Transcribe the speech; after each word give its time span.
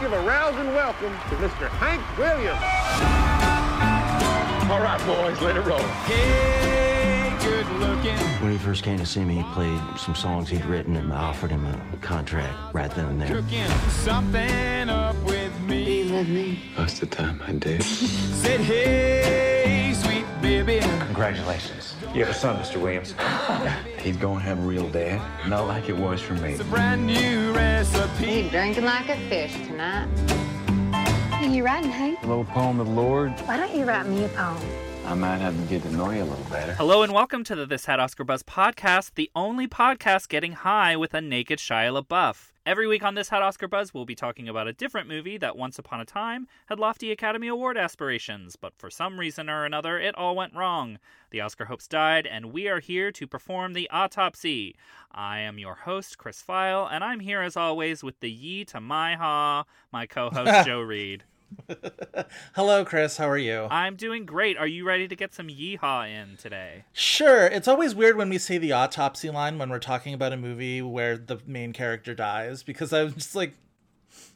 Give 0.00 0.12
a 0.14 0.20
rousing 0.20 0.68
welcome 0.68 1.12
to 1.12 1.36
Mr. 1.36 1.68
Hank 1.68 2.00
Williams. 2.16 2.58
All 4.70 4.80
right, 4.80 4.98
boys, 5.04 5.38
let 5.42 5.58
it 5.58 5.66
roll. 5.66 5.78
Hey, 6.06 7.36
good 7.44 7.66
looking. 7.78 8.16
When 8.42 8.50
he 8.50 8.56
first 8.56 8.82
came 8.82 8.96
to 8.96 9.04
see 9.04 9.22
me, 9.22 9.34
he 9.34 9.42
played 9.52 9.78
some 9.98 10.14
songs 10.14 10.48
he'd 10.48 10.64
written, 10.64 10.96
and 10.96 11.12
I 11.12 11.16
offered 11.16 11.50
him 11.50 11.66
a 11.66 11.96
contract 11.98 12.56
right 12.72 12.90
then 12.92 13.08
and 13.08 13.20
there. 13.20 13.42
Cooking 13.42 13.68
something 13.90 14.88
up 14.88 15.16
with 15.24 15.60
me. 15.60 16.62
Most 16.78 17.02
of 17.02 17.10
the 17.10 17.16
time 17.16 17.42
I 17.46 17.52
do. 17.52 17.78
Said, 17.82 18.60
hey, 18.60 19.89
sweet 19.89 19.89
baby. 20.58 20.80
Congratulations. 21.06 21.94
You 22.12 22.24
have 22.24 22.34
a 22.34 22.34
son, 22.34 22.60
Mr. 22.60 22.80
Williams. 22.80 23.14
He's 24.02 24.16
gonna 24.16 24.40
have 24.40 24.58
a 24.58 24.62
real 24.62 24.88
dad, 24.88 25.20
not 25.48 25.68
like 25.68 25.88
it 25.88 25.96
was 25.96 26.20
for 26.20 26.34
me. 26.34 26.52
It's 26.52 26.60
a 26.60 26.64
brand 26.64 27.06
new 27.06 27.52
recipe. 27.52 28.42
You 28.42 28.50
drinking 28.50 28.84
like 28.84 29.08
a 29.08 29.16
fish 29.28 29.54
tonight. 29.66 30.08
What 31.30 31.44
are 31.44 31.46
you 31.46 31.64
writing, 31.64 31.90
Hank? 31.90 32.18
A 32.24 32.26
little 32.26 32.44
poem 32.44 32.80
of 32.80 32.88
the 32.88 32.92
Lord. 32.92 33.30
Why 33.40 33.58
don't 33.58 33.74
you 33.74 33.84
write 33.84 34.06
me 34.06 34.24
a 34.24 34.28
poem? 34.28 34.58
I 35.10 35.14
might 35.14 35.38
have 35.38 35.56
to 35.56 35.62
get 35.64 35.82
to 35.82 35.90
know 35.90 36.08
you 36.10 36.22
a 36.22 36.24
little 36.24 36.44
better. 36.50 36.72
Hello 36.74 37.02
and 37.02 37.12
welcome 37.12 37.42
to 37.42 37.56
the 37.56 37.66
This 37.66 37.86
Had 37.86 37.98
Oscar 37.98 38.22
Buzz 38.22 38.44
podcast, 38.44 39.14
the 39.16 39.28
only 39.34 39.66
podcast 39.66 40.28
getting 40.28 40.52
high 40.52 40.94
with 40.94 41.14
a 41.14 41.20
naked 41.20 41.58
Shia 41.58 42.00
LaBeouf. 42.00 42.52
Every 42.64 42.86
week 42.86 43.02
on 43.02 43.16
This 43.16 43.30
Had 43.30 43.42
Oscar 43.42 43.66
Buzz, 43.66 43.92
we'll 43.92 44.04
be 44.04 44.14
talking 44.14 44.48
about 44.48 44.68
a 44.68 44.72
different 44.72 45.08
movie 45.08 45.36
that 45.38 45.56
once 45.56 45.80
upon 45.80 46.00
a 46.00 46.04
time 46.04 46.46
had 46.66 46.78
lofty 46.78 47.10
Academy 47.10 47.48
Award 47.48 47.76
aspirations, 47.76 48.54
but 48.54 48.72
for 48.78 48.88
some 48.88 49.18
reason 49.18 49.50
or 49.50 49.64
another, 49.64 49.98
it 49.98 50.14
all 50.14 50.36
went 50.36 50.54
wrong. 50.54 51.00
The 51.30 51.40
Oscar 51.40 51.64
hopes 51.64 51.88
died, 51.88 52.24
and 52.24 52.52
we 52.52 52.68
are 52.68 52.78
here 52.78 53.10
to 53.10 53.26
perform 53.26 53.72
the 53.72 53.90
autopsy. 53.90 54.76
I 55.10 55.40
am 55.40 55.58
your 55.58 55.74
host, 55.74 56.18
Chris 56.18 56.40
Feil, 56.40 56.88
and 56.88 57.02
I'm 57.02 57.18
here 57.18 57.42
as 57.42 57.56
always 57.56 58.04
with 58.04 58.20
the 58.20 58.30
ye 58.30 58.64
to 58.66 58.80
my 58.80 59.16
ha, 59.16 59.64
my 59.92 60.06
co-host 60.06 60.64
Joe 60.66 60.82
Reed. 60.82 61.24
Hello, 62.54 62.84
Chris. 62.84 63.16
How 63.16 63.28
are 63.28 63.38
you? 63.38 63.66
I'm 63.70 63.96
doing 63.96 64.24
great. 64.24 64.56
Are 64.56 64.66
you 64.66 64.84
ready 64.84 65.08
to 65.08 65.16
get 65.16 65.34
some 65.34 65.48
yeehaw 65.48 66.08
in 66.08 66.36
today? 66.36 66.84
Sure. 66.92 67.46
It's 67.46 67.68
always 67.68 67.94
weird 67.94 68.16
when 68.16 68.28
we 68.28 68.38
say 68.38 68.58
the 68.58 68.72
autopsy 68.72 69.30
line 69.30 69.58
when 69.58 69.70
we're 69.70 69.78
talking 69.78 70.14
about 70.14 70.32
a 70.32 70.36
movie 70.36 70.82
where 70.82 71.16
the 71.16 71.38
main 71.46 71.72
character 71.72 72.14
dies 72.14 72.62
because 72.62 72.92
I'm 72.92 73.14
just 73.14 73.34
like 73.34 73.54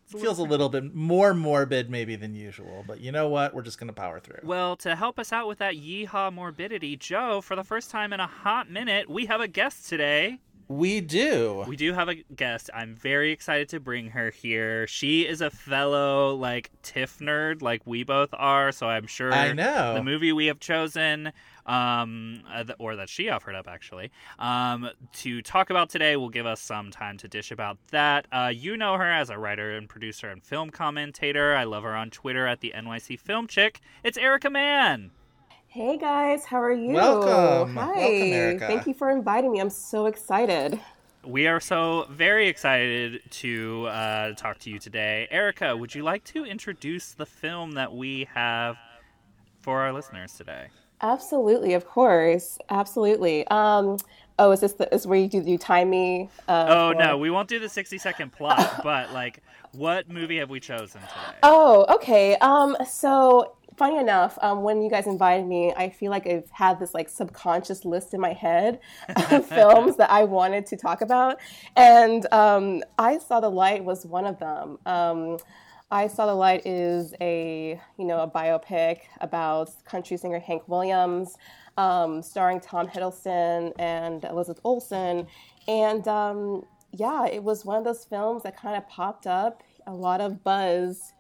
feels 0.06 0.38
a 0.38 0.42
little 0.44 0.68
bit 0.68 0.94
more 0.94 1.34
morbid 1.34 1.90
maybe 1.90 2.16
than 2.16 2.34
usual. 2.34 2.84
But 2.86 3.00
you 3.00 3.10
know 3.10 3.28
what? 3.28 3.54
We're 3.54 3.62
just 3.62 3.78
gonna 3.78 3.92
power 3.92 4.20
through. 4.20 4.40
Well, 4.42 4.76
to 4.76 4.94
help 4.94 5.18
us 5.18 5.32
out 5.32 5.48
with 5.48 5.58
that 5.58 5.74
yeehaw 5.74 6.32
morbidity, 6.32 6.96
Joe, 6.96 7.40
for 7.40 7.56
the 7.56 7.64
first 7.64 7.90
time 7.90 8.12
in 8.12 8.20
a 8.20 8.26
hot 8.26 8.70
minute, 8.70 9.08
we 9.08 9.26
have 9.26 9.40
a 9.40 9.48
guest 9.48 9.88
today. 9.88 10.38
We 10.68 11.00
do. 11.00 11.64
We 11.68 11.76
do 11.76 11.92
have 11.92 12.08
a 12.08 12.14
guest. 12.34 12.70
I'm 12.72 12.94
very 12.94 13.32
excited 13.32 13.68
to 13.70 13.80
bring 13.80 14.10
her 14.10 14.30
here. 14.30 14.86
She 14.86 15.22
is 15.26 15.40
a 15.40 15.50
fellow 15.50 16.34
like 16.34 16.70
TIFF 16.82 17.18
nerd, 17.18 17.62
like 17.62 17.82
we 17.84 18.02
both 18.04 18.30
are. 18.32 18.72
So 18.72 18.88
I'm 18.88 19.06
sure 19.06 19.32
I 19.32 19.52
know. 19.52 19.94
the 19.94 20.02
movie 20.02 20.32
we 20.32 20.46
have 20.46 20.60
chosen, 20.60 21.32
um, 21.66 22.42
uh, 22.50 22.64
th- 22.64 22.76
or 22.78 22.96
that 22.96 23.08
she 23.08 23.28
offered 23.28 23.54
up 23.54 23.68
actually, 23.68 24.10
um, 24.38 24.88
to 25.14 25.42
talk 25.42 25.70
about 25.70 25.90
today 25.90 26.16
will 26.16 26.30
give 26.30 26.46
us 26.46 26.60
some 26.60 26.90
time 26.90 27.18
to 27.18 27.28
dish 27.28 27.50
about 27.50 27.78
that. 27.90 28.26
Uh, 28.32 28.50
you 28.54 28.76
know 28.76 28.94
her 28.96 29.10
as 29.10 29.30
a 29.30 29.38
writer 29.38 29.76
and 29.76 29.88
producer 29.88 30.28
and 30.30 30.42
film 30.42 30.70
commentator. 30.70 31.54
I 31.54 31.64
love 31.64 31.82
her 31.82 31.94
on 31.94 32.10
Twitter 32.10 32.46
at 32.46 32.60
the 32.60 32.72
NYC 32.74 33.18
Film 33.18 33.46
Chick. 33.46 33.80
It's 34.02 34.16
Erica 34.18 34.50
Mann. 34.50 35.10
Hey 35.74 35.98
guys, 35.98 36.44
how 36.44 36.62
are 36.62 36.72
you? 36.72 36.92
Welcome. 36.92 37.74
Hi. 37.74 37.96
Welcome, 37.96 38.32
Erica. 38.32 38.66
Thank 38.68 38.86
you 38.86 38.94
for 38.94 39.10
inviting 39.10 39.50
me. 39.50 39.58
I'm 39.58 39.70
so 39.70 40.06
excited. 40.06 40.78
We 41.24 41.48
are 41.48 41.58
so 41.58 42.06
very 42.10 42.46
excited 42.46 43.22
to 43.28 43.86
uh, 43.86 44.34
talk 44.34 44.60
to 44.60 44.70
you 44.70 44.78
today. 44.78 45.26
Erica, 45.32 45.76
would 45.76 45.92
you 45.92 46.04
like 46.04 46.22
to 46.26 46.44
introduce 46.44 47.14
the 47.14 47.26
film 47.26 47.72
that 47.72 47.92
we 47.92 48.28
have 48.32 48.76
for 49.62 49.80
our 49.80 49.92
listeners 49.92 50.34
today? 50.34 50.68
Absolutely, 51.02 51.74
of 51.74 51.86
course. 51.88 52.56
Absolutely. 52.70 53.44
Um, 53.48 53.96
oh, 54.38 54.52
is 54.52 54.60
this 54.60 54.74
the, 54.74 54.94
is 54.94 55.08
where 55.08 55.18
you 55.18 55.28
do 55.28 55.40
you 55.40 55.58
time 55.58 55.90
me? 55.90 56.30
Uh, 56.46 56.66
Oh, 56.68 56.92
for- 56.92 56.98
no, 57.02 57.18
we 57.18 57.30
won't 57.30 57.48
do 57.48 57.58
the 57.58 57.68
60 57.68 57.98
second 57.98 58.30
plot, 58.30 58.80
but 58.84 59.12
like, 59.12 59.42
what 59.72 60.08
movie 60.08 60.38
have 60.38 60.50
we 60.50 60.60
chosen 60.60 61.00
today? 61.00 61.38
Oh, 61.42 61.84
okay. 61.96 62.36
Um, 62.36 62.76
so 62.88 63.56
funny 63.76 63.98
enough, 63.98 64.38
um, 64.42 64.62
when 64.62 64.82
you 64.82 64.90
guys 64.90 65.06
invited 65.06 65.46
me, 65.46 65.72
I 65.76 65.90
feel 65.90 66.10
like 66.10 66.26
I've 66.26 66.50
had 66.50 66.78
this 66.78 66.94
like 66.94 67.08
subconscious 67.08 67.84
list 67.84 68.14
in 68.14 68.20
my 68.20 68.32
head 68.32 68.80
of 69.30 69.46
films 69.48 69.96
that 69.96 70.10
I 70.10 70.24
wanted 70.24 70.66
to 70.66 70.76
talk 70.76 71.00
about, 71.00 71.38
and 71.76 72.32
um, 72.32 72.82
I 72.98 73.18
saw 73.18 73.40
the 73.40 73.50
light 73.50 73.84
was 73.84 74.06
one 74.06 74.26
of 74.26 74.38
them. 74.38 74.78
Um, 74.86 75.38
I 75.90 76.08
saw 76.08 76.26
the 76.26 76.34
light 76.34 76.66
is 76.66 77.14
a 77.20 77.80
you 77.98 78.04
know 78.04 78.20
a 78.20 78.28
biopic 78.28 79.00
about 79.20 79.70
country 79.84 80.16
singer 80.16 80.40
Hank 80.40 80.68
Williams, 80.68 81.36
um, 81.76 82.22
starring 82.22 82.60
Tom 82.60 82.88
Hiddleston 82.88 83.72
and 83.78 84.24
Elizabeth 84.24 84.60
Olsen, 84.64 85.26
and 85.66 86.06
um, 86.08 86.64
yeah, 86.92 87.26
it 87.26 87.42
was 87.42 87.64
one 87.64 87.78
of 87.78 87.84
those 87.84 88.04
films 88.04 88.42
that 88.44 88.56
kind 88.56 88.76
of 88.76 88.88
popped 88.88 89.26
up, 89.26 89.62
a 89.86 89.92
lot 89.92 90.20
of 90.20 90.44
buzz. 90.44 91.13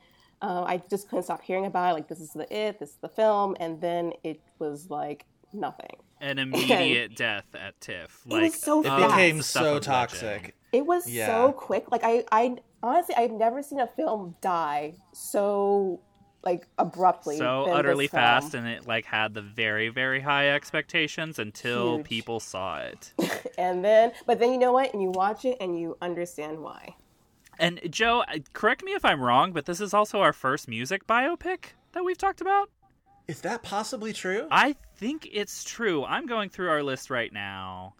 Uh, 0.44 0.62
I 0.64 0.82
just 0.90 1.08
couldn't 1.08 1.22
stop 1.24 1.42
hearing 1.42 1.64
about 1.64 1.90
it. 1.90 1.94
Like, 1.94 2.08
this 2.08 2.20
is 2.20 2.32
the 2.34 2.46
it, 2.54 2.78
this 2.78 2.90
is 2.90 2.96
the 3.00 3.08
film, 3.08 3.56
and 3.60 3.80
then 3.80 4.12
it 4.22 4.40
was 4.58 4.90
like 4.90 5.24
nothing. 5.54 5.96
An 6.20 6.38
immediate 6.44 7.16
death 7.16 7.46
at 7.54 7.80
TIFF. 7.80 8.22
It 8.30 8.42
was 8.42 8.54
so 8.54 8.80
It 8.80 8.84
fast. 8.84 9.14
became 9.14 9.42
stuff 9.42 9.62
so 9.62 9.78
toxic. 9.78 10.54
It 10.72 10.84
was 10.84 11.08
Yeah. 11.08 11.26
so 11.28 11.52
quick. 11.52 11.90
Like, 11.90 12.02
I, 12.04 12.24
I 12.30 12.56
honestly, 12.82 13.14
I've 13.16 13.30
never 13.30 13.62
seen 13.62 13.80
a 13.80 13.86
film 13.86 14.36
die 14.42 14.94
so 15.12 16.00
like 16.42 16.66
abruptly. 16.76 17.38
So 17.38 17.64
utterly 17.72 18.06
fast, 18.06 18.52
and 18.52 18.68
it 18.68 18.86
like 18.86 19.06
had 19.06 19.32
the 19.32 19.40
very, 19.40 19.88
very 19.88 20.20
high 20.20 20.50
expectations 20.50 21.38
until 21.38 21.96
Huge. 21.98 22.06
people 22.06 22.38
saw 22.40 22.80
it. 22.80 23.12
And 23.56 23.84
then, 23.84 24.12
but 24.26 24.40
then 24.40 24.50
you 24.52 24.58
know 24.58 24.72
what? 24.72 24.92
And 24.92 25.00
you 25.00 25.10
watch 25.10 25.44
it 25.44 25.56
and 25.60 25.78
you 25.78 25.96
understand 26.02 26.58
why. 26.58 26.96
And 27.58 27.80
Joe, 27.90 28.22
uh, 28.22 28.38
correct 28.52 28.84
me 28.84 28.92
if 28.92 29.04
I'm 29.04 29.20
wrong, 29.20 29.52
but 29.52 29.66
this 29.66 29.80
is 29.80 29.94
also 29.94 30.20
our 30.20 30.32
first 30.32 30.68
music 30.68 31.06
biopic 31.06 31.74
that 31.92 32.04
we've 32.04 32.18
talked 32.18 32.40
about. 32.40 32.70
Is 33.26 33.40
that 33.40 33.62
possibly 33.62 34.12
true? 34.12 34.46
I 34.50 34.76
think 34.96 35.28
it's 35.32 35.64
true. 35.64 36.04
I'm 36.04 36.26
going 36.26 36.50
through 36.50 36.68
our 36.68 36.82
list 36.82 37.08
right 37.08 37.32
now, 37.32 37.94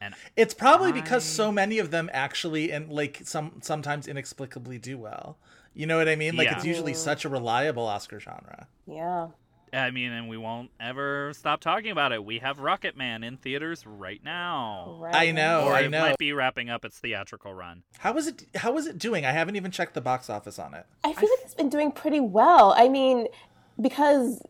and 0.00 0.14
It's 0.36 0.54
probably 0.54 0.92
because 0.92 1.24
so 1.24 1.52
many 1.52 1.78
of 1.78 1.90
them 1.90 2.08
actually 2.12 2.72
and 2.72 2.90
like 2.90 3.20
some 3.24 3.60
sometimes 3.62 4.08
inexplicably 4.08 4.78
do 4.78 4.96
well. 4.98 5.36
You 5.74 5.86
know 5.86 5.96
what 5.98 6.08
I 6.08 6.16
mean? 6.16 6.36
Like 6.36 6.46
Yeah. 6.46 6.56
it's 6.56 6.64
usually 6.64 6.94
such 6.94 7.24
a 7.24 7.28
reliable 7.28 7.86
Oscar 7.86 8.18
genre. 8.18 8.66
Yeah. 8.86 9.28
I 9.72 9.90
mean, 9.90 10.12
and 10.12 10.28
we 10.28 10.36
won't 10.36 10.70
ever 10.78 11.32
stop 11.34 11.60
talking 11.60 11.90
about 11.90 12.12
it. 12.12 12.24
We 12.24 12.40
have 12.40 12.58
Rocket 12.58 12.96
Man 12.96 13.24
in 13.24 13.38
theaters 13.38 13.86
right 13.86 14.22
now. 14.22 14.98
Right. 15.00 15.14
I 15.14 15.30
know, 15.30 15.64
or 15.64 15.74
I 15.74 15.86
know. 15.86 15.98
it 15.98 16.00
might 16.00 16.18
be 16.18 16.32
wrapping 16.32 16.68
up 16.68 16.84
its 16.84 16.98
theatrical 16.98 17.54
run. 17.54 17.82
How 17.98 18.16
is 18.16 18.26
it 18.26 18.44
how 18.56 18.76
is 18.76 18.86
it 18.86 18.98
doing? 18.98 19.24
I 19.24 19.32
haven't 19.32 19.56
even 19.56 19.70
checked 19.70 19.94
the 19.94 20.00
box 20.00 20.28
office 20.28 20.58
on 20.58 20.74
it. 20.74 20.84
I 21.02 21.12
feel 21.14 21.28
like 21.30 21.44
it's 21.44 21.54
been 21.54 21.70
doing 21.70 21.90
pretty 21.90 22.20
well. 22.20 22.74
I 22.76 22.88
mean, 22.88 23.28
because, 23.80 24.42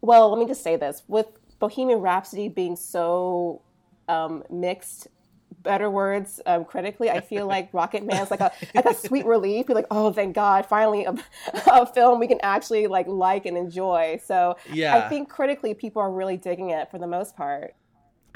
well, 0.00 0.30
let 0.30 0.38
me 0.38 0.46
just 0.46 0.62
say 0.62 0.76
this: 0.76 1.04
with 1.06 1.26
Bohemian 1.60 2.00
Rhapsody 2.00 2.48
being 2.48 2.74
so 2.74 3.62
um, 4.08 4.42
mixed, 4.50 5.06
better 5.62 5.90
words 5.90 6.40
um, 6.46 6.64
critically, 6.64 7.10
I 7.10 7.20
feel 7.20 7.46
like 7.46 7.68
Rocket 7.72 8.04
Man's 8.04 8.30
like 8.30 8.40
a 8.40 8.52
like 8.74 8.84
a 8.86 8.94
sweet 8.94 9.26
relief. 9.26 9.66
You're 9.68 9.74
like, 9.76 9.86
oh, 9.90 10.12
thank 10.12 10.34
God, 10.34 10.66
finally 10.66 11.04
a, 11.04 11.14
a 11.66 11.86
film 11.86 12.20
we 12.20 12.28
can 12.28 12.38
actually 12.42 12.86
like 12.86 13.06
like 13.06 13.46
and 13.46 13.56
enjoy. 13.56 14.20
So 14.24 14.56
Yeah. 14.72 14.96
I 14.96 15.08
think 15.08 15.28
critically, 15.28 15.74
people 15.74 16.00
are 16.02 16.10
really 16.10 16.36
digging 16.36 16.70
it 16.70 16.90
for 16.90 16.98
the 16.98 17.06
most 17.06 17.36
part. 17.36 17.74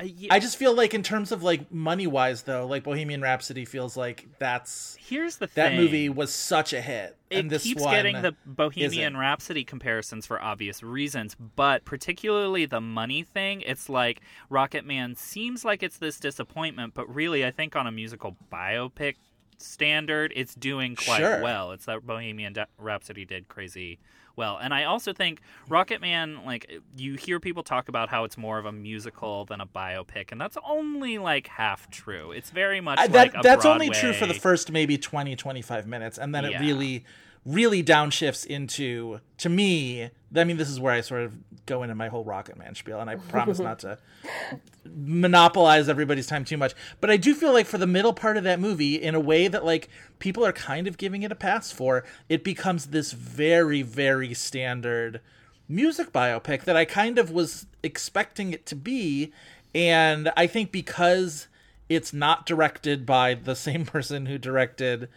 Uh, 0.01 0.05
ye- 0.05 0.29
I 0.31 0.39
just 0.39 0.57
feel 0.57 0.75
like 0.75 0.95
in 0.95 1.03
terms 1.03 1.31
of 1.31 1.43
like 1.43 1.71
money 1.71 2.07
wise 2.07 2.43
though, 2.43 2.67
like 2.67 2.83
Bohemian 2.85 3.21
Rhapsody 3.21 3.65
feels 3.67 3.97
like 3.97 4.29
that's 4.39 4.97
Here's 4.99 5.37
the 5.37 5.47
thing. 5.47 5.65
that 5.73 5.77
movie 5.77 6.09
was 6.09 6.33
such 6.33 6.73
a 6.73 6.81
hit. 6.81 7.17
it 7.29 7.39
and 7.39 7.51
this 7.51 7.63
keeps 7.65 7.85
getting 7.85 8.23
the 8.23 8.35
Bohemian 8.47 8.91
isn't. 8.93 9.17
Rhapsody 9.17 9.63
comparisons 9.65 10.25
for 10.27 10.41
obvious 10.43 10.83
reasons, 10.83 11.35
but 11.35 11.85
particularly 11.85 12.65
the 12.67 12.81
money 12.81 13.23
thing, 13.23 13.61
it's 13.63 13.89
like 13.89 14.21
Rocket 14.49 14.85
Man 14.87 15.15
seems 15.17 15.65
like 15.65 15.83
it's 15.83 15.99
this 15.99 16.19
disappointment, 16.19 16.95
but 16.95 17.13
really 17.15 17.45
I 17.45 17.51
think 17.51 17.77
on 17.77 17.87
a 17.87 17.93
musical 17.93 18.37
biopic 18.53 19.17
standard, 19.59 20.33
it's 20.35 20.55
doing 20.55 20.97
quite 20.97 21.19
Sure. 21.19 21.43
well. 21.43 21.73
It's 21.73 21.85
that 21.85 22.07
Bohemian 22.07 22.57
Rhapsody 22.79 23.25
did 23.27 23.49
crazy 23.49 23.99
well. 24.41 24.59
And 24.61 24.73
I 24.73 24.85
also 24.85 25.13
think 25.13 25.43
Rocket 25.69 26.01
Man, 26.01 26.41
like, 26.47 26.81
you 26.97 27.15
hear 27.15 27.39
people 27.39 27.63
talk 27.63 27.89
about 27.91 28.09
how 28.09 28.25
it's 28.25 28.39
more 28.39 28.59
of 28.59 28.65
a 28.65 28.73
musical 28.73 29.45
than 29.45 29.61
a 29.61 29.67
biopic, 29.67 30.33
and 30.33 30.41
that's 30.41 30.57
only 30.67 31.19
like 31.19 31.47
half 31.47 31.91
true. 31.91 32.33
It's 32.33 32.49
very 32.51 32.81
much 32.81 32.99
I- 32.99 33.07
like 33.07 33.33
that 33.33 33.41
a 33.41 33.43
that's 33.43 33.67
only 33.67 33.91
true 33.91 34.15
for 34.15 34.27
the 34.27 34.35
first 34.35 34.73
maybe 34.73 34.97
20 34.97 35.37
25 35.37 35.87
minutes 35.87 36.17
and 36.19 36.35
then 36.35 36.45
Yeah. 36.45 36.57
it 36.57 36.61
really 36.61 37.05
really 37.47 37.83
downshifts 37.83 38.45
into 38.45 39.21
to 39.39 39.49
me 39.49 40.11
i 40.37 40.45
mean 40.45 40.57
this 40.57 40.69
is 40.69 40.79
where 40.79 40.93
i 40.93 41.01
sort 41.01 41.23
of 41.23 41.35
go 41.67 41.83
into 41.83 41.95
my 41.95 42.09
whole 42.09 42.25
rocket 42.25 42.57
man 42.59 42.75
spiel 42.75 43.01
and 43.01 43.09
i 43.09 43.17
promise 43.17 43.59
not 43.59 43.79
to 43.79 43.99
monopolize 44.85 45.89
everybody's 45.89 46.27
time 46.27 46.45
too 46.45 46.57
much. 46.57 46.75
But 47.01 47.11
i 47.11 47.17
do 47.17 47.35
feel 47.35 47.53
like 47.53 47.67
for 47.67 47.79
the 47.79 47.87
middle 47.87 48.13
part 48.13 48.37
of 48.37 48.45
that 48.45 48.61
movie 48.61 48.97
in 48.97 49.15
a 49.15 49.21
way 49.21 49.49
that 49.49 49.65
like 49.65 49.89
people 50.19 50.45
are 50.45 50.53
kind 50.53 50.87
of 50.87 50.99
giving 50.99 51.23
it 51.23 51.33
a 51.33 51.37
pass 51.37 51.71
for 51.71 52.05
it 52.29 52.43
becomes 52.45 52.87
this 52.87 53.13
very 53.13 53.83
very 53.83 54.35
standard 54.35 55.21
music 55.69 56.13
biopic 56.13 56.65
that 56.65 56.77
i 56.77 56.85
kind 56.85 57.19
of 57.19 57.31
was 57.31 57.67
expecting 57.83 58.53
it 58.53 58.67
to 58.67 58.75
be. 58.77 59.33
And 59.75 60.33
i 60.37 60.47
think 60.47 60.73
because 60.73 61.49
it's 61.89 62.13
not 62.13 62.47
directed 62.47 63.05
by 63.05 63.35
the 63.35 63.55
same 63.55 63.85
person 63.87 64.27
who 64.27 64.39
directed 64.39 65.09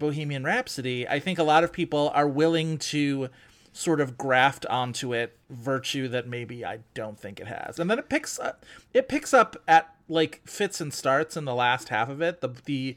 Bohemian 0.00 0.42
Rhapsody, 0.42 1.06
I 1.06 1.20
think 1.20 1.38
a 1.38 1.44
lot 1.44 1.62
of 1.62 1.72
people 1.72 2.10
are 2.12 2.26
willing 2.26 2.78
to 2.78 3.28
sort 3.72 4.00
of 4.00 4.18
graft 4.18 4.66
onto 4.66 5.14
it 5.14 5.36
virtue 5.48 6.08
that 6.08 6.26
maybe 6.26 6.64
I 6.64 6.80
don't 6.94 7.18
think 7.18 7.38
it 7.38 7.46
has. 7.46 7.78
And 7.78 7.88
then 7.88 8.00
it 8.00 8.08
picks 8.08 8.40
up 8.40 8.66
it 8.92 9.08
picks 9.08 9.32
up 9.32 9.62
at 9.68 9.94
like 10.08 10.40
fits 10.44 10.80
and 10.80 10.92
starts 10.92 11.36
in 11.36 11.44
the 11.44 11.54
last 11.54 11.90
half 11.90 12.08
of 12.08 12.20
it. 12.20 12.40
The 12.40 12.48
the 12.64 12.96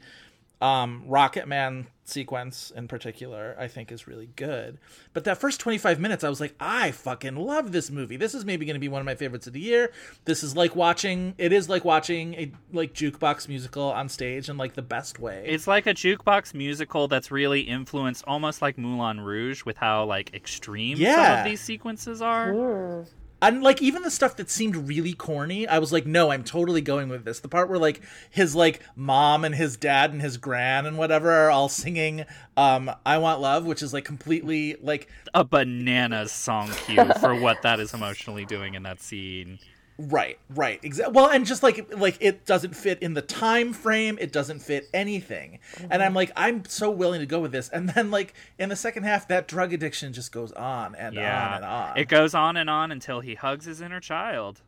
um 0.64 1.02
Rocket 1.06 1.46
Man 1.46 1.88
sequence 2.06 2.70
in 2.74 2.86
particular 2.88 3.56
I 3.58 3.68
think 3.68 3.90
is 3.92 4.06
really 4.06 4.28
good. 4.36 4.78
But 5.12 5.24
that 5.24 5.38
first 5.38 5.60
25 5.60 6.00
minutes 6.00 6.24
I 6.24 6.28
was 6.28 6.40
like 6.40 6.54
I 6.58 6.90
fucking 6.90 7.36
love 7.36 7.72
this 7.72 7.90
movie. 7.90 8.16
This 8.16 8.34
is 8.34 8.44
maybe 8.44 8.64
going 8.64 8.74
to 8.74 8.80
be 8.80 8.88
one 8.88 9.00
of 9.00 9.06
my 9.06 9.14
favorites 9.14 9.46
of 9.46 9.52
the 9.52 9.60
year. 9.60 9.92
This 10.24 10.42
is 10.42 10.56
like 10.56 10.74
watching 10.74 11.34
it 11.36 11.52
is 11.52 11.68
like 11.68 11.84
watching 11.84 12.34
a 12.34 12.52
like 12.72 12.94
jukebox 12.94 13.46
musical 13.48 13.92
on 13.92 14.08
stage 14.08 14.48
in 14.48 14.56
like 14.56 14.74
the 14.74 14.82
best 14.82 15.18
way. 15.18 15.44
It's 15.46 15.66
like 15.66 15.86
a 15.86 15.94
jukebox 15.94 16.54
musical 16.54 17.08
that's 17.08 17.30
really 17.30 17.60
influenced 17.60 18.24
almost 18.26 18.62
like 18.62 18.78
Moulin 18.78 19.20
Rouge 19.20 19.64
with 19.64 19.76
how 19.76 20.04
like 20.06 20.32
extreme 20.34 20.96
some 20.96 21.38
of 21.40 21.44
these 21.44 21.60
sequences 21.60 22.22
are. 22.22 23.06
And 23.42 23.62
like 23.62 23.82
even 23.82 24.02
the 24.02 24.10
stuff 24.10 24.36
that 24.36 24.50
seemed 24.50 24.76
really 24.88 25.12
corny 25.12 25.66
i 25.68 25.78
was 25.78 25.92
like 25.92 26.06
no 26.06 26.30
i'm 26.30 26.44
totally 26.44 26.80
going 26.80 27.08
with 27.08 27.24
this 27.24 27.40
the 27.40 27.48
part 27.48 27.68
where 27.68 27.78
like 27.78 28.00
his 28.30 28.54
like 28.54 28.80
mom 28.96 29.44
and 29.44 29.54
his 29.54 29.76
dad 29.76 30.12
and 30.12 30.22
his 30.22 30.36
gran 30.36 30.86
and 30.86 30.96
whatever 30.96 31.30
are 31.30 31.50
all 31.50 31.68
singing 31.68 32.24
um 32.56 32.90
i 33.04 33.18
want 33.18 33.40
love 33.40 33.64
which 33.64 33.82
is 33.82 33.92
like 33.92 34.04
completely 34.04 34.76
like 34.82 35.08
A 35.34 35.44
banana 35.44 36.28
song 36.28 36.70
cue 36.86 37.04
for 37.20 37.34
what 37.34 37.62
that 37.62 37.80
is 37.80 37.92
emotionally 37.92 38.44
doing 38.44 38.74
in 38.74 38.84
that 38.84 39.00
scene. 39.00 39.58
Right 39.96 40.38
right 40.50 40.80
exactly 40.82 41.12
well 41.14 41.28
and 41.30 41.46
just 41.46 41.62
like 41.62 41.88
like 41.96 42.16
it 42.20 42.44
doesn't 42.44 42.74
fit 42.74 42.98
in 43.00 43.14
the 43.14 43.22
time 43.22 43.72
frame 43.72 44.18
it 44.20 44.32
doesn't 44.32 44.58
fit 44.58 44.88
anything 44.92 45.60
and 45.88 46.02
i'm 46.02 46.12
like 46.14 46.32
i'm 46.34 46.64
so 46.64 46.90
willing 46.90 47.20
to 47.20 47.26
go 47.26 47.38
with 47.38 47.52
this 47.52 47.68
and 47.68 47.88
then 47.90 48.10
like 48.10 48.34
in 48.58 48.68
the 48.68 48.74
second 48.76 49.04
half 49.04 49.28
that 49.28 49.46
drug 49.46 49.72
addiction 49.72 50.12
just 50.12 50.32
goes 50.32 50.50
on 50.52 50.96
and 50.96 51.14
Yeah. 51.14 51.46
on 51.48 51.54
and 51.54 51.64
on 51.64 51.96
It 51.98 52.08
goes 52.08 52.34
on 52.34 52.56
and 52.56 52.68
on 52.68 52.90
until 52.90 53.20
he 53.20 53.36
hugs 53.36 53.66
his 53.66 53.80
inner 53.80 54.00
child. 54.00 54.62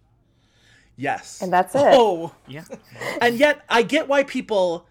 yes 0.96 1.42
And 1.42 1.52
that's 1.52 1.74
it. 1.74 1.82
oh 1.84 2.32
Yeah. 2.46 2.64
and 3.20 3.36
yet 3.36 3.64
I 3.68 3.82
get 3.82 4.06
why 4.06 4.22
people 4.22 4.86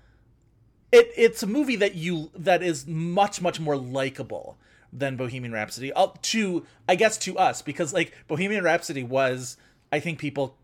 it 0.92 1.12
it's 1.16 1.44
a 1.44 1.48
movie 1.48 1.78
that 1.78 1.96
you 1.96 2.30
that 2.36 2.62
is 2.62 2.86
much 2.88 3.42
much 3.42 3.60
more 3.62 3.78
likable 3.78 4.58
than 4.92 5.16
Bohemian 5.18 5.52
Rhapsody 5.54 5.92
uh, 5.94 6.08
to 6.24 6.66
I 6.90 6.96
guess 6.96 7.18
to 7.20 7.38
us 7.38 7.62
because 7.62 7.94
like 7.94 8.14
Bohemian 8.28 8.64
Rhapsody 8.66 9.04
was 9.04 9.58
I 9.96 10.00
think 10.02 10.20
people 10.20 10.58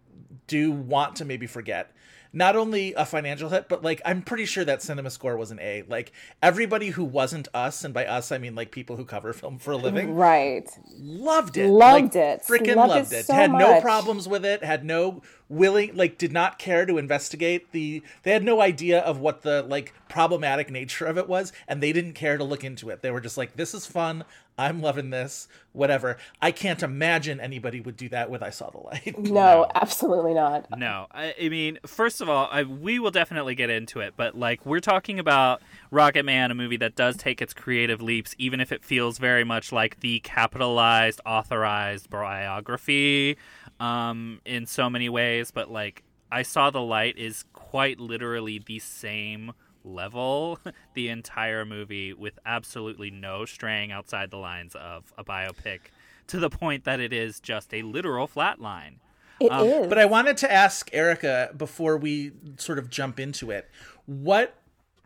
do 0.47 0.71
want 0.71 1.15
to 1.17 1.25
maybe 1.25 1.47
forget 1.47 1.91
not 2.33 2.55
only 2.55 2.93
a 2.93 3.05
financial 3.05 3.49
hit 3.49 3.67
but 3.69 3.83
like 3.83 4.01
I'm 4.05 4.21
pretty 4.21 4.45
sure 4.45 4.63
that 4.65 4.81
cinema 4.81 5.09
score 5.09 5.35
was 5.37 5.51
an 5.51 5.59
A. 5.59 5.83
Like 5.87 6.11
everybody 6.41 6.89
who 6.89 7.03
wasn't 7.03 7.47
us 7.53 7.83
and 7.85 7.93
by 7.93 8.05
us 8.05 8.31
I 8.31 8.37
mean 8.37 8.55
like 8.55 8.71
people 8.71 8.95
who 8.97 9.05
cover 9.05 9.33
film 9.33 9.57
for 9.57 9.71
a 9.71 9.77
living 9.77 10.13
Right. 10.15 10.69
loved 10.97 11.57
it. 11.57 11.69
Loved 11.69 12.15
Like, 12.15 12.15
it. 12.15 12.43
freaking 12.47 12.75
Loved 12.77 12.89
loved 12.95 13.13
it. 13.13 13.17
it, 13.19 13.25
so 13.27 13.33
had 13.33 13.51
no 13.51 13.81
problems 13.81 14.27
with 14.27 14.45
it 14.45 14.63
had 14.63 14.83
no 14.85 15.21
willing 15.49 15.95
like 15.95 16.17
did 16.17 16.31
not 16.31 16.57
care 16.57 16.85
to 16.85 16.97
investigate 16.97 17.71
the 17.73 18.01
they 18.23 18.31
had 18.31 18.43
no 18.43 18.61
idea 18.61 18.99
of 19.01 19.19
what 19.19 19.41
the 19.41 19.63
like 19.63 19.93
problematic 20.09 20.69
nature 20.71 21.05
of 21.05 21.17
it 21.17 21.27
was 21.27 21.51
and 21.67 21.81
they 21.83 21.91
didn't 21.93 22.13
care 22.13 22.37
to 22.37 22.43
look 22.45 22.63
into 22.63 22.89
it. 22.89 23.01
They 23.01 23.11
were 23.11 23.21
just 23.21 23.37
like 23.37 23.55
this 23.57 23.73
is 23.73 23.85
fun 23.85 24.23
i'm 24.57 24.81
loving 24.81 25.09
this 25.09 25.47
whatever 25.73 26.17
i 26.41 26.51
can't 26.51 26.83
imagine 26.83 27.39
anybody 27.39 27.79
would 27.79 27.95
do 27.97 28.09
that 28.09 28.29
with 28.29 28.43
i 28.43 28.49
saw 28.49 28.69
the 28.69 28.77
light 28.77 29.17
No, 29.17 29.69
absolutely 29.75 30.33
not. 30.33 30.67
No, 30.77 31.07
I, 31.11 31.33
I 31.41 31.49
mean, 31.49 31.79
first 31.85 32.21
of 32.21 32.29
all, 32.29 32.47
I, 32.51 32.63
we 32.63 32.99
will 32.99 33.11
definitely 33.11 33.55
get 33.55 33.69
into 33.69 33.99
it, 34.01 34.13
but 34.17 34.37
like 34.37 34.65
we're 34.65 34.79
talking 34.79 35.19
about 35.19 35.61
Rocket 35.89 36.23
Man, 36.23 36.51
a 36.51 36.55
movie 36.55 36.77
that 36.77 36.95
does 36.95 37.15
take 37.17 37.41
its 37.41 37.53
creative 37.53 38.01
leaps, 38.01 38.35
even 38.37 38.59
if 38.59 38.71
it 38.71 38.83
feels 38.83 39.17
very 39.17 39.43
much 39.43 39.71
like 39.71 39.99
the 40.01 40.19
capitalized, 40.21 41.21
authorized 41.25 42.09
biography 42.09 43.37
um, 43.79 44.41
in 44.45 44.65
so 44.65 44.89
many 44.89 45.09
ways. 45.09 45.51
But 45.51 45.71
like, 45.71 46.03
I 46.31 46.41
saw 46.43 46.69
the 46.69 46.81
light 46.81 47.17
is 47.17 47.45
quite 47.53 47.99
literally 47.99 48.59
the 48.59 48.79
same 48.79 49.53
level 49.83 50.59
the 50.93 51.09
entire 51.09 51.65
movie 51.65 52.13
with 52.13 52.39
absolutely 52.45 53.11
no 53.11 53.45
straying 53.45 53.91
outside 53.91 54.31
the 54.31 54.37
lines 54.37 54.75
of 54.75 55.13
a 55.17 55.23
biopic 55.23 55.79
to 56.27 56.39
the 56.39 56.49
point 56.49 56.83
that 56.85 56.99
it 56.99 57.11
is 57.11 57.39
just 57.39 57.73
a 57.73 57.81
literal 57.81 58.27
flatline. 58.27 58.95
It 59.39 59.51
um, 59.51 59.65
is. 59.65 59.87
but 59.87 59.97
i 59.97 60.05
wanted 60.05 60.37
to 60.37 60.51
ask 60.51 60.89
erica 60.93 61.49
before 61.57 61.97
we 61.97 62.31
sort 62.57 62.77
of 62.77 62.91
jump 62.91 63.19
into 63.19 63.49
it 63.49 63.67
what 64.05 64.55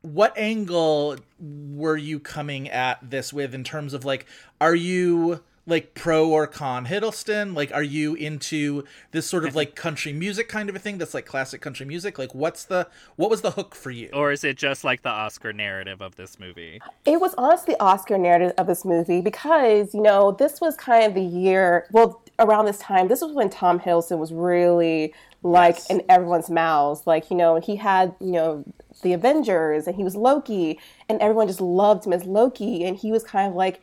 what 0.01 0.37
angle 0.37 1.15
were 1.39 1.97
you 1.97 2.19
coming 2.19 2.69
at 2.69 2.99
this 3.01 3.31
with 3.31 3.55
in 3.55 3.63
terms 3.63 3.93
of 3.93 4.03
like 4.03 4.25
are 4.59 4.75
you 4.75 5.41
like 5.67 5.93
pro 5.93 6.29
or 6.29 6.47
con 6.47 6.85
Hiddleston? 6.85 7.55
Like, 7.55 7.73
are 7.73 7.83
you 7.83 8.15
into 8.15 8.83
this 9.11 9.27
sort 9.27 9.45
of 9.45 9.55
like 9.55 9.75
country 9.75 10.13
music 10.13 10.47
kind 10.47 10.69
of 10.69 10.75
a 10.75 10.79
thing? 10.79 10.97
That's 10.97 11.13
like 11.13 11.25
classic 11.25 11.61
country 11.61 11.85
music. 11.85 12.17
Like, 12.19 12.35
what's 12.35 12.65
the 12.65 12.87
what 13.15 13.29
was 13.29 13.41
the 13.41 13.51
hook 13.51 13.75
for 13.75 13.91
you? 13.91 14.09
Or 14.13 14.31
is 14.31 14.43
it 14.43 14.57
just 14.57 14.83
like 14.83 15.01
the 15.01 15.09
Oscar 15.09 15.53
narrative 15.53 16.01
of 16.01 16.15
this 16.15 16.39
movie? 16.39 16.81
It 17.05 17.19
was 17.19 17.33
honestly 17.37 17.73
the 17.73 17.83
Oscar 17.83 18.17
narrative 18.17 18.53
of 18.57 18.67
this 18.67 18.85
movie 18.85 19.21
because, 19.21 19.93
you 19.93 20.01
know, 20.01 20.31
this 20.31 20.61
was 20.61 20.75
kind 20.75 21.05
of 21.05 21.13
the 21.13 21.21
year, 21.21 21.87
well, 21.91 22.21
around 22.39 22.65
this 22.65 22.79
time, 22.79 23.07
this 23.07 23.21
was 23.21 23.31
when 23.31 23.49
Tom 23.49 23.79
Hiddleston 23.79 24.17
was 24.17 24.31
really 24.31 25.13
like 25.43 25.77
in 25.89 26.01
everyone's 26.09 26.49
mouths. 26.49 27.05
Like, 27.05 27.29
you 27.29 27.37
know, 27.37 27.59
he 27.59 27.75
had, 27.75 28.15
you 28.19 28.31
know, 28.31 28.63
the 29.01 29.13
Avengers 29.13 29.87
and 29.87 29.95
he 29.95 30.03
was 30.03 30.15
Loki 30.15 30.79
and 31.09 31.21
everyone 31.21 31.47
just 31.47 31.61
loved 31.61 32.05
him 32.05 32.13
as 32.13 32.23
Loki 32.25 32.83
and 32.83 32.97
he 32.97 33.11
was 33.11 33.23
kind 33.23 33.49
of 33.49 33.55
like 33.55 33.81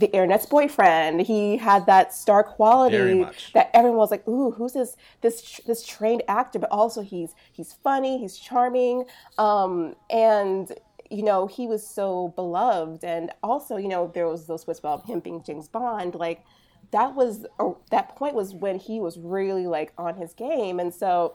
the 0.00 0.10
internet's 0.12 0.46
boyfriend. 0.46 1.20
He 1.20 1.58
had 1.58 1.84
that 1.86 2.12
star 2.14 2.42
quality 2.42 3.26
that 3.52 3.70
everyone 3.74 3.98
was 3.98 4.10
like, 4.10 4.26
"Ooh, 4.26 4.50
who's 4.50 4.72
this 4.72 4.96
this 5.20 5.60
this 5.66 5.86
trained 5.86 6.22
actor?" 6.26 6.58
But 6.58 6.72
also 6.72 7.02
he's 7.02 7.34
he's 7.52 7.74
funny, 7.84 8.18
he's 8.18 8.38
charming, 8.38 9.04
um, 9.38 9.94
and 10.08 10.72
you 11.10 11.22
know 11.22 11.46
he 11.46 11.66
was 11.66 11.86
so 11.86 12.32
beloved. 12.34 13.04
And 13.04 13.30
also, 13.42 13.76
you 13.76 13.88
know, 13.88 14.10
there 14.12 14.26
was 14.26 14.46
those 14.46 14.64
bits 14.64 14.78
about 14.78 15.06
him 15.06 15.20
being 15.20 15.42
James 15.42 15.68
Bond. 15.68 16.14
Like 16.14 16.44
that 16.92 17.14
was 17.14 17.46
or 17.58 17.76
that 17.90 18.16
point 18.16 18.34
was 18.34 18.54
when 18.54 18.78
he 18.78 19.00
was 19.00 19.18
really 19.18 19.66
like 19.66 19.92
on 19.98 20.14
his 20.14 20.32
game. 20.32 20.80
And 20.80 20.94
so 20.94 21.34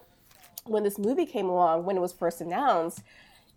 when 0.65 0.81
this 0.83 0.97
movie 0.97 1.27
came 1.27 1.47
along, 1.47 1.85
when 1.85 1.97
it 1.97 2.01
was 2.01 2.13
first 2.13 2.41
announced, 2.41 3.03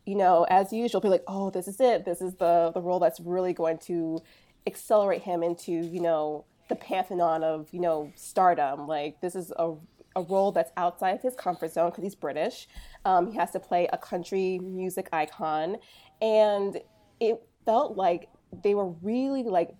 you 0.04 0.16
know, 0.16 0.46
as 0.50 0.70
usual, 0.70 1.00
be 1.00 1.08
like, 1.08 1.24
"Oh, 1.26 1.48
this 1.48 1.66
is 1.66 1.80
it. 1.80 2.04
This 2.04 2.20
is 2.20 2.34
the 2.34 2.72
the 2.74 2.82
role 2.82 2.98
that's 2.98 3.20
really 3.20 3.54
going 3.54 3.78
to 3.86 4.22
accelerate 4.68 5.22
him 5.22 5.42
into, 5.42 5.72
you 5.72 6.00
know, 6.00 6.44
the 6.68 6.76
pantheon 6.76 7.42
of, 7.42 7.68
you 7.72 7.80
know, 7.80 8.12
stardom. 8.14 8.86
Like 8.86 9.20
this 9.20 9.34
is 9.34 9.52
a 9.58 9.74
a 10.16 10.22
role 10.22 10.52
that's 10.52 10.72
outside 10.76 11.10
of 11.10 11.22
his 11.22 11.34
comfort 11.34 11.72
zone 11.72 11.90
because 11.90 12.02
he's 12.02 12.14
British. 12.14 12.68
Um, 13.04 13.30
he 13.30 13.38
has 13.38 13.50
to 13.52 13.60
play 13.60 13.88
a 13.92 13.98
country 13.98 14.58
music 14.58 15.08
icon, 15.12 15.76
and 16.20 16.80
it 17.20 17.42
felt 17.64 17.96
like 17.96 18.28
they 18.64 18.74
were 18.74 18.90
really 19.02 19.42
like 19.42 19.70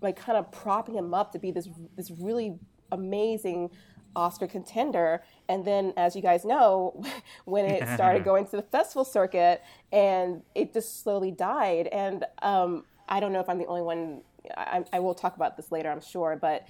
like 0.00 0.16
kind 0.16 0.38
of 0.38 0.50
propping 0.52 0.94
him 0.94 1.14
up 1.14 1.32
to 1.32 1.38
be 1.38 1.50
this 1.50 1.68
this 1.96 2.10
really 2.10 2.58
amazing 2.92 3.70
Oscar 4.16 4.46
contender. 4.46 5.22
And 5.48 5.64
then, 5.64 5.92
as 5.96 6.16
you 6.16 6.22
guys 6.22 6.44
know, 6.44 7.02
when 7.44 7.66
it 7.66 7.86
started 7.94 8.24
going 8.30 8.46
to 8.46 8.56
the 8.56 8.62
festival 8.62 9.04
circuit, 9.04 9.62
and 9.92 10.42
it 10.54 10.72
just 10.72 11.02
slowly 11.02 11.30
died. 11.30 11.88
And 11.88 12.24
um, 12.42 12.84
I 13.08 13.20
don't 13.20 13.32
know 13.32 13.40
if 13.40 13.48
I'm 13.48 13.58
the 13.58 13.66
only 13.66 13.82
one. 13.82 14.22
I, 14.56 14.84
I 14.92 15.00
will 15.00 15.14
talk 15.14 15.36
about 15.36 15.56
this 15.56 15.72
later, 15.72 15.90
I'm 15.90 16.00
sure. 16.00 16.38
But 16.40 16.66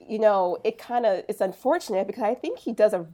you 0.00 0.18
know, 0.18 0.58
it 0.64 0.78
kind 0.78 1.06
of 1.06 1.24
it's 1.28 1.40
unfortunate 1.40 2.06
because 2.06 2.22
I 2.22 2.34
think 2.34 2.58
he 2.58 2.72
does 2.72 2.92
a 2.92 3.06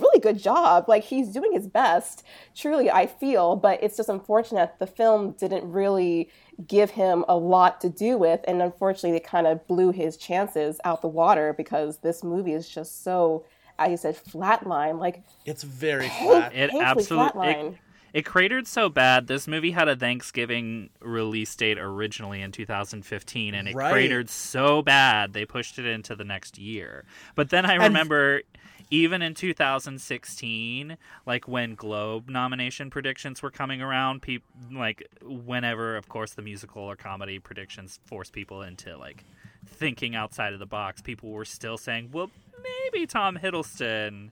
really 0.00 0.20
good 0.20 0.38
job. 0.38 0.88
Like 0.88 1.04
he's 1.04 1.28
doing 1.28 1.52
his 1.52 1.66
best, 1.66 2.24
truly, 2.54 2.90
I 2.90 3.06
feel. 3.06 3.56
But 3.56 3.82
it's 3.82 3.96
just 3.96 4.08
unfortunate 4.08 4.74
the 4.78 4.86
film 4.86 5.32
didn't 5.32 5.70
really 5.70 6.30
give 6.66 6.90
him 6.90 7.24
a 7.28 7.36
lot 7.36 7.80
to 7.82 7.88
do 7.88 8.18
with, 8.18 8.40
and 8.48 8.60
unfortunately, 8.62 9.12
they 9.12 9.20
kind 9.20 9.46
of 9.46 9.66
blew 9.66 9.92
his 9.92 10.16
chances 10.16 10.80
out 10.84 11.02
the 11.02 11.08
water 11.08 11.52
because 11.52 11.98
this 11.98 12.22
movie 12.24 12.52
is 12.52 12.68
just 12.68 13.02
so, 13.04 13.44
as 13.78 13.90
you 13.90 13.96
said, 13.96 14.16
flatline. 14.16 14.98
Like 14.98 15.22
it's 15.44 15.62
very 15.62 16.08
flat. 16.08 16.54
It 16.54 16.70
absolutely. 16.74 17.48
It, 17.48 17.74
it 18.12 18.24
cratered 18.24 18.66
so 18.66 18.88
bad. 18.88 19.26
This 19.26 19.46
movie 19.46 19.70
had 19.70 19.88
a 19.88 19.96
Thanksgiving 19.96 20.90
release 21.00 21.54
date 21.54 21.78
originally 21.78 22.42
in 22.42 22.52
2015, 22.52 23.54
and 23.54 23.68
it 23.68 23.74
right. 23.74 23.92
cratered 23.92 24.30
so 24.30 24.82
bad 24.82 25.32
they 25.32 25.44
pushed 25.44 25.78
it 25.78 25.86
into 25.86 26.14
the 26.14 26.24
next 26.24 26.58
year. 26.58 27.04
But 27.34 27.50
then 27.50 27.66
I 27.66 27.74
remember 27.74 28.42
even 28.90 29.22
in 29.22 29.34
2016 29.34 30.96
like 31.26 31.46
when 31.46 31.74
globe 31.74 32.28
nomination 32.28 32.90
predictions 32.90 33.42
were 33.42 33.50
coming 33.50 33.82
around 33.82 34.22
people 34.22 34.48
like 34.72 35.06
whenever 35.22 35.96
of 35.96 36.08
course 36.08 36.32
the 36.32 36.42
musical 36.42 36.82
or 36.82 36.96
comedy 36.96 37.38
predictions 37.38 38.00
force 38.06 38.30
people 38.30 38.62
into 38.62 38.96
like 38.96 39.24
thinking 39.66 40.14
outside 40.14 40.52
of 40.52 40.58
the 40.58 40.66
box 40.66 41.02
people 41.02 41.30
were 41.30 41.44
still 41.44 41.76
saying 41.76 42.08
well 42.12 42.30
maybe 42.62 43.06
tom 43.06 43.36
hiddleston 43.36 44.30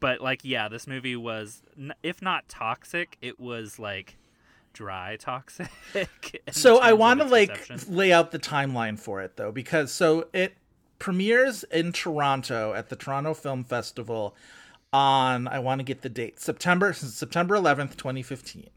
but 0.00 0.20
like 0.20 0.40
yeah 0.42 0.68
this 0.68 0.86
movie 0.86 1.16
was 1.16 1.62
if 2.02 2.22
not 2.22 2.48
toxic 2.48 3.16
it 3.20 3.38
was 3.38 3.78
like 3.78 4.16
dry 4.72 5.16
toxic 5.16 5.70
so 6.50 6.78
i 6.80 6.92
want 6.92 7.20
to 7.20 7.26
like 7.26 7.70
lay 7.88 8.12
out 8.12 8.32
the 8.32 8.38
timeline 8.38 8.98
for 8.98 9.22
it 9.22 9.36
though 9.36 9.52
because 9.52 9.92
so 9.92 10.26
it 10.32 10.56
premieres 10.98 11.64
in 11.64 11.92
Toronto 11.92 12.72
at 12.72 12.88
the 12.88 12.96
Toronto 12.96 13.34
Film 13.34 13.62
Festival 13.62 14.34
on 14.92 15.48
I 15.48 15.58
want 15.58 15.80
to 15.80 15.82
get 15.82 16.02
the 16.02 16.08
date 16.08 16.40
September 16.40 16.92
September 16.92 17.56
11th 17.56 17.96
2015 17.96 18.70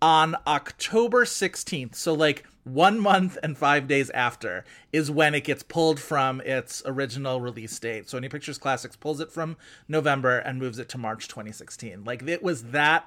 on 0.00 0.36
October 0.46 1.24
16th 1.24 1.94
so 1.94 2.14
like 2.14 2.46
1 2.64 3.00
month 3.00 3.38
and 3.42 3.56
5 3.56 3.88
days 3.88 4.10
after 4.10 4.64
is 4.92 5.10
when 5.10 5.34
it 5.34 5.44
gets 5.44 5.62
pulled 5.62 5.98
from 5.98 6.40
its 6.42 6.82
original 6.84 7.40
release 7.40 7.78
date. 7.78 8.06
Sony 8.06 8.30
Pictures 8.30 8.58
Classics 8.58 8.96
pulls 8.96 9.20
it 9.20 9.32
from 9.32 9.56
November 9.88 10.38
and 10.38 10.58
moves 10.58 10.78
it 10.78 10.88
to 10.90 10.98
March 10.98 11.28
2016 11.28 12.04
like 12.04 12.22
it 12.28 12.42
was 12.42 12.64
that 12.64 13.06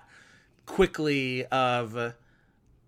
quickly 0.65 1.45
of 1.47 2.13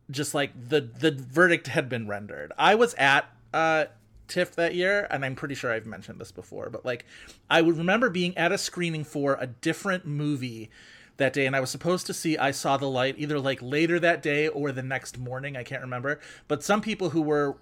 just 0.09 0.33
like 0.33 0.51
the 0.69 0.81
the 0.81 1.11
verdict 1.11 1.67
had 1.67 1.89
been 1.89 2.07
rendered. 2.07 2.51
I 2.57 2.75
was 2.75 2.93
at 2.95 3.25
uh 3.53 3.85
TIFF 4.27 4.55
that 4.55 4.73
year, 4.73 5.05
and 5.11 5.25
I'm 5.25 5.35
pretty 5.35 5.53
sure 5.53 5.71
I've 5.71 5.85
mentioned 5.85 6.19
this 6.19 6.31
before, 6.31 6.69
but 6.69 6.85
like 6.85 7.05
I 7.49 7.61
would 7.61 7.77
remember 7.77 8.09
being 8.09 8.37
at 8.37 8.51
a 8.51 8.57
screening 8.57 9.03
for 9.03 9.37
a 9.39 9.47
different 9.47 10.05
movie 10.05 10.69
that 11.17 11.33
day, 11.33 11.45
and 11.45 11.55
I 11.55 11.59
was 11.59 11.69
supposed 11.69 12.07
to 12.07 12.13
see 12.13 12.37
I 12.37 12.51
Saw 12.51 12.77
the 12.77 12.89
Light 12.89 13.15
either 13.17 13.39
like 13.39 13.61
later 13.61 13.99
that 13.99 14.21
day 14.21 14.47
or 14.47 14.71
the 14.71 14.83
next 14.83 15.17
morning. 15.17 15.55
I 15.55 15.63
can't 15.63 15.81
remember. 15.81 16.19
But 16.47 16.63
some 16.63 16.81
people 16.81 17.09
who 17.11 17.21
were 17.21 17.57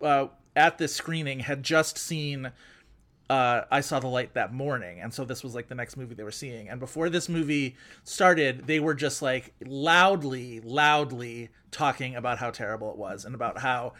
uh, 0.00 0.28
at 0.54 0.78
this 0.78 0.94
screening 0.94 1.40
had 1.40 1.62
just 1.62 1.98
seen 1.98 2.52
uh, 3.30 3.62
I 3.70 3.80
Saw 3.80 3.98
the 3.98 4.08
Light 4.08 4.34
that 4.34 4.52
morning, 4.52 5.00
and 5.00 5.12
so 5.12 5.24
this 5.24 5.42
was 5.42 5.54
like 5.54 5.68
the 5.68 5.74
next 5.74 5.96
movie 5.96 6.14
they 6.14 6.22
were 6.22 6.30
seeing. 6.30 6.68
And 6.68 6.78
before 6.78 7.08
this 7.08 7.28
movie 7.28 7.76
started, 8.04 8.66
they 8.66 8.78
were 8.78 8.94
just 8.94 9.22
like 9.22 9.54
loudly, 9.64 10.60
loudly 10.60 11.48
talking 11.70 12.14
about 12.14 12.38
how 12.38 12.50
terrible 12.50 12.90
it 12.90 12.98
was 12.98 13.24
and 13.24 13.34
about 13.34 13.58
how 13.58 13.94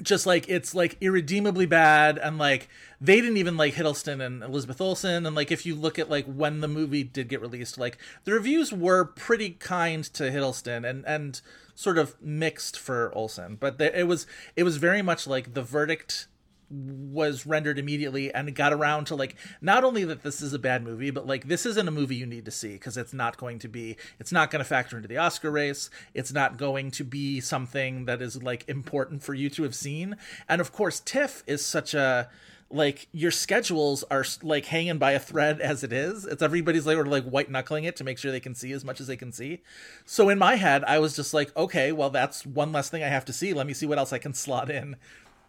just 0.00 0.26
like 0.26 0.48
it's 0.48 0.74
like 0.74 0.96
irredeemably 1.00 1.66
bad 1.66 2.18
and 2.18 2.38
like 2.38 2.68
they 3.00 3.20
didn't 3.20 3.36
even 3.36 3.56
like 3.56 3.74
Hiddleston 3.74 4.24
and 4.24 4.42
Elizabeth 4.42 4.80
Olsen 4.80 5.26
and 5.26 5.36
like 5.36 5.50
if 5.50 5.66
you 5.66 5.74
look 5.74 5.98
at 5.98 6.08
like 6.08 6.24
when 6.24 6.60
the 6.60 6.68
movie 6.68 7.04
did 7.04 7.28
get 7.28 7.40
released 7.40 7.76
like 7.76 7.98
the 8.24 8.32
reviews 8.32 8.72
were 8.72 9.04
pretty 9.04 9.50
kind 9.50 10.02
to 10.04 10.24
Hiddleston 10.24 10.88
and 10.88 11.04
and 11.06 11.40
sort 11.74 11.98
of 11.98 12.20
mixed 12.22 12.78
for 12.78 13.14
Olsen 13.14 13.56
but 13.56 13.78
the, 13.78 13.98
it 13.98 14.04
was 14.04 14.26
it 14.56 14.62
was 14.62 14.78
very 14.78 15.02
much 15.02 15.26
like 15.26 15.54
the 15.54 15.62
verdict 15.62 16.26
was 16.72 17.44
rendered 17.44 17.78
immediately 17.78 18.32
and 18.32 18.54
got 18.54 18.72
around 18.72 19.04
to 19.06 19.14
like 19.14 19.36
not 19.60 19.84
only 19.84 20.04
that 20.04 20.22
this 20.22 20.40
is 20.40 20.54
a 20.54 20.58
bad 20.58 20.82
movie 20.82 21.10
but 21.10 21.26
like 21.26 21.46
this 21.46 21.66
isn't 21.66 21.86
a 21.88 21.90
movie 21.90 22.16
you 22.16 22.26
need 22.26 22.44
to 22.46 22.50
see 22.50 22.72
because 22.72 22.96
it's 22.96 23.12
not 23.12 23.36
going 23.36 23.58
to 23.58 23.68
be 23.68 23.96
it's 24.18 24.32
not 24.32 24.50
going 24.50 24.60
to 24.60 24.64
factor 24.64 24.96
into 24.96 25.08
the 25.08 25.18
oscar 25.18 25.50
race 25.50 25.90
it's 26.14 26.32
not 26.32 26.56
going 26.56 26.90
to 26.90 27.04
be 27.04 27.40
something 27.40 28.06
that 28.06 28.22
is 28.22 28.42
like 28.42 28.64
important 28.68 29.22
for 29.22 29.34
you 29.34 29.50
to 29.50 29.62
have 29.62 29.74
seen 29.74 30.16
and 30.48 30.60
of 30.60 30.72
course 30.72 31.00
tiff 31.00 31.42
is 31.46 31.64
such 31.64 31.92
a 31.92 32.28
like 32.70 33.06
your 33.12 33.30
schedules 33.30 34.02
are 34.10 34.24
like 34.42 34.64
hanging 34.64 34.96
by 34.96 35.12
a 35.12 35.18
thread 35.18 35.60
as 35.60 35.84
it 35.84 35.92
is. 35.92 36.24
It's 36.24 36.40
everybody's 36.40 36.86
like 36.86 36.96
like 37.06 37.24
white 37.24 37.50
knuckling 37.50 37.84
it 37.84 37.96
to 37.96 38.04
make 38.04 38.16
sure 38.16 38.32
they 38.32 38.40
can 38.40 38.54
see 38.54 38.72
as 38.72 38.82
much 38.82 38.98
as 38.98 39.06
they 39.08 39.16
can 39.16 39.30
see. 39.30 39.60
So 40.06 40.30
in 40.30 40.38
my 40.38 40.54
head, 40.54 40.82
I 40.84 40.98
was 40.98 41.14
just 41.14 41.34
like, 41.34 41.54
okay, 41.54 41.92
well 41.92 42.08
that's 42.08 42.46
one 42.46 42.72
less 42.72 42.88
thing 42.88 43.02
I 43.02 43.08
have 43.08 43.26
to 43.26 43.32
see. 43.32 43.52
Let 43.52 43.66
me 43.66 43.74
see 43.74 43.84
what 43.84 43.98
else 43.98 44.10
I 44.12 44.18
can 44.18 44.32
slot 44.32 44.70
in 44.70 44.96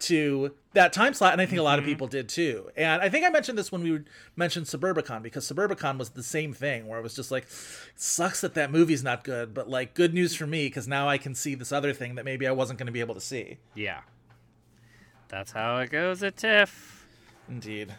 to 0.03 0.53
that 0.73 0.93
time 0.93 1.13
slot, 1.13 1.33
and 1.33 1.41
I 1.41 1.45
think 1.45 1.59
a 1.59 1.63
lot 1.63 1.79
of 1.79 1.83
mm-hmm. 1.83 1.91
people 1.91 2.07
did 2.07 2.29
too. 2.29 2.69
And 2.75 3.01
I 3.01 3.09
think 3.09 3.25
I 3.25 3.29
mentioned 3.29 3.57
this 3.57 3.71
when 3.71 3.83
we 3.83 4.01
mentioned 4.35 4.65
Suburbicon 4.65 5.21
because 5.21 5.49
Suburbicon 5.49 5.97
was 5.97 6.09
the 6.11 6.23
same 6.23 6.53
thing, 6.53 6.87
where 6.87 6.99
it 6.99 7.03
was 7.03 7.15
just 7.15 7.31
like, 7.31 7.45
sucks 7.95 8.41
that 8.41 8.53
that 8.55 8.71
movie's 8.71 9.03
not 9.03 9.23
good, 9.23 9.53
but 9.53 9.69
like 9.69 9.93
good 9.93 10.13
news 10.13 10.35
for 10.35 10.47
me 10.47 10.67
because 10.67 10.87
now 10.87 11.07
I 11.07 11.17
can 11.17 11.35
see 11.35 11.55
this 11.55 11.71
other 11.71 11.93
thing 11.93 12.15
that 12.15 12.25
maybe 12.25 12.47
I 12.47 12.51
wasn't 12.51 12.79
going 12.79 12.87
to 12.87 12.93
be 12.93 13.01
able 13.01 13.15
to 13.15 13.21
see. 13.21 13.57
Yeah, 13.75 14.01
that's 15.27 15.51
how 15.51 15.77
it 15.77 15.89
goes 15.89 16.23
at 16.23 16.37
TIFF. 16.37 17.05
Indeed. 17.47 17.93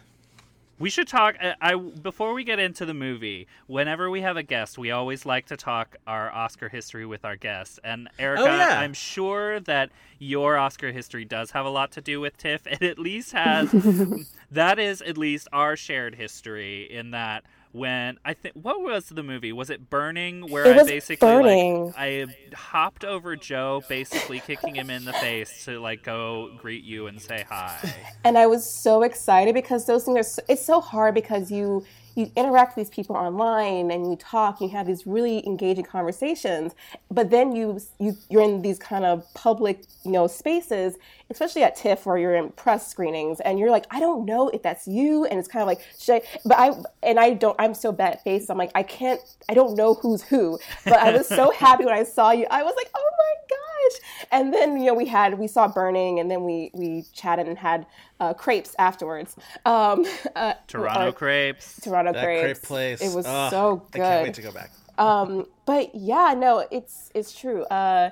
We 0.77 0.89
should 0.89 1.07
talk. 1.07 1.35
Uh, 1.41 1.53
I 1.61 1.75
before 1.75 2.33
we 2.33 2.43
get 2.43 2.59
into 2.59 2.85
the 2.85 2.93
movie. 2.93 3.47
Whenever 3.67 4.09
we 4.09 4.21
have 4.21 4.35
a 4.35 4.43
guest, 4.43 4.77
we 4.77 4.91
always 4.91 5.25
like 5.25 5.45
to 5.47 5.57
talk 5.57 5.95
our 6.05 6.31
Oscar 6.31 6.67
history 6.67 7.05
with 7.05 7.23
our 7.23 7.35
guests. 7.35 7.79
And 7.83 8.09
Erica, 8.19 8.43
oh, 8.43 8.45
yeah. 8.45 8.79
I'm 8.79 8.93
sure 8.93 9.59
that 9.61 9.91
your 10.19 10.57
Oscar 10.57 10.91
history 10.91 11.23
does 11.23 11.51
have 11.51 11.65
a 11.65 11.69
lot 11.69 11.91
to 11.93 12.01
do 12.01 12.19
with 12.19 12.37
TIFF. 12.37 12.67
It 12.67 12.83
at 12.83 12.99
least 12.99 13.31
has. 13.31 13.71
that 14.51 14.77
is 14.79 15.01
at 15.01 15.17
least 15.17 15.47
our 15.53 15.77
shared 15.77 16.15
history 16.15 16.83
in 16.91 17.11
that 17.11 17.45
when 17.75 18.17
I 18.23 18.33
think 18.33 18.55
what 18.55 18.81
was 18.81 19.09
the 19.09 19.21
movie? 19.21 19.51
Was 19.51 19.69
it 19.69 19.89
Burning? 19.89 20.49
Where 20.49 20.65
it 20.65 20.77
I 20.77 20.83
basically 20.83 21.27
burning. 21.27 21.87
like 21.87 21.95
I 21.97 22.25
hopped 22.55 23.03
over 23.03 23.35
Joe, 23.35 23.83
basically 23.89 24.39
kicking 24.39 24.75
him 24.75 24.89
in 24.89 25.03
the 25.03 25.11
face 25.13 25.65
to 25.65 25.79
like 25.79 26.01
go 26.01 26.51
greet 26.57 26.85
you 26.85 27.07
and 27.07 27.21
say 27.21 27.45
hi. 27.47 27.77
And 28.23 28.37
I 28.37 28.47
was 28.47 28.67
so 28.67 29.03
excited 29.03 29.53
because 29.53 29.85
those 29.85 30.05
things 30.05 30.17
are. 30.17 30.23
So, 30.23 30.41
it's 30.47 30.65
so 30.65 30.79
hard 30.79 31.13
because 31.13 31.51
you 31.51 31.85
you 32.15 32.31
interact 32.35 32.75
with 32.75 32.87
these 32.87 32.95
people 32.95 33.15
online 33.15 33.91
and 33.91 34.09
you 34.09 34.15
talk, 34.15 34.61
and 34.61 34.69
you 34.71 34.77
have 34.77 34.87
these 34.87 35.05
really 35.05 35.45
engaging 35.45 35.83
conversations, 35.83 36.73
but 37.11 37.29
then 37.29 37.55
you, 37.55 37.79
you 37.99 38.17
you're 38.29 38.41
in 38.41 38.61
these 38.61 38.79
kind 38.79 39.05
of 39.05 39.31
public, 39.33 39.83
you 40.03 40.11
know, 40.11 40.27
spaces, 40.27 40.95
especially 41.29 41.63
at 41.63 41.75
TIFF 41.75 42.05
where 42.05 42.17
you're 42.17 42.35
in 42.35 42.49
press 42.51 42.87
screenings 42.87 43.39
and 43.41 43.59
you're 43.59 43.71
like, 43.71 43.85
I 43.91 43.99
don't 43.99 44.25
know 44.25 44.49
if 44.49 44.61
that's 44.61 44.87
you, 44.87 45.25
and 45.25 45.39
it's 45.39 45.47
kind 45.47 45.61
of 45.61 45.67
like, 45.67 45.81
should 45.99 46.15
I? 46.15 46.21
But 46.45 46.57
I 46.57 46.71
and 47.03 47.19
I 47.19 47.33
don't. 47.33 47.55
I'm 47.59 47.73
so 47.73 47.91
bad 47.91 48.19
at. 48.25 48.49
I'm 48.49 48.57
like, 48.57 48.71
I 48.75 48.83
can't. 48.83 49.21
I 49.49 49.53
don't 49.53 49.75
know 49.75 49.95
who's 49.95 50.23
who. 50.23 50.59
But 50.85 50.95
I 50.95 51.11
was 51.15 51.27
so 51.27 51.51
happy 51.57 51.85
when 51.85 51.93
I 51.93 52.03
saw 52.03 52.31
you. 52.31 52.47
I 52.49 52.63
was 52.63 52.73
like, 52.75 52.89
oh 52.95 53.09
my 53.17 53.55
gosh! 53.55 54.27
And 54.31 54.53
then 54.53 54.77
you 54.77 54.85
know 54.87 54.93
we 54.93 55.05
had 55.05 55.37
we 55.37 55.47
saw 55.47 55.67
burning, 55.67 56.19
and 56.19 56.31
then 56.31 56.43
we 56.43 56.71
we 56.73 57.03
chatted 57.13 57.47
and 57.47 57.57
had 57.57 57.85
uh, 58.19 58.33
crepes 58.33 58.75
afterwards. 58.79 59.35
Um, 59.65 60.05
uh, 60.35 60.53
Toronto 60.67 61.09
uh, 61.09 61.11
crepes. 61.11 61.79
Toronto 61.81 62.13
that 62.13 62.23
crepes. 62.23 62.41
crepe 62.41 62.61
place. 62.63 63.01
It 63.01 63.15
was 63.15 63.25
oh, 63.27 63.49
so 63.49 63.87
good. 63.91 64.01
I 64.01 64.05
can't 64.05 64.23
wait 64.23 64.33
to 64.35 64.41
go 64.41 64.51
back. 64.51 64.71
um, 64.97 65.45
but 65.65 65.93
yeah, 65.95 66.33
no, 66.37 66.65
it's 66.71 67.11
it's 67.13 67.37
true. 67.37 67.63
Uh, 67.63 68.11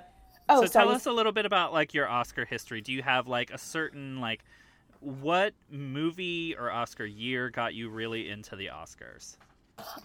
oh, 0.49 0.65
so 0.65 0.67
tell 0.67 0.89
us 0.89 1.05
a 1.05 1.11
little 1.11 1.31
bit 1.31 1.45
about 1.45 1.73
like 1.73 1.93
your 1.93 2.07
Oscar 2.07 2.45
history. 2.45 2.81
Do 2.81 2.91
you 2.91 3.01
have 3.01 3.27
like 3.27 3.51
a 3.51 3.57
certain 3.57 4.19
like 4.19 4.43
what 4.99 5.53
movie 5.69 6.55
or 6.55 6.71
Oscar 6.71 7.05
year 7.05 7.49
got 7.49 7.73
you 7.73 7.89
really 7.89 8.29
into 8.29 8.55
the 8.55 8.67
Oscars? 8.67 9.37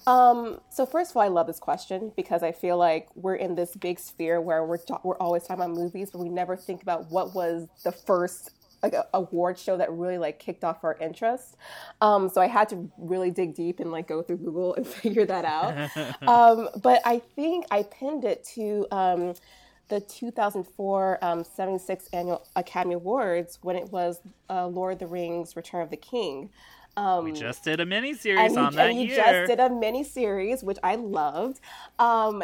Um, 0.07 0.61
so 0.71 0.87
first 0.87 1.11
of 1.11 1.17
all, 1.17 1.23
I 1.23 1.29
love 1.29 1.47
this 1.47 1.59
question 1.59 2.11
because 2.17 2.43
I 2.43 2.53
feel 2.53 2.79
like 2.79 3.09
we're 3.15 3.35
in 3.35 3.55
this 3.55 3.77
big 3.77 3.99
sphere 3.99 4.41
where 4.41 4.65
we're 4.65 4.79
we're 5.05 5.19
always 5.19 5.43
talking 5.43 5.63
about 5.63 5.77
movies, 5.77 6.11
but 6.11 6.21
we 6.21 6.29
never 6.31 6.57
think 6.57 6.83
about 6.83 7.11
what 7.11 7.35
was 7.35 7.69
the 7.85 7.93
first 7.93 8.51
like 8.83 8.93
a 8.93 9.07
award 9.15 9.59
show 9.59 9.77
that 9.77 9.93
really 9.93 10.19
like 10.19 10.39
kicked 10.39 10.65
off 10.65 10.85
our 10.85 10.97
interest. 11.01 11.57
Um, 12.01 12.29
so 12.29 12.41
I 12.41 12.47
had 12.47 12.69
to 12.71 12.91
really 12.99 13.31
dig 13.31 13.55
deep 13.55 13.81
and 13.81 13.91
like 13.91 14.07
go 14.07 14.23
through 14.23 14.39
Google 14.39 14.75
and 14.77 14.87
figure 14.87 15.27
that 15.27 15.45
out. 15.45 15.91
um, 16.29 16.69
but 16.83 17.01
I 17.05 17.19
think 17.19 17.67
I 17.71 17.83
pinned 17.83 18.25
it 18.25 18.45
to 18.55 18.87
um, 18.91 19.35
the 19.89 20.01
2004 20.01 21.19
um, 21.23 21.43
76th 21.43 22.09
Annual 22.13 22.47
Academy 22.57 22.95
Awards 22.95 23.59
when 23.63 23.77
it 23.77 23.91
was 23.91 24.21
uh, 24.51 24.67
Lord 24.67 24.95
of 24.95 24.99
the 24.99 25.07
Rings: 25.07 25.57
Return 25.57 25.83
of 25.83 25.91
the 25.91 25.97
King. 25.97 26.51
Um, 26.97 27.25
we 27.25 27.33
just 27.33 27.63
did 27.63 27.79
a 27.79 27.87
mini 27.87 28.13
series 28.13 28.57
on 28.57 28.75
that 28.75 28.91
and 28.91 29.01
you 29.01 29.07
year. 29.07 29.17
just 29.17 29.49
did 29.49 29.61
a 29.61 29.71
mini 29.71 30.03
series, 30.03 30.65
which 30.65 30.79
I 30.83 30.97
loved. 30.97 31.61
Um, 32.01 32.43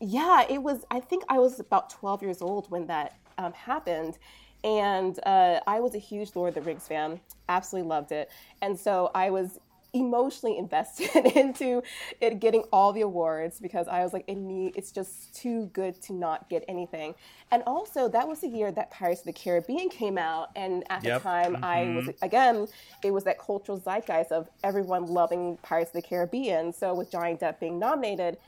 yeah, 0.00 0.44
it 0.48 0.62
was. 0.62 0.84
I 0.90 1.00
think 1.00 1.24
I 1.28 1.38
was 1.38 1.58
about 1.58 1.90
12 1.90 2.22
years 2.22 2.40
old 2.40 2.70
when 2.70 2.86
that 2.86 3.18
um, 3.36 3.52
happened, 3.52 4.18
and 4.64 5.18
uh, 5.26 5.60
I 5.66 5.80
was 5.80 5.94
a 5.94 5.98
huge 5.98 6.30
Lord 6.34 6.50
of 6.50 6.54
the 6.56 6.60
Rings 6.62 6.86
fan. 6.88 7.20
Absolutely 7.48 7.88
loved 7.88 8.12
it. 8.12 8.30
And 8.62 8.78
so 8.78 9.10
I 9.14 9.30
was 9.30 9.58
emotionally 9.92 10.58
invested 10.58 11.24
into 11.36 11.82
it 12.20 12.38
getting 12.40 12.62
all 12.72 12.92
the 12.92 13.00
awards 13.00 13.60
because 13.60 13.88
I 13.88 14.02
was 14.02 14.12
like, 14.12 14.24
it 14.26 14.36
need, 14.36 14.74
it's 14.76 14.92
just 14.92 15.34
too 15.34 15.70
good 15.72 16.00
to 16.02 16.12
not 16.12 16.48
get 16.50 16.64
anything. 16.68 17.14
And 17.50 17.62
also, 17.66 18.08
that 18.08 18.26
was 18.28 18.40
the 18.40 18.48
year 18.48 18.72
that 18.72 18.90
Pirates 18.90 19.20
of 19.20 19.26
the 19.26 19.32
Caribbean 19.32 19.88
came 19.88 20.18
out, 20.18 20.50
and 20.56 20.84
at 20.90 21.04
Yep. 21.04 21.22
the 21.22 21.22
time, 21.22 21.56
I 21.62 21.84
was 21.94 22.10
again, 22.22 22.66
it 23.04 23.12
was 23.12 23.24
that 23.24 23.38
cultural 23.38 23.78
zeitgeist 23.78 24.32
of 24.32 24.48
everyone 24.64 25.06
loving 25.06 25.56
Pirates 25.62 25.90
of 25.90 26.02
the 26.02 26.08
Caribbean. 26.08 26.72
So 26.72 26.92
with 26.94 27.10
Johnny 27.10 27.34
Depp 27.36 27.60
being 27.60 27.78
nominated, 27.78 28.38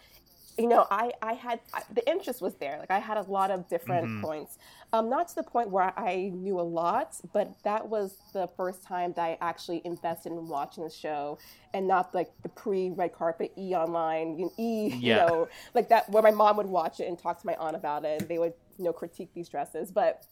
you 0.59 0.69
know, 0.69 0.87
I, 0.91 1.13
I 1.23 1.35
had 1.35 1.61
I, 1.73 1.83
the 1.93 2.09
interest 2.11 2.43
was 2.43 2.57
there. 2.57 2.79
Like 2.79 2.91
I 2.91 2.99
had 2.99 3.17
a 3.17 3.23
lot 3.23 3.51
of 3.51 3.69
different 3.69 4.15
points, 4.21 4.59
um, 4.93 5.09
not 5.09 5.29
to 5.29 5.35
the 5.37 5.45
point 5.45 5.71
where 5.71 5.99
I 5.99 6.31
knew 6.35 6.61
a 6.61 6.63
lot, 6.63 7.17
but 7.33 7.57
that 7.65 7.89
was 7.89 8.17
the 8.35 8.49
first 8.57 8.83
time 8.83 9.13
that 9.17 9.23
I 9.23 9.39
actually 9.41 9.83
invested 9.85 10.33
in 10.33 10.49
watching 10.49 10.85
the 10.85 10.91
show, 10.91 11.39
and 11.75 11.89
not 11.89 12.15
like 12.15 12.31
the 12.43 12.49
pre 12.51 12.91
red 12.91 13.13
carpet 13.15 13.53
E 13.59 13.75
online, 13.75 14.39
you 14.39 14.47
know, 14.47 14.53
E, 14.59 14.95
you 15.05 15.15
Yeah. 15.15 15.17
know, 15.17 15.49
like 15.75 15.89
that 15.91 16.09
where 16.11 16.23
my 16.23 16.33
mom 16.33 16.57
would 16.59 16.67
watch 16.67 17.01
it 17.01 17.09
and 17.09 17.19
talk 17.19 17.41
to 17.41 17.47
my 17.47 17.57
aunt 17.57 17.77
about 17.77 18.05
it, 18.05 18.21
and 18.23 18.29
they 18.29 18.39
would 18.39 18.55
you 18.79 18.85
know 18.85 18.93
critique 18.93 19.31
these 19.35 19.49
dresses, 19.49 19.91
but 19.93 20.25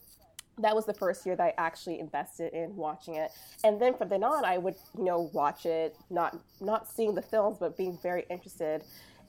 that 0.58 0.74
was 0.74 0.86
the 0.86 0.94
first 0.94 1.26
year 1.26 1.36
that 1.36 1.42
I 1.44 1.54
actually 1.58 2.00
invested 2.00 2.52
in 2.54 2.76
watching 2.76 3.16
it. 3.16 3.32
And 3.64 3.80
then 3.80 3.94
from 3.94 4.08
then 4.08 4.24
on, 4.24 4.44
I 4.44 4.58
would, 4.58 4.76
you 4.96 5.04
know, 5.04 5.30
watch 5.32 5.66
it, 5.66 5.96
not 6.10 6.38
not 6.60 6.88
seeing 6.88 7.14
the 7.14 7.22
films, 7.22 7.58
but 7.60 7.76
being 7.76 7.98
very 8.02 8.24
interested. 8.30 8.84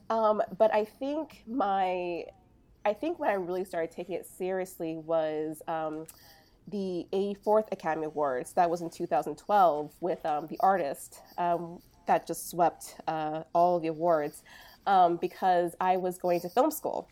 Um, 0.09 0.41
but 0.57 0.73
I 0.73 0.85
think 0.85 1.43
my, 1.47 2.23
I 2.85 2.93
think 2.93 3.19
when 3.19 3.29
I 3.29 3.33
really 3.33 3.65
started 3.65 3.91
taking 3.91 4.15
it 4.15 4.25
seriously 4.25 4.97
was 4.97 5.61
um, 5.67 6.05
the 6.67 7.05
84th 7.13 7.71
Academy 7.71 8.05
Awards. 8.05 8.53
That 8.53 8.69
was 8.69 8.81
in 8.81 8.89
2012 8.89 9.93
with 9.99 10.25
um, 10.25 10.47
The 10.47 10.57
Artist. 10.59 11.21
Um, 11.37 11.79
that 12.07 12.25
just 12.25 12.49
swept 12.49 12.95
uh, 13.07 13.43
all 13.53 13.79
the 13.79 13.89
awards 13.89 14.43
um, 14.85 15.17
because 15.17 15.75
I 15.79 15.97
was 15.97 16.17
going 16.17 16.39
to 16.41 16.49
film 16.49 16.71
school. 16.71 17.09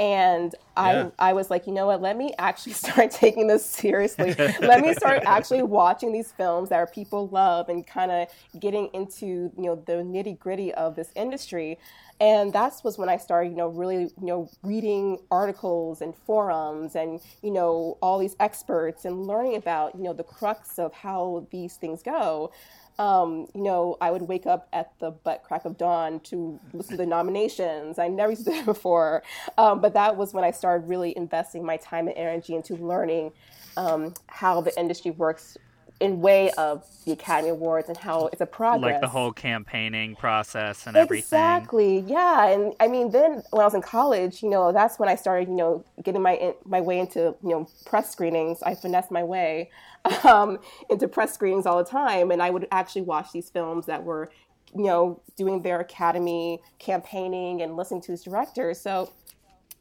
And 0.00 0.54
I, 0.76 0.92
Yeah. 0.92 1.10
I 1.18 1.32
was 1.34 1.50
like, 1.50 1.66
you 1.66 1.72
know 1.72 1.86
what? 1.86 2.02
Let 2.02 2.16
me 2.16 2.34
actually 2.38 2.72
start 2.84 3.10
taking 3.10 3.46
this 3.46 3.64
seriously. 3.64 4.34
Let 4.60 4.80
me 4.80 4.92
start 4.94 5.22
actually 5.26 5.62
watching 5.62 6.12
these 6.12 6.32
films 6.32 6.70
that 6.70 6.76
our 6.76 6.86
people 6.86 7.28
love 7.28 7.68
and 7.68 7.86
kind 7.86 8.10
of 8.10 8.28
getting 8.58 8.88
into 8.92 9.52
you 9.56 9.64
know 9.64 9.76
the 9.76 9.94
nitty 9.94 10.38
gritty 10.38 10.74
of 10.74 10.96
this 10.96 11.10
industry. 11.14 11.78
And 12.20 12.52
that 12.52 12.80
was 12.84 12.96
when 12.96 13.08
I 13.08 13.16
started, 13.16 13.50
you 13.50 13.56
know, 13.56 13.68
really, 13.68 14.04
you 14.04 14.26
know, 14.26 14.48
reading 14.62 15.18
articles 15.30 16.00
and 16.00 16.14
forums 16.14 16.94
and 16.94 17.20
you 17.42 17.50
know 17.50 17.98
all 18.00 18.18
these 18.18 18.36
experts 18.40 19.04
and 19.04 19.26
learning 19.26 19.56
about 19.56 19.94
you 19.96 20.02
know 20.02 20.12
the 20.12 20.24
crux 20.24 20.78
of 20.78 20.92
how 20.92 21.46
these 21.50 21.74
things 21.76 22.02
go 22.02 22.52
um, 22.98 23.48
you 23.54 23.62
know, 23.62 23.96
I 24.00 24.10
would 24.10 24.22
wake 24.22 24.46
up 24.46 24.68
at 24.72 24.92
the 24.98 25.10
butt 25.10 25.42
crack 25.42 25.64
of 25.64 25.76
dawn 25.76 26.20
to 26.20 26.60
listen 26.72 26.92
to 26.92 26.96
the 26.98 27.06
nominations. 27.06 27.98
I 27.98 28.08
never 28.08 28.30
used 28.30 28.44
to 28.44 28.50
do 28.50 28.56
that 28.56 28.66
before, 28.74 29.22
um, 29.58 29.80
but 29.80 29.94
that 29.94 30.16
was 30.16 30.32
when 30.32 30.44
I 30.44 30.50
started 30.50 30.88
really 30.88 31.16
investing 31.16 31.64
my 31.64 31.76
time 31.76 32.08
and 32.08 32.16
energy 32.16 32.54
into 32.54 32.76
learning 32.76 33.32
um, 33.76 34.14
how 34.26 34.60
the 34.60 34.78
industry 34.78 35.10
works 35.10 35.56
in 36.00 36.20
way 36.20 36.50
of 36.52 36.84
the 37.04 37.12
Academy 37.12 37.50
Awards 37.50 37.88
and 37.88 37.96
how 37.96 38.26
it's 38.26 38.40
a 38.40 38.46
progress. 38.46 38.92
Like 38.92 39.00
the 39.00 39.08
whole 39.08 39.32
campaigning 39.32 40.16
process 40.16 40.86
and 40.86 40.96
everything. 40.96 41.20
Exactly. 41.24 41.98
Yeah, 42.00 42.48
and 42.48 42.74
I 42.80 42.88
mean, 42.88 43.10
then 43.10 43.42
when 43.50 43.62
I 43.62 43.64
was 43.64 43.74
in 43.74 43.82
college, 43.82 44.42
you 44.42 44.50
know, 44.50 44.72
that's 44.72 44.98
when 44.98 45.08
I 45.08 45.14
started, 45.14 45.48
you 45.48 45.54
know, 45.54 45.84
getting 46.02 46.22
my 46.22 46.54
my 46.64 46.80
way 46.80 46.98
into 46.98 47.36
you 47.42 47.50
know 47.50 47.68
press 47.86 48.10
screenings. 48.10 48.62
I 48.62 48.74
finessed 48.74 49.10
my 49.10 49.22
way 49.22 49.70
um, 50.24 50.58
into 50.90 51.08
press 51.08 51.32
screenings 51.32 51.66
all 51.66 51.78
the 51.78 51.88
time, 51.88 52.30
and 52.30 52.42
I 52.42 52.50
would 52.50 52.66
actually 52.70 53.02
watch 53.02 53.32
these 53.32 53.50
films 53.50 53.86
that 53.86 54.02
were, 54.02 54.30
you 54.74 54.84
know, 54.84 55.20
doing 55.36 55.62
their 55.62 55.80
academy 55.80 56.60
campaigning 56.78 57.62
and 57.62 57.76
listening 57.76 58.00
to 58.02 58.12
these 58.12 58.24
directors. 58.24 58.80
So 58.80 59.12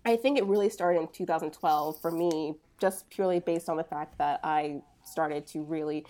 I 0.05 0.15
think 0.15 0.38
it 0.38 0.46
really 0.46 0.70
started 0.70 1.00
in 1.00 1.08
2012 1.08 2.00
for 2.00 2.12
me, 2.12 2.55
just 2.79 3.10
purely 3.10 3.39
based 3.39 3.70
on 3.70 3.77
the 3.77 3.84
fact 3.84 4.17
that 4.17 4.39
I 4.43 4.82
started 5.03 5.45
to 5.48 5.63
really 5.63 6.05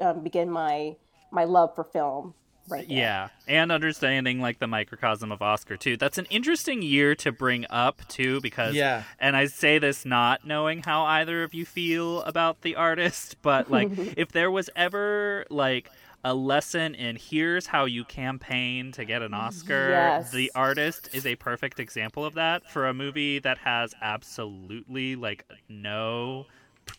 um, 0.00 0.22
begin 0.22 0.50
my 0.50 0.96
my 1.30 1.44
love 1.44 1.74
for 1.74 1.84
film. 1.84 2.34
Right. 2.68 2.86
there. 2.88 2.96
Yeah, 2.96 3.28
and 3.48 3.72
understanding 3.72 4.40
like 4.40 4.60
the 4.60 4.68
microcosm 4.68 5.32
of 5.32 5.42
Oscar 5.42 5.76
too. 5.76 5.96
That's 5.96 6.16
an 6.16 6.26
interesting 6.30 6.80
year 6.80 7.16
to 7.16 7.32
bring 7.32 7.66
up 7.70 8.06
too, 8.08 8.40
because 8.40 8.74
Yeah. 8.76 9.02
And 9.18 9.36
I 9.36 9.46
say 9.46 9.78
this 9.80 10.04
not 10.04 10.46
knowing 10.46 10.82
how 10.82 11.02
either 11.04 11.42
of 11.42 11.54
you 11.54 11.64
feel 11.66 12.22
about 12.22 12.60
the 12.62 12.76
artist, 12.76 13.36
but 13.42 13.68
like 13.70 13.88
if 14.16 14.30
there 14.30 14.50
was 14.50 14.70
ever 14.76 15.44
like 15.50 15.90
a 16.24 16.34
lesson 16.34 16.94
in 16.94 17.16
here's 17.16 17.66
how 17.66 17.84
you 17.84 18.04
campaign 18.04 18.92
to 18.92 19.04
get 19.04 19.22
an 19.22 19.34
Oscar, 19.34 19.90
Yes. 19.90 20.30
the 20.30 20.52
artist 20.54 21.08
is 21.12 21.26
a 21.26 21.34
perfect 21.34 21.80
example 21.80 22.24
of 22.24 22.34
that 22.34 22.70
for 22.70 22.86
a 22.86 22.94
movie 22.94 23.40
that 23.40 23.58
has 23.58 23.92
absolutely 24.00 25.16
like 25.16 25.44
no 25.68 26.46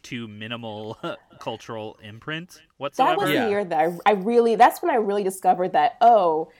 to 0.04 0.28
minimal 0.28 0.98
cultural 1.40 1.98
imprint 2.04 2.62
whatsoever. 2.78 3.12
That 3.12 3.18
was 3.20 3.30
Yeah. 3.30 3.44
the 3.46 3.50
year 3.50 3.66
that 3.66 3.80
I, 3.80 3.98
I 4.06 4.14
really, 4.14 4.56
that's 4.56 4.82
when 4.82 4.92
I 4.92 4.96
really 4.96 5.24
discovered 5.24 5.74
that, 5.74 5.98
oh, 6.02 6.52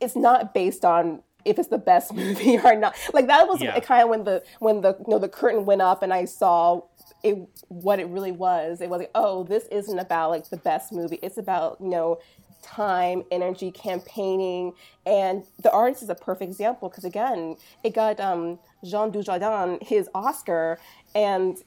it's 0.00 0.16
not 0.16 0.52
based 0.54 0.84
on 0.84 1.22
if 1.44 1.58
it's 1.58 1.68
the 1.68 1.78
best 1.78 2.12
movie 2.14 2.58
or 2.58 2.74
not. 2.76 2.94
Like 3.12 3.26
that 3.26 3.46
was 3.48 3.60
Yeah. 3.60 3.78
kind 3.80 4.02
of 4.02 4.08
when 4.08 4.24
the, 4.24 4.42
when 4.60 4.80
the, 4.80 4.96
you 4.98 5.04
know, 5.08 5.18
the 5.18 5.28
curtain 5.28 5.64
went 5.66 5.82
up 5.82 6.02
and 6.02 6.12
I 6.12 6.24
saw 6.24 6.82
it, 7.22 7.36
what 7.68 8.00
it 8.00 8.06
really 8.08 8.32
was. 8.32 8.80
It 8.80 8.88
was 8.90 9.00
like, 9.00 9.10
oh, 9.14 9.44
this 9.44 9.64
isn't 9.70 9.98
about 9.98 10.30
like 10.30 10.48
the 10.50 10.56
best 10.56 10.92
movie. 10.92 11.18
It's 11.22 11.38
about, 11.38 11.78
you 11.80 11.88
know, 11.88 12.18
time, 12.62 13.24
energy, 13.32 13.72
campaigning. 13.72 14.72
And 15.04 15.44
The 15.62 15.70
Artist 15.72 16.02
is 16.04 16.08
a 16.10 16.14
perfect 16.14 16.48
example 16.50 16.88
because 16.88 17.04
again, 17.04 17.56
it 17.82 17.92
got 17.94 18.20
um, 18.20 18.58
Jean 18.84 19.10
Dujardin 19.10 19.82
his 19.82 20.08
Oscar 20.14 20.78
and 21.14 21.58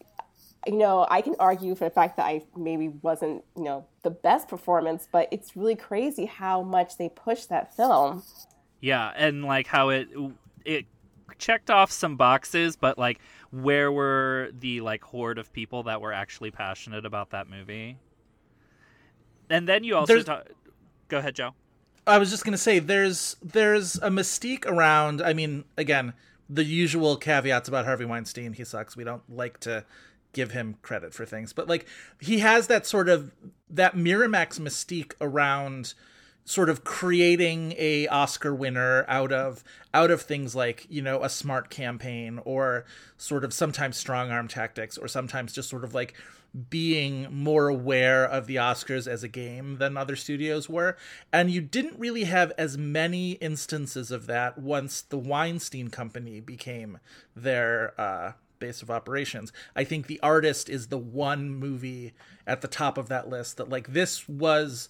you 0.66 0.78
know, 0.78 1.06
I 1.10 1.22
can 1.22 1.36
argue 1.40 1.76
for 1.76 1.84
the 1.84 1.90
fact 1.90 2.18
that 2.18 2.26
I 2.26 2.44
maybe 2.56 2.90
wasn't, 2.90 3.44
you 3.56 3.64
know, 3.64 3.86
the 4.04 4.10
best 4.10 4.48
performance, 4.48 5.08
but 5.12 5.28
it's 5.32 5.56
really 5.56 5.76
crazy 5.76 6.26
how 6.26 6.62
much 6.64 6.98
they 6.98 7.10
pushed 7.10 7.50
that 7.50 7.76
film. 7.76 8.24
Yeah, 8.82 9.12
and 9.16 9.46
like 9.46 9.68
how 9.68 9.90
it 9.90 10.10
it 10.64 10.86
checked 11.38 11.70
off 11.70 11.92
some 11.92 12.18
boxes, 12.18 12.76
but 12.76 12.98
like 12.98 13.20
where 13.52 13.92
were 13.92 14.50
the 14.60 14.82
like 14.82 15.04
horde 15.04 15.38
of 15.38 15.52
people 15.54 15.84
that 15.84 16.02
were 16.02 16.14
actually 16.14 16.52
passionate 16.52 17.06
about 17.06 17.32
that 17.32 17.50
movie? 17.50 17.98
And 19.50 19.68
then 19.68 19.84
you 19.84 19.96
also 19.96 20.22
ta- 20.22 20.44
go 21.08 21.20
ahead, 21.20 21.36
Joe. 21.36 21.54
I 22.08 22.18
was 22.18 22.30
just 22.30 22.44
gonna 22.44 22.58
say 22.58 22.80
there's 22.80 23.36
there's 23.42 23.96
a 23.98 24.10
mystique 24.10 24.66
around. 24.66 25.22
I 25.22 25.34
mean, 25.34 25.66
again, 25.78 26.14
the 26.50 26.64
usual 26.64 27.18
caveats 27.18 27.68
about 27.68 27.86
Harvey 27.86 28.06
Weinstein. 28.06 28.54
He 28.54 28.64
sucks. 28.64 28.96
We 28.96 29.04
don't 29.04 29.24
like 29.30 29.60
to 29.62 29.86
give 30.36 30.52
him 30.52 30.76
credit 30.84 31.14
for 31.14 31.26
things, 31.26 31.54
but 31.54 31.68
like 31.68 31.88
he 32.20 32.40
has 32.40 32.68
that 32.68 32.86
sort 32.86 33.10
of 33.10 33.32
that 33.70 33.96
Miramax 33.96 34.60
mystique 34.60 35.14
around 35.20 35.96
sort 36.44 36.70
of 36.70 36.84
creating 36.84 37.74
a 37.78 38.06
Oscar 38.08 38.54
winner 38.54 39.06
out 39.08 39.32
of 39.32 39.64
out 39.94 40.12
of 40.12 40.22
things 40.22 40.54
like 40.54 40.86
you 40.90 41.02
know 41.02 41.24
a 41.24 41.30
smart 41.30 41.70
campaign 41.72 42.40
or 42.44 42.86
sort 43.18 43.44
of 43.44 43.54
sometimes 43.54 43.98
strong 43.98 44.30
arm 44.30 44.48
tactics 44.48 44.98
or 44.98 45.08
sometimes 45.08 45.54
just 45.54 45.70
sort 45.70 45.84
of 45.84 45.96
like 45.96 46.14
being 46.70 47.28
more 47.32 47.68
aware 47.68 48.26
of 48.26 48.46
the 48.46 48.56
Oscars 48.58 49.08
as 49.08 49.24
a 49.24 49.28
game 49.28 49.78
than 49.78 49.98
other 49.98 50.16
studios 50.16 50.70
were. 50.70 50.96
And 51.34 51.52
you 51.52 51.60
didn't 51.60 52.00
really 52.00 52.26
have 52.26 52.54
as 52.58 52.78
many 52.78 53.32
instances 53.34 54.10
of 54.10 54.26
that 54.28 54.58
once 54.58 55.02
the 55.02 55.18
Weinstein 55.18 55.90
company 55.90 56.40
became 56.40 57.00
their 57.36 57.94
uh 58.00 58.34
base 58.60 58.82
of 58.82 58.92
operations. 58.92 59.52
I 59.76 59.84
think 59.84 60.08
The 60.08 60.20
Artist 60.22 60.70
is 60.70 60.88
the 60.88 60.98
one 60.98 61.50
movie 61.50 62.14
at 62.48 62.62
the 62.62 62.68
top 62.68 62.98
of 62.98 63.10
that 63.10 63.30
list 63.30 63.58
that 63.58 63.70
like 63.70 63.94
this 63.94 64.28
was 64.28 64.90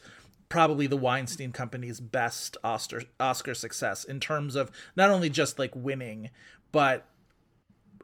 probably 0.49 0.87
the 0.87 0.97
Weinstein 0.97 1.51
Company's 1.51 1.99
best 1.99 2.57
Oscar 2.63 3.03
Oscar 3.19 3.53
success 3.53 4.03
in 4.03 4.19
terms 4.19 4.55
of 4.55 4.71
not 4.95 5.09
only 5.09 5.29
just 5.29 5.59
like 5.59 5.75
winning, 5.75 6.29
but 6.71 7.07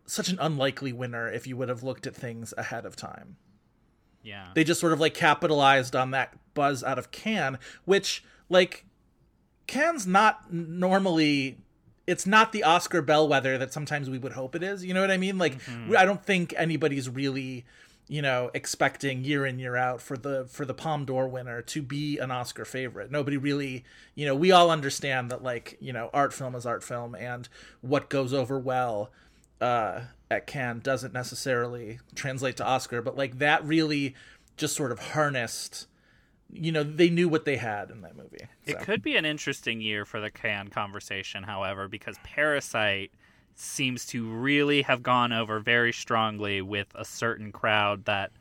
such 0.06 0.30
an 0.30 0.38
unlikely 0.42 0.92
winner 0.92 1.30
if 1.30 1.48
you 1.48 1.56
would 1.56 1.70
have 1.70 1.84
looked 1.84 2.06
at 2.06 2.16
things 2.16 2.54
ahead 2.58 2.86
of 2.86 2.96
time. 2.96 3.38
Yeah. 4.24 4.50
They 4.54 4.64
just 4.64 4.80
sort 4.80 4.94
of 4.94 5.00
like 5.00 5.14
capitalized 5.14 5.96
on 5.96 6.12
that 6.12 6.38
buzz 6.54 6.84
out 6.84 7.00
of 7.00 7.12
Cannes, 7.12 7.58
which 7.86 8.24
like 8.50 8.86
Cannes 9.68 10.06
not 10.06 10.52
normally 10.54 11.58
it's 12.08 12.26
not 12.26 12.52
the 12.52 12.64
Oscar 12.64 13.02
bellwether 13.02 13.58
that 13.58 13.72
sometimes 13.74 14.10
we 14.10 14.18
would 14.18 14.34
hope 14.34 14.56
it 14.56 14.64
is. 14.64 14.84
You 14.84 14.94
know 14.94 15.02
what 15.02 15.12
I 15.12 15.18
mean? 15.18 15.38
Like 15.38 15.58
we- 15.90 15.96
I 15.96 16.06
don't 16.06 16.24
think 16.26 16.54
anybody's 16.58 17.08
really, 17.10 17.64
you 18.08 18.22
know, 18.22 18.50
expecting 18.54 19.24
year 19.24 19.46
in 19.46 19.60
year 19.60 19.76
out 19.76 20.02
for 20.02 20.18
the 20.18 20.46
for 20.50 20.66
the 20.66 20.74
Palme 20.74 21.06
d'Or 21.06 21.28
winner 21.28 21.62
to 21.62 21.82
be 21.82 22.18
an 22.18 22.32
Oscar 22.32 22.66
favorite. 22.66 23.12
Nobody 23.12 23.38
really, 23.38 23.86
you 24.16 24.26
know, 24.26 24.36
we 24.36 24.52
all 24.52 24.72
understand 24.72 25.30
that 25.32 25.44
like, 25.44 25.78
you 25.80 25.94
know, 25.94 26.10
art 26.14 26.34
film 26.34 26.56
is 26.56 26.66
art 26.66 26.84
film 26.84 27.16
and 27.16 27.48
what 27.82 28.10
goes 28.10 28.34
over 28.34 28.58
well 28.60 29.12
uh 29.62 30.02
at 30.32 30.48
Cannes 30.48 30.80
doesn't 30.80 31.14
necessarily 31.14 32.00
translate 32.16 32.58
to 32.58 32.66
Oscar, 32.66 33.02
but 33.02 33.16
like 33.18 33.38
that 33.40 33.64
really 33.64 34.16
just 34.58 34.76
sort 34.76 34.92
of 34.92 35.00
harnessed 35.00 35.88
you 36.54 36.72
know 36.72 36.84
they 36.84 37.10
knew 37.10 37.30
what 37.30 37.46
they 37.46 37.58
had 37.58 37.90
in 37.90 38.02
that 38.02 38.16
movie. 38.16 38.46
It 38.66 38.80
could 38.80 39.02
be 39.02 39.16
an 39.16 39.26
interesting 39.26 39.82
year 39.82 40.06
for 40.06 40.20
the 40.20 40.30
Cannes 40.30 40.70
conversation, 40.70 41.44
however, 41.44 41.88
because 41.88 42.18
Parasite 42.24 43.12
seems 43.56 44.06
to 44.08 44.28
really 44.28 44.82
have 44.82 45.04
gone 45.04 45.32
over 45.34 45.60
very 45.60 45.94
strongly 45.94 46.62
with 46.62 46.88
a 46.96 47.06
certain 47.06 47.52
crowd 47.52 48.06
that 48.06 48.32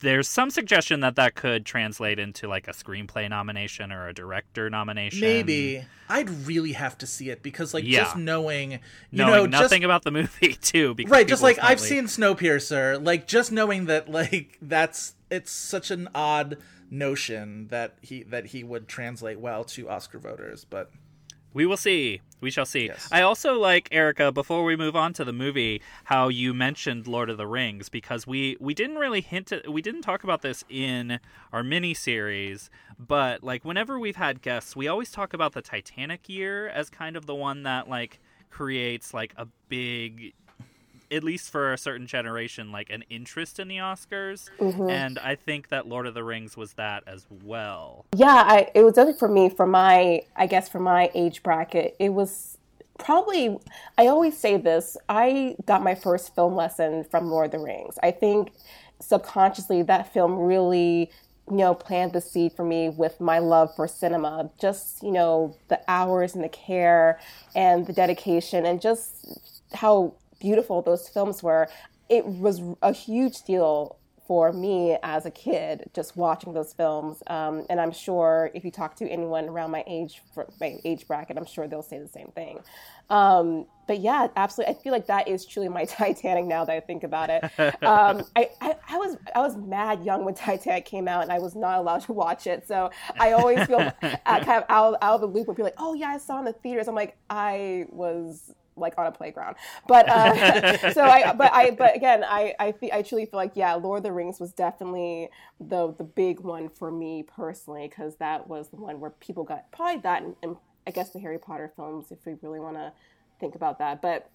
there's 0.00 0.28
some 0.28 0.50
suggestion 0.50 1.00
that 1.00 1.16
that 1.16 1.34
could 1.34 1.64
translate 1.64 2.18
into 2.18 2.46
like 2.48 2.68
a 2.68 2.72
screenplay 2.72 3.28
nomination 3.28 3.90
or 3.92 4.08
a 4.08 4.12
director 4.12 4.68
nomination. 4.68 5.20
Maybe 5.20 5.84
I'd 6.08 6.28
really 6.46 6.72
have 6.72 6.98
to 6.98 7.06
see 7.06 7.30
it 7.30 7.42
because 7.42 7.72
like 7.72 7.84
Yeah. 7.84 8.04
just 8.04 8.16
knowing 8.16 8.72
you 8.72 8.78
knowing 9.12 9.32
know 9.50 9.60
nothing 9.60 9.80
just, 9.80 9.84
about 9.84 10.04
the 10.04 10.10
movie 10.10 10.54
too. 10.60 10.94
Because 10.94 11.10
right 11.10 11.26
just 11.26 11.42
like 11.42 11.58
I've 11.62 11.80
seen 11.80 12.04
Snowpiercer 12.04 13.02
like 13.04 13.26
just 13.26 13.50
knowing 13.52 13.86
that 13.86 14.10
like 14.10 14.58
that's 14.60 15.14
it's 15.30 15.50
such 15.50 15.90
an 15.90 16.08
odd 16.14 16.58
notion 16.90 17.68
that 17.68 17.96
he 18.00 18.22
that 18.22 18.46
he 18.46 18.64
would 18.64 18.88
translate 18.88 19.38
well 19.38 19.64
to 19.64 19.88
Oscar 19.88 20.18
voters 20.18 20.64
but 20.64 20.90
We 21.52 21.66
will 21.66 21.76
see. 21.76 22.20
We 22.40 22.50
shall 22.50 22.66
see. 22.66 22.86
Yes. 22.86 23.08
I 23.10 23.22
also 23.22 23.58
like 23.58 23.88
Erica. 23.90 24.30
Before 24.30 24.62
we 24.64 24.76
move 24.76 24.94
on 24.94 25.12
to 25.14 25.24
the 25.24 25.32
movie, 25.32 25.82
how 26.04 26.28
you 26.28 26.54
mentioned 26.54 27.06
Lord 27.08 27.30
of 27.30 27.36
the 27.36 27.46
Rings 27.46 27.88
because 27.88 28.26
we 28.26 28.56
we 28.60 28.74
didn't 28.74 28.96
really 28.96 29.20
hint 29.20 29.50
at, 29.50 29.68
we 29.68 29.82
didn't 29.82 30.02
talk 30.02 30.22
about 30.24 30.42
this 30.42 30.62
in 30.68 31.18
our 31.52 31.64
mini 31.64 31.94
series, 31.94 32.70
but 32.98 33.42
like 33.42 33.64
whenever 33.64 33.98
we've 33.98 34.16
had 34.16 34.40
guests, 34.42 34.76
we 34.76 34.86
always 34.88 35.10
talk 35.10 35.32
about 35.34 35.52
the 35.52 35.62
Titanic 35.62 36.28
year 36.28 36.68
as 36.68 36.90
kind 36.90 37.16
of 37.16 37.26
the 37.26 37.34
one 37.34 37.64
that 37.64 37.88
like 37.88 38.20
creates 38.50 39.12
like 39.12 39.34
a 39.36 39.46
big 39.68 40.34
at 41.10 41.24
least 41.24 41.50
for 41.50 41.72
a 41.72 41.78
certain 41.78 42.06
generation 42.06 42.70
like 42.72 42.90
an 42.90 43.04
interest 43.10 43.58
in 43.58 43.68
the 43.68 43.76
Oscars 43.76 44.50
mm-hmm. 44.58 44.90
and 44.90 45.18
I 45.18 45.34
think 45.34 45.68
that 45.68 45.86
Lord 45.86 46.06
of 46.06 46.14
the 46.14 46.24
Rings 46.24 46.56
was 46.56 46.74
that 46.74 47.02
as 47.06 47.26
well. 47.42 48.06
Yeah, 48.14 48.44
I, 48.46 48.70
it 48.74 48.82
was 48.82 48.94
definitely 48.94 49.18
for 49.18 49.28
me, 49.28 49.48
for 49.48 49.66
my, 49.66 50.22
I 50.36 50.46
guess, 50.46 50.68
for 50.68 50.80
my 50.80 51.10
age 51.14 51.42
bracket. 51.42 51.96
It 51.98 52.10
was 52.10 52.58
probably, 52.98 53.58
I 53.96 54.08
always 54.08 54.36
say 54.36 54.56
this, 54.56 54.96
I 55.08 55.56
got 55.66 55.82
my 55.82 55.94
first 55.94 56.34
film 56.34 56.54
lesson 56.54 57.04
from 57.04 57.30
Lord 57.30 57.46
of 57.46 57.52
the 57.52 57.58
Rings. 57.58 57.98
I 58.02 58.10
think 58.10 58.52
subconsciously 59.00 59.82
that 59.82 60.12
film 60.12 60.38
really, 60.38 61.10
you 61.48 61.56
know, 61.56 61.74
planted 61.74 62.12
the 62.12 62.20
seed 62.20 62.52
for 62.52 62.64
me 62.64 62.88
with 62.90 63.20
my 63.20 63.38
love 63.38 63.74
for 63.74 63.88
cinema. 63.88 64.50
Just, 64.60 65.02
you 65.02 65.12
know, 65.12 65.56
the 65.68 65.80
hours 65.88 66.34
and 66.34 66.44
the 66.44 66.48
care 66.48 67.18
and 67.54 67.86
the 67.86 67.92
dedication 67.92 68.66
and 68.66 68.80
just 68.82 69.38
how 69.72 70.14
beautiful 70.38 70.82
those 70.82 71.08
films 71.08 71.42
were. 71.42 71.68
It 72.08 72.26
was 72.26 72.62
a 72.82 72.92
huge 72.92 73.42
deal 73.42 73.98
for 74.28 74.52
me 74.52 74.94
as 75.02 75.24
a 75.24 75.30
kid 75.30 75.88
just 75.94 76.14
watching 76.14 76.52
those 76.52 76.74
films. 76.74 77.22
Um, 77.28 77.64
and 77.70 77.80
i'm 77.80 77.90
sure 77.90 78.50
if 78.54 78.62
you 78.62 78.70
talk 78.70 78.94
to 78.96 79.08
anyone 79.08 79.48
around 79.48 79.70
my 79.70 79.82
age 79.86 80.22
my 80.60 80.78
age 80.84 81.08
bracket 81.08 81.38
i'm 81.38 81.46
sure 81.46 81.66
they'll 81.66 81.82
say 81.82 81.98
the 81.98 82.06
same 82.06 82.28
thing. 82.34 82.60
Um, 83.08 83.66
but 83.86 84.00
yeah 84.00 84.28
absolutely 84.36 84.74
i 84.74 84.78
feel 84.82 84.92
like 84.92 85.06
that 85.06 85.28
is 85.28 85.46
truly 85.46 85.70
my 85.70 85.84
titanic 85.96 86.44
now 86.44 86.62
that 86.66 86.76
i 86.76 86.80
think 86.80 87.04
about 87.04 87.30
it. 87.30 87.42
Um, 87.82 88.22
I, 88.36 88.50
I, 88.60 88.76
I 88.90 88.98
was 88.98 89.16
i 89.34 89.40
was 89.40 89.56
mad 89.56 90.04
young 90.04 90.26
when 90.26 90.34
titanic 90.34 90.84
came 90.84 91.08
out 91.08 91.22
and 91.22 91.32
i 91.32 91.38
was 91.38 91.56
not 91.56 91.78
allowed 91.78 92.02
to 92.02 92.12
watch 92.12 92.46
it. 92.46 92.68
So 92.68 92.90
i 93.18 93.32
always 93.32 93.66
feel 93.66 93.78
uh, 93.80 93.90
kind 94.26 94.62
of 94.62 94.64
out, 94.68 94.98
out 95.00 95.14
of 95.14 95.20
the 95.22 95.26
loop 95.26 95.46
when 95.46 95.56
people 95.56 95.62
are 95.62 95.70
like 95.70 95.74
oh 95.78 95.94
yeah 95.94 96.08
i 96.08 96.18
saw 96.18 96.36
it 96.36 96.40
in 96.40 96.44
the 96.44 96.52
theaters. 96.52 96.86
I'm 96.86 96.94
like 96.94 97.16
i 97.30 97.86
was 97.88 98.52
like 98.78 98.94
on 98.98 99.06
a 99.06 99.12
playground. 99.12 99.56
But 99.86 100.08
uh, 100.08 100.92
so 100.92 101.02
I, 101.02 101.32
but 101.32 101.52
I, 101.52 101.70
but 101.70 101.94
again, 101.96 102.24
I, 102.24 102.54
I, 102.58 102.74
I 102.92 103.02
truly 103.02 103.26
feel 103.26 103.38
like 103.38 103.52
yeah, 103.54 103.74
Lord 103.74 103.98
of 103.98 104.02
the 104.04 104.12
Rings 104.12 104.40
was 104.40 104.52
definitely 104.52 105.28
the 105.60 105.92
the 105.92 106.04
big 106.04 106.40
one 106.40 106.68
for 106.68 106.90
me 106.90 107.22
personally 107.22 107.88
because 107.88 108.16
that 108.16 108.48
was 108.48 108.68
the 108.68 108.76
one 108.76 109.00
where 109.00 109.10
people 109.10 109.44
got 109.44 109.70
probably 109.72 110.00
that 110.02 110.22
and, 110.22 110.36
and 110.42 110.56
I 110.86 110.90
guess 110.90 111.10
the 111.10 111.18
Harry 111.18 111.38
Potter 111.38 111.72
films 111.76 112.06
if 112.10 112.24
we 112.24 112.34
really 112.42 112.60
want 112.60 112.76
to 112.76 112.92
think 113.40 113.54
about 113.54 113.78
that. 113.78 114.00
But 114.00 114.30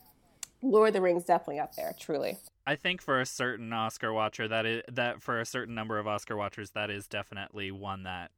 Lord 0.62 0.90
of 0.90 0.94
the 0.94 1.02
Rings 1.02 1.26
definitely 1.26 1.60
up 1.60 1.76
there, 1.76 1.94
truly. 2.00 2.38
I 2.66 2.76
think 2.76 3.02
for 3.02 3.20
a 3.20 3.26
certain 3.26 3.74
Oscar 3.74 4.14
watcher 4.14 4.48
that 4.48 4.66
is 4.66 4.84
that 4.92 5.22
for 5.22 5.40
a 5.40 5.46
certain 5.46 5.76
number 5.76 6.00
of 6.00 6.08
Oscar 6.08 6.38
watchers 6.38 6.72
that 6.72 6.90
is 6.90 7.08
definitely 7.08 7.72
one 7.72 8.04
that 8.04 8.32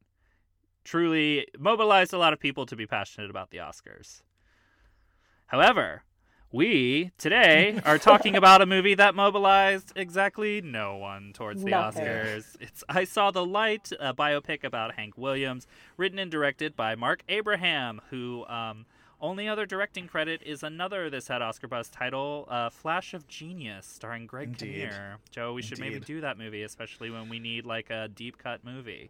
truly 0.84 1.48
mobilized 1.60 2.14
a 2.14 2.18
lot 2.18 2.34
of 2.34 2.40
people 2.40 2.66
to 2.68 2.76
be 2.76 2.88
passionate 2.88 3.30
about 3.30 3.52
the 3.52 3.58
Oscars. 3.58 4.22
However, 5.48 6.04
we 6.52 7.12
today 7.18 7.80
are 7.86 7.98
talking 8.00 8.36
about 8.36 8.62
a 8.62 8.66
movie 8.66 8.96
that 8.96 9.14
mobilized 9.14 9.94
exactly 9.96 10.62
no 10.62 10.98
one 10.98 11.34
towards 11.34 11.64
the 11.64 11.70
Nothing. 11.70 12.04
Oscars. 12.04 12.56
It's 12.60 12.84
I 12.90 13.04
Saw 13.04 13.30
the 13.32 13.46
Light, 13.46 13.92
a 14.00 14.14
biopic 14.14 14.64
about 14.64 14.96
Hank 14.96 15.18
Williams, 15.18 15.68
written 15.98 16.18
and 16.18 16.32
directed 16.32 16.76
by 16.76 16.96
Marc 16.96 17.22
Abraham, 17.30 18.02
who 18.10 18.46
um, 18.48 18.86
only 19.22 19.48
other 19.48 19.66
directing 19.68 20.08
credit 20.08 20.42
is 20.44 20.64
another 20.64 21.10
this 21.12 21.28
had 21.28 21.42
Oscar 21.44 21.68
buzz 21.68 21.90
title, 21.90 22.48
uh, 22.50 22.70
Flash 22.72 23.14
of 23.14 23.28
Genius, 23.28 23.86
starring 23.86 24.26
Greg 24.26 24.48
Indeed. 24.48 24.90
Kinnear. 24.90 25.18
Joe, 25.30 25.54
we 25.54 25.62
should 25.62 25.80
maybe 25.80 26.00
do 26.00 26.22
that 26.22 26.38
movie, 26.40 26.64
especially 26.64 27.12
when 27.12 27.30
we 27.30 27.38
need 27.40 27.66
like 27.66 27.90
a 27.92 28.08
deep 28.08 28.38
cut 28.40 28.64
movie. 28.64 29.10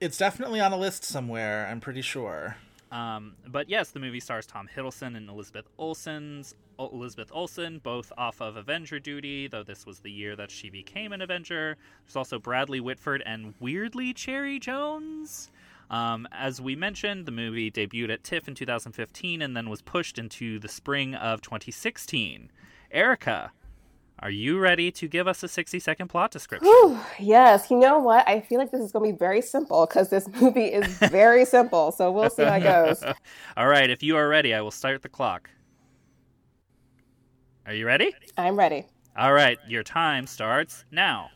it's 0.00 0.16
definitely 0.16 0.60
on 0.60 0.72
a 0.72 0.76
list 0.78 1.04
somewhere 1.04 1.66
I'm 1.70 1.80
pretty 1.80 2.02
sure 2.02 2.56
Um, 2.94 3.34
but 3.48 3.68
yes, 3.68 3.90
the 3.90 3.98
movie 3.98 4.20
stars 4.20 4.46
Tom 4.46 4.68
Hiddleston 4.72 5.16
and 5.16 5.28
Elizabeth 5.28 5.66
Olsen's 5.78 6.54
Elizabeth 6.78 7.30
Olsen, 7.32 7.80
both 7.80 8.12
off 8.16 8.40
of 8.40 8.56
Avenger 8.56 9.00
duty, 9.00 9.48
though 9.48 9.64
this 9.64 9.84
was 9.84 10.00
the 10.00 10.10
year 10.10 10.36
that 10.36 10.50
she 10.50 10.70
became 10.70 11.12
an 11.12 11.20
Avenger. 11.20 11.76
There's 12.04 12.16
also 12.16 12.38
Bradley 12.38 12.80
Whitford 12.80 13.22
and 13.26 13.54
weirdly 13.58 14.12
Cherry 14.12 14.58
Jones. 14.60 15.50
Um, 15.90 16.26
as 16.32 16.60
we 16.60 16.76
mentioned, 16.76 17.26
the 17.26 17.32
movie 17.32 17.70
debuted 17.70 18.12
at 18.12 18.24
TIFF 18.24 18.48
in 18.48 18.54
2015 18.54 19.42
and 19.42 19.56
then 19.56 19.68
was 19.68 19.82
pushed 19.82 20.18
into 20.18 20.58
the 20.58 20.68
spring 20.68 21.14
of 21.14 21.40
2016. 21.42 22.50
Erica, 22.90 23.52
are 24.20 24.30
you 24.30 24.58
ready 24.58 24.90
to 24.92 25.08
give 25.08 25.26
us 25.26 25.42
a 25.42 25.48
60 25.48 25.78
second 25.80 26.08
plot 26.08 26.30
description? 26.30 26.68
Whew, 26.68 26.98
yes, 27.18 27.70
you 27.70 27.78
know 27.78 27.98
what? 27.98 28.26
I 28.28 28.40
feel 28.40 28.58
like 28.58 28.70
this 28.70 28.80
is 28.80 28.92
going 28.92 29.10
to 29.10 29.12
be 29.12 29.18
very 29.18 29.42
simple 29.42 29.86
because 29.86 30.10
this 30.10 30.28
movie 30.40 30.66
is 30.66 30.86
very 31.10 31.44
simple. 31.44 31.92
So 31.92 32.10
we'll 32.12 32.30
see 32.30 32.44
how 32.44 32.54
it 32.54 32.62
goes. 32.62 33.02
All 33.56 33.66
right, 33.66 33.90
if 33.90 34.02
you 34.02 34.16
are 34.16 34.28
ready, 34.28 34.54
I 34.54 34.60
will 34.60 34.70
start 34.70 35.02
the 35.02 35.08
clock. 35.08 35.50
Are 37.66 37.74
you 37.74 37.86
ready? 37.86 38.14
I'm 38.38 38.58
ready. 38.58 38.86
All 39.16 39.32
right, 39.32 39.58
your 39.66 39.82
time 39.82 40.26
starts 40.26 40.84
now. 40.90 41.30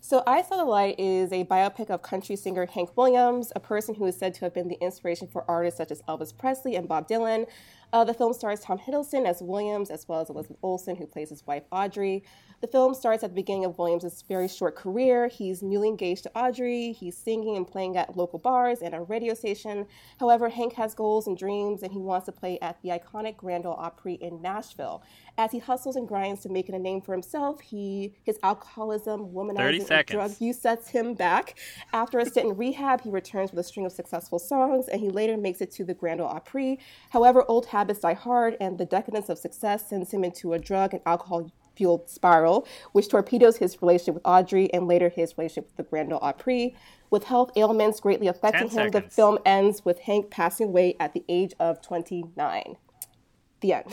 So, 0.00 0.22
I 0.26 0.42
Saw 0.42 0.58
the 0.58 0.66
Light 0.66 1.00
is 1.00 1.32
a 1.32 1.44
biopic 1.44 1.88
of 1.88 2.02
country 2.02 2.36
singer 2.36 2.66
Hank 2.66 2.94
Williams, 2.94 3.52
a 3.56 3.60
person 3.60 3.94
who 3.94 4.04
is 4.04 4.14
said 4.14 4.34
to 4.34 4.40
have 4.42 4.52
been 4.52 4.68
the 4.68 4.76
inspiration 4.82 5.26
for 5.26 5.50
artists 5.50 5.78
such 5.78 5.90
as 5.90 6.02
Elvis 6.02 6.36
Presley 6.36 6.76
and 6.76 6.86
Bob 6.86 7.08
Dylan. 7.08 7.46
Uh, 7.94 8.02
the 8.02 8.12
film 8.12 8.32
stars 8.32 8.58
Tom 8.58 8.76
Hiddleston 8.76 9.24
as 9.24 9.40
Williams, 9.40 9.88
as 9.88 10.08
well 10.08 10.20
as 10.20 10.28
Elizabeth 10.28 10.58
Olsen, 10.64 10.96
who 10.96 11.06
plays 11.06 11.30
his 11.30 11.46
wife 11.46 11.62
Audrey. 11.70 12.24
The 12.60 12.66
film 12.66 12.92
starts 12.92 13.22
at 13.22 13.30
the 13.30 13.36
beginning 13.36 13.64
of 13.66 13.78
Williams' 13.78 14.24
very 14.26 14.48
short 14.48 14.74
career. 14.74 15.28
He's 15.28 15.62
newly 15.62 15.86
engaged 15.86 16.24
to 16.24 16.36
Audrey. 16.36 16.90
He's 16.90 17.16
singing 17.16 17.56
and 17.56 17.64
playing 17.64 17.96
at 17.96 18.16
local 18.16 18.40
bars 18.40 18.80
and 18.80 18.96
a 18.96 19.02
radio 19.02 19.32
station. 19.32 19.86
However, 20.18 20.48
Hank 20.48 20.72
has 20.72 20.92
goals 20.92 21.28
and 21.28 21.38
dreams, 21.38 21.84
and 21.84 21.92
he 21.92 22.00
wants 22.00 22.26
to 22.26 22.32
play 22.32 22.58
at 22.60 22.82
the 22.82 22.88
iconic 22.88 23.36
Grand 23.36 23.64
Ole 23.64 23.76
Opry 23.78 24.14
in 24.14 24.42
Nashville. 24.42 25.04
As 25.36 25.50
he 25.50 25.58
hustles 25.58 25.96
and 25.96 26.06
grinds 26.06 26.42
to 26.42 26.48
making 26.48 26.76
a 26.76 26.78
name 26.78 27.00
for 27.00 27.12
himself, 27.12 27.60
he 27.60 28.14
his 28.22 28.38
alcoholism, 28.44 29.20
30 29.20 29.34
womanizing, 29.34 29.90
and 29.90 30.06
drug 30.06 30.32
use 30.38 30.60
sets 30.60 30.88
him 30.88 31.14
back. 31.14 31.58
After 31.92 32.20
a 32.20 32.26
stint 32.26 32.50
in 32.50 32.56
rehab, 32.56 33.00
he 33.00 33.10
returns 33.10 33.50
with 33.50 33.58
a 33.58 33.64
string 33.64 33.84
of 33.84 33.92
successful 33.92 34.38
songs, 34.38 34.86
and 34.88 35.00
he 35.00 35.10
later 35.10 35.36
makes 35.36 35.60
it 35.60 35.72
to 35.72 35.84
the 35.84 35.94
Grand 35.94 36.20
Ole 36.20 36.28
Opry. 36.28 36.78
However, 37.10 37.44
old 37.48 37.66
habits 37.66 38.00
die 38.00 38.14
hard, 38.14 38.56
and 38.60 38.78
the 38.78 38.84
decadence 38.84 39.28
of 39.28 39.38
success 39.38 39.88
sends 39.88 40.12
him 40.12 40.22
into 40.22 40.52
a 40.52 40.58
drug 40.58 40.94
and 40.94 41.02
alcohol 41.04 41.50
fueled 41.74 42.08
spiral, 42.08 42.66
which 42.92 43.08
torpedoes 43.08 43.56
his 43.56 43.82
relationship 43.82 44.14
with 44.14 44.26
Audrey 44.26 44.72
and 44.72 44.86
later 44.86 45.08
his 45.08 45.36
relationship 45.36 45.66
with 45.66 45.76
the 45.76 45.90
Grand 45.90 46.12
Ole 46.12 46.20
Opry. 46.22 46.76
With 47.10 47.24
health 47.24 47.50
ailments 47.56 47.98
greatly 47.98 48.28
affecting 48.28 48.68
him, 48.68 48.90
the 48.90 49.02
film 49.02 49.38
ends 49.44 49.84
with 49.84 49.98
Hank 50.00 50.30
passing 50.30 50.68
away 50.68 50.96
at 51.00 51.12
the 51.12 51.24
age 51.28 51.54
of 51.58 51.82
29. 51.82 52.76
The 53.60 53.72
end. 53.72 53.86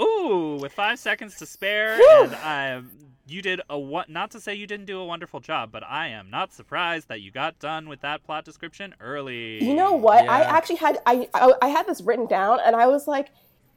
Ooh, 0.00 0.58
with 0.60 0.72
five 0.72 0.98
seconds 0.98 1.36
to 1.38 1.46
spare, 1.46 1.98
and 2.22 2.34
I, 2.34 2.82
you 3.26 3.42
did 3.42 3.60
a 3.68 3.78
what? 3.78 4.08
Not 4.08 4.30
to 4.32 4.40
say 4.40 4.54
you 4.54 4.66
didn't 4.66 4.86
do 4.86 4.98
a 4.98 5.04
wonderful 5.04 5.40
job, 5.40 5.70
but 5.70 5.82
I 5.84 6.08
am 6.08 6.30
not 6.30 6.52
surprised 6.52 7.08
that 7.08 7.20
you 7.20 7.30
got 7.30 7.58
done 7.58 7.88
with 7.88 8.00
that 8.00 8.24
plot 8.24 8.44
description 8.44 8.94
early. 9.00 9.62
You 9.62 9.74
know 9.74 9.92
what? 9.92 10.28
I 10.28 10.42
actually 10.42 10.76
had 10.76 10.98
I, 11.06 11.28
I 11.34 11.52
I 11.62 11.68
had 11.68 11.86
this 11.86 12.00
written 12.00 12.26
down, 12.26 12.58
and 12.64 12.74
I 12.74 12.86
was 12.86 13.06
like, 13.06 13.28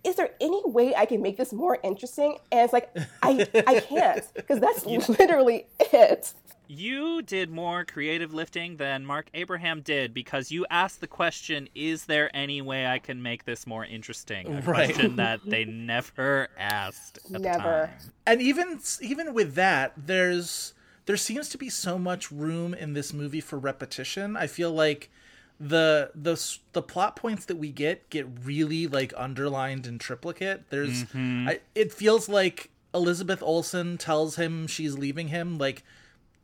"Is 0.03 0.15
there 0.15 0.29
any 0.39 0.61
way 0.65 0.95
I 0.95 1.05
can 1.05 1.21
make 1.21 1.37
this 1.37 1.51
more 1.53 1.79
interesting?" 1.83 2.37
And 2.51 2.61
it's 2.61 2.73
like, 2.73 2.89
I 3.21 3.47
I 3.67 3.79
can't 3.81 4.23
because 4.33 4.59
that's 4.59 4.85
literally 5.19 5.67
it. 5.79 6.33
You 6.67 7.21
did 7.21 7.49
more 7.49 7.85
creative 7.85 8.33
lifting 8.33 8.77
than 8.77 9.05
Marc 9.05 9.29
Abraham 9.33 9.81
did 9.81 10.13
because 10.13 10.51
you 10.51 10.65
asked 10.69 11.01
the 11.01 11.07
question, 11.07 11.69
Is 11.75 12.05
there 12.05 12.35
any 12.35 12.61
way 12.61 12.85
I 12.87 12.99
can 12.99 13.21
make 13.21 13.45
this 13.45 13.67
more 13.67 13.85
interesting? 13.85 14.47
A 14.47 14.61
Right. 14.61 14.93
question 14.93 15.15
that 15.17 15.41
they 15.45 15.65
never 15.65 16.49
asked. 16.57 17.19
At 17.33 17.41
Never. 17.41 17.57
The 17.57 18.03
time. 18.03 18.13
and 18.25 18.41
even 18.41 18.79
even 19.01 19.33
with 19.33 19.55
that 19.55 19.93
there's 19.97 20.73
there 21.05 21.17
seems 21.17 21.49
to 21.49 21.57
be 21.57 21.69
so 21.69 21.99
much 21.99 22.31
room 22.31 22.73
in 22.73 22.93
this 22.93 23.13
movie 23.13 23.41
for 23.41 23.59
repetition. 23.59 24.35
I 24.35 24.47
feel 24.47 24.71
like 24.71 25.09
the 25.59 26.11
the 26.13 26.35
the 26.73 26.81
plot 26.81 27.15
points 27.15 27.45
that 27.45 27.57
we 27.57 27.71
get 27.71 28.09
get 28.09 28.27
really 28.43 28.87
like 28.87 29.13
underlined 29.15 29.87
in 29.87 29.99
triplicate. 29.99 30.69
There's 30.69 31.05
mm-hmm. 31.05 31.49
I, 31.49 31.59
it 31.73 31.93
feels 31.93 32.27
like 32.27 32.71
Elizabeth 32.93 33.41
Olsen 33.43 33.97
tells 33.97 34.35
him 34.35 34.67
she's 34.67 34.97
leaving 34.97 35.29
him 35.29 35.57
like 35.57 35.83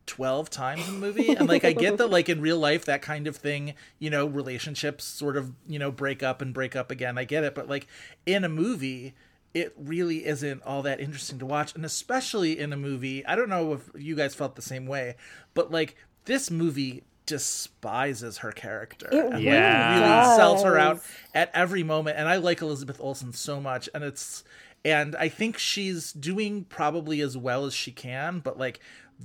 12 0.07 0.49
times 0.49 0.87
in 0.87 0.95
the 0.95 0.99
movie 0.99 1.29
and 1.29 1.47
like 1.47 1.63
i 1.63 1.71
get 1.71 1.97
that 1.97 2.07
like 2.09 2.27
in 2.27 2.41
real 2.41 2.57
life 2.57 2.85
that 2.85 3.01
kind 3.01 3.27
of 3.27 3.35
thing 3.37 3.73
you 3.99 4.09
know 4.09 4.25
relationships 4.25 5.03
sort 5.05 5.37
of 5.37 5.53
you 5.67 5.79
know 5.79 5.91
break 5.91 6.21
up 6.23 6.41
and 6.41 6.53
break 6.53 6.75
up 6.75 6.91
again 6.91 7.17
i 7.17 7.23
get 7.23 7.43
it 7.43 7.55
but 7.55 7.69
like 7.69 7.87
in 8.25 8.43
a 8.43 8.49
movie 8.49 9.13
it 9.53 9.73
really 9.77 10.25
isn't 10.25 10.61
all 10.63 10.81
that 10.81 10.99
interesting 10.99 11.37
to 11.39 11.45
watch 11.45 11.73
and 11.75 11.85
especially 11.85 12.59
in 12.59 12.73
a 12.73 12.77
movie 12.77 13.25
i 13.25 13.35
don't 13.35 13.47
know 13.49 13.73
if 13.73 13.89
you 13.95 14.15
guys 14.15 14.33
felt 14.35 14.55
the 14.55 14.61
same 14.61 14.85
way 14.85 15.15
but 15.53 15.71
like 15.71 15.95
this 16.25 16.49
movie 16.51 17.03
despises 17.25 18.39
her 18.39 18.51
character 18.51 19.07
It 19.11 19.19
and, 19.25 19.33
like, 19.33 19.43
Yeah. 19.43 19.99
really 19.99 20.35
sells 20.35 20.63
her 20.63 20.77
out 20.77 21.01
at 21.33 21.51
every 21.53 21.83
moment 21.83 22.17
and 22.17 22.27
i 22.27 22.37
like 22.37 22.61
elizabeth 22.61 22.99
olsen 22.99 23.33
so 23.33 23.61
much 23.61 23.87
and 23.93 24.03
it's 24.03 24.43
and 24.83 25.15
i 25.17 25.29
think 25.29 25.57
she's 25.57 26.11
doing 26.11 26.63
probably 26.65 27.21
as 27.21 27.37
well 27.37 27.65
as 27.65 27.73
she 27.73 27.91
can 27.91 28.39
but 28.39 28.57
like 28.57 28.79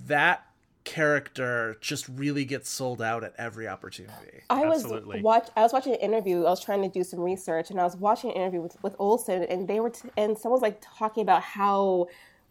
that 0.06 0.44
character 0.86 1.76
just 1.80 2.08
really 2.08 2.44
gets 2.44 2.70
sold 2.70 3.02
out 3.02 3.24
at 3.24 3.34
every 3.36 3.66
opportunity 3.66 4.42
I 4.48 4.64
was 4.66 4.84
watch. 5.20 5.48
I 5.56 5.62
was 5.62 5.72
watching 5.72 5.92
an 5.92 5.98
interview. 5.98 6.44
I 6.44 6.50
was 6.50 6.64
trying 6.64 6.80
to 6.82 6.88
do 6.88 7.02
some 7.02 7.18
research, 7.20 7.70
and 7.70 7.80
I 7.80 7.84
was 7.84 7.96
watching 7.96 8.30
an 8.30 8.36
interview 8.36 8.62
with, 8.62 8.82
with 8.82 8.94
Olsen, 9.00 9.42
and 9.42 9.66
they 9.66 9.80
were 9.80 9.90
t- 9.90 10.08
and 10.16 10.38
someone 10.38 10.60
was 10.60 10.62
like 10.62 10.80
talking 10.80 11.22
about 11.22 11.42
how 11.42 12.06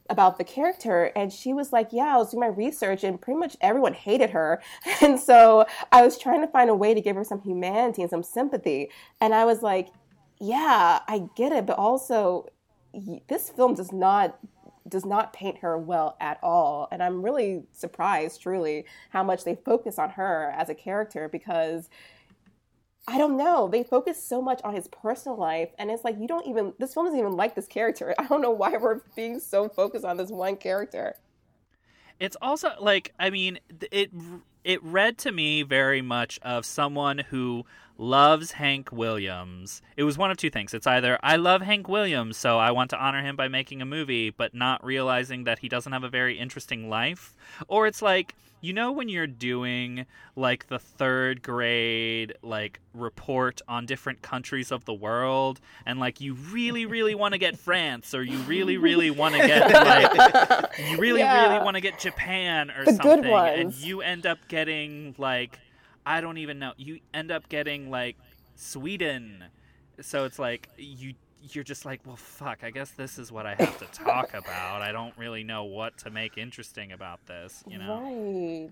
about 0.09 0.37
the 0.37 0.43
character, 0.43 1.13
and 1.15 1.31
she 1.31 1.53
was 1.53 1.71
like, 1.71 1.87
"Yeah, 1.91 2.13
I 2.13 2.17
was 2.17 2.31
doing 2.31 2.41
my 2.41 2.47
research, 2.47 3.05
and 3.05 3.19
pretty 3.19 3.39
much 3.39 3.55
everyone 3.61 3.93
hated 3.93 4.31
her, 4.31 4.61
and 5.01 5.17
so 5.17 5.65
I 5.93 6.01
was 6.01 6.19
trying 6.19 6.41
to 6.41 6.47
find 6.47 6.69
a 6.69 6.75
way 6.75 6.93
to 6.93 6.99
give 6.99 7.15
her 7.15 7.23
some 7.23 7.41
humanity 7.41 8.01
and 8.01 8.11
some 8.11 8.21
sympathy." 8.21 8.91
And 9.21 9.33
I 9.33 9.45
was 9.45 9.61
like, 9.63 9.87
"Yeah, 10.41 10.99
I 11.07 11.23
get 11.37 11.53
it, 11.53 11.65
but 11.65 11.77
also 11.77 12.49
this 13.29 13.49
film 13.49 13.75
does 13.75 13.93
not." 13.93 14.37
Does 14.87 15.05
not 15.05 15.33
paint 15.33 15.59
her 15.59 15.77
well 15.77 16.15
at 16.19 16.37
all 16.43 16.87
and 16.91 17.01
i'm 17.01 17.23
really 17.23 17.63
surprised 17.71 18.41
truly 18.41 18.85
how 19.09 19.23
much 19.23 19.43
they 19.43 19.55
focus 19.65 19.97
on 19.97 20.09
her 20.11 20.53
as 20.55 20.69
a 20.69 20.75
character 20.75 21.27
because 21.29 21.89
I 23.07 23.19
don't 23.19 23.37
know. 23.37 23.67
They 23.67 23.83
focus 23.83 24.21
so 24.21 24.41
much 24.41 24.61
on 24.63 24.73
his 24.73 24.87
personal 24.87 25.37
life, 25.37 25.69
and 25.77 25.91
it's 25.91 26.03
like 26.03 26.19
you 26.19 26.27
don't 26.27 26.47
even. 26.47 26.73
This 26.79 26.93
film 26.93 27.05
doesn't 27.05 27.19
even 27.19 27.33
like 27.33 27.53
this 27.53 27.67
character. 27.67 28.15
I 28.19 28.25
don't 28.25 28.41
know 28.41 28.51
why 28.51 28.77
we're 28.77 29.01
being 29.15 29.39
so 29.39 29.69
focused 29.69 30.05
on 30.05 30.17
this 30.17 30.31
one 30.31 30.55
character. 30.57 31.15
It's 32.19 32.37
also 32.41 32.71
like 32.79 33.13
I 33.19 33.29
mean 33.29 33.59
it 33.91 34.11
it 34.65 34.83
read 34.83 35.17
to 35.19 35.31
me 35.31 35.61
very 35.61 36.01
much 36.01 36.39
of 36.41 36.65
someone 36.65 37.19
who 37.19 37.63
loves 37.97 38.51
Hank 38.51 38.91
Williams. 38.91 39.81
It 39.95 40.03
was 40.03 40.17
one 40.17 40.31
of 40.31 40.37
two 40.37 40.49
things. 40.49 40.73
It's 40.73 40.87
either 40.87 41.17
I 41.23 41.37
love 41.37 41.61
Hank 41.61 41.87
Williams, 41.87 42.35
so 42.35 42.57
I 42.57 42.71
want 42.71 42.89
to 42.89 42.97
honor 42.97 43.21
him 43.21 43.35
by 43.35 43.47
making 43.47 43.81
a 43.81 43.85
movie, 43.85 44.31
but 44.31 44.53
not 44.53 44.83
realizing 44.83 45.45
that 45.45 45.59
he 45.59 45.69
doesn't 45.69 45.93
have 45.93 46.03
a 46.03 46.09
very 46.09 46.37
interesting 46.37 46.89
life, 46.89 47.35
or 47.67 47.87
it's 47.87 48.01
like 48.01 48.35
you 48.65 48.73
know 48.73 48.91
when 48.91 49.07
you're 49.09 49.27
doing 49.27 50.05
like 50.35 50.67
the 50.67 50.79
third 50.79 51.41
grade 51.43 52.33
like 52.41 52.79
report 52.93 53.61
on 53.67 53.85
different 53.85 54.21
countries 54.21 54.71
of 54.71 54.85
the 54.85 54.93
world 54.93 55.59
and 55.85 55.99
like 55.99 56.19
you 56.19 56.33
really 56.51 56.85
really 56.85 57.13
want 57.15 57.33
to 57.33 57.37
get 57.37 57.57
France 57.69 58.13
or 58.15 58.23
you 58.23 58.37
really 58.39 58.77
really 58.77 59.11
want 59.11 59.35
to 59.35 59.45
get 59.45 59.71
like 59.71 60.79
you 60.89 60.97
really 60.97 61.19
Yeah. 61.19 61.49
really 61.51 61.63
want 61.63 61.75
to 61.75 61.81
get 61.81 61.99
Japan 61.99 62.71
or 62.71 62.85
The 62.85 62.91
good 62.93 63.01
something 63.23 63.31
and 63.33 63.73
you 63.75 64.01
end 64.01 64.25
up 64.25 64.39
getting 64.47 65.13
like 65.17 65.59
I 66.05 66.21
don't 66.21 66.37
even 66.37 66.57
know 66.59 66.73
you 66.77 66.99
end 67.13 67.31
up 67.31 67.49
getting 67.49 67.89
like 67.91 68.17
Sweden 68.55 69.43
so 70.01 70.25
it's 70.25 70.39
like 70.39 70.69
you 70.77 71.13
you're 71.51 71.63
just 71.63 71.85
like 71.85 72.01
well 72.05 72.15
fuck 72.15 72.63
I 72.63 72.71
guess 72.71 72.91
this 72.91 73.17
is 73.19 73.31
what 73.31 73.45
I 73.45 73.55
have 73.55 73.77
to 73.79 73.85
talk 73.85 74.33
about 74.33 74.81
I 74.81 74.91
don't 74.91 75.15
really 75.17 75.43
know 75.43 75.63
what 75.65 75.97
to 75.99 76.09
make 76.09 76.37
interesting 76.37 76.91
about 76.91 77.25
this 77.27 77.63
you 77.67 77.77
know 77.77 77.99
Right. 78.01 78.71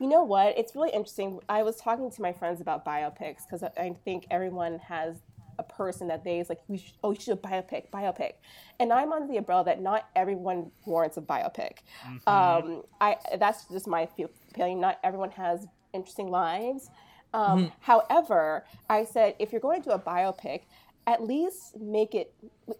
You 0.00 0.08
know 0.08 0.24
what? 0.24 0.58
It's 0.58 0.74
really 0.74 0.90
interesting. 0.90 1.40
I 1.48 1.62
was 1.62 1.76
talking 1.76 2.10
to 2.10 2.22
my 2.22 2.32
friends 2.32 2.60
about 2.60 2.84
biopics 2.84 3.46
because 3.46 3.62
I 3.62 3.94
think 4.04 4.26
everyone 4.30 4.78
has 4.80 5.16
a 5.58 5.62
person 5.62 6.08
that 6.08 6.24
they 6.24 6.40
is 6.40 6.48
like, 6.48 6.60
we 6.66 6.78
should, 6.78 6.94
oh, 7.04 7.10
you 7.12 7.20
should 7.20 7.40
do 7.40 7.48
a 7.48 7.50
biopic, 7.50 7.90
biopic. 7.90 8.32
And 8.80 8.92
I'm 8.92 9.12
under 9.12 9.28
the 9.28 9.38
umbrella 9.38 9.64
that 9.64 9.80
not 9.80 10.08
everyone 10.16 10.72
warrants 10.84 11.16
a 11.16 11.20
biopic. 11.20 11.78
Um, 12.26 12.82
I 13.00 13.16
that's 13.38 13.66
just 13.66 13.86
my 13.86 14.08
feeling. 14.56 14.80
Not 14.80 14.98
everyone 15.04 15.30
has 15.32 15.66
interesting 15.92 16.28
lives. 16.28 16.90
Um, 17.32 17.72
However, 17.80 18.64
I 18.88 19.04
said 19.04 19.34
if 19.38 19.52
you're 19.52 19.60
going 19.60 19.82
to 19.82 19.88
do 19.90 19.94
a 19.94 19.98
biopic, 19.98 20.62
at 21.06 21.22
least 21.22 21.76
make 21.78 22.14
it 22.14 22.32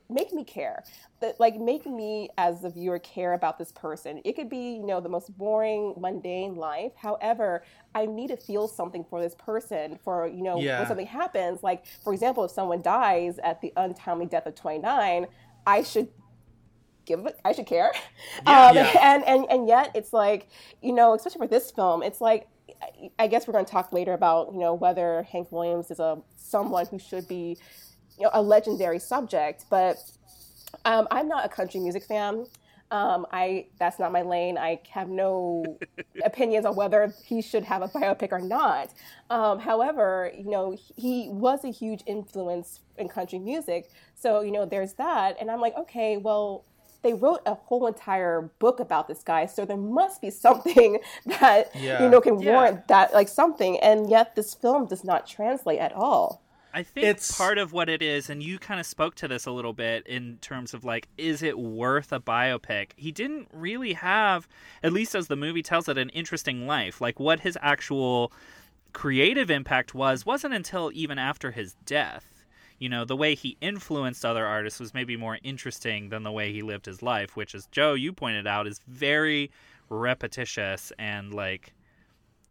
make 0.08 0.32
me 0.32 0.44
care. 0.44 0.82
That 1.20 1.38
like 1.38 1.58
make 1.60 1.84
me 1.87 2.30
as 2.38 2.64
a 2.64 2.70
viewer 2.70 2.98
care 2.98 3.34
about 3.34 3.58
this 3.58 3.70
person. 3.72 4.20
It 4.24 4.34
could 4.34 4.48
be 4.48 4.74
you 4.76 4.87
know 4.87 5.00
the 5.00 5.08
most 5.10 5.37
boring 5.37 5.94
mundane 5.98 6.54
life. 6.56 6.92
However 6.96 7.64
i 7.94 8.06
need 8.06 8.28
to 8.28 8.37
feel 8.37 8.66
something 8.66 9.04
for 9.08 9.20
this 9.20 9.34
person 9.37 9.98
for 10.02 10.26
you 10.26 10.42
know 10.42 10.58
Yeah. 10.60 10.78
when 10.78 10.88
something 10.88 11.06
happens. 11.06 11.62
Like 11.62 11.84
for 12.02 12.12
example 12.12 12.44
if 12.44 12.50
someone 12.50 12.82
dies 12.82 13.38
at 13.44 13.60
the 13.60 13.72
untimely 13.76 14.26
death 14.26 14.46
of 14.46 14.54
29 14.54 15.26
i 15.66 15.82
should 15.82 16.08
give 17.06 17.24
it 17.26 17.38
i 17.44 17.52
should 17.52 17.66
care. 17.66 17.92
Um, 18.46 18.74
Yeah. 18.74 18.90
and 19.02 19.24
and 19.26 19.46
and 19.50 19.68
yet 19.68 19.90
it's 19.94 20.12
like 20.12 20.48
you 20.82 20.92
know 20.92 21.14
especially 21.14 21.38
for 21.38 21.46
this 21.46 21.70
film 21.70 22.02
it's 22.02 22.20
like 22.20 22.48
I- 22.82 23.10
i 23.18 23.26
guess 23.26 23.46
we're 23.46 23.52
going 23.52 23.64
to 23.66 23.70
talk 23.70 23.92
later 23.92 24.12
about 24.14 24.52
you 24.52 24.58
know 24.58 24.74
whether 24.74 25.22
hank 25.30 25.52
williams 25.52 25.90
is 25.90 26.00
a 26.00 26.20
someone 26.37 26.87
who 26.87 26.98
should 26.98 27.28
be 27.28 27.58
you 28.18 28.24
know, 28.24 28.31
a 28.33 28.42
legendary 28.42 28.98
subject, 28.98 29.64
but 29.70 29.96
um, 30.85 31.07
I'm 31.11 31.29
not 31.29 31.44
a 31.44 31.48
country 31.48 31.81
music 31.81 32.05
fan. 32.05 32.46
Um, 32.90 33.27
I 33.33 33.66
that's 33.79 33.98
not 33.98 34.12
my 34.12 34.22
lane. 34.22 34.59
I 34.59 34.81
have 34.90 35.09
no 35.09 35.79
opinions 36.24 36.64
on 36.66 36.77
whether 36.77 37.12
he 37.24 37.42
should 37.42 37.64
have 37.64 37.83
a 37.83 37.88
biopic 37.88 38.31
or 38.33 38.40
not. 38.40 38.90
Um, 39.31 39.59
however, 39.59 40.31
you 40.37 40.50
know, 40.50 40.77
he 40.96 41.29
was 41.31 41.64
a 41.64 41.70
huge 41.70 42.03
influence 42.07 42.81
in 42.96 43.09
country 43.09 43.38
music, 43.38 43.90
so 44.14 44.42
you 44.42 44.53
know, 44.53 44.64
there's 44.66 44.94
that. 44.94 45.37
And 45.40 45.50
I'm 45.50 45.61
like, 45.61 45.77
okay, 45.77 46.16
well, 46.18 46.64
they 47.03 47.14
wrote 47.14 47.40
a 47.46 47.55
whole 47.55 47.87
entire 47.87 48.50
book 48.61 48.81
about 48.81 49.09
this 49.09 49.22
guy, 49.22 49.46
so 49.46 49.64
there 49.64 49.77
must 49.77 50.20
be 50.20 50.31
something 50.46 50.98
that 51.40 51.74
Yeah. 51.74 52.03
you 52.03 52.09
know 52.11 52.20
can 52.20 52.38
Yeah. 52.40 52.53
warrant 52.53 52.88
that, 52.88 53.12
like 53.12 53.29
something. 53.29 53.79
And 53.81 54.09
yet, 54.11 54.37
this 54.37 54.55
film 54.55 54.87
does 54.87 55.05
not 55.05 55.27
translate 55.27 55.81
at 55.81 55.92
all. 55.92 56.43
I 56.76 56.82
think 56.82 57.06
It's- 57.06 57.37
part 57.38 57.56
of 57.56 57.72
what 57.72 57.88
it 57.88 58.02
is, 58.02 58.28
and 58.28 58.42
you 58.42 58.58
kind 58.58 58.80
of 58.80 58.87
spoke 58.87 59.14
to 59.16 59.28
this 59.28 59.46
a 59.46 59.52
little 59.52 59.72
bit 59.72 60.04
in 60.08 60.38
terms 60.38 60.74
of 60.74 60.84
like, 60.84 61.06
is 61.16 61.40
it 61.40 61.56
worth 61.56 62.12
a 62.12 62.18
biopic? 62.18 62.90
He 62.96 63.12
didn't 63.12 63.48
really 63.52 63.92
have, 63.92 64.48
at 64.82 64.92
least 64.92 65.14
as 65.14 65.28
the 65.28 65.37
movie 65.37 65.62
tells 65.62 65.88
it, 65.88 65.96
an 65.96 66.08
interesting 66.10 66.66
life. 66.66 67.00
Like 67.00 67.20
what 67.20 67.40
his 67.40 67.56
actual 67.62 68.32
creative 68.92 69.50
impact 69.50 69.94
was 69.94 70.26
wasn't 70.26 70.54
until 70.54 70.90
even 70.92 71.16
after 71.16 71.52
his 71.52 71.74
death. 71.87 72.44
You 72.80 72.88
know, 72.88 73.04
the 73.04 73.16
way 73.16 73.37
he 73.37 73.56
influenced 73.60 74.24
other 74.24 74.44
artists 74.44 74.80
was 74.80 74.92
maybe 74.92 75.16
more 75.16 75.38
interesting 75.44 76.08
than 76.08 76.24
the 76.24 76.32
way 76.32 76.52
he 76.52 76.60
lived 76.62 76.87
his 76.87 77.02
life, 77.02 77.37
which, 77.37 77.54
as 77.54 77.66
Joe, 77.66 77.94
you 77.94 78.12
pointed 78.12 78.48
out, 78.48 78.66
is 78.66 78.80
very 78.88 79.52
repetitious 79.88 80.92
and 80.98 81.32
like 81.32 81.72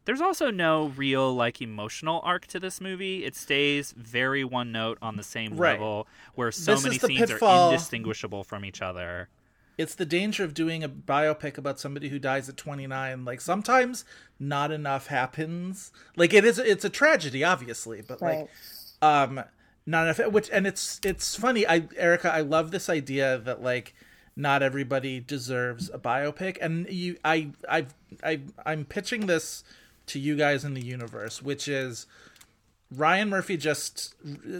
there's 0.05 0.21
also 0.21 0.51
no 0.51 0.87
real 0.95 1.33
like 1.33 1.61
emotional 1.61 2.21
arc 2.23 2.45
to 2.47 2.59
this 2.59 2.81
movie. 2.81 3.23
It 3.25 3.35
stays 3.35 3.93
very 3.97 4.43
one 4.43 4.71
note 4.71 4.97
on 5.01 5.15
the 5.15 5.23
same 5.23 5.55
Right. 5.57 5.73
level 5.79 6.07
where 6.35 6.51
so 6.51 6.73
This 6.75 6.83
many 6.83 6.97
scenes 6.97 7.19
pitfall- 7.31 7.69
are 7.69 7.73
indistinguishable 7.73 8.43
from 8.43 8.65
each 8.65 8.81
other. 8.81 9.29
it's 9.75 9.95
the 9.95 10.05
danger 10.05 10.43
of 10.43 10.53
doing 10.53 10.83
a 10.83 10.89
biopic 10.89 11.57
about 11.57 11.79
somebody 11.79 12.09
who 12.09 12.19
dies 12.19 12.47
at 12.47 12.55
29 12.55 13.25
like 13.25 13.41
sometimes 13.41 14.05
not 14.39 14.69
enough 14.71 15.07
happens 15.07 15.91
like 16.15 16.31
it 16.31 16.45
is 16.45 16.59
it's 16.59 16.85
a 16.85 16.89
tragedy 16.91 17.43
obviously 17.43 17.99
but 18.07 18.21
like 18.21 18.47
um 19.01 19.43
not 19.87 20.03
enough 20.03 20.31
which 20.31 20.47
and 20.53 20.67
it's 20.67 20.99
it's 21.03 21.35
funny 21.35 21.65
i 21.67 21.87
erica 21.97 22.31
i 22.31 22.39
love 22.41 22.69
this 22.69 22.87
idea 22.87 23.39
that 23.39 23.63
like 23.63 23.95
not 24.35 24.61
everybody 24.61 25.19
deserves 25.19 25.89
a 25.91 25.97
biopic 25.97 26.55
and 26.61 26.87
you 26.89 27.17
i 27.25 27.49
i 27.67 27.83
i 28.23 28.39
i'm 28.67 28.85
pitching 28.85 29.25
this 29.25 29.63
to 30.05 30.19
you 30.19 30.35
guys 30.35 30.63
in 30.63 30.73
the 30.73 30.85
universe 30.85 31.41
which 31.41 31.67
is 31.67 32.05
Ryan 32.95 33.29
Murphy 33.29 33.57
just 33.57 34.13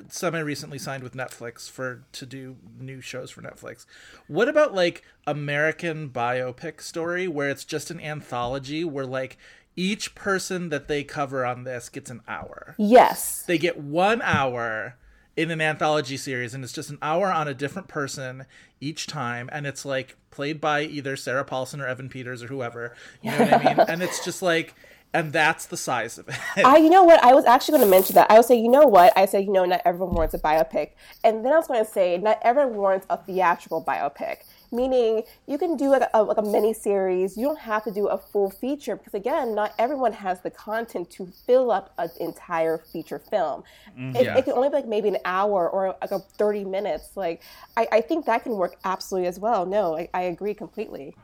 semi 0.09 0.39
recently 0.39 0.79
signed 0.79 1.03
with 1.03 1.13
Netflix 1.13 1.69
for 1.69 2.03
to 2.13 2.25
do 2.25 2.55
new 2.79 2.99
shows 2.99 3.29
for 3.29 3.41
Netflix. 3.41 3.85
What 4.27 4.49
about 4.49 4.73
like 4.73 5.03
American 5.27 6.09
biopic 6.09 6.81
story 6.81 7.27
where 7.27 7.49
it's 7.49 7.63
just 7.63 7.91
an 7.91 7.99
anthology 7.99 8.83
where 8.83 9.05
like 9.05 9.37
each 9.75 10.15
person 10.15 10.69
that 10.69 10.87
they 10.87 11.03
cover 11.03 11.45
on 11.45 11.63
this 11.63 11.89
gets 11.89 12.09
an 12.09 12.21
hour. 12.27 12.75
Yes. 12.77 13.43
They 13.43 13.57
get 13.57 13.77
1 13.77 14.21
hour 14.21 14.97
in 15.35 15.49
an 15.49 15.61
anthology 15.61 16.17
series 16.17 16.53
and 16.53 16.63
it's 16.63 16.73
just 16.73 16.91
an 16.91 16.99
hour 17.01 17.31
on 17.31 17.47
a 17.47 17.55
different 17.55 17.87
person 17.87 18.45
each 18.79 19.07
time 19.07 19.49
and 19.51 19.65
it's 19.65 19.83
like 19.83 20.15
played 20.29 20.61
by 20.61 20.83
either 20.83 21.15
Sarah 21.15 21.43
Paulson 21.43 21.81
or 21.81 21.87
Evan 21.87 22.09
Peters 22.09 22.43
or 22.43 22.47
whoever. 22.47 22.95
You 23.21 23.31
know 23.31 23.39
what 23.39 23.53
I 23.53 23.75
mean? 23.75 23.85
And 23.89 24.03
it's 24.03 24.23
just 24.23 24.41
like 24.41 24.75
and 25.13 25.31
that's 25.31 25.65
the 25.67 25.77
size 25.77 26.17
of 26.17 26.27
it. 26.29 26.35
I, 26.65 26.77
you 26.77 26.89
know 26.89 27.03
what? 27.03 27.23
I 27.23 27.33
was 27.33 27.45
actually 27.45 27.77
going 27.77 27.87
to 27.87 27.91
mention 27.91 28.15
that. 28.15 28.31
I 28.31 28.35
would 28.37 28.45
say, 28.45 28.55
you 28.59 28.69
know 28.69 28.85
what? 28.87 29.13
I 29.15 29.25
said, 29.25 29.45
you 29.45 29.51
know, 29.51 29.65
not 29.65 29.81
everyone 29.85 30.15
wants 30.15 30.33
a 30.33 30.39
biopic, 30.39 30.91
and 31.23 31.45
then 31.45 31.53
I 31.53 31.57
was 31.57 31.67
going 31.67 31.83
to 31.83 31.89
say, 31.89 32.17
not 32.17 32.39
everyone 32.41 32.75
wants 32.75 33.05
a 33.09 33.17
theatrical 33.17 33.83
biopic. 33.83 34.37
Meaning, 34.71 35.21
you 35.45 35.59
can 35.59 35.77
do 35.77 35.89
like 35.89 36.01
a, 36.15 36.23
like 36.23 36.37
a 36.37 36.41
mini 36.41 36.73
series. 36.73 37.37
You 37.37 37.45
don't 37.45 37.59
have 37.59 37.83
to 37.83 37.91
do 37.91 38.07
a 38.07 38.17
full 38.17 38.49
feature 38.49 38.95
because, 38.95 39.13
again, 39.13 39.53
not 39.53 39.75
everyone 39.77 40.13
has 40.13 40.41
the 40.41 40.49
content 40.49 41.11
to 41.11 41.27
fill 41.45 41.69
up 41.69 41.93
an 41.99 42.09
entire 42.19 42.79
feature 42.79 43.19
film. 43.19 43.63
Mm-hmm. 43.91 44.15
It, 44.15 44.23
Yeah. 44.25 44.35
it 44.37 44.45
can 44.45 44.53
only 44.53 44.69
be 44.69 44.75
like 44.75 44.87
maybe 44.87 45.09
an 45.09 45.17
hour 45.25 45.69
or 45.69 45.95
like 46.01 46.09
a 46.09 46.17
thirty 46.17 46.63
minutes. 46.65 47.11
Like, 47.15 47.43
I, 47.77 47.87
I 47.91 48.01
think 48.01 48.25
that 48.25 48.41
can 48.41 48.53
work 48.53 48.77
absolutely 48.83 49.27
as 49.27 49.39
well. 49.39 49.67
No, 49.67 49.95
I, 49.95 50.09
I 50.11 50.21
agree 50.23 50.55
completely. 50.55 51.15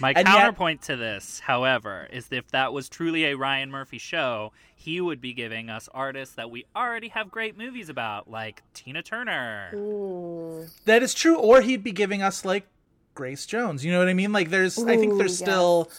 My 0.00 0.10
And 0.10 0.18
yet- 0.18 0.26
counterpoint 0.26 0.82
to 0.82 0.96
this, 0.96 1.40
however, 1.40 2.06
is 2.12 2.28
if 2.30 2.48
that 2.52 2.72
was 2.72 2.88
truly 2.88 3.24
a 3.26 3.36
Ryan 3.36 3.70
Murphy 3.70 3.98
show, 3.98 4.52
he 4.74 5.00
would 5.00 5.20
be 5.20 5.32
giving 5.32 5.70
us 5.70 5.88
artists 5.92 6.34
that 6.36 6.50
we 6.50 6.64
already 6.76 7.08
have 7.08 7.30
great 7.30 7.56
movies 7.58 7.88
about, 7.88 8.30
like 8.30 8.62
Tina 8.74 9.02
Turner. 9.02 9.70
That 10.84 11.02
is 11.02 11.14
true, 11.14 11.36
or 11.36 11.60
he'd 11.62 11.82
be 11.82 11.92
giving 11.92 12.22
us 12.22 12.44
like 12.44 12.66
Grace 13.14 13.46
Jones. 13.46 13.84
You 13.84 13.90
know 13.92 13.98
what 13.98 14.08
I 14.08 14.14
mean? 14.14 14.32
Like, 14.32 14.50
there's, 14.50 14.78
I 14.78 14.96
think 14.96 15.14
Ooh, 15.14 15.18
there's 15.18 15.36
still, 15.36 15.90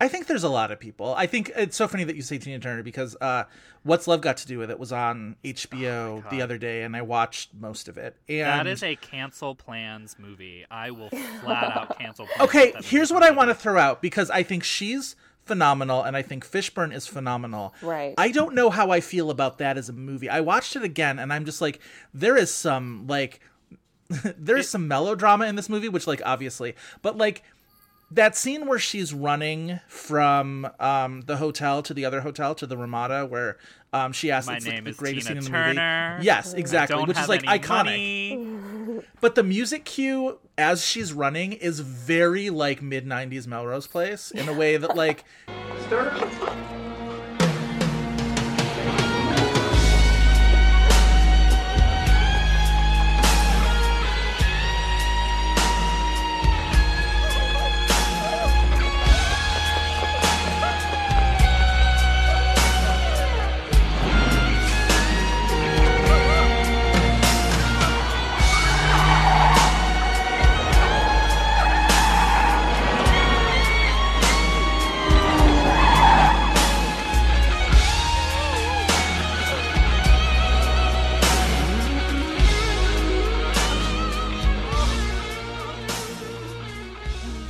I 0.00 0.08
think 0.08 0.26
there's 0.26 0.44
a 0.44 0.48
lot 0.48 0.70
of 0.70 0.78
people. 0.78 1.14
I 1.14 1.26
think 1.26 1.50
it's 1.56 1.76
so 1.76 1.88
funny 1.88 2.04
that 2.04 2.16
you 2.16 2.22
say 2.22 2.38
Tina 2.38 2.58
Turner 2.58 2.82
because 2.82 3.16
uh, 3.20 3.44
What's 3.82 4.06
Love 4.06 4.20
Got 4.20 4.36
to 4.38 4.46
Do 4.46 4.58
with 4.58 4.70
It 4.70 4.78
was 4.78 4.92
on 4.92 5.36
HBO 5.44 6.28
the 6.30 6.42
other 6.42 6.58
day, 6.58 6.82
and 6.82 6.94
I 6.96 7.02
watched 7.02 7.54
most 7.54 7.88
of 7.88 7.96
it. 7.96 8.16
And 8.28 8.46
That 8.46 8.66
is 8.66 8.82
a 8.82 8.96
cancel 8.96 9.54
plans 9.54 10.16
movie. 10.18 10.66
I 10.70 10.90
will 10.90 11.08
flat 11.08 11.76
out 11.76 11.98
cancel 11.98 12.26
plans. 12.36 12.48
okay. 12.48 12.74
Here's 12.82 13.10
what 13.12 13.22
I 13.22 13.30
want 13.30 13.48
to 13.50 13.54
throw 13.54 13.78
out 13.78 14.02
because 14.02 14.30
I 14.30 14.42
think 14.42 14.64
she's 14.64 15.16
phenomenal, 15.44 16.02
and 16.02 16.16
I 16.16 16.22
think 16.22 16.44
Fishburne 16.44 16.92
is 16.94 17.06
phenomenal. 17.06 17.72
Right. 17.80 18.14
I 18.18 18.30
don't 18.32 18.54
know 18.54 18.68
how 18.68 18.90
I 18.90 19.00
feel 19.00 19.30
about 19.30 19.58
that 19.58 19.78
as 19.78 19.88
a 19.88 19.92
movie. 19.92 20.28
I 20.28 20.40
watched 20.40 20.76
it 20.76 20.82
again, 20.82 21.18
and 21.18 21.32
I'm 21.32 21.44
just 21.44 21.60
like, 21.60 21.80
there 22.12 22.36
is 22.36 22.52
some 22.52 23.06
like 23.06 23.40
there's 24.38 24.68
some 24.68 24.88
melodrama 24.88 25.46
in 25.46 25.56
this 25.56 25.68
movie, 25.68 25.88
which 25.88 26.06
like 26.06 26.20
obviously, 26.24 26.74
but 27.02 27.16
like 27.16 27.42
that 28.10 28.36
scene 28.36 28.66
where 28.66 28.78
she's 28.78 29.12
running 29.12 29.80
from 29.88 30.68
um 30.78 31.22
the 31.22 31.36
hotel 31.38 31.82
to 31.82 31.92
the 31.94 32.04
other 32.04 32.20
hotel 32.20 32.54
to 32.54 32.66
the 32.66 32.76
Ramada 32.76 33.26
where 33.26 33.56
um 33.92 34.12
she 34.12 34.30
asks 34.30 34.46
My 34.46 34.56
it's 34.56 34.66
like, 34.66 34.74
name 34.76 34.84
the 34.84 34.90
is 34.90 34.96
greatest 34.96 35.26
Tina 35.28 35.42
scene 35.42 35.46
in 35.48 35.52
the 35.52 35.58
Turner. 35.74 36.12
movie. 36.14 36.26
Yes, 36.26 36.52
exactly, 36.54 36.96
Don't 36.96 37.08
which 37.08 37.18
is 37.18 37.28
like 37.28 37.42
iconic. 37.42 37.84
money. 38.38 39.02
But 39.20 39.34
the 39.34 39.42
music 39.42 39.84
cue 39.84 40.38
as 40.56 40.86
she's 40.86 41.12
running 41.12 41.52
is 41.52 41.80
very 41.80 42.48
like 42.50 42.80
mid 42.80 43.04
'90s 43.06 43.46
Melrose 43.46 43.86
Place 43.86 44.30
in 44.30 44.48
a 44.48 44.52
way 44.52 44.76
that 44.76 44.96
like 44.96 45.24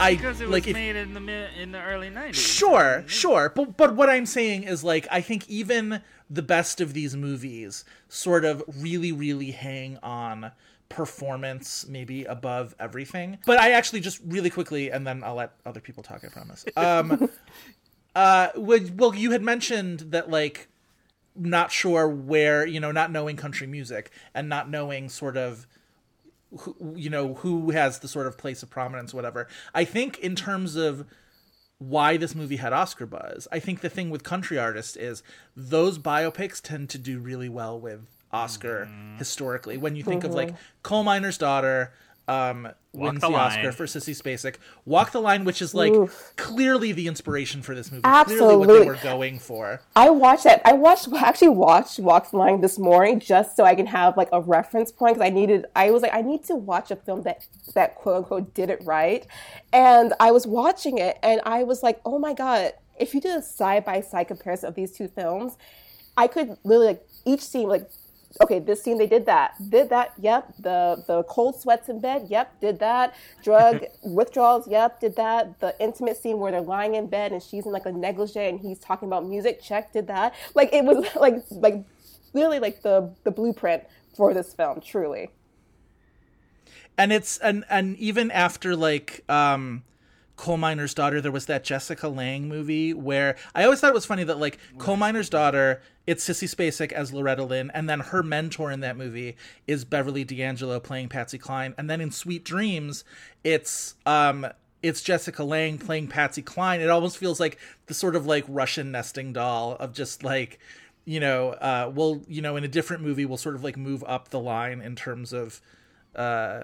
I 0.06 0.14
Because 0.14 0.40
it 0.40 0.44
was 0.44 0.52
like 0.52 0.66
if, 0.68 0.74
made 0.74 0.96
in 0.96 1.14
the 1.14 1.60
in 1.60 1.72
the 1.72 1.82
early 1.82 2.10
'90s. 2.10 2.34
Sure, 2.34 3.04
sure. 3.06 3.52
But 3.54 3.76
but 3.76 3.94
what 3.94 4.08
I'm 4.08 4.26
saying 4.26 4.64
is 4.64 4.84
like 4.84 5.06
I 5.10 5.20
think 5.20 5.48
even 5.48 6.02
the 6.30 6.42
best 6.42 6.80
of 6.80 6.92
these 6.92 7.16
movies 7.16 7.84
sort 8.08 8.44
of 8.44 8.62
really 8.78 9.12
really 9.12 9.50
hang 9.50 9.98
on 10.02 10.52
performance 10.88 11.86
maybe 11.88 12.24
above 12.24 12.74
everything. 12.78 13.38
But 13.44 13.58
I 13.58 13.72
actually 13.72 14.00
just 14.00 14.20
really 14.24 14.50
quickly 14.50 14.90
and 14.90 15.06
then 15.06 15.24
I'll 15.24 15.34
let 15.34 15.52
other 15.64 15.80
people 15.80 16.02
talk, 16.02 16.24
I 16.24 16.28
promise. 16.28 16.64
Um 16.76 17.28
uh 18.14 18.48
well 18.56 19.14
you 19.14 19.32
had 19.32 19.42
mentioned 19.42 20.00
that 20.12 20.30
like 20.30 20.68
not 21.34 21.70
sure 21.70 22.08
where, 22.08 22.66
you 22.66 22.80
know, 22.80 22.92
not 22.92 23.10
knowing 23.10 23.36
country 23.36 23.66
music 23.66 24.10
and 24.34 24.48
not 24.48 24.70
knowing 24.70 25.08
sort 25.08 25.36
of 25.36 25.66
who, 26.60 26.94
you 26.96 27.10
know 27.10 27.34
who 27.34 27.70
has 27.70 27.98
the 28.00 28.08
sort 28.08 28.26
of 28.26 28.38
place 28.38 28.62
of 28.62 28.70
prominence 28.70 29.12
whatever. 29.14 29.48
I 29.74 29.84
think 29.84 30.18
in 30.18 30.34
terms 30.36 30.76
of 30.76 31.06
why 31.78 32.16
this 32.16 32.34
movie 32.34 32.56
had 32.56 32.72
oscar 32.72 33.04
buzz 33.04 33.46
i 33.52 33.58
think 33.58 33.82
the 33.82 33.90
thing 33.90 34.08
with 34.08 34.22
country 34.24 34.58
artists 34.58 34.96
is 34.96 35.22
those 35.54 35.98
biopics 35.98 36.58
tend 36.62 36.88
to 36.88 36.96
do 36.96 37.18
really 37.18 37.50
well 37.50 37.78
with 37.78 38.00
oscar 38.32 38.86
Mm-hmm. 38.90 39.18
historically. 39.18 39.76
When 39.76 39.94
you 39.94 40.02
think 40.02 40.24
of 40.24 40.32
like 40.32 40.54
coal 40.82 41.04
miner's 41.04 41.36
daughter 41.36 41.92
um 42.28 42.68
wins 42.92 43.20
the 43.20 43.28
the, 43.28 43.34
oscar 43.34 43.72
for 43.72 43.84
sissy 43.84 44.20
spacek 44.20 44.56
walk 44.84 45.12
the 45.12 45.20
line 45.20 45.44
which 45.44 45.62
is 45.62 45.74
like 45.74 45.92
Oof. 45.92 46.32
clearly 46.36 46.92
the 46.92 47.06
inspiration 47.06 47.62
for 47.62 47.74
this 47.74 47.92
movie 47.92 48.02
clearly 48.24 48.56
what 48.56 48.68
they 48.68 48.84
were 48.84 48.96
going 48.96 49.38
for 49.38 49.80
I 49.94 50.10
watched 50.10 50.44
that. 50.44 50.62
I 50.64 50.72
watched 50.72 51.08
I 51.12 51.20
actually 51.28 51.50
watched 51.50 51.98
Walk 51.98 52.30
the 52.30 52.36
Line 52.36 52.60
this 52.60 52.78
morning 52.78 53.20
just 53.20 53.56
so 53.56 53.64
I 53.64 53.74
can 53.74 53.86
have 53.86 54.16
like 54.16 54.28
a 54.32 54.40
reference 54.40 54.92
point 54.92 55.14
because 55.14 55.26
I 55.26 55.30
needed. 55.30 55.66
I 55.74 55.90
was 55.90 56.02
like, 56.02 56.14
I 56.14 56.22
need 56.22 56.44
to 56.44 56.54
watch 56.54 56.90
a 56.90 56.96
film 56.96 57.22
that 57.22 57.46
that 57.74 57.94
quote 57.96 58.16
unquote 58.16 58.54
did 58.54 58.70
it 58.70 58.82
right, 58.84 59.26
and 59.72 60.12
I 60.20 60.30
was 60.30 60.46
watching 60.46 60.98
it 60.98 61.18
and 61.22 61.40
I 61.44 61.62
was 61.62 61.82
like, 61.82 62.00
oh 62.04 62.18
my 62.18 62.34
god! 62.34 62.72
If 62.98 63.14
you 63.14 63.20
did 63.20 63.36
a 63.36 63.42
side 63.42 63.84
by 63.84 64.00
side 64.00 64.28
comparison 64.28 64.68
of 64.68 64.74
these 64.74 64.92
two 64.92 65.08
films, 65.08 65.56
I 66.16 66.26
could 66.26 66.56
literally 66.64 66.88
like 66.88 67.06
each 67.24 67.42
scene 67.42 67.68
like. 67.68 67.88
Okay, 68.42 68.58
this 68.58 68.82
scene 68.82 68.98
they 68.98 69.06
did 69.06 69.26
that, 69.26 69.54
did 69.70 69.88
that, 69.90 70.12
yep. 70.20 70.52
The 70.58 71.02
the 71.06 71.22
cold 71.24 71.60
sweats 71.60 71.88
in 71.88 72.00
bed, 72.00 72.26
yep, 72.28 72.60
did 72.60 72.78
that. 72.80 73.14
Drug 73.42 73.84
withdrawals, 74.02 74.68
yep, 74.68 75.00
did 75.00 75.16
that. 75.16 75.58
The 75.60 75.74
intimate 75.80 76.16
scene 76.18 76.38
where 76.38 76.52
they're 76.52 76.60
lying 76.60 76.94
in 76.94 77.06
bed 77.08 77.32
and 77.32 77.42
she's 77.42 77.66
in 77.66 77.72
like 77.72 77.86
a 77.86 77.92
negligee 77.92 78.48
and 78.48 78.60
he's 78.60 78.78
talking 78.78 79.08
about 79.08 79.26
music, 79.26 79.62
check, 79.62 79.92
did 79.92 80.06
that. 80.08 80.34
Like 80.54 80.72
it 80.72 80.84
was 80.84 81.06
like 81.16 81.36
like 81.50 81.84
literally 82.34 82.58
like 82.60 82.82
the 82.82 83.14
the 83.24 83.30
blueprint 83.30 83.84
for 84.16 84.34
this 84.34 84.52
film, 84.54 84.80
truly. 84.80 85.30
and 86.98 87.12
it's 87.12 87.38
and 87.38 87.64
and 87.68 87.96
even 87.98 88.30
after 88.30 88.74
like 88.76 89.24
um 89.28 89.82
coal 90.36 90.56
miner's 90.56 90.94
daughter 90.94 91.20
there 91.20 91.32
was 91.32 91.46
that 91.46 91.64
jessica 91.64 92.08
lange 92.08 92.46
movie 92.46 92.92
where 92.92 93.36
i 93.54 93.64
always 93.64 93.80
thought 93.80 93.90
it 93.90 93.94
was 93.94 94.06
funny 94.06 94.24
that 94.24 94.38
like 94.38 94.58
coal 94.78 94.96
miner's 94.96 95.30
daughter 95.30 95.82
it's 96.06 96.26
sissy 96.28 96.48
spacek 96.48 96.92
as 96.92 97.12
loretta 97.12 97.42
lynn 97.42 97.70
and 97.72 97.88
then 97.88 98.00
her 98.00 98.22
mentor 98.22 98.70
in 98.70 98.80
that 98.80 98.96
movie 98.96 99.36
is 99.66 99.84
beverly 99.84 100.24
d'angelo 100.24 100.78
playing 100.78 101.08
patsy 101.08 101.38
cline 101.38 101.74
and 101.78 101.88
then 101.88 102.00
in 102.00 102.10
sweet 102.10 102.44
dreams 102.44 103.04
it's 103.44 103.94
um 104.04 104.46
it's 104.82 105.02
jessica 105.02 105.42
lange 105.42 105.78
playing 105.78 106.06
patsy 106.06 106.42
cline. 106.42 106.80
It 106.80 106.90
almost 106.90 107.18
feels 107.18 107.40
like 107.40 107.58
the 107.86 107.94
sort 107.94 108.14
of 108.14 108.26
like 108.26 108.44
russian 108.46 108.92
nesting 108.92 109.32
doll 109.32 109.72
of 109.80 109.92
just 109.92 110.22
like 110.22 110.58
you 111.04 111.18
know 111.20 111.50
uh 111.50 111.90
we'll 111.92 112.22
you 112.28 112.42
know 112.42 112.56
in 112.56 112.64
a 112.64 112.68
different 112.68 113.02
movie 113.02 113.24
we'll 113.24 113.36
sort 113.36 113.54
of 113.54 113.64
like 113.64 113.76
move 113.76 114.04
up 114.06 114.28
the 114.28 114.40
line 114.40 114.80
in 114.80 114.94
terms 114.94 115.32
of 115.32 115.60
uh 116.14 116.62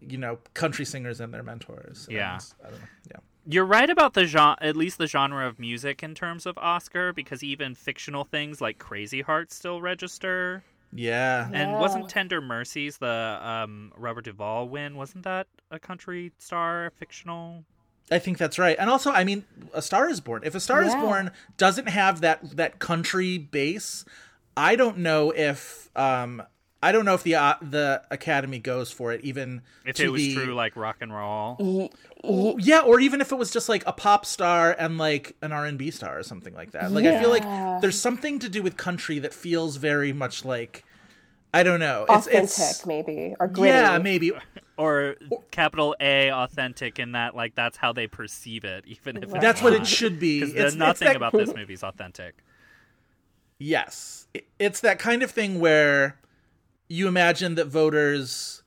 you 0.00 0.18
know 0.18 0.38
country 0.54 0.84
singers 0.84 1.20
and 1.20 1.32
their 1.32 1.42
mentors 1.42 2.06
Yeah. 2.10 2.34
And, 2.34 2.54
I 2.64 2.70
don't 2.70 2.80
know. 2.80 2.88
yeah 3.10 3.18
You're 3.46 3.66
right 3.66 3.90
about 3.90 4.14
the 4.14 4.24
genre, 4.24 4.56
at 4.60 4.76
least 4.76 4.98
the 4.98 5.06
genre 5.06 5.46
of 5.46 5.58
music 5.58 6.02
in 6.02 6.14
terms 6.14 6.46
of 6.46 6.56
Oscar, 6.58 7.12
because 7.12 7.42
even 7.42 7.74
fictional 7.74 8.24
things 8.24 8.60
like 8.60 8.78
Crazy 8.78 9.20
Hearts 9.22 9.54
still 9.54 9.80
register. 9.82 10.62
yeah 10.92 11.48
And 11.52 11.72
Yeah. 11.72 11.78
wasn't 11.78 12.08
Tender 12.08 12.40
Mercies 12.40 12.98
the 12.98 13.38
um, 13.42 13.92
Robert 13.96 14.24
Duvall 14.24 14.68
win? 14.68 14.96
Wasn't 14.96 15.24
that 15.24 15.46
a 15.70 15.78
country 15.78 16.32
star 16.38 16.90
fictional? 16.96 17.64
i 18.10 18.18
think 18.18 18.36
that's 18.36 18.58
right 18.58 18.76
and 18.78 18.90
also 18.90 19.10
i 19.12 19.24
mean 19.24 19.46
a 19.72 19.80
star 19.80 20.10
is 20.10 20.20
born 20.20 20.42
if 20.44 20.54
a 20.54 20.60
star 20.60 20.82
is 20.82 20.94
born 20.96 21.30
doesn't 21.56 21.88
have 21.88 22.20
that 22.20 22.38
that 22.54 22.78
country 22.78 23.38
base 23.38 24.04
i 24.58 24.76
don't 24.76 24.98
know 24.98 25.30
if 25.30 25.88
um 25.96 26.42
i 26.84 26.92
don't 26.92 27.04
know 27.04 27.14
if 27.14 27.22
the 27.22 27.34
uh, 27.34 27.54
the 27.62 28.02
academy 28.10 28.58
goes 28.58 28.90
for 28.90 29.12
it 29.12 29.20
even 29.24 29.62
If 29.84 29.96
to 29.96 30.04
it 30.04 30.08
was 30.12 30.22
the- 30.22 30.34
true, 30.34 30.54
like 30.54 30.76
rock 30.76 30.98
and 31.00 31.12
roll. 31.12 31.90
yeah 32.58 32.80
or 32.80 33.00
even 33.00 33.20
if 33.20 33.32
it 33.32 33.36
was 33.36 33.50
just 33.50 33.68
like 33.68 33.82
a 33.86 33.92
pop 33.92 34.24
star 34.26 34.74
and 34.78 34.98
like 34.98 35.34
an 35.42 35.52
r&b 35.52 35.90
star 35.90 36.18
or 36.18 36.22
something 36.22 36.54
like 36.54 36.72
that 36.72 36.92
like 36.92 37.04
i 37.06 37.20
feel 37.20 37.30
like 37.30 37.42
there's 37.80 37.98
something 38.00 38.38
to 38.38 38.48
do 38.48 38.62
with 38.62 38.76
country 38.76 39.18
that 39.18 39.32
feels 39.34 39.76
very 39.76 40.12
much 40.12 40.44
like 40.44 40.84
I 41.56 41.62
don't 41.62 41.78
know. 41.78 42.04
It's, 42.08 42.26
Authentic, 42.26 42.50
it's 42.50 42.84
maybe, 42.84 43.36
or 43.38 43.46
gritty. 43.46 43.68
yeah, 43.68 43.98
maybe. 43.98 44.32
or 44.76 45.14
capital 45.52 45.94
A 46.00 46.32
authentic 46.32 46.98
in 46.98 47.12
that 47.12 47.36
like 47.36 47.54
that's 47.54 47.76
how 47.76 47.92
they 47.92 48.08
perceive 48.08 48.64
it, 48.64 48.82
even 48.88 49.18
if 49.18 49.22
it's 49.32 49.34
That's 49.34 49.62
what 49.62 49.72
it 49.72 49.86
should 49.86 50.18
be. 50.18 50.38
It's- 50.38 50.52
the- 50.52 50.66
it's 50.66 50.74
nothing 50.74 51.06
that- 51.06 51.14
about 51.16 51.32
this 51.32 51.54
movie 51.54 51.74
is 51.74 51.84
authentic. 51.84 52.42
Yes. 53.60 54.26
It- 54.34 54.48
It's 54.58 54.80
that 54.80 54.98
kind 54.98 55.22
of 55.22 55.30
thing 55.30 55.60
where 55.60 56.18
you 56.88 57.08
imagine 57.08 57.54
that 57.56 57.66
voters 57.66 58.62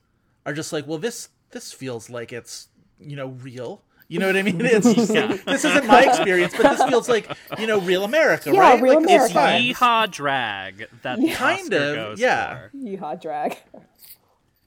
are 0.46 0.52
just 0.52 0.72
like, 0.72 0.86
well, 0.86 0.98
this 0.98 1.28
this 1.50 1.72
feels 1.72 2.10
like 2.10 2.32
it's 2.32 2.68
you 3.00 3.16
know 3.16 3.28
real. 3.28 3.82
You 4.10 4.18
know 4.18 4.26
what 4.26 4.36
I 4.38 4.42
mean? 4.42 4.58
It's 4.64 4.94
just 4.94 5.10
like, 5.10 5.44
this 5.44 5.64
isn't 5.66 5.86
my 5.86 6.04
experience, 6.04 6.54
but 6.56 6.76
this 6.78 6.82
feels 6.88 7.08
like 7.10 7.30
you 7.58 7.66
know 7.66 7.78
real 7.80 8.04
America, 8.04 8.50
Yeah, 8.52 8.60
right? 8.60 8.82
real 8.82 8.94
like, 9.02 9.04
it's 9.10 9.12
America. 9.32 9.34
fine. 9.34 9.62
Yeehaw 9.62 10.10
drag 10.10 10.86
that 11.02 11.20
the 11.20 11.30
Kind 11.32 11.60
Oscar 11.74 11.76
of, 11.90 11.94
goes 11.96 12.20
yeah. 12.20 12.58
for. 12.70 12.76
Yeehaw 12.76 13.20
drag. 13.20 13.58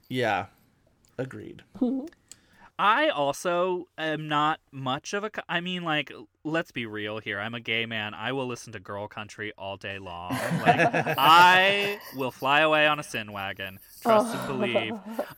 Yeah, 0.10 0.46
agreed. 1.18 1.64
I 2.82 3.10
also 3.10 3.90
am 3.96 4.28
not 4.28 4.60
much 4.72 5.14
of 5.14 5.24
a. 5.24 5.30
I 5.48 5.62
mean, 5.62 5.84
like, 5.84 6.12
let's 6.44 6.72
be 6.72 6.88
real 6.88 7.20
here. 7.20 7.40
I'm 7.40 7.54
a 7.54 7.60
gay 7.60 7.86
man. 7.86 8.16
I 8.16 8.32
will 8.32 8.48
listen 8.48 8.74
to 8.74 8.80
girl 8.80 9.08
country 9.08 9.54
all 9.56 9.78
day 9.78 10.00
long. 10.00 10.32
Like, 10.32 10.80
I 11.16 12.00
will 12.16 12.32
fly 12.32 12.62
away 12.62 12.88
on 12.88 12.98
a 12.98 13.04
sin 13.04 13.34
wagon. 13.34 13.78
Trust 14.02 14.36
and 14.36 14.48
believe. 14.48 14.94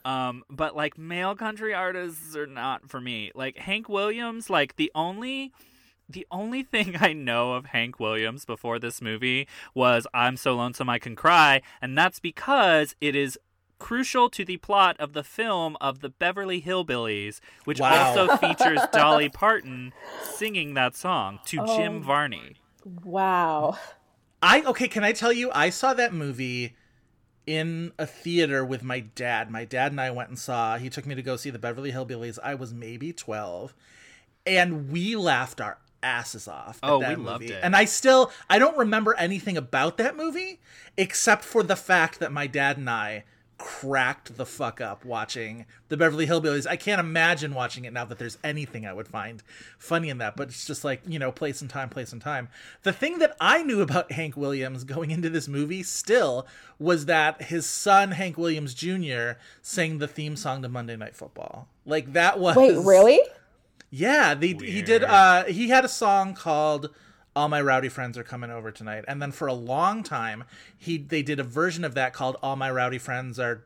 Um, 0.06 0.44
but 0.50 0.74
like, 0.78 0.98
male 0.98 1.36
country 1.36 1.74
artists 1.74 2.34
are 2.38 2.48
not 2.48 2.90
for 2.90 3.02
me. 3.02 3.34
Like 3.36 3.58
Hank 3.58 3.90
Williams, 3.90 4.50
like 4.50 4.78
the 4.78 4.90
only. 4.96 5.52
The 6.10 6.28
only 6.32 6.64
thing 6.64 6.98
I 7.02 7.14
know 7.14 7.54
of 7.54 7.68
Hank 7.68 8.00
Williams 8.00 8.46
before 8.46 8.78
this 8.78 9.02
movie 9.02 9.48
was 9.74 10.06
I'm 10.14 10.38
so 10.38 10.56
lonesome 10.56 10.90
I 10.90 11.00
can 11.00 11.16
cry, 11.16 11.62
and 11.82 11.98
that's 11.98 12.20
because 12.20 12.96
it 13.02 13.16
is 13.16 13.38
crucial 13.84 14.30
to 14.30 14.46
the 14.46 14.58
plot 14.58 14.96
of 15.00 15.14
the 15.14 15.24
film 15.24 15.76
of 15.82 16.00
the 16.00 16.10
Beverly 16.10 16.62
Hillbillies, 16.62 17.40
which 17.66 17.80
Wow. 17.80 18.06
also 18.18 18.38
features 18.38 18.80
Dolly 18.92 19.30
Parton 19.30 19.94
singing 20.24 20.74
that 20.76 20.96
song 20.96 21.40
to 21.48 21.60
Oh. 21.62 21.78
Jim 21.78 22.02
Varney. 22.02 22.56
Wow. 23.04 23.78
I 24.42 24.62
okay. 24.64 24.88
Can 24.88 25.04
I 25.04 25.12
tell 25.12 25.32
you? 25.34 25.52
I 25.54 25.70
saw 25.70 25.94
that 25.94 26.14
movie 26.14 26.76
in 27.46 27.92
a 28.00 28.06
theater 28.06 28.64
with 28.64 28.84
my 28.84 29.02
dad. 29.02 29.52
My 29.52 29.66
dad 29.66 29.92
and 29.92 30.00
I 30.02 30.12
went 30.12 30.30
and 30.30 30.40
saw. 30.40 30.78
He 30.78 30.90
took 30.90 31.06
me 31.06 31.16
to 31.16 31.22
go 31.22 31.36
see 31.36 31.50
the 31.50 31.60
Beverly 31.60 31.92
Hillbillies. 31.92 32.40
I 32.44 32.56
was 32.56 32.74
maybe 32.74 33.12
twelve, 33.14 33.74
and 34.46 34.90
we 34.90 35.16
laughed 35.16 35.60
our 35.62 35.78
asses 36.02 36.48
off. 36.48 36.80
At 36.84 36.90
Oh, 36.90 37.00
that 37.00 37.18
we 37.18 37.24
loved 37.24 37.50
it. 37.50 37.60
And 37.64 37.76
I 37.76 37.86
still 37.86 38.32
I 38.50 38.60
don't 38.60 38.78
remember 38.78 39.14
anything 39.16 39.56
about 39.58 39.98
that 39.98 40.18
movie 40.18 40.60
except 40.98 41.44
for 41.46 41.64
the 41.64 41.78
fact 41.78 42.20
that 42.20 42.32
my 42.32 42.48
dad 42.48 42.78
and 42.78 42.90
I 42.90 43.24
cracked 43.64 44.36
the 44.36 44.46
fuck 44.46 44.82
up 44.82 45.06
watching 45.06 45.66
the 45.88 45.96
Beverly 45.96 46.28
Hillbillies. 46.28 46.68
I 46.68 46.76
can't 46.76 47.00
imagine 47.00 47.54
watching 47.54 47.86
it 47.86 47.94
now 47.94 48.04
that 48.04 48.20
there's 48.20 48.38
anything 48.44 48.86
I 48.86 48.92
would 48.92 49.08
find 49.08 49.42
funny 49.78 50.10
in 50.10 50.18
that, 50.18 50.36
but 50.36 50.50
it's 50.50 50.68
just 50.68 50.84
like, 50.84 51.02
you 51.08 51.18
know, 51.18 51.32
place 51.32 51.62
and 51.62 51.70
time, 51.70 51.88
place 51.88 52.12
and 52.12 52.22
time. 52.22 52.50
The 52.82 52.92
thing 52.92 53.20
that 53.20 53.38
I 53.40 53.64
knew 53.64 53.80
about 53.80 54.12
Hank 54.12 54.36
Williams 54.36 54.84
going 54.84 55.12
into 55.12 55.30
this 55.30 55.48
movie 55.48 55.82
still 55.82 56.46
was 56.78 57.06
that 57.06 57.44
his 57.44 57.66
son, 57.66 58.12
Hank 58.12 58.38
Williams 58.38 58.74
Jr., 58.74 59.40
sang 59.62 60.00
the 60.00 60.10
theme 60.10 60.36
song 60.36 60.62
to 60.62 60.68
Monday 60.68 60.98
Night 60.98 61.16
Football. 61.16 61.70
Like 61.86 62.12
that 62.12 62.40
was 62.40 62.58
Wait, 62.58 62.76
really? 62.76 63.22
yeah, 63.90 64.34
they, 64.34 64.48
he 64.48 64.82
did. 64.82 65.06
Uh, 65.06 65.46
he 65.46 65.70
had 65.70 65.86
a 65.86 65.90
song 65.90 66.34
called 66.34 66.90
"All 67.36 67.50
My 67.50 67.62
Rowdy 67.62 67.90
Friends 67.90 68.18
Are 68.18 68.24
Coming 68.24 68.52
Over 68.52 68.72
Tonight," 68.72 69.06
and 69.08 69.22
then 69.22 69.32
for 69.32 69.48
a 69.48 69.54
long 69.54 70.04
time, 70.04 70.44
he 70.78 70.98
they 70.98 71.22
did 71.22 71.40
a 71.40 71.44
version 71.44 71.84
of 71.84 71.96
that 71.96 72.14
called 72.14 72.38
"All 72.42 72.56
My 72.56 72.70
Rowdy 72.72 72.98
Friends 72.98 73.40
Are 73.40 73.64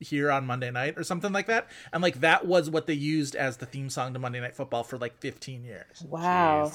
Here 0.00 0.30
on 0.30 0.46
Monday 0.46 0.70
Night" 0.70 0.94
or 0.96 1.04
something 1.04 1.32
like 1.32 1.46
that. 1.46 1.68
And 1.92 2.02
like 2.02 2.20
that 2.20 2.46
was 2.46 2.70
what 2.70 2.86
they 2.86 2.94
used 2.94 3.34
as 3.36 3.58
the 3.58 3.66
theme 3.66 3.90
song 3.90 4.12
to 4.14 4.18
Monday 4.18 4.40
Night 4.40 4.54
Football 4.54 4.84
for 4.84 4.98
like 4.98 5.18
15 5.18 5.64
years. 5.64 6.02
Wow. 6.08 6.72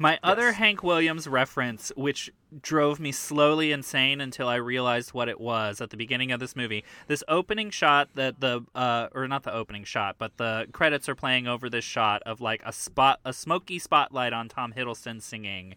My 0.00 0.20
other 0.22 0.52
Hank 0.52 0.84
Williams 0.84 1.26
reference, 1.26 1.90
which 1.96 2.30
drove 2.62 3.00
me 3.00 3.10
slowly 3.10 3.72
insane 3.72 4.20
until 4.20 4.46
I 4.46 4.54
realized 4.54 5.12
what 5.12 5.28
it 5.28 5.40
was 5.40 5.80
at 5.80 5.90
the 5.90 5.96
beginning 5.96 6.30
of 6.30 6.38
this 6.38 6.54
movie, 6.54 6.84
this 7.08 7.24
opening 7.26 7.70
shot 7.70 8.10
that 8.14 8.38
the 8.38 8.64
uh, 8.76 9.08
or 9.12 9.26
not 9.26 9.42
the 9.42 9.52
opening 9.52 9.82
shot, 9.82 10.14
but 10.16 10.36
the 10.36 10.68
credits 10.70 11.08
are 11.08 11.16
playing 11.16 11.48
over 11.48 11.68
this 11.68 11.84
shot 11.84 12.22
of 12.24 12.40
like 12.40 12.62
a 12.64 12.72
spot, 12.72 13.18
a 13.24 13.32
smoky 13.32 13.80
spotlight 13.80 14.32
on 14.32 14.48
Tom 14.48 14.72
Hiddleston 14.72 15.20
singing, 15.20 15.74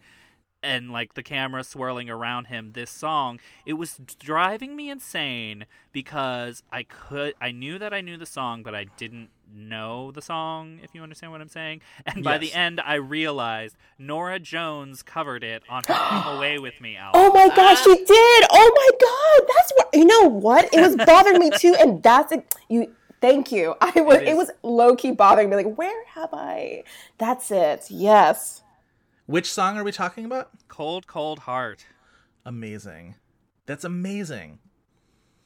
and 0.63 0.91
like 0.91 1.13
the 1.15 1.23
camera 1.23 1.63
swirling 1.63 2.09
around 2.09 2.45
him. 2.45 2.71
This 2.73 2.91
song, 2.91 3.39
it 3.65 3.73
was 3.73 3.99
driving 4.19 4.75
me 4.75 4.89
insane 4.89 5.65
because 5.91 6.63
I 6.71 6.83
could, 6.83 7.33
I 7.41 7.51
knew 7.51 7.79
that 7.79 7.93
I 7.93 8.01
knew 8.01 8.17
the 8.17 8.25
song, 8.25 8.63
but 8.63 8.75
I 8.75 8.85
didn't 8.97 9.29
know 9.53 10.11
the 10.11 10.21
song. 10.21 10.79
If 10.83 10.93
you 10.95 11.03
understand 11.03 11.31
what 11.31 11.41
I'm 11.41 11.49
saying, 11.49 11.81
and 12.05 12.23
by 12.23 12.37
the 12.37 12.53
end, 12.53 12.79
I 12.85 12.95
realized 12.95 13.75
Norah 13.97 14.39
Jones 14.39 15.03
covered 15.03 15.43
it 15.43 15.63
on 15.69 15.83
her 15.87 15.93
"Come 15.93 16.37
Away 16.37 16.57
with 16.59 16.79
Me" 16.79 16.95
album. 16.95 17.21
Oh 17.21 17.33
my 17.33 17.53
gosh, 17.55 17.83
she 17.83 17.95
did! 17.95 18.45
Oh 18.51 18.71
my 18.75 18.89
god, 19.01 19.53
that's 19.55 19.73
what 19.75 19.89
you 19.93 20.05
know. 20.05 20.29
What 20.29 20.73
it 20.73 20.79
was 20.79 20.95
bothering 20.95 21.39
me 21.39 21.49
too, 21.57 21.75
and 21.79 22.01
that's 22.01 22.31
it. 22.31 22.55
You, 22.69 22.93
thank 23.19 23.51
you. 23.51 23.75
I 23.81 23.99
was. 24.01 24.17
It 24.17 24.23
It, 24.23 24.27
is. 24.29 24.37
was 24.37 24.51
low 24.63 24.95
key 24.95 25.11
bothering 25.11 25.49
me. 25.49 25.55
Like, 25.57 25.75
where 25.75 26.05
have 26.05 26.29
I? 26.33 26.83
That's 27.17 27.51
it. 27.51 27.87
Yes. 27.89 28.63
Which 29.31 29.49
song 29.49 29.77
are 29.77 29.83
we 29.85 29.93
talking 29.93 30.25
about? 30.25 30.49
Cold, 30.67 31.07
cold 31.07 31.39
heart. 31.39 31.85
Amazing. 32.45 33.15
That's 33.65 33.85
amazing. 33.85 34.59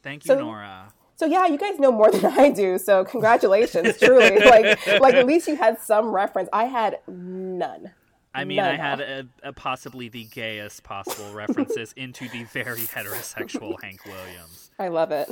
Thank 0.01 0.25
you, 0.25 0.29
So- 0.29 0.39
Norah. 0.39 0.91
So 1.17 1.27
yeah, 1.27 1.45
you 1.45 1.57
guys 1.59 1.77
know 1.77 1.91
more 1.91 2.09
than 2.11 2.25
I 2.25 2.49
do. 2.49 2.79
So 2.79 3.05
congratulations, 3.05 3.99
truly. 3.99 4.39
like, 4.45 4.87
like 4.99 5.13
at 5.13 5.27
least 5.27 5.47
you 5.47 5.55
had 5.55 5.79
some 5.79 6.07
reference. 6.07 6.49
I 6.51 6.63
had 6.65 6.97
none. 7.07 7.91
I 8.33 8.43
mean, 8.43 8.57
None 8.57 8.71
I 8.73 8.75
had 8.75 9.01
a, 9.01 9.27
a 9.43 9.53
possibly 9.53 10.09
the 10.09 10.23
gayest 10.25 10.81
possible 10.83 11.31
references 11.31 11.93
into 11.95 12.27
the 12.27 12.43
very 12.45 12.81
heterosexual 12.81 13.79
Hank 13.83 14.03
Williams. 14.05 14.71
I 14.79 14.87
love 14.87 15.11
it. 15.11 15.29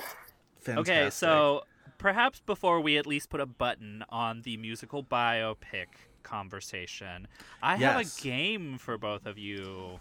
Fantastic. 0.62 0.78
Okay, 0.78 1.10
so 1.10 1.64
perhaps 1.98 2.40
before 2.46 2.80
we 2.82 2.98
at 3.00 3.08
least 3.08 3.32
put 3.32 3.42
a 3.42 3.48
button 3.48 4.06
on 4.10 4.44
the 4.44 4.58
musical 4.58 5.04
biopic 5.04 5.88
conversation, 6.24 7.28
I 7.62 7.76
have 7.78 8.02
a 8.02 8.22
game 8.22 8.78
for 8.78 8.98
both 8.98 9.26
of 9.26 9.38
you. 9.38 10.00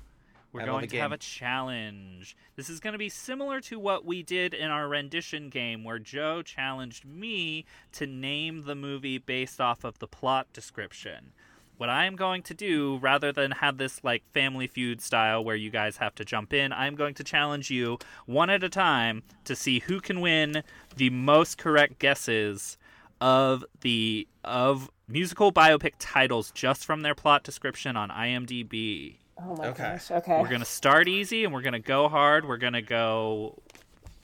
We're 0.52 0.62
I 0.62 0.66
going 0.66 0.88
to 0.88 0.98
have 0.98 1.12
a 1.12 1.18
challenge. 1.18 2.36
This 2.56 2.68
is 2.68 2.78
going 2.78 2.92
to 2.92 2.98
be 2.98 3.08
similar 3.08 3.60
to 3.62 3.78
what 3.78 4.04
we 4.04 4.22
did 4.22 4.52
in 4.52 4.70
our 4.70 4.86
rendition 4.86 5.48
game, 5.48 5.82
where 5.82 5.98
Joe 5.98 6.42
challenged 6.42 7.06
me 7.06 7.64
to 7.92 8.06
name 8.06 8.64
the 8.64 8.74
movie 8.74 9.16
based 9.16 9.62
off 9.62 9.82
of 9.82 9.98
the 9.98 10.06
plot 10.06 10.52
description. 10.52 11.32
What 11.78 11.88
I 11.88 12.04
am 12.04 12.16
going 12.16 12.42
to 12.42 12.54
do, 12.54 12.98
rather 12.98 13.32
than 13.32 13.50
have 13.52 13.78
this 13.78 14.04
like 14.04 14.22
Family 14.34 14.66
Feud 14.66 15.00
style 15.00 15.42
where 15.42 15.56
you 15.56 15.70
guys 15.70 15.96
have 15.96 16.14
to 16.16 16.24
jump 16.24 16.52
in, 16.52 16.70
I'm 16.70 16.96
going 16.96 17.14
to 17.14 17.24
challenge 17.24 17.70
you 17.70 17.98
one 18.26 18.50
at 18.50 18.62
a 18.62 18.68
time 18.68 19.22
to 19.44 19.56
see 19.56 19.80
who 19.80 20.00
can 20.00 20.20
win 20.20 20.62
the 20.94 21.10
most 21.10 21.56
correct 21.56 21.98
guesses 21.98 22.76
of 23.22 23.64
the 23.82 24.26
of 24.42 24.90
musical 25.06 25.52
biopic 25.52 25.92
titles 26.00 26.50
just 26.50 26.84
from 26.84 27.02
their 27.02 27.14
plot 27.14 27.44
description 27.44 27.96
on 27.96 28.08
IMDb. 28.08 29.18
Oh 29.38 29.54
my 29.56 29.68
Okay. 29.68 29.82
gosh. 29.92 30.10
Okay. 30.10 30.40
We're 30.40 30.48
gonna 30.48 30.64
start 30.64 31.06
easy 31.06 31.44
and 31.44 31.54
we're 31.54 31.62
gonna 31.62 31.78
go 31.78 32.08
hard. 32.08 32.46
We're 32.46 32.56
gonna 32.56 32.82
go. 32.82 33.62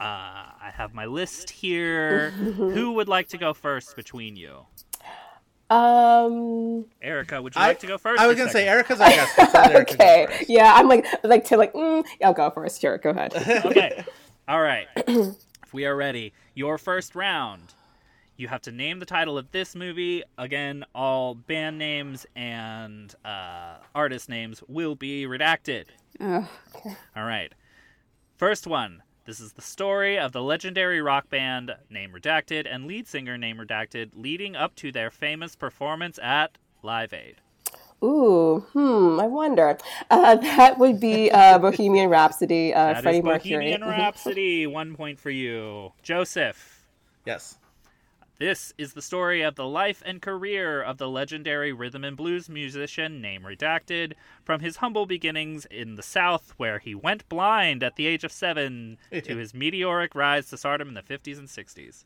Uh, 0.00 0.50
I 0.60 0.70
have 0.74 0.94
my 0.94 1.06
list 1.06 1.48
here. 1.50 2.30
Who 2.30 2.92
would 2.94 3.08
like 3.08 3.28
to 3.28 3.38
go 3.38 3.54
first 3.54 3.94
between 3.94 4.34
you? 4.36 4.66
Um. 5.70 6.86
Erica, 7.00 7.40
would 7.40 7.54
you 7.54 7.60
I, 7.60 7.68
like 7.68 7.80
to 7.80 7.86
go 7.86 7.98
first? 7.98 8.20
I 8.20 8.26
was 8.26 8.36
gonna 8.36 8.50
say? 8.50 8.66
Erica's 8.66 9.00
our 9.00 9.10
guest. 9.10 9.36
so 9.36 9.60
Erica 9.60 9.96
go 9.96 10.04
Okay. 10.04 10.44
Yeah, 10.48 10.72
I'm 10.74 10.88
like 10.88 11.06
like 11.22 11.44
to 11.46 11.56
like. 11.56 11.72
Mm, 11.72 12.04
I'll 12.24 12.32
go 12.32 12.50
first. 12.50 12.80
Sure. 12.80 12.98
Go 12.98 13.10
ahead. 13.10 13.32
okay. 13.66 14.04
All 14.48 14.60
right. 14.60 14.88
if 14.96 15.72
we 15.72 15.84
are 15.86 15.94
ready, 15.94 16.32
your 16.54 16.78
first 16.78 17.14
round. 17.14 17.74
You 18.38 18.46
have 18.46 18.62
to 18.62 18.72
name 18.72 19.00
the 19.00 19.04
title 19.04 19.36
of 19.36 19.50
this 19.50 19.74
movie. 19.74 20.22
Again, 20.38 20.84
all 20.94 21.34
band 21.34 21.76
names 21.76 22.24
and 22.36 23.12
uh, 23.24 23.78
artist 23.96 24.28
names 24.28 24.62
will 24.68 24.94
be 24.94 25.24
redacted. 25.26 25.86
Oh, 26.20 26.48
All 27.16 27.24
right. 27.24 27.52
First 28.36 28.66
one. 28.68 29.02
This 29.24 29.40
is 29.40 29.52
the 29.54 29.60
story 29.60 30.18
of 30.18 30.30
the 30.32 30.40
legendary 30.40 31.02
rock 31.02 31.28
band, 31.28 31.72
name 31.90 32.12
redacted, 32.12 32.66
and 32.72 32.86
lead 32.86 33.06
singer, 33.08 33.36
name 33.36 33.58
redacted, 33.58 34.10
leading 34.14 34.54
up 34.56 34.74
to 34.76 34.90
their 34.92 35.10
famous 35.10 35.54
performance 35.56 36.18
at 36.22 36.56
Live 36.82 37.12
Aid. 37.12 37.34
Ooh, 38.02 38.64
hmm, 38.72 39.18
I 39.20 39.26
wonder. 39.26 39.76
Uh, 40.10 40.36
that 40.36 40.78
would 40.78 40.98
be 41.00 41.30
uh, 41.32 41.58
Bohemian 41.58 42.08
Rhapsody, 42.08 42.72
uh, 42.72 42.86
That 42.86 42.96
is 42.98 43.02
Freddie 43.02 43.22
Mercury. 43.22 43.50
Bohemian 43.56 43.80
Mhm. 43.82 43.88
Rhapsody. 43.90 44.66
One 44.68 44.94
point 44.94 45.18
for 45.18 45.30
you. 45.30 45.92
Joseph. 46.02 46.86
Yes. 47.26 47.58
This 48.38 48.72
is 48.78 48.92
the 48.92 49.02
story 49.02 49.42
of 49.42 49.56
the 49.56 49.66
life 49.66 50.00
and 50.06 50.22
career 50.22 50.80
of 50.80 50.98
the 50.98 51.08
legendary 51.08 51.72
rhythm 51.72 52.04
and 52.04 52.16
blues 52.16 52.48
musician, 52.48 53.20
name 53.20 53.42
redacted, 53.42 54.12
from 54.44 54.60
his 54.60 54.76
humble 54.76 55.06
beginnings 55.06 55.66
in 55.66 55.96
the 55.96 56.04
South, 56.04 56.54
where 56.56 56.78
he 56.78 56.94
went 56.94 57.28
blind 57.28 57.82
at 57.82 57.96
the 57.96 58.06
age 58.06 58.22
of 58.22 58.30
seven, 58.30 58.96
to 59.10 59.36
his 59.36 59.54
meteoric 59.54 60.14
rise 60.14 60.48
to 60.50 60.56
stardom 60.56 60.86
in 60.86 60.94
the 60.94 61.02
50s 61.02 61.36
and 61.36 61.48
60s. 61.48 62.04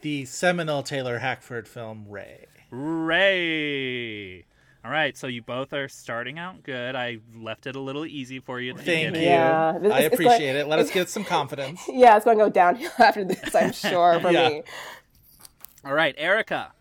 The 0.00 0.24
seminal 0.24 0.82
Taylor 0.82 1.18
Hackford 1.18 1.68
film 1.68 2.06
Ray. 2.08 2.46
Ray! 2.70 4.46
All 4.84 4.90
right, 4.90 5.16
so 5.16 5.26
you 5.28 5.42
both 5.42 5.72
are 5.74 5.86
starting 5.86 6.38
out 6.40 6.62
good. 6.64 6.96
I 6.96 7.18
left 7.36 7.66
it 7.68 7.76
a 7.76 7.80
little 7.80 8.04
easy 8.06 8.40
for 8.40 8.58
you 8.58 8.74
Thank 8.74 9.14
you. 9.16 9.22
Yeah, 9.22 9.74
I 9.74 9.76
it's 9.76 9.82
going- 9.88 10.06
appreciate 10.14 10.56
it. 10.56 10.66
Let 10.66 10.78
us 10.78 10.90
get 10.90 11.08
some 11.10 11.24
confidence. 11.24 11.82
Yeah, 11.88 12.16
it's 12.16 12.24
going 12.24 12.38
to 12.38 12.44
go 12.44 12.50
downhill 12.50 12.90
after 12.98 13.22
this, 13.22 13.54
I'm 13.54 13.70
sure, 13.72 14.18
for 14.18 14.32
Yeah. 14.32 14.48
me. 14.48 14.62
All 15.84 15.94
right, 15.94 16.14
Erica, 16.16 16.72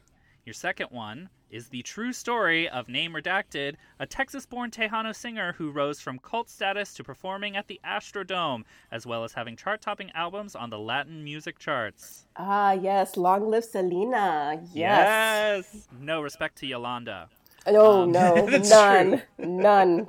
your 0.45 0.53
second 0.53 0.87
one 0.91 1.29
is 1.49 1.67
the 1.67 1.81
true 1.81 2.13
story 2.13 2.69
of 2.69 2.87
Name 2.87 3.13
Redacted, 3.13 3.75
a 3.99 4.05
Texas 4.05 4.45
born 4.45 4.69
Tejano 4.71 5.13
singer 5.13 5.53
who 5.57 5.71
rose 5.71 5.99
from 5.99 6.19
cult 6.19 6.49
status 6.49 6.93
to 6.93 7.03
performing 7.03 7.57
at 7.57 7.67
the 7.67 7.79
Astrodome, 7.85 8.63
as 8.91 9.05
well 9.05 9.23
as 9.23 9.33
having 9.33 9.57
chart 9.57 9.81
topping 9.81 10.11
albums 10.13 10.55
on 10.55 10.69
the 10.69 10.79
Latin 10.79 11.23
music 11.23 11.59
charts. 11.59 12.27
Ah, 12.37 12.71
yes, 12.73 13.17
long 13.17 13.49
live 13.49 13.65
Selena. 13.65 14.61
Yes. 14.71 15.73
Yes! 15.73 15.87
No 15.99 16.21
respect 16.21 16.57
to 16.59 16.67
Yolanda. 16.67 17.27
Oh, 17.65 18.05
no, 18.05 18.45
That's 18.49 18.69
none. 18.69 19.21
None. 19.37 20.07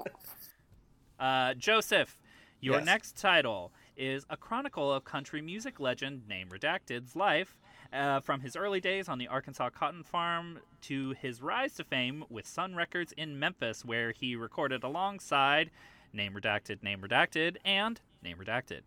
Uh, 1.19 1.55
Joseph, 1.55 2.19
your 2.61 2.77
Yes. 2.77 2.87
next 2.87 3.17
title 3.17 3.73
is 3.97 4.25
a 4.31 4.37
chronicle 4.37 4.93
of 4.93 5.05
country 5.05 5.43
music 5.43 5.81
legend 5.81 6.29
Name 6.29 6.49
Redacted's 6.51 7.17
life. 7.17 7.57
Uh, 7.93 8.21
from 8.21 8.41
his 8.41 8.57
early 8.57 8.81
days 8.81 9.07
on 9.07 9.19
the 9.19 9.29
Arkansas 9.29 9.69
cotton 9.69 10.03
farm 10.03 10.61
to 10.81 11.11
his 11.21 11.43
rise 11.43 11.75
to 11.75 11.85
fame 11.85 12.25
with 12.31 12.47
Sun 12.47 12.75
Records 12.75 13.13
in 13.19 13.39
Memphis, 13.39 13.85
where 13.85 14.13
he 14.13 14.35
recorded 14.35 14.83
alongside 14.83 15.71
Name 16.11 16.33
Redacted, 16.33 16.83
Name 16.83 17.03
Redacted, 17.03 17.57
and 17.67 18.01
Name 18.23 18.39
Redacted. 18.39 18.81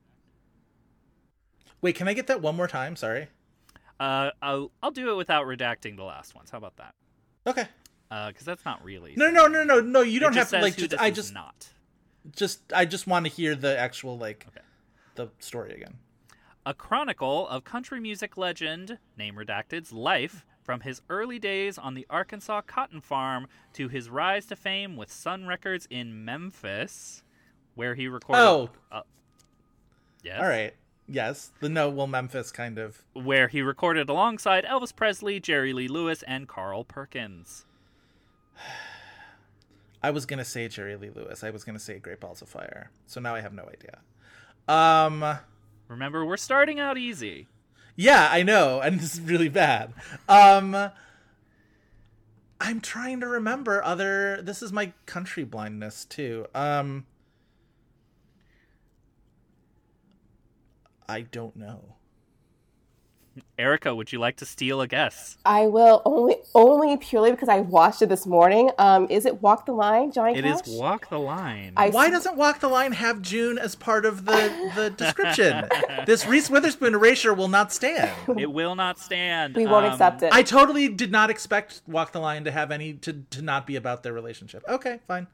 Wait, 1.82 1.96
can 1.96 2.08
I 2.08 2.14
get 2.14 2.26
that 2.26 2.42
one 2.42 2.56
more 2.56 2.68
time? 2.68 2.96
Sorry. 2.96 3.28
Uh, 4.00 4.32
I'll, 4.42 4.72
I'll 4.82 4.90
do 4.90 5.12
it 5.12 5.16
without 5.16 5.46
redacting 5.46 5.98
the 5.98 6.04
last 6.04 6.34
ones. 6.34 6.50
How 6.50 6.58
about 6.58 6.78
that? 6.78 6.96
Okay. 7.46 7.68
Because 8.10 8.46
that's 8.46 8.66
not 8.66 8.84
really. 8.84 9.14
No, 9.16 9.30
no, 9.30 9.46
no, 9.46 9.64
no, 9.64 9.82
no. 9.82 10.02
You 10.02 10.20
don't 10.20 10.34
have 10.34 10.50
to 10.50 10.62
like. 10.62 10.78
Just, 10.78 10.96
I 10.98 11.12
just, 11.12 11.32
not. 11.34 11.68
just, 12.36 12.62
I 12.74 12.86
just 12.86 13.06
want 13.06 13.28
to 13.28 13.32
hear 13.32 13.54
the 13.56 13.78
actual 13.78 14.18
like, 14.18 14.46
Okay. 14.50 14.66
the 15.14 15.30
story 15.40 15.74
again. 15.74 15.96
A 16.66 16.74
chronicle 16.74 17.48
of 17.48 17.64
country 17.64 18.00
music 18.00 18.38
legend, 18.38 18.98
name 19.18 19.36
redacted's 19.36 19.94
life 19.94 20.46
from 20.64 20.82
his 20.82 21.02
early 21.10 21.38
days 21.38 21.78
on 21.78 21.94
the 21.94 22.08
Arkansas 22.10 22.62
cotton 22.62 23.02
farm 23.02 23.48
to 23.74 23.88
his 23.88 24.10
rise 24.10 24.48
to 24.48 24.56
fame 24.56 24.98
with 24.98 25.12
Sun 25.12 25.46
Records 25.46 25.88
in 25.92 26.26
Memphis, 26.26 27.24
where 27.76 27.94
he 27.94 28.08
recorded. 28.08 28.42
Oh. 28.42 28.70
uh, 28.92 29.02
yes. 30.24 30.42
All 30.42 30.48
right. 30.48 30.74
Yes, 31.08 31.52
the 31.60 31.70
no. 31.70 31.88
Well, 31.88 32.08
Memphis 32.08 32.52
kind 32.52 32.80
of. 32.80 33.04
Where 33.14 33.48
he 33.48 33.62
recorded 33.62 34.10
alongside 34.10 34.66
Elvis 34.66 34.96
Presley, 34.96 35.40
Jerry 35.40 35.72
Lee 35.72 35.88
Lewis, 35.88 36.24
and 36.24 36.48
Carl 36.48 36.84
Perkins. 36.84 37.68
I 40.02 40.10
was 40.10 40.26
gonna 40.26 40.46
say 40.46 40.68
Jerry 40.68 40.96
Lee 40.96 41.12
Lewis. 41.12 41.44
I 41.44 41.52
was 41.52 41.64
gonna 41.64 41.80
say 41.80 42.00
Great 42.00 42.20
Balls 42.20 42.42
of 42.42 42.50
Fire. 42.50 42.90
So 43.06 43.22
now 43.22 43.36
I 43.36 43.42
have 43.42 43.54
no 43.54 43.70
idea. 43.72 44.00
Um. 44.68 45.38
Remember, 45.88 46.26
we're 46.26 46.38
starting 46.38 46.80
out 46.80 46.98
easy. 46.98 47.48
Yeah, 47.96 48.28
I 48.32 48.44
know, 48.44 48.82
and 48.82 49.00
this 49.00 49.16
is 49.16 49.22
really 49.22 49.50
bad. 49.50 49.94
Um. 50.28 50.92
I'm 52.60 52.80
trying 52.80 53.20
to 53.20 53.28
remember 53.28 53.84
other. 53.84 54.42
This 54.42 54.64
is 54.64 54.72
my 54.72 54.94
country 55.06 55.44
blindness 55.44 56.06
too. 56.06 56.48
Um. 56.56 57.06
I 61.08 61.22
don't 61.22 61.56
know. 61.56 61.96
Erica, 63.58 63.94
would 63.94 64.12
you 64.12 64.20
like 64.20 64.38
to 64.38 64.46
steal 64.46 64.82
a 64.82 64.88
guess? 64.88 65.38
I 65.46 65.68
will 65.68 66.02
only 66.06 66.38
only 66.54 66.96
purely 66.98 67.32
because 67.32 67.50
I 67.50 67.60
watched 67.60 68.02
it 68.02 68.08
this 68.10 68.26
morning. 68.26 68.70
Um, 68.78 69.08
is 69.10 69.26
it 69.26 69.42
Walk 69.42 69.66
the 69.66 69.74
Line, 69.74 70.12
Johnny 70.12 70.38
It 70.38 70.46
is 70.46 70.62
Cash? 70.62 70.72
Walk 70.74 71.10
the 71.10 71.20
Line. 71.20 71.74
I 71.76 71.90
Why 71.90 72.10
doesn't 72.10 72.38
Walk 72.38 72.60
the 72.60 72.68
Line 72.70 72.94
have 72.94 73.22
June 73.22 73.58
as 73.58 73.76
part 73.76 74.06
of 74.06 74.26
the 74.26 74.72
the 74.76 74.90
description? 74.98 75.68
this 76.06 76.26
Reese 76.26 76.50
Witherspoon 76.50 76.94
erasure 76.94 77.34
will 77.34 77.48
not 77.50 77.74
stand. 77.74 78.12
it 78.40 78.52
will 78.52 78.76
not 78.76 79.00
stand. 79.00 79.56
we 79.56 79.66
won't 79.66 79.86
Um, 79.86 79.92
accept 79.92 80.24
it. 80.24 80.32
I 80.34 80.42
totally 80.44 80.88
did 80.88 81.12
not 81.12 81.30
expect 81.30 81.82
Walk 81.88 82.12
the 82.14 82.20
Line 82.20 82.44
to 82.46 82.52
have 82.52 82.72
any 82.72 82.94
to 82.94 83.24
to 83.32 83.42
not 83.42 83.68
be 83.68 83.76
about 83.76 84.04
their 84.04 84.14
relationship. 84.14 84.64
Okay, 84.68 85.00
fine. 85.08 85.28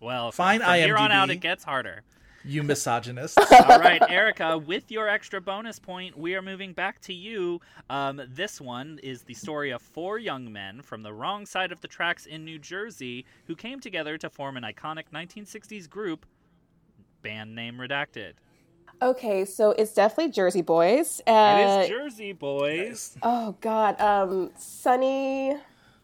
Well, 0.00 0.32
Fine, 0.32 0.60
From 0.60 0.74
here 0.74 0.96
on 0.96 1.12
out, 1.12 1.28
it 1.28 1.36
gets 1.36 1.64
harder. 1.64 2.02
You 2.44 2.62
misogynist. 2.62 3.38
All 3.68 3.78
right, 3.78 4.00
Erica, 4.08 4.56
with 4.56 4.90
your 4.90 5.08
extra 5.08 5.40
bonus 5.40 5.78
point, 5.78 6.16
we 6.18 6.34
are 6.34 6.42
moving 6.42 6.72
back 6.72 7.00
to 7.02 7.12
you. 7.12 7.60
Um, 7.90 8.20
this 8.28 8.60
one 8.60 8.98
is 9.02 9.22
the 9.22 9.34
story 9.34 9.70
of 9.70 9.82
four 9.82 10.18
young 10.18 10.50
men 10.50 10.80
from 10.80 11.02
the 11.02 11.12
wrong 11.12 11.44
side 11.44 11.70
of 11.70 11.80
the 11.82 11.88
tracks 11.88 12.24
in 12.26 12.44
New 12.44 12.58
Jersey 12.58 13.26
who 13.46 13.54
came 13.54 13.78
together 13.78 14.16
to 14.18 14.30
form 14.30 14.56
an 14.56 14.62
iconic 14.62 15.04
1960s 15.12 15.88
group, 15.88 16.24
band 17.22 17.54
name 17.54 17.76
redacted. 17.76 18.32
okay, 19.02 19.44
so 19.44 19.72
it's 19.72 19.92
definitely 19.92 20.32
Jersey 20.32 20.62
Boys. 20.62 21.20
It 21.26 21.30
Uh, 21.30 21.80
is 21.82 21.88
Jersey 21.88 22.32
Boys. 22.32 23.16
oh 23.22 23.54
God, 23.60 24.00
um, 24.00 24.50
Sunny 24.58 25.56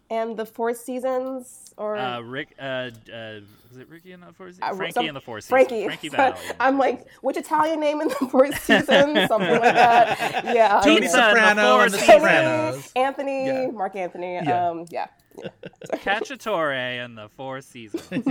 and 0.09 0.37
the 0.37 0.45
Four 0.45 0.73
Seasons, 0.73 1.73
or 1.77 1.97
Uh, 1.97 2.21
Rick, 2.21 2.55
uh, 2.59 2.63
uh, 2.63 3.39
was 3.69 3.77
it 3.79 3.89
Ricky 3.89 4.13
and 4.13 4.23
the 4.23 4.31
Four 4.33 4.47
Seasons? 4.47 4.63
uh, 4.63 4.73
Frankie 4.75 4.93
some- 4.93 5.07
and 5.07 5.15
the 5.15 5.21
Four 5.21 5.41
Seasons. 5.41 5.49
Frankie. 5.49 5.85
Frankie 5.85 6.09
Valli. 6.15 6.37
I'm 6.59 6.77
like, 6.77 7.05
which 7.21 7.37
Italian 7.37 7.79
name 7.79 8.01
in 8.01 8.07
the 8.07 8.15
Four 8.15 8.51
Seasons? 8.53 8.87
Something 9.27 9.51
like 9.51 9.61
that. 9.61 10.45
Yeah. 10.55 10.79
Tony 10.83 11.01
Pizza 11.01 11.17
and 11.17 11.35
the 11.35 11.39
Soprano 11.39 11.61
Four 11.75 11.83
and 11.85 11.93
the 11.93 11.97
Sopranos. 11.99 12.91
Anthony, 12.95 13.45
Yeah. 13.47 13.67
Mark 13.71 13.95
Anthony. 13.95 14.33
Yeah. 14.35 14.69
Um, 14.69 14.85
yeah. 14.89 15.07
Cacciatore 15.93 16.73
and 16.73 17.17
the 17.17 17.29
Four 17.29 17.61
Seasons. 17.61 18.23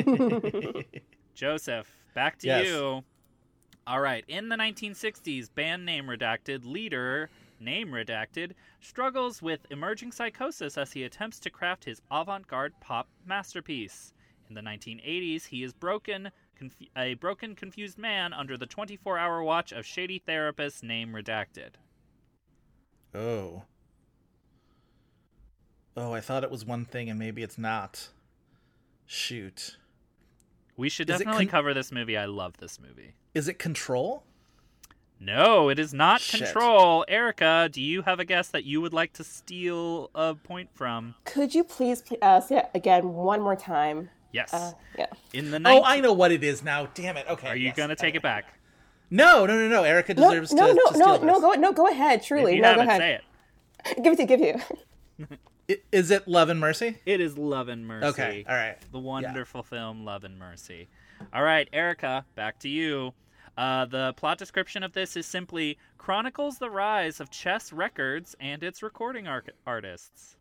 Joseph, 1.34 1.86
back 2.14 2.38
to 2.38 2.46
Yes. 2.46 2.66
you. 2.66 3.04
All 3.86 4.00
right. 4.00 4.24
In 4.26 4.48
the 4.48 4.56
1960s, 4.56 5.48
band 5.54 5.84
name 5.86 6.06
redacted, 6.06 6.64
leader 6.64 7.30
name 7.60 7.88
redacted, 7.88 8.52
struggles 8.80 9.42
with 9.42 9.60
emerging 9.70 10.12
psychosis 10.12 10.76
as 10.76 10.92
he 10.92 11.04
attempts 11.04 11.38
to 11.40 11.50
craft 11.50 11.84
his 11.84 12.00
avant 12.10 12.46
garde 12.46 12.72
pop 12.80 13.08
masterpiece. 13.24 14.12
In 14.48 14.54
the 14.54 14.60
1980s, 14.60 15.46
he 15.46 15.62
is 15.62 15.72
broken, 15.72 16.30
conf- 16.56 16.88
a 16.96 17.14
broken, 17.14 17.54
confused 17.54 17.98
man 17.98 18.32
under 18.32 18.56
the 18.56 18.66
24 18.66 19.18
hour 19.18 19.42
watch 19.42 19.72
of 19.72 19.84
shady 19.84 20.18
therapist 20.18 20.82
name 20.82 21.12
redacted. 21.12 21.70
Oh. 23.14 23.64
Oh, 25.96 26.12
I 26.12 26.20
thought 26.20 26.44
it 26.44 26.50
was 26.50 26.64
one 26.64 26.84
thing 26.84 27.08
and 27.08 27.18
maybe 27.18 27.42
it's 27.42 27.58
not. 27.58 28.08
Shoot. 29.06 29.78
We 30.76 30.88
should 30.88 31.08
Is 31.08 31.18
definitely 31.18 31.46
con- 31.46 31.52
cover 31.52 31.74
this 31.74 31.90
movie. 31.90 32.16
I 32.16 32.26
love 32.26 32.58
this 32.58 32.78
movie. 32.78 33.14
Is 33.34 33.48
it 33.48 33.58
Control? 33.58 34.22
No, 35.18 35.68
it 35.68 35.78
is 35.78 35.94
not 35.94 36.20
Shit. 36.20 36.42
Control. 36.42 37.04
Erica, 37.08 37.68
do 37.72 37.80
you 37.80 38.02
have 38.02 38.20
a 38.20 38.24
guess 38.24 38.48
that 38.48 38.64
you 38.64 38.80
would 38.80 38.92
like 38.92 39.12
to 39.14 39.24
steal 39.24 40.10
a 40.14 40.34
point 40.34 40.68
from? 40.74 41.14
Could 41.24 41.54
you 41.54 41.64
please 41.64 42.02
uh, 42.20 42.40
say 42.40 42.58
it 42.58 42.70
again 42.74 43.14
one 43.14 43.40
more 43.40 43.56
time? 43.56 44.10
Yes. 44.32 44.52
Uh, 44.52 44.72
yeah. 44.98 45.06
In 45.32 45.50
the 45.50 45.60
Oh, 45.64 45.82
I 45.82 46.00
know 46.00 46.12
what 46.12 46.32
it 46.32 46.44
is 46.44 46.62
now. 46.62 46.86
Damn 46.94 47.16
it. 47.16 47.26
Okay. 47.28 47.48
Are 47.48 47.56
you 47.56 47.66
yes. 47.66 47.76
going 47.76 47.88
to 47.88 47.96
take 47.96 48.14
it 48.14 48.22
back? 48.22 48.44
No, 49.10 49.46
no, 49.46 49.56
no, 49.58 49.68
no. 49.68 49.84
Erica 49.84 50.14
deserves 50.14 50.52
no, 50.52 50.68
to, 50.68 50.74
no, 50.74 50.82
to 50.88 50.94
steal 50.94 51.06
no, 51.06 51.16
no, 51.18 51.34
this. 51.34 51.40
go, 51.40 51.52
no, 51.52 51.72
go 51.72 51.88
ahead. 51.88 52.22
Truly, 52.22 52.52
if 52.52 52.56
you 52.56 52.62
no, 52.62 52.68
have 52.68 52.76
go 52.76 52.82
it, 52.82 52.88
ahead. 52.88 53.00
say 53.00 53.14
it. 53.94 54.02
Give 54.02 54.12
it 54.12 54.16
to 54.16 54.24
give 54.24 54.40
you. 54.40 54.60
Is 55.92 56.10
it 56.10 56.28
Love 56.28 56.48
and 56.48 56.60
Mercy? 56.60 56.98
It 57.06 57.20
is 57.20 57.36
Love 57.36 57.68
and 57.68 57.86
Mercy. 57.86 58.06
Okay. 58.06 58.44
All 58.48 58.54
right. 58.54 58.76
The 58.92 58.98
wonderful 58.98 59.62
film 59.62 60.04
Love 60.04 60.22
and 60.24 60.38
Mercy. 60.38 60.88
All 61.32 61.42
right, 61.42 61.68
Erica, 61.72 62.24
back 62.34 62.60
to 62.60 62.68
you. 62.68 63.14
Uh, 63.56 63.86
the 63.86 64.12
plot 64.16 64.38
description 64.38 64.82
of 64.82 64.92
this 64.92 65.16
is 65.16 65.26
simply 65.26 65.78
chronicles 65.98 66.58
the 66.58 66.70
rise 66.70 67.20
of 67.20 67.30
Chess 67.30 67.72
Records 67.72 68.36
and 68.38 68.62
its 68.62 68.82
recording 68.82 69.26
ar- 69.26 69.44
artists. 69.66 70.36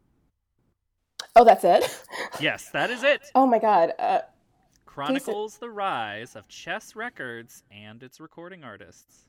Oh, 1.36 1.44
that's 1.44 1.64
it. 1.64 2.02
Yes, 2.42 2.70
that 2.72 2.90
is 2.90 3.02
it. 3.04 3.22
Oh 3.34 3.46
my 3.46 3.60
God. 3.60 3.94
Uh, 3.98 4.20
Chronicles 4.86 5.58
the 5.58 5.70
rise 5.70 6.36
of 6.36 6.50
Chess 6.50 6.96
Records 6.96 7.64
and 7.72 8.04
its 8.04 8.20
recording 8.20 8.64
artists. 8.66 9.26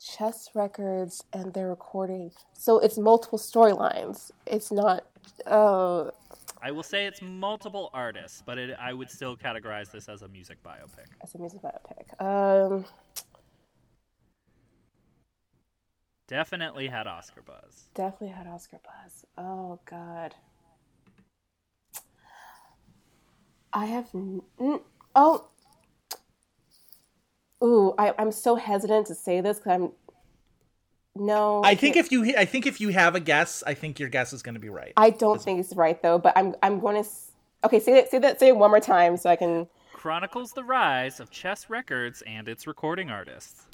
Chess 0.00 0.50
Records 0.54 1.24
and 1.32 1.52
their 1.54 1.68
recording. 1.68 2.30
So 2.52 2.78
it's 2.78 2.96
multiple 2.96 3.38
storylines. 3.38 4.30
It's 4.46 4.70
not. 4.70 5.04
Uh, 5.46 6.10
I 6.62 6.70
will 6.70 6.82
say 6.82 7.06
it's 7.06 7.22
multiple 7.22 7.90
artists, 7.94 8.42
but 8.44 8.58
it, 8.58 8.76
I 8.80 8.92
would 8.92 9.10
still 9.10 9.36
categorize 9.36 9.90
this 9.90 10.08
as 10.08 10.22
a 10.22 10.28
music 10.28 10.58
biopic. 10.62 11.06
as 11.22 11.34
a 11.34 11.38
music 11.38 11.60
biopic. 11.62 12.20
Um, 12.24 12.84
Definitely 16.26 16.88
had 16.88 17.06
Oscar 17.06 17.40
buzz. 17.42 17.88
Definitely 17.94 18.28
had 18.36 18.46
Oscar 18.46 18.78
buzz. 18.84 19.24
Oh 19.38 19.78
God. 19.86 20.34
I 23.72 23.86
have. 23.86 24.08
n- 24.14 24.42
Oh. 25.14 25.46
Ooh, 27.64 27.94
I, 27.98 28.14
I'm 28.18 28.30
so 28.30 28.54
hesitant 28.56 29.06
to 29.08 29.14
say 29.14 29.40
this 29.40 29.58
because 29.58 29.72
I'm. 29.72 29.92
No, 31.18 31.62
I 31.64 31.74
think 31.74 31.96
if 31.96 32.12
you 32.12 32.34
I 32.36 32.44
think 32.44 32.66
if 32.66 32.80
you 32.80 32.90
have 32.90 33.14
a 33.14 33.20
guess, 33.20 33.62
I 33.66 33.74
think 33.74 33.98
your 33.98 34.08
guess 34.08 34.32
is 34.32 34.42
going 34.42 34.54
to 34.54 34.60
be 34.60 34.68
right. 34.68 34.92
I 34.96 35.10
don't 35.10 35.40
think 35.40 35.60
it's 35.60 35.74
right 35.74 36.00
though. 36.02 36.18
But 36.18 36.36
I'm 36.36 36.54
I'm 36.62 36.80
going 36.80 37.02
to. 37.02 37.08
Okay, 37.64 37.80
say 37.80 37.92
that 37.94 38.10
say 38.10 38.18
that 38.18 38.38
say 38.38 38.48
it 38.48 38.56
one 38.56 38.70
more 38.70 38.80
time 38.80 39.16
so 39.16 39.28
I 39.28 39.36
can. 39.36 39.66
Chronicles 39.92 40.52
the 40.52 40.62
rise 40.62 41.18
of 41.18 41.30
Chess 41.30 41.68
Records 41.68 42.22
and 42.26 42.48
its 42.48 42.66
recording 42.66 43.10
artists. 43.10 43.66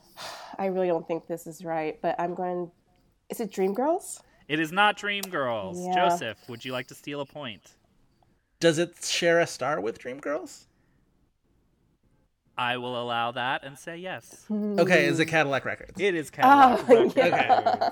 I 0.58 0.66
really 0.66 0.86
don't 0.86 1.06
think 1.06 1.26
this 1.26 1.46
is 1.46 1.64
right, 1.64 1.98
but 2.00 2.14
I'm 2.18 2.34
going. 2.34 2.70
Is 3.30 3.40
it 3.40 3.50
Dreamgirls? 3.50 4.20
It 4.48 4.60
is 4.60 4.70
not 4.70 4.98
Dreamgirls. 4.98 5.86
Yeah. 5.86 5.94
Joseph, 5.94 6.38
would 6.48 6.64
you 6.64 6.72
like 6.72 6.88
to 6.88 6.94
steal 6.94 7.20
a 7.20 7.26
point? 7.26 7.74
Does 8.60 8.78
it 8.78 9.02
share 9.04 9.40
a 9.40 9.46
star 9.46 9.80
with 9.80 9.98
Dreamgirls? 9.98 10.66
I 12.56 12.76
will 12.76 13.00
allow 13.00 13.32
that 13.32 13.64
and 13.64 13.78
say 13.78 13.96
yes. 13.96 14.44
Okay, 14.50 15.06
is 15.06 15.18
it 15.18 15.26
Cadillac 15.26 15.64
Records? 15.64 15.98
It 16.00 16.14
is 16.14 16.30
Cadillac 16.30 16.80
Oh, 16.88 16.94
Records. 16.94 17.16
yeah. 17.16 17.90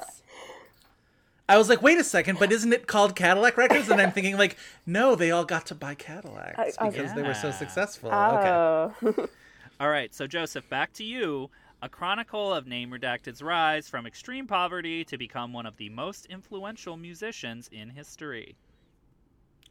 I 1.48 1.58
was 1.58 1.68
like, 1.68 1.82
wait 1.82 1.98
a 1.98 2.04
second, 2.04 2.38
but 2.38 2.52
isn't 2.52 2.72
it 2.72 2.86
called 2.86 3.16
Cadillac 3.16 3.56
Records? 3.56 3.88
And 3.88 4.00
I'm 4.00 4.12
thinking, 4.12 4.36
like, 4.36 4.56
no, 4.86 5.14
they 5.16 5.30
all 5.32 5.44
got 5.44 5.66
to 5.66 5.74
buy 5.74 5.94
Cadillacs 5.96 6.58
I- 6.78 6.86
I- 6.86 6.90
because 6.90 7.12
they 7.14 7.22
were 7.22 7.34
so 7.34 7.48
Yeah. 7.48 7.54
successful. 7.54 8.10
Okay. 8.10 8.48
Oh. 8.48 9.28
All 9.80 9.88
right, 9.88 10.14
so 10.14 10.26
Joseph, 10.26 10.68
back 10.68 10.92
to 10.94 11.04
you. 11.04 11.50
A 11.82 11.88
chronicle 11.88 12.52
of 12.52 12.66
Name 12.66 12.90
Redacted's 12.90 13.40
rise 13.40 13.88
from 13.88 14.06
extreme 14.06 14.46
poverty 14.46 15.02
to 15.06 15.16
become 15.16 15.54
one 15.54 15.64
of 15.64 15.78
the 15.78 15.88
most 15.88 16.26
influential 16.26 16.98
musicians 16.98 17.66
in 17.72 17.88
history. 17.88 18.54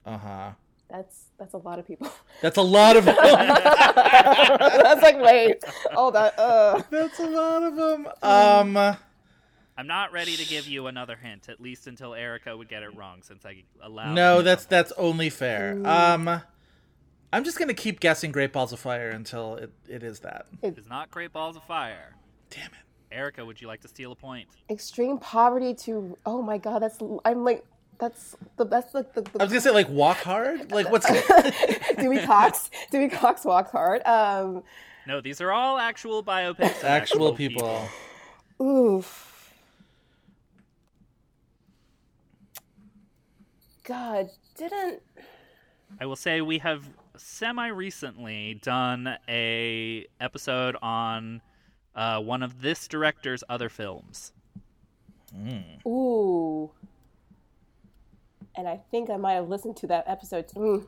Uh 0.07 0.17
huh. 0.17 0.51
That's 0.89 1.25
that's 1.37 1.53
a 1.53 1.57
lot 1.57 1.79
of 1.79 1.87
people. 1.87 2.09
That's 2.41 2.57
a 2.57 2.61
lot 2.61 2.95
of 2.95 3.03
them. 3.05 3.15
that's 3.95 5.01
like 5.01 5.19
wait, 5.19 5.61
hold 5.93 6.15
that 6.15 6.39
Uh. 6.39 6.81
That's 6.89 7.19
a 7.19 7.27
lot 7.27 7.63
of 7.63 7.75
them. 7.75 8.07
Um, 8.23 8.97
I'm 9.77 9.87
not 9.87 10.11
ready 10.13 10.35
to 10.37 10.45
give 10.45 10.67
you 10.67 10.87
another 10.87 11.15
hint, 11.17 11.49
at 11.49 11.59
least 11.59 11.87
until 11.87 12.13
Erica 12.13 12.55
would 12.55 12.69
get 12.69 12.81
it 12.83 12.95
wrong, 12.95 13.21
since 13.21 13.45
I 13.45 13.63
allowed. 13.81 14.13
no, 14.13 14.41
that's 14.41 14.63
some 14.63 14.69
that's 14.69 14.91
only 14.93 15.29
fair. 15.29 15.79
Um, 15.85 16.41
I'm 17.31 17.43
just 17.43 17.59
gonna 17.59 17.73
keep 17.73 17.99
guessing 17.99 18.31
Great 18.31 18.51
Balls 18.53 18.73
of 18.73 18.79
Fire 18.79 19.09
until 19.09 19.55
it, 19.55 19.71
it 19.87 20.01
is 20.03 20.19
that. 20.21 20.45
hints. 20.61 20.79
It's 20.79 20.89
not 20.89 21.11
Great 21.11 21.31
Balls 21.33 21.55
of 21.57 21.63
Fire. 21.63 22.15
Damn 22.49 22.67
it. 22.71 22.77
Erica, 23.11 23.43
would 23.45 23.59
you 23.61 23.67
like 23.67 23.81
to 23.81 23.87
steal 23.87 24.11
a 24.11 24.15
point? 24.15 24.47
Extreme 24.69 25.17
poverty 25.19 25.73
to 25.73 26.17
oh 26.25 26.41
my 26.41 26.57
god, 26.57 26.79
that's 26.81 26.97
I'm 27.25 27.43
like 27.43 27.65
that's 27.99 28.35
the 28.57 28.65
best. 28.65 28.93
like 28.95 29.13
the, 29.13 29.21
I 29.39 29.43
was 29.43 29.51
gonna 29.51 29.61
say 29.61 29.71
like 29.71 29.89
Walk 29.89 30.17
Hard. 30.17 30.71
Like 30.71 30.89
what's? 30.91 31.05
Dewey 31.99 32.25
Cox 32.25 32.69
Dewey 32.91 33.09
Cox 33.09 33.43
walk 33.45 33.71
hard. 33.71 34.01
Um, 34.05 34.63
No, 35.05 35.21
these 35.21 35.41
are 35.41 35.51
all 35.51 35.77
actual 35.77 36.23
biopics. 36.23 36.79
of 36.79 36.83
Actual 36.85 37.33
people. 37.33 37.87
oof. 38.61 39.25
God, 43.83 44.29
didn't 44.57 45.01
I 45.99 46.05
will 46.05 46.15
say 46.15 46.41
we 46.41 46.59
have 46.59 46.87
semi 47.17 47.67
recently 47.67 48.53
done 48.61 49.17
a 49.27 50.05
episode 50.21 50.77
on 50.81 51.41
uh, 51.95 52.21
one 52.21 52.43
of 52.43 52.61
this 52.61 52.87
director's 52.87 53.43
other 53.49 53.67
films. 53.67 54.31
ooh. 55.85 56.69
And 58.59 58.67
I 58.67 58.81
think 58.91 59.09
I 59.09 59.15
might 59.15 59.35
have 59.35 59.47
listened 59.47 59.77
to 59.77 59.87
that 59.87 60.03
episode. 60.05 60.49
Mm. 60.49 60.85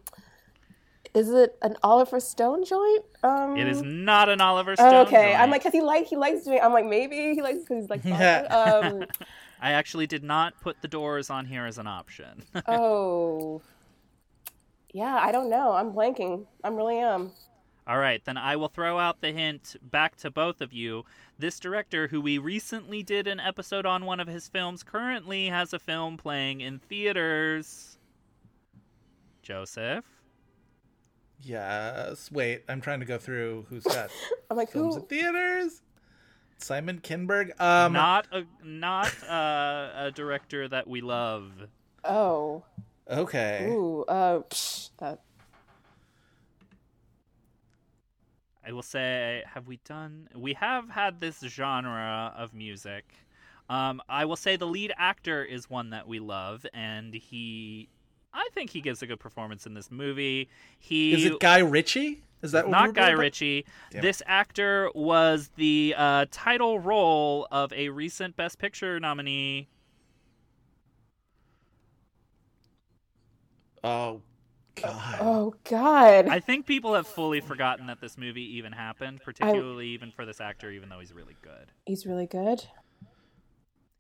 Is 1.14 1.30
it 1.30 1.58
an 1.62 1.78
Oliver 1.82 2.20
Stone 2.20 2.66
joint? 2.66 3.06
Um, 3.24 3.56
It 3.56 3.66
is 3.66 3.82
not 3.82 4.28
an 4.28 4.42
Oliver 4.42 4.76
Stone. 4.76 5.08
okay. 5.08 5.34
I'm 5.34 5.50
like, 5.50 5.64
cause 5.64 5.72
he 5.72 5.80
like 5.80 6.06
he 6.06 6.18
likes 6.18 6.44
doing. 6.44 6.60
I'm 6.62 6.74
like, 6.74 6.86
maybe 6.86 7.16
he 7.34 7.42
likes 7.42 7.60
because 7.60 7.84
he's 7.84 7.90
like. 7.90 8.04
Yeah. 8.04 8.42
um, 8.50 9.06
I 9.62 9.72
actually 9.72 10.06
did 10.06 10.22
not 10.22 10.60
put 10.60 10.82
the 10.82 10.90
doors 10.90 11.30
on 11.30 11.46
here 11.46 11.66
as 11.66 11.78
an 11.78 11.88
option. 11.88 12.44
oh. 12.68 13.62
Yeah, 14.92 15.16
I 15.16 15.32
don't 15.32 15.50
know. 15.50 15.72
I'm 15.72 15.94
blanking. 15.94 16.46
I'm 16.66 16.76
really 16.76 16.98
am. 16.98 17.32
All 17.88 17.98
right, 17.98 18.24
then 18.26 18.38
I 18.38 18.58
will 18.58 18.68
throw 18.68 19.00
out 19.00 19.22
the 19.22 19.32
hint 19.32 19.78
back 19.82 20.18
to 20.18 20.30
both 20.30 20.60
of 20.60 20.74
you. 20.74 21.06
This 21.42 21.60
director, 21.60 22.08
who 22.08 22.22
we 22.22 22.38
recently 22.38 23.02
did 23.02 23.26
an 23.26 23.40
episode 23.40 23.84
on 23.84 24.06
one 24.06 24.20
of 24.20 24.28
his 24.28 24.48
films, 24.48 24.84
currently 24.84 25.48
has 25.48 25.74
a 25.74 25.80
film 25.80 26.16
playing 26.16 26.62
in 26.62 26.78
theaters. 26.78 27.98
Joseph? 29.42 30.06
Yes. 31.42 32.32
Wait, 32.32 32.64
I'm 32.70 32.80
trying 32.80 33.00
to 33.00 33.08
go 33.08 33.18
through 33.18 33.66
who's 33.70 33.82
got 33.82 34.12
I'm 34.52 34.58
like, 34.58 34.70
films 34.70 34.94
who? 34.94 35.02
in 35.02 35.08
theaters. 35.08 35.82
Simon 36.60 37.00
Kinberg. 37.00 37.60
Um, 37.60 37.94
not 37.94 38.28
a 38.32 38.44
not 38.64 39.12
uh, 39.28 39.90
a 39.96 40.12
director 40.12 40.68
that 40.68 40.88
we 40.88 41.02
love. 41.02 41.52
Oh. 42.04 42.64
okay. 43.10 43.66
Ooh. 43.68 44.04
Uh. 44.04 44.42
Psh, 44.42 44.92
that. 45.00 45.22
I 48.66 48.72
will 48.74 48.84
say, 48.84 49.44
have 49.54 49.68
we 49.68 49.80
done? 49.86 50.30
We 50.36 50.54
have 50.54 50.90
had 50.90 51.20
this 51.20 51.40
genre 51.40 52.34
of 52.38 52.54
music. 52.54 53.06
Um, 53.70 54.02
I 54.08 54.26
will 54.26 54.36
say 54.36 54.56
the 54.56 54.68
lead 54.68 54.94
actor 54.98 55.44
is 55.44 55.70
one 55.70 55.92
that 55.92 56.08
we 56.08 56.20
love, 56.20 56.66
and 56.74 57.14
he, 57.14 57.90
I 58.34 58.48
think 58.54 58.70
he 58.70 58.82
gives 58.82 59.02
a 59.02 59.08
good 59.08 59.20
performance 59.20 59.66
in 59.66 59.74
this 59.74 59.90
movie. 59.90 60.50
He 60.78 61.14
Is 61.14 61.26
it 61.26 61.40
Guy 61.40 61.60
Ritchie? 61.60 62.22
Is 62.42 62.52
that 62.52 62.66
what 62.66 62.72
not 62.72 62.88
we're 62.88 62.94
Guy 62.94 63.10
about? 63.10 63.20
Ritchie. 63.20 63.66
Damn. 63.92 64.02
This 64.02 64.22
actor 64.26 64.90
was 64.94 65.52
the 65.56 65.96
uh, 65.98 66.26
title 66.32 66.80
role 66.80 67.48
of 67.52 67.72
a 67.74 67.90
recent 67.90 68.36
Best 68.36 68.60
Picture 68.60 69.00
nominee. 69.00 69.70
Oh 73.84 74.22
God. 74.76 75.18
Oh 75.20 75.54
God. 75.70 76.28
I 76.28 76.40
think 76.40 76.66
people 76.66 76.94
have 76.94 77.08
fully 77.08 77.42
forgotten 77.42 77.88
that 77.88 78.00
this 78.02 78.18
movie 78.18 78.58
even 78.58 78.72
happened, 78.72 79.22
particularly 79.24 79.88
even 79.90 80.12
for 80.12 80.26
this 80.26 80.40
actor, 80.42 80.72
even 80.72 80.90
though 80.90 81.00
he's 81.00 81.14
really 81.14 81.36
good. 81.42 81.72
He's 81.86 82.06
really 82.06 82.28
good. 82.28 82.66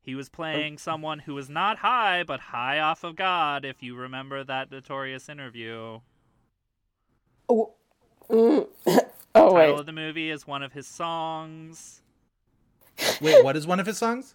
He 0.03 0.15
was 0.15 0.29
playing 0.29 0.79
someone 0.79 1.19
who 1.19 1.35
was 1.35 1.49
not 1.49 1.77
high, 1.79 2.23
but 2.23 2.39
high 2.39 2.79
off 2.79 3.03
of 3.03 3.15
God, 3.15 3.63
if 3.65 3.83
you 3.83 3.95
remember 3.95 4.43
that 4.43 4.71
notorious 4.71 5.29
interview. 5.29 5.99
Oh. 7.47 7.73
Mm. 8.29 8.67
oh 8.87 9.03
Title 9.35 9.53
wait. 9.53 9.79
of 9.79 9.85
the 9.85 9.91
movie 9.91 10.31
is 10.31 10.47
one 10.47 10.63
of 10.63 10.73
his 10.73 10.87
songs. 10.87 12.01
Wait, 13.19 13.43
what 13.43 13.55
is 13.55 13.67
one 13.67 13.79
of 13.79 13.85
his 13.85 13.97
songs? 13.97 14.33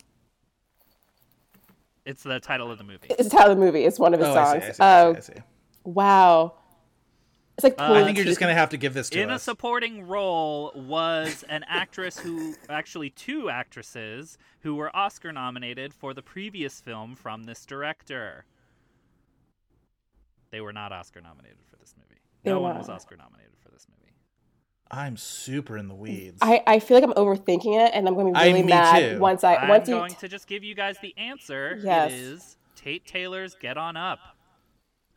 It's 2.05 2.23
the 2.23 2.39
title 2.39 2.71
of 2.71 2.79
the 2.79 2.85
movie. 2.85 3.09
It's 3.11 3.25
the 3.25 3.31
title 3.37 3.53
of 3.53 3.59
the 3.59 3.65
movie. 3.65 3.85
It's 3.85 3.99
one 3.99 4.15
of 4.15 4.21
his 4.21 4.29
Oh, 4.29 4.35
songs. 4.35 4.63
I 4.63 4.71
see. 4.71 4.83
I 4.83 5.03
Oh 5.03 5.13
see, 5.15 5.19
I 5.19 5.21
see, 5.21 5.33
I 5.33 5.37
see. 5.37 5.43
Wow. 5.87 6.55
It's 7.57 7.65
like 7.65 7.77
Uh, 7.79 7.95
I 7.95 8.05
think 8.05 8.19
you're 8.19 8.27
just 8.27 8.39
gonna 8.39 8.53
have 8.53 8.69
to 8.71 8.77
give 8.77 8.93
this 8.93 9.09
to 9.11 9.21
In 9.21 9.31
a 9.31 9.39
supporting 9.39 10.07
role 10.07 10.73
was 10.75 11.43
an 11.49 11.65
actress 11.69 12.19
who, 12.19 12.55
actually, 12.69 13.09
two 13.11 13.49
actresses 13.49 14.37
who 14.61 14.75
were 14.75 14.95
Oscar 14.95 15.33
nominated 15.33 15.95
for 15.95 16.13
the 16.13 16.21
previous 16.23 16.81
film 16.83 17.17
from 17.17 17.45
this 17.45 17.65
director. 17.65 18.45
They 20.51 20.61
were 20.61 20.73
not 20.73 20.93
Oscar 20.93 21.21
nominated 21.23 21.59
for 21.71 21.77
this 21.77 21.95
movie. 21.97 22.21
They 22.43 22.51
no 22.51 22.57
were 22.57 22.65
one 22.65 22.79
was 22.79 22.89
Oscar 22.91 23.17
nominated 23.17 23.55
for 23.63 23.71
this 23.71 23.87
movie. 23.89 24.13
I'm 24.91 25.17
super 25.17 25.77
in 25.77 25.89
the 25.89 25.95
weeds. 25.95 26.39
I, 26.43 26.63
I 26.67 26.79
feel 26.79 26.97
like 26.97 27.05
I'm 27.05 27.15
overthinking 27.15 27.87
it, 27.87 27.91
and 27.93 28.07
I'm 28.07 28.15
going 28.15 28.33
to 28.33 28.39
be 28.39 28.47
really 28.47 28.63
me 28.63 28.69
mad 28.69 29.15
too. 29.15 29.19
once 29.19 29.43
I 29.43 29.57
I'm 29.57 29.69
once 29.69 29.89
you. 29.89 29.95
going 29.97 30.15
to 30.15 30.29
just 30.29 30.47
give 30.47 30.63
you 30.63 30.75
guys 30.77 30.97
the 31.03 31.13
answer. 31.17 31.81
Yes. 31.83 32.13
It 32.13 32.15
is 32.15 32.57
Tate 32.77 33.05
Taylor's 33.05 33.57
Get 33.57 33.77
On 33.77 33.97
Up. 33.97 34.36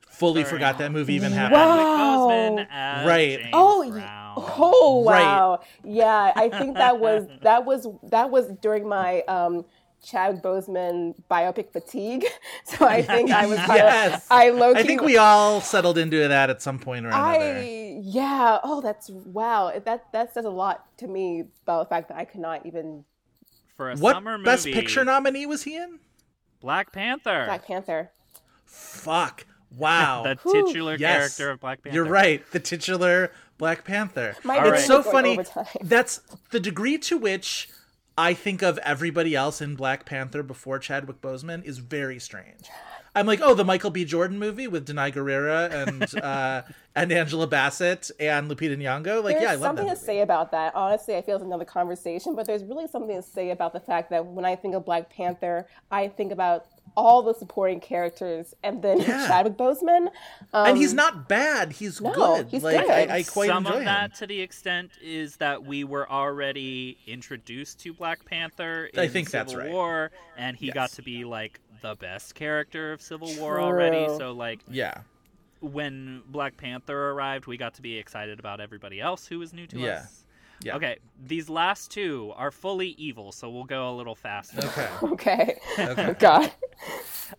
Fully 0.09 0.41
Sorry. 0.43 0.53
forgot 0.55 0.77
that 0.79 0.91
movie 0.91 1.13
even 1.13 1.31
happened. 1.31 1.61
Wow. 1.61 2.27
Chadwick 2.27 2.67
Boseman 2.67 2.67
as 2.71 3.07
Right. 3.07 3.39
James 3.39 3.49
Oh, 3.53 3.79
y- 3.83 3.89
Brown. 3.91 4.33
oh 4.37 5.03
Right. 5.07 5.21
wow, 5.23 5.59
yeah. 5.83 6.33
I 6.35 6.49
think 6.49 6.75
that 6.77 6.99
was 6.99 7.27
that 7.41 7.65
was 7.65 7.87
that 8.03 8.29
was 8.29 8.47
during 8.61 8.87
my 8.87 9.21
um, 9.21 9.65
Chad 10.03 10.41
Boseman 10.43 11.13
biopic 11.29 11.71
fatigue. 11.71 12.25
So 12.65 12.85
I 12.87 13.01
think 13.01 13.31
I 13.31 13.45
was 13.47 13.57
Yes. 13.57 14.25
of 14.25 14.31
I 14.31 14.49
low 14.49 14.73
I 14.75 14.83
think 14.83 15.01
we 15.01 15.17
all 15.17 15.59
settled 15.61 15.97
into 15.97 16.27
that 16.27 16.49
at 16.51 16.61
some 16.61 16.77
point 16.79 17.05
or 17.05 17.09
another. 17.09 17.23
I 17.39 17.99
yeah. 18.03 18.59
Oh, 18.63 18.79
that's 18.81 19.09
wow. 19.09 19.71
That 19.83 20.05
that 20.13 20.33
says 20.33 20.45
a 20.45 20.49
lot 20.49 20.85
to 20.97 21.07
me 21.07 21.45
about 21.63 21.83
the 21.89 21.89
fact 21.95 22.09
that 22.09 22.17
I 22.17 22.25
could 22.25 22.41
not 22.41 22.65
even 22.65 23.05
For 23.75 23.89
a 23.91 23.95
what 23.95 24.13
summer 24.15 24.37
movie, 24.37 24.45
Best 24.45 24.65
Picture 24.65 25.03
nominee 25.03 25.45
was 25.47 25.63
he 25.63 25.75
in? 25.77 25.99
Black 26.61 26.91
Panther. 26.91 27.45
Black 27.45 27.65
Panther. 27.65 28.11
Fuck. 28.65 29.45
Wow. 29.75 30.23
the 30.25 30.37
Whew. 30.43 30.65
titular 30.67 30.95
Yes. 30.95 31.17
character 31.37 31.51
of 31.51 31.59
Black 31.59 31.83
Panther. 31.83 31.95
You're 31.95 32.05
right. 32.05 32.43
The 32.51 32.59
titular 32.59 33.31
Black 33.57 33.83
Panther. 33.85 34.35
My 34.43 34.57
All 34.57 34.63
right. 34.71 34.73
It's 34.75 34.85
so 34.85 35.03
funny. 35.03 35.31
overtime. 35.31 35.65
That's 35.81 36.21
the 36.51 36.59
degree 36.59 36.97
to 36.99 37.17
which 37.17 37.69
I 38.17 38.33
think 38.33 38.61
of 38.61 38.77
everybody 38.79 39.35
else 39.35 39.61
in 39.61 39.75
Black 39.75 40.05
Panther 40.05 40.43
before 40.43 40.79
Chadwick 40.79 41.21
Boseman 41.21 41.63
is 41.63 41.77
very 41.77 42.19
strange. 42.19 42.65
I'm 43.15 43.25
like, 43.25 43.39
oh, 43.41 43.53
the 43.55 43.65
Michael 43.65 43.89
B. 43.89 44.05
Jordan 44.05 44.37
movie 44.37 44.67
with 44.67 44.87
Danai 44.87 45.11
Gurira 45.13 45.71
and 45.71 46.23
uh, 46.23 46.61
and 46.95 47.11
Angela 47.11 47.47
Bassett 47.47 48.11
and 48.19 48.49
Lupita 48.49 48.77
Nyong'o. 48.77 49.23
Like, 49.23 49.35
There's 49.35 49.43
yeah, 49.43 49.51
I 49.51 49.55
love 49.55 49.61
something 49.61 49.87
that 49.87 49.97
to 49.99 50.05
say 50.05 50.21
about 50.21 50.51
that. 50.51 50.75
Honestly, 50.75 51.15
I 51.15 51.21
feel 51.21 51.35
it's 51.35 51.43
another 51.43 51.65
conversation, 51.65 52.35
but 52.35 52.45
there's 52.45 52.63
really 52.63 52.87
something 52.87 53.15
to 53.15 53.23
say 53.23 53.49
about 53.49 53.73
the 53.73 53.79
fact 53.79 54.09
that 54.11 54.25
when 54.25 54.45
I 54.45 54.55
think 54.55 54.75
of 54.75 54.85
Black 54.85 55.09
Panther, 55.09 55.67
I 55.89 56.07
think 56.07 56.31
about 56.31 56.65
all 56.99 57.21
the 57.23 57.33
supporting 57.33 57.79
characters 57.79 58.53
and 58.63 58.81
then 58.81 58.99
Yeah. 59.01 59.27
Chadwick 59.27 59.57
Boseman. 59.57 60.07
Um, 60.53 60.67
and 60.69 60.77
he's 60.77 60.93
not 60.93 61.27
bad. 61.27 61.71
He's 61.71 61.99
no, 62.01 62.13
good. 62.13 62.47
he's 62.49 62.63
like 62.63 62.81
good. 62.85 62.91
I, 63.09 63.17
I 63.17 63.23
quite 63.23 63.47
Some 63.47 63.65
enjoy 63.65 63.79
of 63.79 63.85
that, 63.85 64.15
to 64.15 64.27
the 64.27 64.39
extent, 64.41 64.91
is 65.01 65.37
that 65.37 65.63
we 65.63 65.83
were 65.83 66.09
already 66.09 66.97
introduced 67.07 67.79
to 67.81 67.93
Black 67.93 68.23
Panther 68.25 68.85
in 68.93 68.99
I 68.99 69.07
think 69.07 69.29
Civil 69.29 69.45
that's 69.45 69.55
right. 69.55 69.71
War, 69.71 70.11
and 70.37 70.55
he 70.57 70.71
got 70.71 70.91
to 70.91 71.01
be 71.01 71.23
like 71.25 71.59
the 71.81 71.95
best 71.95 72.35
character 72.35 72.91
of 72.93 73.01
Civil 73.01 73.33
War 73.37 73.59
already. 73.61 74.07
So 74.17 74.31
like 74.33 74.59
Yeah, 74.69 75.01
when 75.61 76.21
Black 76.27 76.57
Panther 76.57 77.11
arrived, 77.11 77.45
we 77.47 77.57
got 77.57 77.73
to 77.75 77.81
be 77.81 77.97
excited 77.97 78.39
about 78.39 78.59
everybody 78.59 78.99
else 79.01 79.27
who 79.27 79.39
was 79.39 79.53
new 79.53 79.67
to 79.67 79.79
Yeah. 79.79 79.87
us. 80.03 80.25
Yeah. 80.61 80.75
Okay, 80.75 80.97
these 81.25 81.49
last 81.49 81.91
two 81.91 82.33
are 82.35 82.51
fully 82.51 82.89
evil, 82.97 83.31
so 83.31 83.49
we'll 83.49 83.63
go 83.63 83.93
a 83.93 83.95
little 83.95 84.15
faster. 84.15 84.59
Okay. 84.59 84.89
okay. 85.03 85.59
Okay. 85.79 86.15
God. 86.19 86.51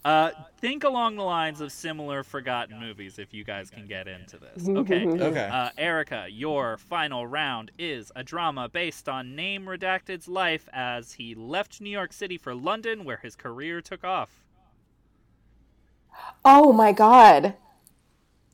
Uh, 0.04 0.30
think 0.58 0.84
along 0.84 1.16
the 1.16 1.22
lines 1.22 1.60
of 1.60 1.72
similar 1.72 2.22
forgotten 2.22 2.78
movies 2.78 3.18
if 3.18 3.34
you 3.34 3.44
guys 3.44 3.70
can 3.70 3.86
get 3.86 4.08
into 4.08 4.38
this. 4.38 4.68
Okay. 4.68 5.06
Okay. 5.06 5.48
Uh, 5.52 5.70
Erica, 5.76 6.26
your 6.30 6.78
final 6.78 7.26
round 7.26 7.70
is 7.78 8.10
a 8.16 8.22
drama 8.22 8.68
based 8.68 9.08
on 9.08 9.34
Name 9.36 9.66
Redacted's 9.66 10.28
life 10.28 10.68
as 10.72 11.12
he 11.12 11.34
left 11.34 11.80
New 11.80 11.90
York 11.90 12.12
City 12.12 12.38
for 12.38 12.54
London, 12.54 13.04
where 13.04 13.18
his 13.18 13.36
career 13.36 13.80
took 13.80 14.04
off. 14.04 14.44
Oh 16.44 16.72
my 16.72 16.92
God. 16.92 17.54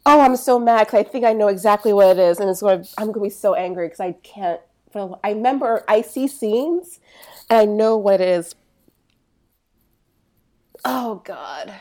Oh, 0.08 0.20
I'm 0.20 0.36
so 0.36 0.60
mad 0.60 0.86
because 0.86 1.00
I 1.00 1.02
think 1.02 1.24
I 1.24 1.32
know 1.32 1.48
exactly 1.48 1.92
what 1.92 2.16
it 2.16 2.20
is, 2.20 2.38
and 2.38 2.48
it's 2.48 2.62
going. 2.62 2.84
To, 2.84 2.88
I'm 2.96 3.06
going 3.06 3.14
to 3.14 3.20
be 3.20 3.30
so 3.30 3.54
angry 3.54 3.86
because 3.86 4.00
I 4.00 4.12
can't. 4.12 4.60
I 4.94 5.30
remember 5.30 5.84
I 5.88 6.00
see 6.00 6.28
scenes, 6.28 7.00
and 7.50 7.58
I 7.58 7.64
know 7.64 7.96
what 7.98 8.20
it 8.20 8.28
is. 8.28 8.54
Oh 10.84 11.20
God. 11.24 11.74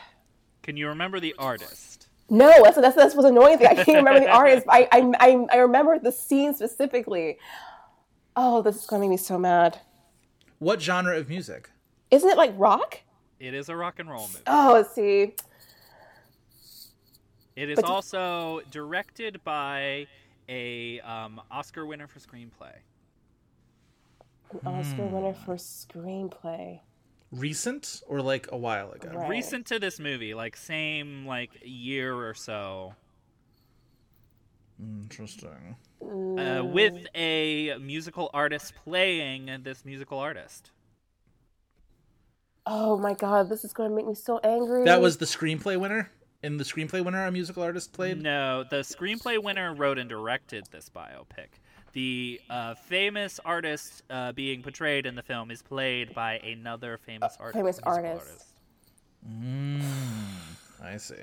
Can 0.62 0.76
you 0.76 0.88
remember 0.88 1.20
the 1.20 1.34
artist? 1.38 2.08
No, 2.28 2.52
that's 2.64 2.76
that's 2.76 2.96
that's 2.96 3.14
what's 3.14 3.28
annoying 3.28 3.58
thing. 3.58 3.68
I 3.68 3.84
can't 3.84 3.98
remember 3.98 4.18
the 4.18 4.28
artist. 4.28 4.66
But 4.66 4.74
I, 4.74 4.88
I 4.90 5.12
I 5.20 5.46
I 5.52 5.56
remember 5.58 5.98
the 6.00 6.10
scene 6.10 6.52
specifically. 6.52 7.38
Oh, 8.34 8.60
this 8.60 8.76
is 8.76 8.86
going 8.86 9.00
to 9.00 9.08
make 9.08 9.10
me 9.10 9.16
so 9.16 9.38
mad. 9.38 9.78
What 10.58 10.82
genre 10.82 11.16
of 11.16 11.28
music? 11.28 11.70
Isn't 12.10 12.28
it 12.28 12.36
like 12.36 12.52
rock? 12.56 13.00
It 13.38 13.54
is 13.54 13.68
a 13.68 13.76
rock 13.76 14.00
and 14.00 14.10
roll 14.10 14.22
movie. 14.22 14.42
Oh, 14.46 14.72
let's 14.74 14.92
see. 14.94 15.34
It 17.56 17.70
is 17.70 17.76
But- 17.76 17.86
also 17.86 18.60
directed 18.70 19.42
by 19.42 20.06
a 20.48 21.00
um, 21.00 21.40
Oscar 21.50 21.86
winner 21.86 22.06
for 22.06 22.20
screenplay. 22.20 22.74
An 24.52 24.60
Oscar 24.64 25.06
winner 25.06 25.32
for 25.34 25.56
screenplay. 25.56 26.80
Recent 27.32 28.02
or 28.06 28.20
like 28.20 28.48
a 28.52 28.56
while 28.56 28.92
ago? 28.92 29.08
Right. 29.12 29.28
Recent 29.28 29.66
to 29.66 29.80
this 29.80 29.98
movie, 29.98 30.34
like 30.34 30.56
same 30.56 31.26
like 31.26 31.50
year 31.64 32.14
or 32.14 32.34
so. 32.34 32.94
Interesting. 34.78 35.76
uh, 36.02 36.62
with 36.62 37.06
a 37.14 37.76
musical 37.78 38.30
artist 38.32 38.74
playing 38.84 39.50
this 39.64 39.84
musical 39.84 40.18
artist. 40.18 40.70
Oh 42.66 42.96
my 42.98 43.14
god, 43.14 43.48
this 43.48 43.64
is 43.64 43.72
going 43.72 43.90
to 43.90 43.96
make 43.96 44.06
me 44.06 44.14
so 44.14 44.38
angry. 44.44 44.84
That 44.84 45.00
was 45.00 45.16
the 45.16 45.24
screenplay 45.26 45.80
winner. 45.80 46.10
In 46.46 46.58
the 46.58 46.62
screenplay 46.62 47.04
winner, 47.04 47.26
a 47.26 47.32
musical 47.32 47.64
artist 47.64 47.92
played. 47.92 48.22
No, 48.22 48.62
the 48.62 48.76
screenplay 48.76 49.42
winner 49.42 49.74
wrote 49.74 49.98
and 49.98 50.08
directed 50.08 50.64
this 50.70 50.88
biopic. 50.88 51.48
The 51.92 52.40
uh, 52.48 52.76
famous 52.76 53.40
artist 53.44 54.04
uh, 54.10 54.30
being 54.30 54.62
portrayed 54.62 55.06
in 55.06 55.16
the 55.16 55.24
film 55.24 55.50
is 55.50 55.60
played 55.60 56.14
by 56.14 56.34
another 56.34 56.98
famous 56.98 57.36
artist. 57.40 57.56
famous 57.58 57.80
musical 57.84 58.10
artist. 58.12 58.44
Mm, 59.28 59.82
I 60.84 60.96
see. 60.98 61.16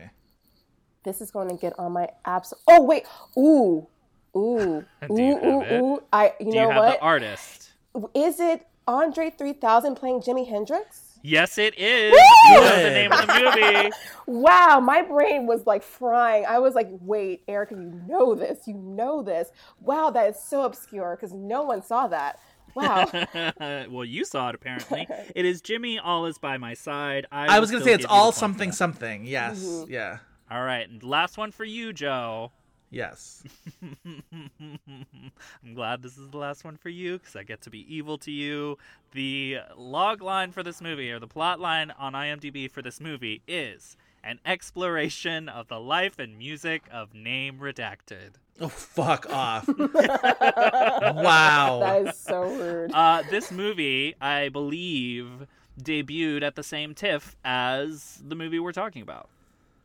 This 1.05 1.21
is 1.21 1.31
going 1.31 1.47
to 1.47 1.55
get 1.55 1.71
on 1.79 1.93
my 1.93 2.09
abs. 2.25 2.53
Oh 2.67 2.83
wait, 2.83 3.05
ooh, 3.37 3.87
ooh, 4.35 4.83
Do 5.07 5.13
ooh, 5.13 5.35
have 5.35 5.43
ooh, 5.45 5.61
it? 5.61 5.81
ooh. 5.81 6.03
I. 6.11 6.33
You 6.41 6.47
Do 6.47 6.51
know 6.51 6.61
you 6.63 6.69
have 6.71 6.83
what? 6.83 6.99
the 6.99 7.01
artist? 7.01 7.71
Is 8.13 8.41
it 8.41 8.67
Andre 8.89 9.29
3000 9.29 9.95
playing 9.95 10.19
Jimi 10.19 10.49
Hendrix? 10.49 11.12
Yes, 11.25 11.57
it 11.57 11.79
is. 11.79 12.13
You 12.13 12.55
know 12.55 12.83
the 12.83 12.89
name 12.89 13.11
of 13.11 13.25
the 13.25 13.33
movie. 13.33 13.91
Wow, 14.25 14.79
my 14.79 15.01
brain 15.01 15.47
was 15.47 15.65
like 15.65 15.83
frying. 15.83 16.45
I 16.45 16.59
was 16.59 16.75
like, 16.75 16.87
wait, 17.01 17.43
Erica, 17.45 17.75
you 17.75 18.01
know 18.07 18.35
this. 18.35 18.67
You 18.67 18.75
know 18.75 19.21
this. 19.21 19.49
Wow, 19.81 20.11
that 20.11 20.29
is 20.29 20.41
so 20.41 20.63
obscure 20.63 21.17
because 21.17 21.33
no 21.33 21.63
one 21.63 21.83
saw 21.83 22.07
that. 22.07 22.39
Wow. 22.73 23.09
well, 23.89 24.05
you 24.05 24.23
saw 24.23 24.49
it 24.49 24.55
apparently. 24.55 25.07
It 25.35 25.45
is 25.45 25.61
Jimi. 25.61 25.99
All 26.01 26.25
is 26.25 26.37
by 26.37 26.57
my 26.57 26.73
side. 26.73 27.27
I, 27.33 27.57
I 27.57 27.59
was 27.59 27.69
gonna 27.69 27.83
say 27.83 27.91
it's 27.91 28.03
give 28.03 28.03
you 28.03 28.07
the 28.07 28.13
all 28.13 28.31
something 28.31 28.71
something. 28.71 29.25
Yes. 29.25 29.59
Mm-hmm. 29.61 29.91
Yeah. 29.91 30.19
All 30.49 30.63
right, 30.63 30.87
and 30.87 31.03
last 31.03 31.37
one 31.37 31.51
for 31.51 31.65
you, 31.65 31.91
Joe. 31.93 32.51
Yes. 32.93 33.43
I'm 33.81 35.73
glad 35.73 36.03
this 36.03 36.15
is 36.15 36.29
the 36.29 36.37
last 36.37 36.63
one 36.63 36.77
for 36.77 36.89
you 36.89 37.17
because 37.17 37.35
I 37.35 37.41
get 37.41 37.61
to 37.61 37.71
be 37.71 37.91
evil 37.93 38.19
to 38.19 38.31
you. 38.31 38.77
The 39.13 39.57
log 39.75 40.21
line 40.21 40.51
for 40.51 40.61
this 40.61 40.79
movie, 40.79 41.11
or 41.11 41.19
the 41.19 41.27
plot 41.27 41.59
line 41.59 41.91
on 41.97 42.13
IMDb 42.13 42.69
for 42.69 42.83
this 42.83 43.01
movie, 43.01 43.41
is 43.47 43.97
an 44.23 44.39
exploration 44.45 45.49
of 45.49 45.69
the 45.69 45.79
life 45.79 46.19
and 46.19 46.37
music 46.37 46.83
of 46.91 47.15
Name 47.15 47.57
Redacted. 47.59 48.33
Oh 48.61 48.69
fuck 48.69 49.27
off. 49.27 49.67
wow. 49.77 51.79
that 51.81 52.07
is 52.09 52.17
so 52.17 52.43
rude. 52.43 52.91
Uh, 52.93 53.23
this 53.31 53.51
movie, 53.51 54.13
I 54.21 54.49
believe, 54.49 55.47
debuted 55.81 56.43
at 56.43 56.53
the 56.53 56.63
same 56.63 56.93
TIFF 56.93 57.35
as 57.43 58.21
the 58.23 58.35
movie 58.35 58.59
we're 58.59 58.71
talking 58.71 59.01
about. 59.01 59.29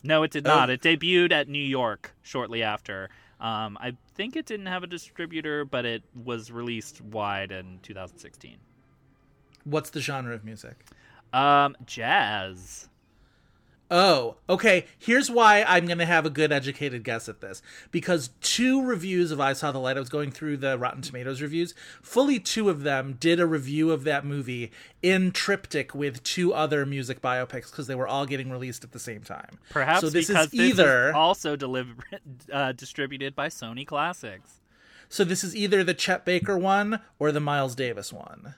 No, 0.02 0.22
it 0.22 0.30
did 0.30 0.44
not. 0.44 0.70
Oh. 0.70 0.72
It 0.72 0.80
debuted 0.82 1.32
at 1.32 1.48
New 1.48 1.62
York 1.62 2.14
shortly 2.22 2.62
after. 2.62 3.10
Um, 3.40 3.78
I 3.80 3.96
think 4.14 4.36
it 4.36 4.46
didn't 4.46 4.66
have 4.66 4.82
a 4.82 4.86
distributor, 4.86 5.64
but 5.64 5.84
it 5.84 6.02
was 6.24 6.50
released 6.50 7.00
wide 7.00 7.52
in 7.52 7.78
2016. 7.82 8.56
What's 9.64 9.90
the 9.90 10.00
genre 10.00 10.34
of 10.34 10.44
music? 10.44 10.76
Um, 11.32 11.76
jazz. 11.86 12.88
Oh, 13.90 14.36
okay. 14.50 14.84
Here's 14.98 15.30
why 15.30 15.64
I'm 15.66 15.86
going 15.86 15.98
to 15.98 16.06
have 16.06 16.26
a 16.26 16.30
good 16.30 16.52
educated 16.52 17.04
guess 17.04 17.28
at 17.28 17.40
this. 17.40 17.62
Because 17.90 18.30
two 18.42 18.84
reviews 18.84 19.30
of 19.30 19.40
I 19.40 19.54
Saw 19.54 19.72
the 19.72 19.78
Light, 19.78 19.96
I 19.96 20.00
was 20.00 20.10
going 20.10 20.30
through 20.30 20.58
the 20.58 20.78
Rotten 20.78 21.00
Tomatoes 21.00 21.40
reviews, 21.40 21.74
fully 22.02 22.38
two 22.38 22.68
of 22.68 22.82
them 22.82 23.16
did 23.18 23.40
a 23.40 23.46
review 23.46 23.90
of 23.90 24.04
that 24.04 24.26
movie 24.26 24.70
in 25.02 25.30
triptych 25.32 25.94
with 25.94 26.22
two 26.22 26.52
other 26.52 26.84
music 26.84 27.22
biopics 27.22 27.70
because 27.70 27.86
they 27.86 27.94
were 27.94 28.08
all 28.08 28.26
getting 28.26 28.50
released 28.50 28.84
at 28.84 28.92
the 28.92 28.98
same 28.98 29.22
time. 29.22 29.58
Perhaps 29.70 30.00
so 30.00 30.10
this 30.10 30.28
because 30.28 30.46
is 30.46 30.50
this 30.50 30.60
either 30.60 31.08
is 31.08 31.14
also 31.14 31.56
delivered, 31.56 32.20
uh, 32.52 32.72
distributed 32.72 33.34
by 33.34 33.48
Sony 33.48 33.86
Classics. 33.86 34.60
so 35.08 35.24
this 35.24 35.42
is 35.42 35.56
either 35.56 35.82
the 35.82 35.94
Chet 35.94 36.26
Baker 36.26 36.58
one 36.58 37.00
or 37.18 37.32
the 37.32 37.40
Miles 37.40 37.74
Davis 37.74 38.12
one. 38.12 38.54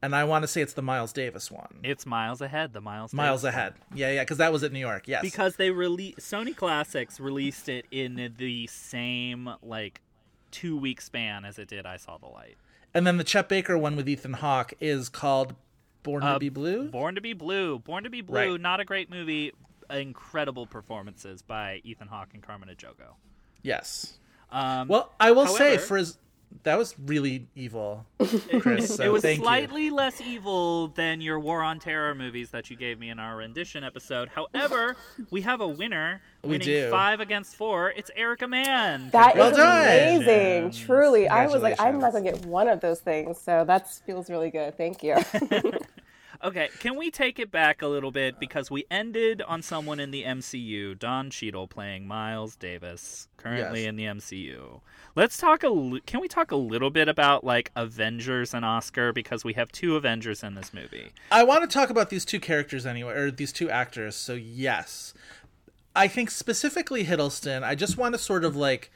And 0.00 0.14
I 0.14 0.24
want 0.24 0.44
to 0.44 0.48
say 0.48 0.60
it's 0.62 0.74
the 0.74 0.82
Miles 0.82 1.12
Davis 1.12 1.50
one. 1.50 1.80
It's 1.82 2.06
miles 2.06 2.40
ahead. 2.40 2.72
The 2.72 2.80
miles 2.80 3.12
Miles 3.12 3.42
Davis 3.42 3.54
one. 3.54 3.58
ahead. 3.60 3.74
Yeah, 3.94 4.12
yeah, 4.12 4.22
because 4.22 4.38
that 4.38 4.52
was 4.52 4.62
at 4.62 4.72
New 4.72 4.78
York. 4.78 5.08
Yes. 5.08 5.22
because 5.22 5.56
they 5.56 5.70
released 5.70 6.18
Sony 6.20 6.54
Classics 6.54 7.18
released 7.18 7.68
it 7.68 7.84
in 7.90 8.32
the 8.38 8.66
same 8.68 9.50
like 9.62 10.00
two 10.52 10.76
week 10.76 11.00
span 11.00 11.44
as 11.44 11.58
it 11.58 11.68
did 11.68 11.84
I 11.84 11.96
Saw 11.96 12.16
the 12.18 12.26
Light. 12.28 12.56
and 12.94 13.06
then 13.06 13.16
the 13.16 13.24
Chet 13.24 13.48
Baker 13.48 13.76
one 13.76 13.96
with 13.96 14.08
Ethan 14.08 14.34
Hawke 14.34 14.72
is 14.80 15.08
called 15.08 15.54
Born 16.04 16.22
to 16.22 16.28
Uh, 16.28 16.38
Be 16.38 16.48
Blue. 16.48 16.88
Born 16.90 17.16
to 17.16 17.20
be 17.20 17.32
Blue. 17.32 17.78
Born 17.80 18.04
to 18.04 18.10
be 18.10 18.20
Blue. 18.20 18.52
Right. 18.52 18.60
Not 18.60 18.78
a 18.80 18.84
great 18.84 19.10
movie. 19.10 19.52
Incredible 19.90 20.66
performances 20.66 21.42
by 21.42 21.80
Ethan 21.82 22.08
Hawke 22.08 22.28
and 22.34 22.42
Carmen 22.42 22.68
Ejogo. 22.68 23.14
Yes. 23.62 24.18
Um, 24.52 24.86
Well, 24.88 25.12
I 25.18 25.32
will 25.32 25.46
say 25.48 25.76
for 25.78 25.96
his 25.96 26.18
that 26.64 26.76
was 26.76 26.94
really 26.98 27.46
evil, 27.54 28.04
Chris. 28.60 28.94
So 28.96 29.04
it 29.04 29.08
was 29.12 29.22
thank 29.22 29.38
you. 29.38 29.44
slightly 29.44 29.90
less 29.90 30.20
evil 30.20 30.88
than 30.88 31.20
your 31.20 31.38
War 31.38 31.62
on 31.62 31.78
Terror 31.78 32.14
movies 32.14 32.50
that 32.50 32.68
you 32.70 32.76
gave 32.76 32.98
me 32.98 33.10
in 33.10 33.18
our 33.18 33.36
rendition 33.36 33.84
episode. 33.84 34.28
However, 34.28 34.96
we 35.30 35.40
have 35.42 35.60
a 35.60 35.68
winner 35.68 36.20
We 36.42 36.50
winning 36.50 36.66
do. 36.66 36.90
five 36.90 37.20
against 37.20 37.54
four. 37.56 37.90
It's 37.96 38.10
Erica 38.16 38.48
Mann. 38.48 39.10
That 39.10 39.34
is 39.34 39.38
Well 39.38 39.56
done. 39.56 39.86
amazing. 40.22 40.70
Truly. 40.72 41.28
I 41.28 41.46
was 41.46 41.62
like, 41.62 41.80
I'm 41.80 41.98
not 42.00 42.12
going 42.12 42.24
to 42.24 42.32
get 42.32 42.44
one 42.46 42.68
of 42.68 42.80
those 42.80 43.00
things. 43.00 43.38
So 43.40 43.64
that 43.64 43.88
feels 44.06 44.28
really 44.28 44.50
good. 44.50 44.76
Thank 44.76 45.02
you. 45.02 45.16
Okay, 46.42 46.68
can 46.78 46.96
we 46.96 47.10
take 47.10 47.40
it 47.40 47.50
back 47.50 47.82
a 47.82 47.88
little 47.88 48.12
bit 48.12 48.38
because 48.38 48.70
we 48.70 48.84
ended 48.92 49.42
on 49.42 49.60
someone 49.60 49.98
in 49.98 50.12
the 50.12 50.22
MCU, 50.22 50.96
Don 50.96 51.30
Cheadle 51.30 51.66
playing 51.66 52.06
Miles 52.06 52.54
Davis, 52.54 53.26
currently 53.36 53.80
Yes. 53.82 53.88
in 53.88 53.96
the 53.96 54.04
MCU. 54.04 54.80
Let's 55.16 55.36
talk 55.36 55.64
a 55.64 56.00
can 56.06 56.20
we 56.20 56.28
talk 56.28 56.52
a 56.52 56.56
little 56.56 56.90
bit 56.90 57.08
about 57.08 57.42
like 57.42 57.72
Avengers 57.74 58.54
and 58.54 58.64
Oscar 58.64 59.12
because 59.12 59.44
we 59.44 59.54
have 59.54 59.72
two 59.72 59.96
Avengers 59.96 60.44
in 60.44 60.54
this 60.54 60.72
movie. 60.72 61.10
I 61.32 61.42
want 61.42 61.68
to 61.68 61.74
talk 61.74 61.90
about 61.90 62.08
these 62.08 62.24
two 62.24 62.38
characters 62.38 62.86
anyway, 62.86 63.14
or 63.14 63.30
these 63.32 63.52
two 63.52 63.68
actors. 63.68 64.14
So 64.14 64.34
yes, 64.34 65.14
I 65.96 66.06
think 66.06 66.30
specifically 66.30 67.04
Hiddleston. 67.04 67.64
I 67.64 67.74
just 67.74 67.96
want 67.98 68.14
to 68.14 68.18
sort 68.18 68.44
of 68.44 68.54
like 68.54 68.92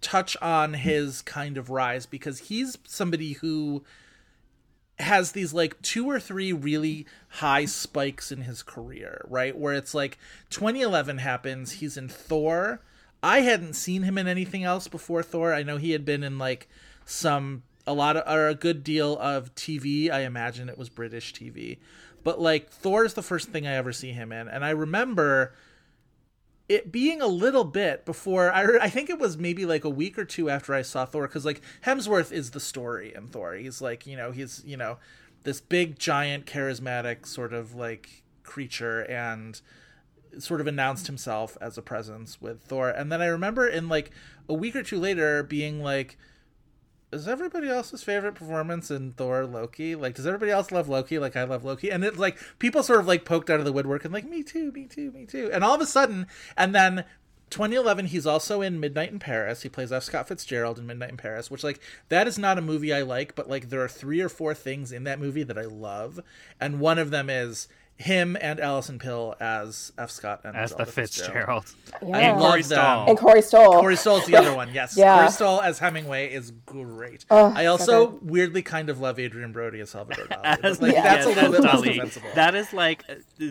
touch 0.00 0.34
on 0.40 0.72
his 0.74 1.20
kind 1.20 1.58
of 1.58 1.68
rise 1.68 2.06
because 2.06 2.38
he's 2.48 2.78
somebody 2.86 3.34
who 3.34 3.84
has 4.98 5.32
these 5.32 5.52
like 5.52 5.80
two 5.82 6.08
or 6.08 6.18
three 6.18 6.52
really 6.52 7.06
high 7.28 7.66
spikes 7.66 8.32
in 8.32 8.42
his 8.42 8.62
career, 8.62 9.24
right? 9.28 9.56
Where 9.56 9.74
it's 9.74 9.94
like 9.94 10.18
2011 10.50 11.18
happens, 11.18 11.72
he's 11.72 11.96
in 11.96 12.08
Thor. 12.08 12.80
I 13.22 13.40
hadn't 13.40 13.74
seen 13.74 14.02
him 14.02 14.18
in 14.18 14.26
anything 14.26 14.64
else 14.64 14.88
before 14.88 15.22
Thor. 15.22 15.52
I 15.52 15.62
know 15.62 15.76
he 15.76 15.92
had 15.92 16.04
been 16.04 16.22
in 16.22 16.38
like 16.38 16.68
some 17.04 17.62
a 17.86 17.92
lot 17.92 18.16
of 18.16 18.32
or 18.32 18.48
a 18.48 18.54
good 18.54 18.82
deal 18.82 19.18
of 19.18 19.54
TV. 19.54 20.10
I 20.10 20.20
imagine 20.20 20.68
it 20.68 20.78
was 20.78 20.88
British 20.88 21.34
TV. 21.34 21.78
But 22.24 22.40
like 22.40 22.70
Thor 22.70 23.04
is 23.04 23.14
the 23.14 23.22
first 23.22 23.48
thing 23.48 23.66
I 23.66 23.74
ever 23.74 23.92
see 23.92 24.12
him 24.12 24.32
in 24.32 24.48
and 24.48 24.64
I 24.64 24.70
remember 24.70 25.52
it 26.68 26.90
being 26.90 27.20
a 27.20 27.26
little 27.26 27.64
bit 27.64 28.04
before 28.04 28.52
I, 28.52 28.78
I 28.80 28.90
think 28.90 29.08
it 29.08 29.18
was 29.18 29.36
maybe 29.36 29.64
like 29.64 29.84
a 29.84 29.90
week 29.90 30.18
or 30.18 30.24
two 30.24 30.50
after 30.50 30.74
I 30.74 30.82
saw 30.82 31.04
Thor 31.04 31.28
because 31.28 31.44
like 31.44 31.60
Hemsworth 31.84 32.32
is 32.32 32.50
the 32.50 32.60
story 32.60 33.14
in 33.14 33.28
Thor. 33.28 33.54
He's 33.54 33.80
like 33.80 34.06
you 34.06 34.16
know 34.16 34.32
he's 34.32 34.62
you 34.66 34.76
know 34.76 34.98
this 35.44 35.60
big 35.60 35.98
giant 35.98 36.46
charismatic 36.46 37.26
sort 37.26 37.52
of 37.52 37.74
like 37.74 38.24
creature 38.42 39.02
and 39.02 39.60
sort 40.38 40.60
of 40.60 40.66
announced 40.66 41.06
himself 41.06 41.56
as 41.60 41.78
a 41.78 41.82
presence 41.82 42.40
with 42.40 42.62
Thor. 42.62 42.90
And 42.90 43.10
then 43.10 43.22
I 43.22 43.26
remember 43.26 43.66
in 43.68 43.88
like 43.88 44.10
a 44.48 44.54
week 44.54 44.76
or 44.76 44.82
two 44.82 44.98
later 44.98 45.42
being 45.42 45.82
like 45.82 46.18
is 47.12 47.28
everybody 47.28 47.68
else's 47.68 48.02
favorite 48.02 48.34
performance 48.34 48.90
in 48.90 49.12
Thor 49.12 49.46
Loki? 49.46 49.94
Like, 49.94 50.14
does 50.14 50.26
everybody 50.26 50.50
else 50.50 50.72
love 50.72 50.88
Loki 50.88 51.18
like 51.18 51.36
I 51.36 51.44
love 51.44 51.64
Loki? 51.64 51.90
And 51.90 52.04
it's 52.04 52.18
like 52.18 52.38
people 52.58 52.82
sort 52.82 53.00
of 53.00 53.06
like 53.06 53.24
poked 53.24 53.48
out 53.48 53.60
of 53.60 53.64
the 53.64 53.72
woodwork 53.72 54.04
and 54.04 54.12
like, 54.12 54.28
me 54.28 54.42
too, 54.42 54.72
me 54.72 54.86
too, 54.86 55.12
me 55.12 55.24
too. 55.24 55.50
And 55.52 55.62
all 55.62 55.74
of 55.74 55.80
a 55.80 55.86
sudden, 55.86 56.26
and 56.56 56.74
then 56.74 57.04
2011, 57.50 58.06
he's 58.06 58.26
also 58.26 58.60
in 58.60 58.80
Midnight 58.80 59.12
in 59.12 59.20
Paris. 59.20 59.62
He 59.62 59.68
plays 59.68 59.92
F. 59.92 60.02
Scott 60.02 60.26
Fitzgerald 60.26 60.78
in 60.78 60.86
Midnight 60.86 61.10
in 61.10 61.16
Paris, 61.16 61.50
which 61.50 61.62
like 61.62 61.80
that 62.08 62.26
is 62.26 62.38
not 62.38 62.58
a 62.58 62.62
movie 62.62 62.92
I 62.92 63.02
like, 63.02 63.36
but 63.36 63.48
like 63.48 63.68
there 63.68 63.82
are 63.82 63.88
three 63.88 64.20
or 64.20 64.28
four 64.28 64.52
things 64.52 64.90
in 64.90 65.04
that 65.04 65.20
movie 65.20 65.44
that 65.44 65.58
I 65.58 65.64
love, 65.64 66.20
and 66.60 66.80
one 66.80 66.98
of 66.98 67.10
them 67.10 67.30
is 67.30 67.68
him 67.98 68.36
and 68.40 68.60
Alison 68.60 68.98
Pill 68.98 69.34
as 69.40 69.90
F. 69.96 70.10
Scott 70.10 70.42
and 70.44 70.54
As 70.54 70.70
the 70.70 70.76
Zelda 70.84 70.92
Fitzgerald. 70.92 71.74
Yeah. 72.02 72.16
I 72.16 72.30
love 72.32 72.40
Corey 72.50 72.62
them. 72.62 72.78
Stoll. 72.78 73.06
and 73.08 73.18
Corey 73.18 73.42
Stoll. 73.42 73.80
Corey 73.80 73.96
Stoll's 73.96 74.26
the 74.26 74.36
other 74.36 74.54
one. 74.54 74.72
Yes, 74.74 74.94
Yeah. 74.98 75.16
Corey 75.18 75.30
Stoll 75.30 75.62
as 75.62 75.78
Hemingway 75.78 76.30
is 76.30 76.50
great. 76.66 77.24
Oh, 77.30 77.52
I 77.56 77.66
also 77.66 78.08
good. 78.08 78.30
weirdly 78.30 78.62
kind 78.62 78.90
of 78.90 79.00
love 79.00 79.18
Adrien 79.18 79.52
Brody 79.52 79.80
as 79.80 79.90
Salvador 79.90 80.24
Dali. 80.30 80.64
As, 80.64 80.82
like, 80.82 80.92
Yeah. 80.92 81.02
That's 81.02 81.26
a 81.26 81.28
little 81.30 81.54
as 81.54 81.82
bit 81.82 82.10
Dali. 82.22 82.34
That 82.34 82.54
is 82.54 82.72
like 82.74 83.02
uh, 83.08 83.46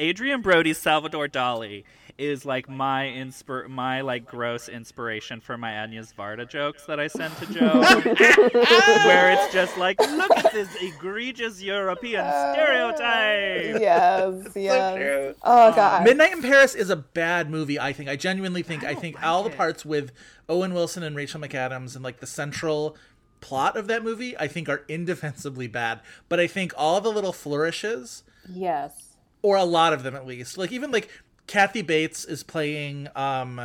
Adrien 0.00 0.40
Brody's 0.42 0.78
Salvador 0.78 1.28
Dali 1.28 1.84
is 2.18 2.44
like 2.44 2.68
my 2.68 3.04
inspir 3.04 3.68
my 3.68 4.00
like 4.00 4.26
gross 4.26 4.68
inspiration 4.68 5.40
for 5.40 5.56
my 5.56 5.72
Agnes 5.72 6.12
Varda 6.16 6.48
jokes 6.48 6.86
that 6.86 7.00
I 7.00 7.06
send 7.06 7.36
to 7.38 7.46
Joe, 7.46 7.80
where 7.80 9.32
it's 9.32 9.52
just 9.52 9.76
like, 9.78 9.98
look 9.98 10.36
at 10.36 10.52
this 10.52 10.68
egregious 10.80 11.62
European 11.62 12.24
stereotype. 12.52 13.80
yes, 13.80 14.48
yes. 14.54 15.36
Oh 15.42 15.74
god. 15.74 16.04
Midnight 16.04 16.32
in 16.32 16.42
Paris 16.42 16.74
is 16.74 16.90
a 16.90 16.96
bad 16.96 17.50
movie. 17.50 17.78
I 17.78 17.92
think. 17.92 18.08
I 18.08 18.16
genuinely 18.16 18.62
think. 18.62 18.84
I, 18.84 18.94
think 18.94 19.22
all 19.22 19.42
the 19.42 19.50
parts 19.50 19.84
with 19.84 20.12
Owen 20.48 20.74
Wilson 20.74 21.02
and 21.02 21.16
Rachel 21.16 21.40
McAdams 21.40 21.94
and 21.94 22.04
like 22.04 22.20
the 22.20 22.26
central 22.26 22.96
plot 23.40 23.76
of 23.76 23.88
that 23.88 24.02
movie, 24.02 24.38
I 24.38 24.48
think 24.48 24.68
are 24.68 24.84
indefensibly 24.88 25.66
bad. 25.66 26.00
But 26.28 26.40
I 26.40 26.46
think 26.46 26.72
all 26.76 27.00
the 27.00 27.10
little 27.10 27.32
flourishes, 27.32 28.22
yes. 28.48 29.16
or 29.42 29.56
a 29.56 29.64
lot 29.64 29.92
of 29.92 30.02
them 30.02 30.14
at 30.14 30.26
least, 30.26 30.56
like 30.56 30.72
even 30.72 30.90
like 30.90 31.10
Kathy 31.46 31.82
Bates 31.82 32.24
is 32.24 32.42
playing. 32.42 33.08
um 33.16 33.60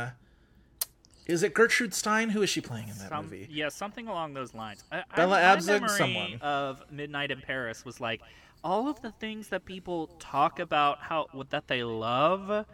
Is 1.26 1.42
it 1.42 1.54
Gertrude 1.54 1.94
Stein? 1.94 2.30
Who 2.30 2.42
is 2.42 2.50
she 2.50 2.60
playing 2.60 2.88
in 2.88 2.96
that 2.98 3.08
Some, 3.10 3.24
movie? 3.26 3.46
yeah, 3.50 3.68
something 3.68 4.08
along 4.08 4.34
those 4.34 4.54
lines. 4.54 4.84
I, 4.90 5.02
Bella 5.14 5.38
I, 5.38 5.56
Abzug, 5.56 5.66
my 5.66 5.72
memory 5.80 5.88
someone. 5.98 6.32
of 6.40 6.82
Midnight 6.90 7.30
in 7.30 7.40
Paris 7.40 7.84
was 7.84 8.00
like 8.00 8.20
all 8.64 8.88
of 8.88 9.00
the 9.02 9.12
things 9.12 9.48
that 9.48 9.64
people 9.64 10.08
talk 10.18 10.58
about 10.58 10.98
how 11.00 11.26
that 11.50 11.68
they 11.68 11.82
love. 11.84 12.66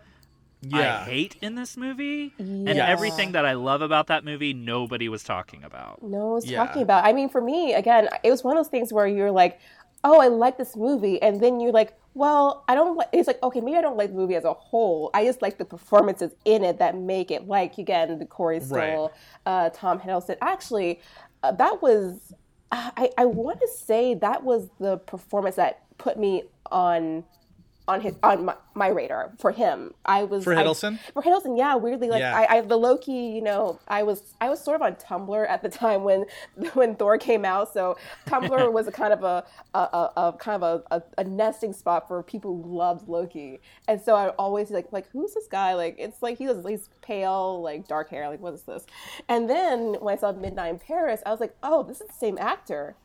Yeah. 0.66 1.00
I 1.00 1.04
hate 1.04 1.36
in 1.42 1.56
this 1.56 1.76
movie, 1.76 2.32
and 2.38 2.66
everything 2.70 3.32
that 3.32 3.44
I 3.44 3.52
love 3.52 3.82
about 3.82 4.06
that 4.06 4.24
movie, 4.24 4.54
nobody 4.54 5.10
was 5.10 5.22
talking 5.22 5.62
about. 5.62 6.02
No 6.02 6.18
one 6.24 6.32
was 6.36 6.46
Yeah. 6.50 6.64
talking 6.64 6.80
about. 6.80 7.04
I 7.04 7.12
mean, 7.12 7.28
for 7.28 7.42
me, 7.42 7.74
again, 7.74 8.08
it 8.22 8.30
was 8.30 8.42
one 8.42 8.56
of 8.56 8.64
those 8.64 8.70
things 8.70 8.90
where 8.90 9.06
you're 9.06 9.30
like, 9.30 9.60
"Oh, 10.04 10.20
I 10.20 10.28
like 10.28 10.58
this 10.58 10.76
movie," 10.76 11.20
and 11.22 11.40
then 11.40 11.60
you're 11.60 11.72
like, 11.72 11.94
"Well, 12.14 12.64
I 12.68 12.74
don't." 12.74 12.96
Like, 12.96 13.08
it's 13.12 13.26
like, 13.26 13.42
okay, 13.42 13.60
maybe 13.60 13.76
I 13.76 13.80
don't 13.80 13.96
like 13.96 14.10
the 14.10 14.16
movie 14.16 14.36
as 14.36 14.44
a 14.44 14.52
whole. 14.52 15.10
I 15.14 15.24
just 15.24 15.42
like 15.42 15.58
the 15.58 15.64
performances 15.64 16.32
in 16.44 16.62
it 16.62 16.78
that 16.78 16.96
make 16.96 17.30
it. 17.30 17.48
Like 17.48 17.78
again, 17.78 18.18
the 18.18 18.26
Corey 18.26 18.60
Stoll, 18.60 19.12
uh, 19.46 19.70
Tom 19.70 19.98
Hiddleston. 19.98 20.36
Actually, 20.40 21.00
uh, 21.42 21.52
that 21.52 21.82
was. 21.82 22.34
I 22.72 23.10
I 23.18 23.24
want 23.26 23.60
to 23.60 23.68
say 23.68 24.14
that 24.14 24.42
was 24.44 24.68
the 24.80 24.98
performance 24.98 25.56
that 25.56 25.82
put 25.98 26.18
me 26.18 26.44
on. 26.70 27.24
On 27.86 28.00
his 28.00 28.14
on 28.22 28.46
my, 28.46 28.54
my 28.74 28.88
radar 28.88 29.32
for 29.38 29.50
him, 29.50 29.92
I 30.06 30.24
was 30.24 30.42
For 30.42 30.54
I- 30.54 30.62
Hiddleston? 30.64 30.98
for 31.12 31.22
Hiddleston, 31.22 31.58
yeah, 31.58 31.74
weirdly, 31.74 32.08
like 32.08 32.20
Yeah. 32.20 32.34
I, 32.34 32.56
I 32.56 32.60
the 32.62 32.78
Loki, 32.78 33.12
you 33.12 33.42
know, 33.42 33.78
I 33.86 34.02
was 34.04 34.34
I 34.40 34.48
was 34.48 34.58
sort 34.58 34.76
of 34.76 34.82
on 34.82 34.94
Tumblr 34.94 35.46
at 35.50 35.60
the 35.60 35.68
time 35.68 36.02
when 36.02 36.24
when 36.72 36.96
Thor 36.96 37.18
came 37.18 37.44
out, 37.44 37.74
so 37.74 37.98
Tumblr 38.26 38.72
was 38.78 38.86
a 38.86 38.92
kind 38.92 39.12
of 39.12 39.22
a 39.22 39.44
a, 39.74 39.78
a, 39.78 40.12
a 40.16 40.32
kind 40.38 40.62
of 40.62 40.82
a, 40.90 40.94
a, 40.96 41.02
a 41.18 41.24
nesting 41.24 41.74
spot 41.74 42.08
for 42.08 42.22
people 42.22 42.62
who 42.62 42.74
loved 42.74 43.06
Loki, 43.06 43.60
and 43.86 44.00
so 44.00 44.14
I 44.14 44.30
always 44.30 44.70
like 44.70 44.90
like 44.90 45.10
who's 45.10 45.34
this 45.34 45.46
guy? 45.46 45.74
Like 45.74 45.96
it's 45.98 46.22
like 46.22 46.38
he 46.38 46.46
was 46.46 46.64
he's 46.66 46.88
pale, 47.02 47.60
like 47.60 47.86
dark 47.86 48.08
hair, 48.08 48.30
like 48.30 48.40
what 48.40 48.54
is 48.54 48.62
this? 48.62 48.86
And 49.28 49.50
then 49.50 49.96
when 50.00 50.14
I 50.14 50.18
saw 50.18 50.32
Midnight 50.32 50.70
in 50.70 50.78
Paris, 50.78 51.20
I 51.26 51.30
was 51.30 51.40
like, 51.40 51.54
oh, 51.62 51.82
this 51.82 52.00
is 52.00 52.06
the 52.08 52.14
same 52.14 52.38
actor. 52.38 52.96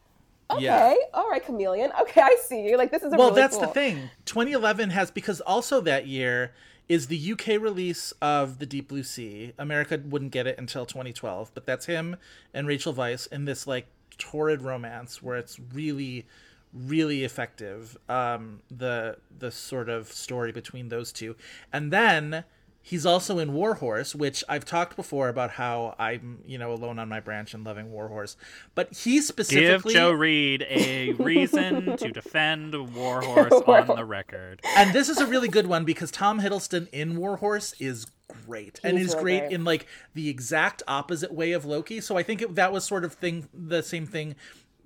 Okay, 0.52 0.64
Yeah. 0.64 0.96
all 1.14 1.30
right, 1.30 1.44
chameleon. 1.46 1.92
Okay, 2.02 2.22
I 2.22 2.36
see 2.44 2.62
you. 2.62 2.78
Like 2.78 2.92
this 2.92 3.04
is 3.04 3.14
a 3.14 3.18
well 3.18 3.30
really 3.30 3.42
that's 3.42 3.58
the 3.58 3.68
thing 3.68 4.10
2011 4.26 4.90
has 4.92 5.12
because 5.12 5.42
also 5.42 5.80
that 5.82 6.08
year 6.08 6.54
is 6.88 7.06
the 7.08 7.32
uk 7.34 7.46
release 7.48 8.12
of 8.22 8.58
the 8.58 8.66
deep 8.66 8.88
blue 8.88 9.04
sea 9.04 9.54
america 9.60 10.02
wouldn't 10.06 10.32
get 10.32 10.48
it 10.48 10.58
until 10.58 10.88
2012 10.88 11.52
but 11.54 11.66
that's 11.68 11.86
him 11.86 12.16
and 12.52 12.68
rachel 12.68 12.94
weisz 12.96 13.32
in 13.32 13.46
this 13.46 13.68
like 13.68 13.86
torrid 14.18 14.64
romance 14.64 15.22
where 15.22 15.38
it's 15.38 15.60
really 15.72 16.26
really 16.74 17.24
effective 17.24 17.96
um 18.10 18.60
the 18.76 19.18
the 19.38 19.52
sort 19.52 19.88
of 19.88 20.12
story 20.12 20.52
between 20.52 20.90
those 20.90 21.12
two 21.12 21.36
and 21.72 21.94
then 21.94 22.44
He's 22.82 23.06
also 23.06 23.38
in 23.40 23.54
Warhorse, 23.54 24.16
which 24.16 24.44
I've 24.50 24.66
talked 24.66 24.96
before 24.96 25.30
about 25.30 25.52
how 25.52 25.96
I'm, 26.00 26.40
you 26.46 26.58
know, 26.58 26.72
alone 26.72 26.98
on 26.98 27.08
my 27.10 27.20
branch 27.20 27.54
and 27.54 27.64
loving 27.64 27.92
Warhorse. 27.92 28.36
But 28.74 28.94
he 28.94 29.22
specifically 29.22 29.62
Give 29.62 29.82
specifically 29.82 29.94
Joe 29.94 30.12
Reed 30.12 30.66
a 30.70 31.14
reason 31.14 31.98
to 31.98 32.12
defend 32.12 32.74
Warhorse 32.74 33.52
on 33.68 33.96
the 33.96 34.06
record. 34.06 34.62
and 34.76 34.94
this 34.94 35.10
is 35.10 35.20
a 35.20 35.28
really 35.28 35.50
good 35.50 35.68
one 35.68 35.86
because 35.86 36.10
Tom 36.10 36.40
Hiddleston 36.42 36.88
in 36.92 37.18
Warhorse 37.18 37.74
is 37.80 38.08
great 38.46 38.80
and 38.84 38.98
is 38.98 39.10
really 39.10 39.22
great 39.22 39.40
great. 39.40 39.52
in 39.52 39.64
like 39.66 39.88
the 40.14 40.30
exact 40.30 40.84
opposite 40.88 41.34
way 41.34 41.52
of 41.52 41.66
Loki. 41.66 42.00
So 42.02 42.18
I 42.18 42.24
think 42.24 42.42
it, 42.42 42.56
that 42.56 42.72
was 42.72 42.86
sort 42.86 43.04
of 43.04 43.14
thing 43.14 43.50
the 43.54 43.84
same 43.84 44.06
thing 44.06 44.36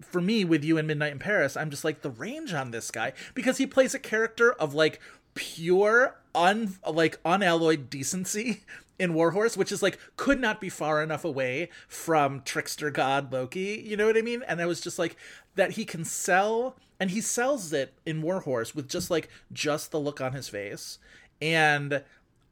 for 0.02 0.22
me 0.22 0.44
with 0.44 0.64
you 0.64 0.78
in 0.78 0.88
Midnight 0.88 1.14
in 1.14 1.20
Paris. 1.20 1.56
I'm 1.56 1.70
just 1.70 1.84
like 1.84 2.02
the 2.02 2.10
range 2.10 2.54
on 2.54 2.72
this 2.72 2.92
guy 2.92 3.14
because 3.34 3.58
he 3.58 3.68
plays 3.68 3.94
a 3.94 4.00
character 4.00 4.54
of 4.54 4.74
like 4.74 5.00
pure 5.34 6.20
un 6.36 6.76
like 6.90 7.20
unalloyed 7.26 7.90
decency 7.90 8.64
in 9.00 9.14
Warhorse, 9.14 9.58
which 9.58 9.72
is 9.72 9.84
like 9.84 10.00
could 10.16 10.40
not 10.40 10.62
be 10.62 10.70
far 10.70 11.02
enough 11.02 11.26
away 11.26 11.70
from 11.88 12.42
trickster 12.42 12.90
god 12.92 13.32
Loki. 13.32 13.84
You 13.86 13.98
know 13.98 14.08
what 14.08 14.18
I 14.18 14.22
mean? 14.22 14.44
And 14.48 14.62
I 14.62 14.66
was 14.66 14.82
just 14.82 15.00
like 15.00 15.16
that 15.56 15.72
he 15.72 15.86
can 15.86 16.06
sell 16.06 16.76
and 17.00 17.12
he 17.12 17.22
sells 17.22 17.74
it 17.74 17.94
in 18.06 18.22
Warhorse 18.22 18.76
with 18.76 18.90
just 18.90 19.10
like 19.10 19.30
just 19.52 19.92
the 19.92 20.00
look 20.00 20.22
on 20.22 20.34
his 20.34 20.50
face. 20.50 21.00
And 21.42 22.04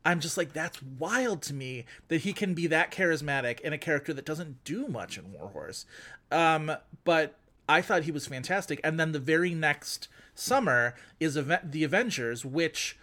I'm 0.04 0.20
just 0.20 0.38
like 0.38 0.54
that's 0.54 0.82
wild 0.82 1.42
to 1.44 1.54
me 1.54 1.86
that 2.08 2.22
he 2.22 2.34
can 2.34 2.54
be 2.54 2.68
that 2.68 2.92
charismatic 2.92 3.60
in 3.62 3.74
a 3.74 3.78
character 3.78 4.14
that 4.14 4.26
doesn't 4.26 4.64
do 4.64 4.88
much 4.88 5.18
in 5.18 5.32
Warhorse. 5.32 5.86
Um 6.32 6.72
but 7.04 7.38
I 7.70 7.82
thought 7.82 8.04
he 8.04 8.12
was 8.12 8.28
fantastic. 8.28 8.82
And 8.84 9.00
then 9.00 9.12
the 9.12 9.20
very 9.20 9.54
next 9.54 10.10
summer 10.36 10.96
is 11.20 11.36
the 11.36 11.84
Avengers, 11.84 12.46
which 12.46 12.98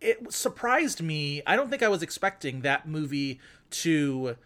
it 0.00 0.32
surprised 0.32 1.02
me. 1.02 1.42
I 1.46 1.56
don't 1.56 1.70
think 1.70 1.82
I 1.82 1.88
was 1.88 2.02
expecting 2.02 2.62
that 2.62 2.88
movie 2.88 3.40
to 3.70 4.36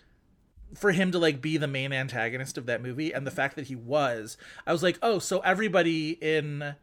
for 0.75 0.93
him 0.93 1.13
to 1.13 1.19
like 1.19 1.41
be 1.41 1.57
the 1.57 1.69
main 1.69 1.93
antagonist 1.93 2.59
of 2.59 2.67
that 2.67 2.83
movie 2.83 3.13
and 3.13 3.25
the 3.25 3.31
fact 3.31 3.55
that 3.55 3.69
he 3.69 3.77
was 3.77 4.37
i 4.67 4.73
was 4.73 4.83
like 4.83 4.99
oh 5.03 5.21
so 5.21 5.39
everybody 5.39 6.11
in 6.21 6.75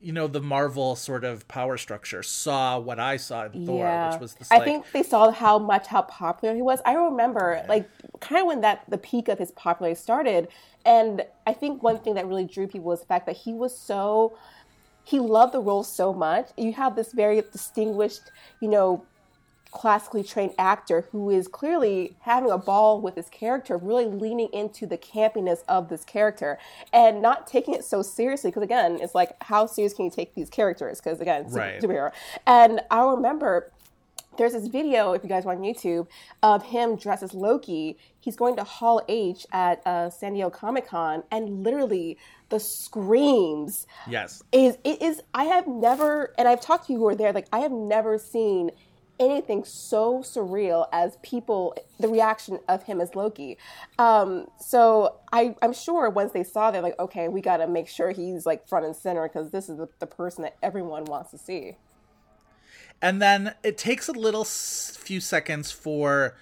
you 0.00 0.12
know 0.12 0.26
the 0.26 0.40
Marvel 0.40 0.94
sort 0.94 1.24
of 1.24 1.48
power 1.48 1.76
structure 1.76 2.22
saw 2.22 2.78
what 2.78 3.00
I 3.00 3.16
saw 3.16 3.46
in 3.46 3.66
Thor, 3.66 3.84
yeah. 3.84 4.12
which 4.12 4.20
was 4.20 4.34
this 4.34 4.52
I 4.52 4.58
like 4.58 4.64
think 4.64 4.92
they 4.92 5.02
saw 5.02 5.30
how 5.30 5.58
much 5.58 5.86
how 5.86 6.02
popular 6.02 6.54
he 6.54 6.62
was. 6.62 6.80
I 6.84 6.94
remember 6.94 7.64
like 7.68 7.88
kind 8.20 8.40
of 8.40 8.46
when 8.46 8.60
that 8.60 8.84
the 8.88 8.98
peak 8.98 9.28
of 9.28 9.38
his 9.38 9.52
popularity 9.52 9.98
started, 9.98 10.48
and 10.84 11.24
I 11.46 11.54
think 11.54 11.82
one 11.82 11.98
thing 11.98 12.14
that 12.14 12.26
really 12.26 12.44
drew 12.44 12.66
people 12.66 12.90
was 12.90 13.00
the 13.00 13.06
fact 13.06 13.26
that 13.26 13.36
he 13.36 13.52
was 13.52 13.76
so 13.76 14.36
he 15.06 15.20
loved 15.20 15.54
the 15.54 15.60
role 15.60 15.84
so 15.84 16.12
much. 16.12 16.48
You 16.56 16.72
have 16.72 16.96
this 16.96 17.12
very 17.12 17.40
distinguished, 17.40 18.22
you 18.60 18.68
know, 18.68 19.04
classically 19.70 20.24
trained 20.24 20.52
actor 20.58 21.06
who 21.12 21.30
is 21.30 21.46
clearly 21.46 22.16
having 22.20 22.50
a 22.50 22.58
ball 22.58 23.00
with 23.00 23.14
his 23.14 23.28
character, 23.28 23.76
really 23.76 24.06
leaning 24.06 24.48
into 24.52 24.84
the 24.84 24.98
campiness 24.98 25.58
of 25.68 25.88
this 25.90 26.02
character 26.04 26.58
and 26.92 27.22
not 27.22 27.46
taking 27.46 27.72
it 27.74 27.84
so 27.84 28.02
seriously. 28.02 28.50
Because 28.50 28.64
again, 28.64 28.98
it's 29.00 29.14
like, 29.14 29.36
how 29.44 29.66
serious 29.66 29.94
can 29.94 30.06
you 30.06 30.10
take 30.10 30.34
these 30.34 30.50
characters? 30.50 31.00
Because 31.00 31.20
again, 31.20 31.44
it's 31.46 31.54
Right. 31.54 31.82
a 31.82 31.86
superhero. 31.86 32.10
And 32.44 32.80
I 32.90 33.04
remember 33.04 33.70
there's 34.38 34.52
this 34.54 34.66
video, 34.66 35.12
if 35.12 35.22
you 35.22 35.28
guys 35.28 35.44
want 35.44 35.60
on 35.60 35.64
YouTube, 35.64 36.08
of 36.42 36.64
him 36.64 36.96
dressed 36.96 37.22
as 37.22 37.32
Loki. 37.32 37.96
He's 38.20 38.36
going 38.36 38.56
to 38.56 38.64
Hall 38.64 39.00
H 39.08 39.46
at 39.52 39.86
uh, 39.86 40.10
San 40.10 40.34
Diego 40.34 40.50
Comic 40.50 40.86
Con, 40.88 41.22
and 41.30 41.62
literally 41.62 42.18
the 42.48 42.60
screams 42.60 43.86
yes, 44.06 44.42
is 44.52 44.76
it 44.84 45.02
is 45.02 45.20
I 45.34 45.44
have 45.44 45.66
never 45.66 46.32
and 46.38 46.46
I've 46.46 46.60
talked 46.60 46.86
to 46.86 46.92
you 46.92 46.98
who 47.00 47.08
are 47.08 47.14
there 47.14 47.32
like 47.32 47.48
I 47.52 47.60
have 47.60 47.72
never 47.72 48.18
seen 48.18 48.70
anything 49.18 49.64
so 49.64 50.18
surreal 50.18 50.86
as 50.92 51.16
people 51.22 51.74
the 51.98 52.06
reaction 52.08 52.58
of 52.68 52.82
him 52.82 53.00
as 53.00 53.14
Loki. 53.14 53.56
Um, 53.98 54.46
so 54.60 55.16
I 55.32 55.56
I'm 55.62 55.72
sure 55.72 56.10
once 56.10 56.32
they 56.32 56.44
saw 56.44 56.70
that 56.70 56.82
like 56.82 56.98
okay 56.98 57.28
we 57.28 57.40
got 57.40 57.56
to 57.58 57.66
make 57.66 57.88
sure 57.88 58.10
he's 58.10 58.44
like 58.46 58.68
front 58.68 58.84
and 58.84 58.94
center 58.94 59.22
because 59.26 59.50
this 59.50 59.68
is 59.68 59.78
the, 59.78 59.88
the 59.98 60.06
person 60.06 60.42
that 60.42 60.56
everyone 60.62 61.04
wants 61.06 61.30
to 61.30 61.38
see. 61.38 61.76
and 63.02 63.20
then 63.20 63.54
it 63.62 63.76
takes 63.78 64.08
a 64.08 64.12
little 64.12 64.42
s- 64.42 64.96
few 65.00 65.20
seconds 65.20 65.70
for 65.70 66.36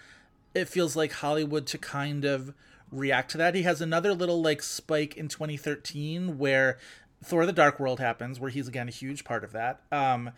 it 0.55 0.69
feels 0.69 0.95
like 0.97 1.13
Hollywood 1.13 1.67
to 1.67 1.79
kind 1.79 2.25
of 2.25 2.55
react 2.95 3.31
to 3.33 3.39
that. 3.39 3.55
He 3.55 3.63
has 3.63 3.81
another 3.81 4.15
little 4.15 4.41
like 4.43 4.63
spike 4.63 5.17
in 5.17 5.29
2013 5.29 6.39
where 6.39 6.79
Thor: 7.23 7.47
The 7.47 7.53
Dark 7.53 7.81
World 7.81 8.01
happens, 8.01 8.39
where 8.41 8.51
he's 8.51 8.69
again 8.69 8.89
a 8.89 8.93
huge 8.93 9.25
part 9.25 9.45
of 9.45 9.53
that. 9.53 9.81
Um, 9.91 10.31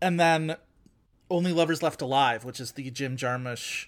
and 0.00 0.18
then 0.20 0.56
Only 1.30 1.52
Lovers 1.52 1.82
Left 1.82 2.02
Alive, 2.02 2.44
which 2.44 2.60
is 2.60 2.72
the 2.72 2.90
Jim 2.90 3.16
Jarmusch 3.16 3.86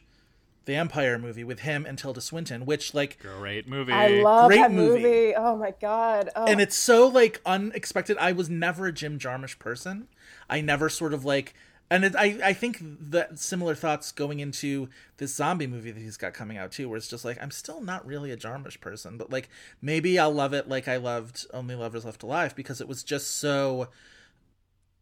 vampire 0.67 1.19
movie 1.19 1.45
with 1.45 1.61
him 1.61 1.87
and 1.87 1.97
Tilda 1.99 2.21
Swinton, 2.21 2.67
which 2.67 2.93
like 2.93 3.19
Great 3.21 3.67
movie. 3.67 3.93
I 3.93 4.21
love 4.21 4.49
Great 4.49 4.59
that 4.61 4.73
movie. 4.73 5.03
movie. 5.03 5.35
Oh 5.35 5.57
my 5.57 5.73
god. 5.81 6.29
Oh. 6.37 6.45
and 6.47 6.61
it's 6.61 6.77
so 6.77 7.07
like 7.07 7.41
unexpected. 7.47 8.19
I 8.19 8.33
was 8.33 8.51
never 8.51 8.87
a 8.87 8.93
Jim 8.93 9.19
Jarmusch 9.19 9.59
person. 9.59 10.09
I 10.51 10.61
never 10.61 10.89
sort 10.91 11.15
of 11.15 11.25
like, 11.25 11.55
and 11.91 12.05
it, 12.05 12.14
I 12.16 12.39
I 12.45 12.53
think 12.53 12.82
that 13.11 13.39
similar 13.39 13.74
thoughts 13.74 14.12
going 14.12 14.41
into 14.41 14.89
this 15.16 15.34
zombie 15.34 15.66
movie 15.66 15.91
that 15.91 16.01
he's 16.01 16.16
got 16.16 16.34
coming 16.34 16.59
out 16.59 16.72
too, 16.72 16.89
where 16.89 16.97
it's 16.97 17.09
just 17.09 17.24
like 17.24 17.39
I'm 17.41 17.51
still 17.51 17.80
not 17.80 18.07
really 18.07 18.30
a 18.30 18.36
Jarmusch 18.36 18.80
person, 18.80 19.16
but 19.16 19.30
like 19.30 19.49
maybe 19.80 20.18
I'll 20.18 20.32
love 20.32 20.53
it 20.53 20.68
like 20.68 20.89
I 20.89 20.97
loved 20.97 21.47
Only 21.53 21.74
Lovers 21.74 22.05
Left 22.05 22.22
Alive 22.22 22.55
because 22.55 22.80
it 22.80 22.89
was 22.89 23.03
just 23.03 23.36
so. 23.36 23.89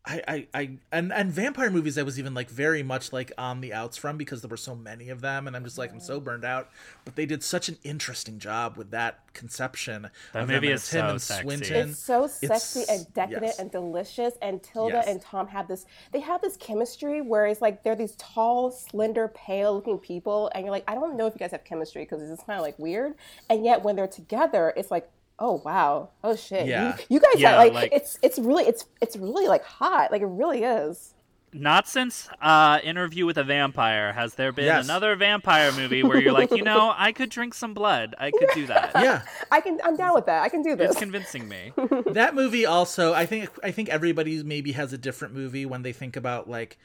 I, 0.09 0.23
I, 0.29 0.47
I 0.55 0.71
and 0.93 1.13
and 1.13 1.33
vampire 1.33 1.69
movies 1.69 1.99
I 1.99 2.03
was 2.05 2.17
even 2.19 2.33
like 2.33 2.49
very 2.49 2.83
much 2.85 3.13
like 3.13 3.33
on 3.37 3.61
the 3.61 3.75
outs 3.75 3.97
from 3.97 4.17
because 4.17 4.41
there 4.41 4.49
were 4.49 4.57
so 4.57 4.77
many 4.77 5.09
of 5.09 5.21
them 5.21 5.49
and 5.49 5.57
I'm 5.57 5.65
just 5.65 5.79
like 5.79 5.91
I'm 5.93 5.99
so 5.99 6.21
burned 6.21 6.45
out 6.45 6.71
but 7.05 7.17
they 7.17 7.27
did 7.27 7.43
such 7.43 7.69
an 7.69 7.77
interesting 7.83 8.39
job 8.39 8.77
with 8.77 8.93
that 8.93 9.19
conception 9.35 10.09
That 10.33 10.43
of 10.43 10.49
them, 10.49 10.57
movie 10.57 10.73
is 10.73 10.83
it's 10.83 10.93
him 10.93 11.01
so 11.07 11.11
and 11.11 11.21
sexy. 11.23 11.43
Swinton. 11.43 11.91
It's 11.91 11.99
so 11.99 12.27
sexy 12.29 12.81
It's- 12.83 12.99
and 13.05 13.15
decadent 13.15 13.43
yes. 13.47 13.59
and 13.59 13.71
delicious. 13.71 14.35
And 14.41 14.63
Tilda 14.63 14.95
Yes. 14.97 15.07
and 15.09 15.21
Tom 15.21 15.49
have 15.49 15.67
this, 15.69 15.85
they 16.13 16.21
have 16.21 16.41
this 16.41 16.57
chemistry 16.57 17.21
where 17.21 17.47
it's 17.47 17.61
like 17.61 17.83
they're 17.83 17.97
these 17.97 18.15
tall, 18.17 18.71
slender, 18.71 19.29
pale 19.29 19.75
looking 19.75 19.99
people. 19.99 20.51
And 20.55 20.65
you're 20.65 20.71
like, 20.73 20.85
I 20.89 20.95
don't 20.95 21.17
know 21.17 21.27
if 21.27 21.35
you 21.35 21.39
guys 21.39 21.51
have 21.51 21.65
chemistry 21.65 22.03
because 22.03 22.23
it's 22.31 22.43
kind 22.45 22.59
of 22.59 22.65
like 22.65 22.79
weird. 22.79 23.15
And 23.51 23.65
yet 23.65 23.83
when 23.83 23.97
they're 23.97 24.07
together, 24.07 24.73
it's 24.77 24.91
like, 24.91 25.09
oh 25.39 25.61
wow, 25.65 26.11
oh 26.25 26.37
shit. 26.37 26.67
Yeah. 26.67 26.97
You, 26.97 27.05
you 27.17 27.21
guys 27.21 27.41
Yeah, 27.41 27.51
have 27.51 27.59
like, 27.59 27.73
like- 27.73 27.93
it's, 27.93 28.19
it's 28.23 28.39
really, 28.39 28.65
it's, 28.65 28.85
it's 29.01 29.17
really 29.17 29.49
like 29.49 29.65
hot. 29.65 30.11
Like 30.13 30.23
it 30.23 30.27
really 30.27 30.63
is. 30.65 31.13
Not 31.53 31.89
since 31.89 32.29
uh, 32.43 32.81
Interview 32.85 33.25
with 33.25 33.39
a 33.39 33.45
Vampire 33.45 34.13
has 34.13 34.35
there 34.35 34.53
been 34.53 34.67
Yes. 34.67 34.85
another 34.85 35.17
vampire 35.17 35.73
movie 35.73 36.03
where 36.03 36.21
you're 36.21 36.33
like, 36.35 36.51
you 36.51 36.63
know, 36.63 36.93
I 36.99 37.13
could 37.13 37.31
drink 37.31 37.55
some 37.55 37.73
blood. 37.73 38.15
I 38.19 38.31
could 38.31 38.49
do 38.53 38.67
that. 38.67 38.91
yeah 38.97 39.23
I 39.51 39.61
can, 39.63 39.79
I'm 39.83 39.97
down 39.97 40.13
with 40.15 40.27
that. 40.27 40.43
I 40.43 40.51
can 40.51 40.61
do 40.63 40.77
this. 40.77 40.91
It's 40.91 40.99
convincing 40.99 41.49
me. 41.49 41.73
that 42.13 42.35
movie 42.35 42.67
also 42.67 43.15
I 43.15 43.25
think 43.25 43.49
I 43.63 43.71
think 43.71 43.89
everybody 43.89 44.43
maybe 44.43 44.73
has 44.73 44.93
a 44.93 44.99
different 44.99 45.33
movie 45.33 45.65
when 45.65 45.81
they 45.83 45.93
think 45.93 46.15
about 46.17 46.51
like 46.51 46.77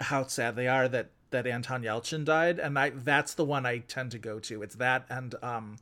how 0.00 0.26
sad 0.26 0.56
they 0.56 0.68
are 0.68 0.88
that 0.88 1.10
that 1.30 1.46
Anton 1.46 1.82
Yelchin 1.82 2.24
died 2.26 2.58
and 2.58 2.78
I 2.78 2.90
that's 2.90 3.32
the 3.32 3.44
one 3.46 3.64
I 3.64 3.78
tend 3.78 4.10
to 4.10 4.18
go 4.18 4.38
to 4.40 4.62
it's 4.62 4.74
that 4.74 5.06
and 5.08 5.34
um 5.42 5.76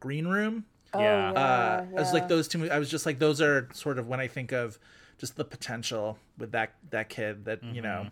Green 0.00 0.26
Room 0.26 0.66
yeah. 0.94 1.30
uh 1.30 1.86
yeah. 1.92 2.00
as 2.00 2.12
like 2.12 2.28
those 2.28 2.48
two 2.48 2.58
mo- 2.58 2.68
I 2.68 2.78
was 2.78 2.90
just 2.90 3.06
like 3.06 3.18
those 3.18 3.40
are 3.40 3.68
sort 3.72 3.98
of 3.98 4.08
when 4.08 4.20
I 4.20 4.26
think 4.28 4.52
of 4.52 4.78
just 5.18 5.36
the 5.36 5.44
potential 5.44 6.18
with 6.38 6.52
that 6.52 6.74
that 6.90 7.08
kid 7.08 7.44
that 7.44 7.62
you 7.62 7.82
know 7.82 8.08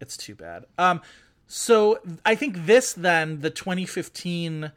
it's 0.00 0.16
too 0.16 0.34
bad 0.34 0.64
um 0.78 1.00
so 1.46 2.00
I 2.24 2.34
think 2.34 2.66
this 2.66 2.92
then 2.92 3.40
the 3.40 3.50
2015 3.50 4.72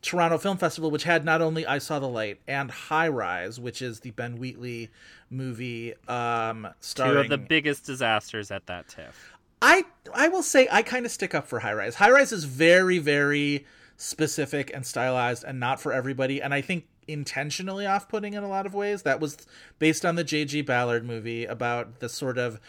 Toronto 0.00 0.38
Film 0.38 0.58
Festival, 0.58 0.90
which 0.90 1.04
had 1.04 1.24
not 1.24 1.42
only 1.42 1.66
I 1.66 1.78
Saw 1.78 1.98
the 1.98 2.08
Light 2.08 2.40
and 2.46 2.70
High 2.70 3.08
Rise, 3.08 3.58
which 3.58 3.82
is 3.82 4.00
the 4.00 4.10
Ben 4.12 4.36
Wheatley 4.36 4.90
movie, 5.28 5.94
um, 6.06 6.68
starring. 6.80 7.14
Two 7.14 7.20
of 7.20 7.28
the 7.28 7.38
biggest 7.38 7.84
disasters 7.84 8.50
at 8.50 8.66
that 8.66 8.88
TIFF. 8.88 9.32
I 9.60 9.84
I 10.14 10.28
will 10.28 10.42
say 10.44 10.68
I 10.70 10.82
kind 10.82 11.04
of 11.04 11.10
stick 11.10 11.34
up 11.34 11.48
for 11.48 11.58
High 11.58 11.72
Rise. 11.72 11.96
High 11.96 12.10
Rise 12.10 12.32
is 12.32 12.44
very 12.44 12.98
very 12.98 13.66
specific 13.98 14.70
and 14.72 14.86
stylized 14.86 15.44
and 15.44 15.60
not 15.60 15.80
for 15.80 15.92
everybody, 15.92 16.40
and 16.40 16.54
I 16.54 16.62
think 16.62 16.86
intentionally 17.06 17.84
off-putting 17.84 18.32
in 18.32 18.42
a 18.42 18.48
lot 18.48 18.64
of 18.64 18.72
ways. 18.72 19.02
That 19.02 19.20
was 19.20 19.36
based 19.78 20.06
on 20.06 20.14
the 20.14 20.24
J.G. 20.24 20.62
Ballard 20.62 21.04
movie 21.04 21.44
about 21.44 22.00
the 22.00 22.08
sort 22.08 22.38
of 22.38 22.60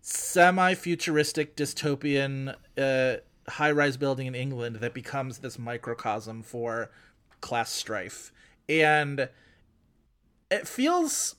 semi-futuristic 0.00 1.56
dystopian 1.56 2.56
uh, 2.76 3.20
high-rise 3.48 3.96
building 3.96 4.26
in 4.26 4.34
England 4.34 4.76
that 4.76 4.92
becomes 4.92 5.38
this 5.38 5.58
microcosm 5.58 6.42
for 6.42 6.90
class 7.40 7.70
strife, 7.70 8.32
and 8.68 9.28
it 10.50 10.66
feels 10.66 11.36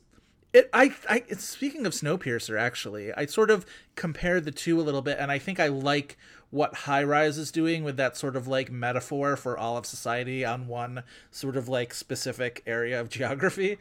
it 0.53 0.69
I 0.71 0.95
I 1.09 1.23
speaking 1.37 1.85
of 1.85 1.93
Snowpiercer 1.93 2.57
actually, 2.57 3.13
I 3.13 3.25
sort 3.25 3.51
of 3.51 3.65
compared 3.95 4.45
the 4.45 4.51
two 4.51 4.79
a 4.79 4.83
little 4.83 5.01
bit 5.01 5.17
and 5.19 5.31
I 5.31 5.39
think 5.39 5.59
I 5.59 5.67
like 5.67 6.17
what 6.53 6.75
High 6.75 7.03
Rise 7.03 7.39
is 7.39 7.51
doing 7.51 7.83
with 7.83 7.97
that 7.97 8.15
sort 8.15 8.35
of 8.35 8.47
like 8.47 8.71
metaphor 8.71 9.35
for 9.35 9.57
all 9.57 9.75
of 9.75 9.87
society 9.87 10.45
on 10.45 10.67
one 10.67 11.01
sort 11.31 11.57
of 11.57 11.67
like 11.67 11.95
specific 11.95 12.61
area 12.67 13.01
of 13.01 13.09
geography. 13.17 13.79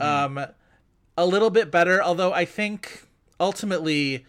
Um 0.00 0.46
a 1.18 1.26
little 1.26 1.50
bit 1.50 1.70
better, 1.70 2.00
although 2.00 2.32
I 2.32 2.44
think 2.44 3.08
ultimately 3.40 4.24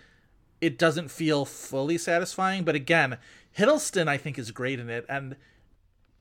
it 0.59 0.79
doesn't 0.79 1.11
feel 1.11 1.45
fully 1.45 1.99
satisfying, 1.99 2.63
but 2.63 2.73
again, 2.73 3.19
Hiddleston 3.57 4.07
I 4.07 4.17
think 4.17 4.39
is 4.39 4.49
great 4.49 4.79
in 4.79 4.89
it 4.89 5.05
and 5.07 5.35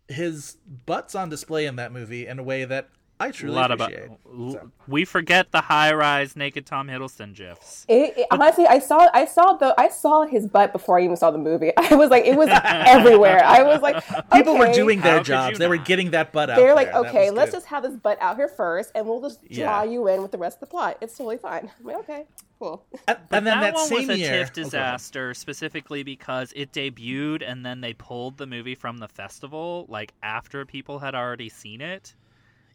his 0.09 0.59
butt's 0.85 1.15
on 1.15 1.31
display 1.31 1.65
in 1.65 1.77
that 1.77 1.91
movie 1.91 2.27
in 2.27 2.39
a 2.39 2.43
way 2.43 2.67
that 2.67 2.91
I 3.23 3.29
A 3.29 3.33
truly 3.33 3.55
lot 3.55 3.71
about. 3.71 3.93
appreciate. 3.93 4.61
We 4.89 5.05
forget 5.05 5.53
the 5.53 5.61
high-rise 5.61 6.35
naked 6.37 6.67
Tom 6.67 6.89
Hiddleston 6.89 7.35
gifs. 7.35 7.85
It, 7.89 8.19
it- 8.19 8.27
honestly, 8.31 8.67
I 8.67 8.79
saw 8.79 9.09
I 9.15 9.25
saw 9.27 9.53
the 9.55 9.75
I 9.79 9.89
saw 9.89 10.23
his 10.27 10.47
butt 10.47 10.73
before 10.73 10.99
I 10.99 11.05
even 11.05 11.17
saw 11.17 11.31
the 11.31 11.39
movie. 11.39 11.73
I 11.77 11.95
was 11.95 12.11
like, 12.11 12.25
it 12.25 12.37
was 12.37 12.49
everywhere. 12.65 13.43
I 13.45 13.63
was 13.63 13.81
like, 13.83 14.03
People 14.33 14.59
were 14.59 14.73
doing 14.73 15.01
their 15.01 15.19
could 15.19 15.27
jobs. 15.27 15.53
you 15.53 15.59
They 15.59 15.69
were 15.69 15.77
getting 15.77 16.11
that 16.11 16.33
butt 16.33 16.51
out. 16.51 16.57
They're 16.57 16.75
like, 16.75 16.93
there. 16.93 17.01
Okay, 17.07 17.31
let's 17.31 17.51
good. 17.51 17.57
just 17.59 17.67
have 17.67 17.83
this 17.83 17.95
butt 17.97 18.19
out 18.21 18.37
here 18.37 18.49
first, 18.49 18.91
and 18.95 19.07
we'll 19.07 19.21
just 19.21 19.41
draw 19.49 19.83
Yeah. 19.83 19.85
you 19.85 20.09
in 20.09 20.23
with 20.23 20.33
the 20.33 20.39
rest 20.39 20.57
of 20.57 20.61
the 20.61 20.67
plot. 20.67 20.99
It's 21.01 21.17
totally 21.17 21.39
fine. 21.39 21.71
I'm 21.81 21.87
like, 21.87 21.97
okay, 21.99 22.25
cool. 22.59 22.85
And, 23.09 23.19
and 23.31 23.47
then 23.47 23.61
that, 23.61 23.61
that, 23.61 23.75
one 23.75 23.87
same 23.87 23.99
was 24.09 24.17
a 24.17 24.19
year, 24.19 24.31
TIFF 24.31 24.33
Oh, 24.33 24.55
go 24.55 24.61
ahead. 24.61 24.65
disaster 24.65 25.35
specifically 25.35 26.03
because 26.03 26.53
it 26.57 26.73
debuted 26.73 27.43
and 27.49 27.65
then 27.67 27.81
they 27.81 27.93
pulled 27.93 28.39
the 28.39 28.47
movie 28.47 28.75
from 28.75 28.99
the 28.99 29.09
festival 29.09 29.87
like 29.89 30.13
after 30.23 30.65
people 30.65 30.99
had 31.01 31.15
already 31.15 31.49
seen 31.49 31.81
it. 31.81 32.15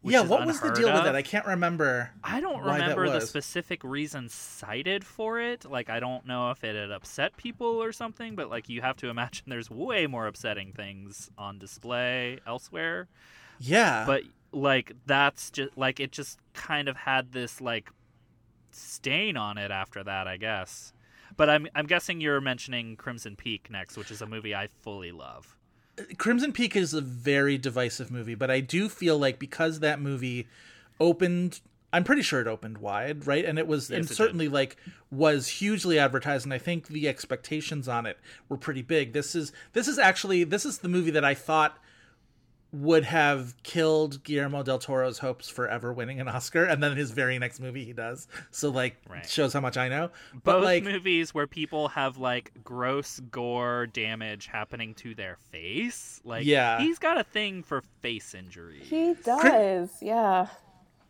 Yeah, 0.07 0.21
what 0.21 0.45
was 0.45 0.59
the 0.59 0.71
deal 0.71 0.91
with 0.93 1.03
that? 1.03 1.15
I 1.15 1.21
can't 1.21 1.45
remember. 1.45 2.11
I 2.23 2.39
don't 2.39 2.63
remember 2.63 3.09
the 3.09 3.21
specific 3.21 3.83
reason 3.83 4.29
cited 4.29 5.03
for 5.03 5.39
it. 5.39 5.65
Like, 5.69 5.89
I 5.89 5.99
don't 5.99 6.25
know 6.25 6.51
if 6.51 6.63
it 6.63 6.75
had 6.75 6.91
upset 6.91 7.37
people 7.37 7.81
or 7.81 7.91
something, 7.91 8.35
but 8.35 8.49
like, 8.49 8.69
you 8.69 8.81
have 8.81 8.97
to 8.97 9.09
imagine 9.09 9.45
there's 9.47 9.69
way 9.69 10.07
more 10.07 10.27
upsetting 10.27 10.71
things 10.73 11.29
on 11.37 11.59
display 11.59 12.39
elsewhere. 12.45 13.07
Yeah, 13.59 14.05
But 14.05 14.23
like, 14.51 14.93
that's 15.05 15.51
just 15.51 15.77
like 15.77 15.99
it 15.99 16.11
just 16.11 16.39
kind 16.53 16.87
of 16.87 16.95
had 16.95 17.31
this 17.31 17.59
like 17.59 17.89
stain 18.71 19.35
on 19.37 19.57
it 19.57 19.71
after 19.71 20.03
that, 20.03 20.27
I 20.27 20.37
guess. 20.37 20.93
But 21.35 21.49
I'm 21.49 21.67
I'm 21.75 21.85
guessing 21.85 22.21
you're 22.21 22.41
mentioning 22.41 22.95
Crimson 22.95 23.35
Peak 23.35 23.69
next, 23.69 23.97
which 23.97 24.11
is 24.11 24.21
a 24.21 24.25
movie 24.27 24.55
I 24.55 24.67
fully 24.81 25.11
love. 25.11 25.55
Crimson 26.17 26.51
Peak 26.51 26.75
is 26.75 26.93
a 26.93 27.01
very 27.01 27.57
divisive 27.57 28.11
movie, 28.11 28.35
but 28.35 28.51
I 28.51 28.59
do 28.59 28.89
feel 28.89 29.17
like 29.17 29.39
because 29.39 29.79
that 29.79 29.99
movie 29.99 30.47
opened 30.99 31.61
I'm 31.93 32.03
pretty 32.03 32.21
sure 32.21 32.41
it 32.41 32.47
opened 32.47 32.79
wide, 32.79 33.25
right? 33.25 33.45
And 33.45 33.57
it 33.57 33.65
was, 33.65 33.89
and 33.89 34.03
it 34.03 34.07
did. 34.07 34.15
certainly 34.15 34.49
like 34.49 34.75
was 35.09 35.47
hugely 35.47 35.97
advertised, 35.97 36.45
and 36.45 36.53
I 36.53 36.57
think 36.57 36.87
the 36.87 37.07
expectations 37.07 37.87
on 37.87 38.05
it 38.05 38.17
were 38.49 38.57
pretty 38.57 38.81
big. 38.81 39.13
This 39.13 39.35
is 39.35 39.53
this 39.73 39.87
is 39.87 39.97
actually 39.97 40.43
this 40.43 40.65
is 40.65 40.79
the 40.79 40.89
movie 40.89 41.11
that 41.11 41.23
I 41.23 41.33
thought 41.33 41.77
would 42.74 43.05
have 43.05 43.55
killed 43.63 44.22
Guillermo 44.24 44.61
del 44.61 44.78
Toro's 44.78 45.20
hopes 45.20 45.47
for 45.49 45.68
ever 45.70 45.93
winning 45.93 46.20
an 46.20 46.28
Oscar, 46.28 46.65
and 46.65 46.84
then 46.84 46.97
his 46.97 47.11
very 47.11 47.39
next 47.39 47.59
movie 47.61 47.86
he 47.86 47.93
does. 47.93 48.28
So 48.51 48.70
like 48.70 48.97
Right. 49.07 49.28
shows 49.28 49.53
how 49.53 49.61
much 49.61 49.78
I 49.78 49.88
know. 49.88 50.11
But 50.43 50.53
Both 50.57 50.63
like 50.65 50.84
movies 50.84 51.34
where 51.34 51.47
people 51.47 51.88
have 51.89 52.18
like 52.18 52.51
gross 52.63 53.22
gore 53.32 53.88
damage 53.88 54.47
happening 54.47 54.93
to 54.95 55.15
their 55.15 55.38
face. 55.51 56.20
Like, 56.26 56.45
Yeah. 56.45 56.80
he's 56.80 56.99
got 56.99 57.18
a 57.18 57.24
thing 57.24 57.63
for 57.63 57.82
face 58.01 58.36
injury. 58.36 58.82
He 58.84 59.13
does, 59.24 59.89
yeah. 60.01 60.47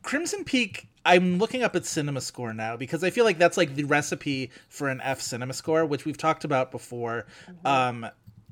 Crimson 0.04 0.44
Peak, 0.44 0.88
I'm 1.06 1.38
looking 1.40 1.64
up 1.64 1.76
its 1.76 1.90
cinema 1.90 2.22
score 2.22 2.54
now 2.54 2.78
because 2.78 3.04
I 3.04 3.10
feel 3.10 3.26
like 3.26 3.38
that's 3.40 3.58
like 3.58 3.76
the 3.76 3.84
recipe 3.86 4.52
for 4.70 4.90
an 4.90 5.02
F 5.02 5.20
cinema 5.22 5.54
score, 5.54 5.86
which 5.86 6.06
we've 6.06 6.18
talked 6.18 6.44
about 6.44 6.72
before. 6.72 7.26
Um, 7.66 8.08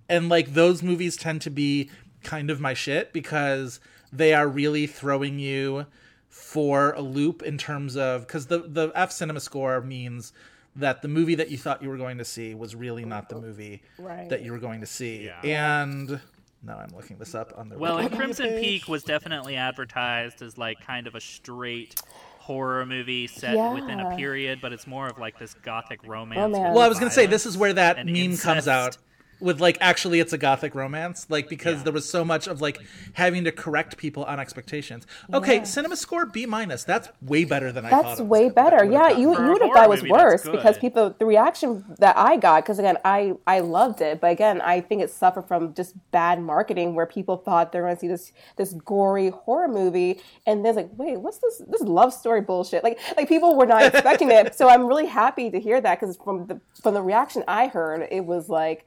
and 0.09 0.27
like 0.27 0.53
those 0.53 0.81
movies 0.83 1.15
tend 1.17 1.41
to 1.43 1.49
be 1.49 1.89
kind 2.25 2.49
of 2.49 2.59
my 2.59 2.73
shit 2.73 3.13
because 3.13 3.79
they 4.11 4.33
are 4.33 4.47
really 4.47 4.87
throwing 4.87 5.39
you 5.39 5.85
for 6.29 6.91
a 6.91 7.01
loop 7.01 7.41
in 7.43 7.57
terms 7.57 7.95
of 7.95 8.27
because 8.27 8.47
the 8.47 8.59
the 8.59 8.91
F 8.95 9.11
cinema 9.11 9.39
score 9.39 9.79
means 9.81 10.33
that 10.75 11.01
the 11.01 11.07
movie 11.07 11.35
that 11.35 11.49
you 11.49 11.57
thought 11.57 11.81
you 11.81 11.87
were 11.89 11.97
going 11.97 12.17
to 12.17 12.25
see 12.25 12.53
was 12.53 12.75
really 12.75 13.05
not 13.05 13.29
the 13.29 13.39
movie 13.39 13.81
Right. 13.97 14.27
that 14.29 14.41
you 14.43 14.51
were 14.51 14.57
going 14.57 14.81
to 14.81 14.85
see. 14.85 15.23
Yeah. 15.23 15.39
And 15.41 16.19
now 16.61 16.77
I'm 16.79 16.93
looking 16.93 17.17
this 17.17 17.33
up 17.33 17.53
on 17.55 17.69
the 17.69 17.77
Well, 17.77 17.97
and 17.99 18.11
Crimson 18.13 18.49
page. 18.49 18.81
Peak 18.81 18.87
was 18.89 19.03
definitely 19.03 19.55
advertised 19.55 20.41
as 20.41 20.57
like 20.57 20.81
kind 20.85 21.07
of 21.07 21.15
a 21.15 21.21
straight 21.21 22.01
horror 22.39 22.85
movie 22.85 23.27
set 23.27 23.55
within 23.73 23.99
a 24.01 24.15
period, 24.17 24.59
but 24.61 24.73
it's 24.73 24.85
more 24.85 25.07
of 25.07 25.17
like 25.17 25.39
this 25.39 25.53
gothic 25.53 26.01
romance. 26.05 26.39
Romance. 26.53 26.75
Well, 26.75 26.83
I 26.83 26.89
was 26.89 26.99
gonna 26.99 27.09
say 27.11 27.25
this 27.25 27.45
is 27.45 27.57
where 27.57 27.71
that 27.73 27.97
and 27.97 28.11
meme 28.11 28.35
comes 28.37 28.67
out 28.67 28.97
with 29.39 29.59
like 29.59 29.77
actually 29.81 30.19
it's 30.19 30.33
a 30.33 30.37
gothic 30.37 30.73
romance, 30.75 31.27
like 31.29 31.49
because 31.49 31.77
Yeah. 31.77 31.83
there 31.83 31.93
was 31.93 32.09
so 32.09 32.23
much 32.23 32.47
of 32.47 32.61
like 32.61 32.79
having 33.13 33.43
to 33.43 33.51
correct 33.51 33.97
people 33.97 34.23
on 34.25 34.39
expectations. 34.39 35.05
Okay, 35.33 35.65
cinema 35.65 35.95
score 35.95 36.25
B 36.25 36.45
minus. 36.45 36.83
That's 36.83 37.09
way 37.21 37.43
better 37.45 37.71
than 37.71 37.85
I 37.85 37.89
thought. 37.89 38.03
That's 38.03 38.19
it 38.19 38.23
was 38.23 38.29
way 38.29 38.49
better. 38.49 38.83
Yeah, 38.85 39.09
you 39.09 39.33
you 39.33 39.51
would 39.51 39.61
have 39.61 39.71
thought 39.71 39.83
it 39.85 39.89
was 39.89 40.01
movie, 40.01 40.11
worse 40.13 40.43
because 40.43 40.77
people 40.77 41.15
the 41.17 41.25
reaction 41.25 41.83
that 41.99 42.17
I 42.17 42.37
got 42.37 42.63
because 42.63 42.79
again 42.79 42.97
I 43.03 43.33
I 43.45 43.59
loved 43.59 44.01
it, 44.01 44.21
but 44.21 44.31
again 44.31 44.61
I 44.61 44.81
think 44.81 45.01
it 45.01 45.09
suffered 45.09 45.47
from 45.47 45.73
just 45.73 45.95
bad 46.11 46.41
marketing 46.41 46.95
where 46.95 47.05
people 47.05 47.37
thought 47.37 47.71
they're 47.71 47.83
going 47.83 47.95
to 47.95 47.99
see 47.99 48.07
this 48.07 48.31
this 48.55 48.73
gory 48.73 49.29
horror 49.29 49.67
movie 49.67 50.21
and 50.47 50.63
then 50.63 50.69
it's 50.69 50.77
like 50.77 50.89
wait 50.97 51.19
what's 51.19 51.39
this 51.39 51.61
this 51.67 51.81
love 51.81 52.13
story 52.13 52.41
bullshit 52.41 52.83
like 52.83 52.99
like 53.17 53.27
people 53.27 53.55
were 53.57 53.65
not 53.65 53.83
expecting 53.83 54.31
it. 54.31 54.45
So 54.55 54.69
I'm 54.69 54.85
really 54.87 55.07
happy 55.07 55.49
to 55.51 55.59
hear 55.59 55.81
that 55.81 55.99
because 55.99 56.15
from 56.17 56.47
the 56.47 56.59
from 56.81 56.93
the 56.93 57.01
reaction 57.01 57.43
I 57.47 57.67
heard 57.67 58.07
it 58.09 58.25
was 58.25 58.47
like. 58.49 58.85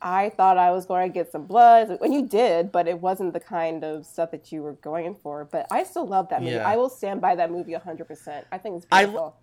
I 0.00 0.30
thought 0.30 0.58
I 0.58 0.70
was 0.70 0.86
going 0.86 1.10
to 1.10 1.12
get 1.12 1.32
some 1.32 1.44
blood, 1.44 1.98
and 2.00 2.14
you 2.14 2.26
did, 2.26 2.70
but 2.70 2.86
it 2.86 3.00
wasn't 3.00 3.32
the 3.32 3.40
kind 3.40 3.82
of 3.82 4.06
stuff 4.06 4.30
that 4.30 4.52
you 4.52 4.62
were 4.62 4.74
going 4.74 5.16
for. 5.16 5.44
But 5.44 5.66
I 5.70 5.82
still 5.82 6.06
love 6.06 6.28
that 6.28 6.40
movie. 6.40 6.54
Yeah. 6.54 6.68
I 6.68 6.76
will 6.76 6.88
stand 6.88 7.20
by 7.20 7.34
that 7.34 7.50
movie 7.50 7.72
100%. 7.72 8.44
I 8.52 8.58
think 8.58 8.76
it's 8.76 8.86
beautiful. 8.86 9.36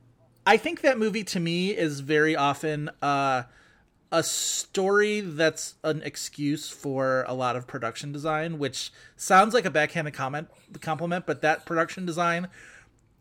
I 0.48 0.58
think 0.58 0.82
that 0.82 0.98
movie 0.98 1.24
to 1.26 1.40
me 1.40 1.72
is 1.72 2.02
very 2.02 2.36
often 2.36 2.90
uh, 3.02 3.44
a 4.12 4.24
story 4.24 5.20
that's 5.20 5.76
an 5.84 6.02
excuse 6.04 6.70
for 6.70 7.26
a 7.28 7.34
lot 7.34 7.56
of 7.56 7.68
production 7.68 8.12
design, 8.12 8.60
which 8.60 8.92
sounds 9.18 9.54
like 9.54 9.66
a 9.66 9.72
backhanded 9.72 10.14
comment 10.14 10.48
compliment, 10.82 11.26
but 11.26 11.42
that 11.42 11.66
production 11.66 12.06
design 12.06 12.48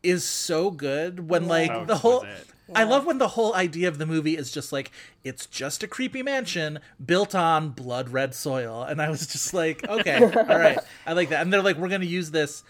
is 0.02 0.24
so 0.24 0.70
good 0.70 1.30
when 1.30 1.48
like 1.48 1.70
So 1.70 1.84
the 1.86 1.96
whole 1.96 2.26
exquisite. 2.68 2.86
I 2.86 2.90
love 2.90 3.06
when 3.06 3.18
the 3.18 3.28
whole 3.28 3.54
idea 3.54 3.88
of 3.88 3.98
the 3.98 4.06
movie 4.06 4.36
is 4.36 4.50
just 4.50 4.72
like 4.72 4.90
it's 5.22 5.46
just 5.46 5.82
a 5.82 5.88
creepy 5.88 6.22
mansion 6.22 6.80
built 7.04 7.34
on 7.34 7.70
blood 7.70 8.08
red 8.08 8.34
soil 8.34 8.82
and 8.82 9.00
I 9.00 9.10
was 9.10 9.26
just 9.26 9.54
like 9.54 9.88
okay 9.88 10.22
all 10.36 10.58
right 10.58 10.78
I 11.06 11.12
like 11.12 11.30
that 11.30 11.42
and 11.42 11.52
they're 11.52 11.62
like 11.62 11.76
we're 11.76 11.88
going 11.88 12.00
to 12.00 12.06
use 12.06 12.30
this 12.30 12.62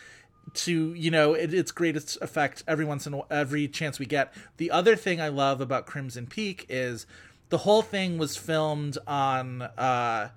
to 0.52 0.94
you 0.94 1.10
know 1.10 1.34
it, 1.34 1.52
its 1.54 1.72
greatest 1.72 2.18
effect 2.20 2.64
every 2.68 2.84
once 2.84 3.06
in 3.06 3.14
a, 3.14 3.22
every 3.30 3.68
chance 3.68 3.98
we 3.98 4.06
get. 4.06 4.32
The 4.56 4.70
other 4.70 4.96
thing 4.96 5.20
I 5.20 5.28
love 5.28 5.60
about 5.60 5.86
Crimson 5.86 6.26
Peak 6.26 6.66
is 6.68 7.06
the 7.48 7.58
whole 7.58 7.82
thing 7.82 8.18
was 8.18 8.36
filmed 8.36 8.98
on 9.06 9.62
uh, 9.62 10.30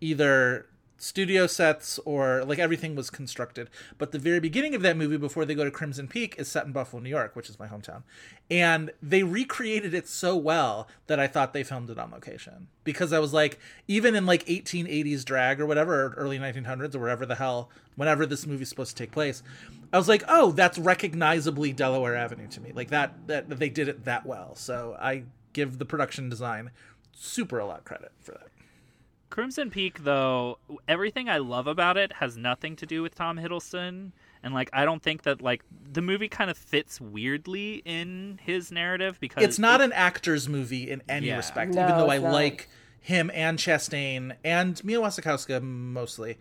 either 0.00 0.66
studio 1.04 1.46
sets 1.46 1.98
or 2.06 2.42
like 2.44 2.58
everything 2.58 2.94
was 2.94 3.10
constructed. 3.10 3.68
But 3.98 4.12
the 4.12 4.18
very 4.18 4.40
beginning 4.40 4.74
of 4.74 4.80
that 4.82 4.96
movie, 4.96 5.18
before 5.18 5.44
they 5.44 5.54
go 5.54 5.64
to 5.64 5.70
Crimson 5.70 6.08
Peak, 6.08 6.34
is 6.38 6.48
set 6.48 6.64
in 6.64 6.72
Buffalo, 6.72 7.02
New 7.02 7.10
York, 7.10 7.36
which 7.36 7.50
is 7.50 7.58
my 7.58 7.68
hometown, 7.68 8.02
and 8.50 8.90
they 9.02 9.22
recreated 9.22 9.92
it 9.92 10.08
so 10.08 10.34
well 10.34 10.88
that 11.06 11.20
I 11.20 11.26
thought 11.26 11.52
they 11.52 11.62
filmed 11.62 11.90
it 11.90 11.98
on 11.98 12.10
location 12.10 12.68
because 12.84 13.12
I 13.12 13.18
was 13.18 13.34
like, 13.34 13.58
even 13.86 14.14
in 14.14 14.24
like 14.24 14.46
1880s 14.46 15.24
drag 15.24 15.60
or 15.60 15.66
whatever, 15.66 16.06
or 16.06 16.14
early 16.16 16.38
1900s 16.38 16.94
or 16.94 17.00
wherever 17.00 17.26
the 17.26 17.34
hell, 17.34 17.68
whenever 17.96 18.24
this 18.24 18.46
movie's 18.46 18.70
supposed 18.70 18.96
to 18.96 19.02
take 19.02 19.12
place, 19.12 19.42
I 19.92 19.98
was 19.98 20.08
like, 20.08 20.24
oh, 20.26 20.52
that's 20.52 20.78
recognizably 20.78 21.74
Delaware 21.74 22.16
Avenue 22.16 22.48
to 22.48 22.60
me. 22.60 22.72
Like 22.72 22.88
that, 22.88 23.26
that 23.26 23.50
they 23.50 23.68
did 23.68 23.88
it 23.88 24.06
that 24.06 24.24
well. 24.24 24.54
So 24.54 24.96
I 24.98 25.24
give 25.52 25.78
the 25.78 25.84
production 25.84 26.30
design 26.30 26.70
super 27.12 27.58
a 27.58 27.66
lot 27.66 27.84
credit 27.84 28.12
for 28.20 28.32
that. 28.32 28.48
Crimson 29.34 29.68
Peak, 29.68 30.04
though, 30.04 30.58
everything 30.86 31.28
I 31.28 31.38
love 31.38 31.66
about 31.66 31.96
it 31.96 32.12
has 32.12 32.36
nothing 32.36 32.76
to 32.76 32.86
do 32.86 33.02
with 33.02 33.16
Tom 33.16 33.36
Hiddleston, 33.36 34.12
and 34.44 34.54
like 34.54 34.70
I 34.72 34.84
don't 34.84 35.02
think 35.02 35.24
that 35.24 35.42
like 35.42 35.64
the 35.92 36.00
movie 36.02 36.28
kind 36.28 36.52
of 36.52 36.56
fits 36.56 37.00
weirdly 37.00 37.82
in 37.84 38.38
his 38.44 38.70
narrative 38.70 39.18
because 39.18 39.42
It's 39.42 39.58
not 39.58 39.80
it- 39.80 39.86
an 39.86 39.92
actor's 39.92 40.48
movie 40.48 40.88
in 40.88 41.02
any 41.08 41.26
Yeah. 41.26 41.38
respect, 41.38 41.74
No, 41.74 41.82
even 41.82 41.96
though 41.98 42.10
I 42.12 42.18
not. 42.18 42.32
like 42.32 42.68
him 43.00 43.28
and 43.34 43.58
Chastain 43.58 44.36
and 44.44 44.82
Mia 44.84 45.00
Wasikowska 45.00 45.60
mostly, 45.60 46.38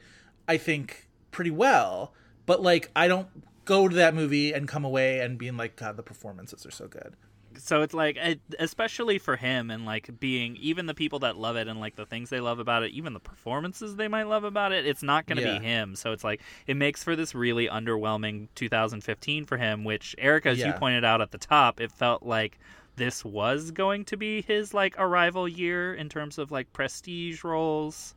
I 0.47 0.57
think 0.57 1.09
pretty 1.31 1.49
well. 1.49 2.13
But 2.45 2.61
like, 2.61 2.91
I 2.95 3.07
don't 3.07 3.27
go 3.65 3.87
to 3.87 3.95
that 3.95 4.13
movie 4.13 4.53
and 4.53 4.67
come 4.67 4.85
away 4.85 5.19
and 5.19 5.39
being 5.39 5.57
like, 5.57 5.77
God, 5.77 5.97
the 5.97 6.03
performances 6.03 6.63
are 6.63 6.69
so 6.71 6.87
good. 6.87 7.15
So 7.57 7.81
it's 7.81 7.93
like 7.93 8.17
especially 8.59 9.17
for 9.17 9.35
him 9.35 9.69
and 9.71 9.85
like 9.85 10.19
being 10.19 10.55
even 10.57 10.85
the 10.85 10.93
people 10.93 11.19
that 11.19 11.37
love 11.37 11.55
it 11.55 11.67
and 11.67 11.79
like 11.79 11.95
the 11.95 12.05
things 12.05 12.29
they 12.29 12.39
love 12.39 12.59
about 12.59 12.83
it 12.83 12.91
even 12.91 13.13
the 13.13 13.19
performances 13.19 13.95
they 13.95 14.07
might 14.07 14.23
love 14.27 14.43
about 14.43 14.71
it 14.71 14.85
it's 14.85 15.03
not 15.03 15.25
going 15.25 15.37
to 15.37 15.43
Yeah. 15.43 15.59
be 15.59 15.65
him 15.65 15.95
so 15.95 16.11
it's 16.11 16.23
like 16.23 16.41
it 16.67 16.75
makes 16.77 17.03
for 17.03 17.15
this 17.15 17.33
really 17.35 17.67
underwhelming 17.67 18.47
2015 18.55 19.45
for 19.45 19.57
him 19.57 19.83
which 19.83 20.15
erica 20.17 20.49
as 20.49 20.59
you 20.59 20.73
pointed 20.73 21.03
out 21.03 21.21
at 21.21 21.31
the 21.31 21.37
top 21.37 21.79
it 21.81 21.91
felt 21.91 22.23
like 22.23 22.59
this 22.95 23.25
was 23.25 23.71
going 23.71 24.05
to 24.05 24.17
be 24.17 24.41
his 24.41 24.73
like 24.73 24.95
arrival 24.99 25.47
year 25.47 25.93
in 25.93 26.09
terms 26.09 26.37
of 26.37 26.51
like 26.51 26.71
prestige 26.73 27.43
roles 27.43 28.15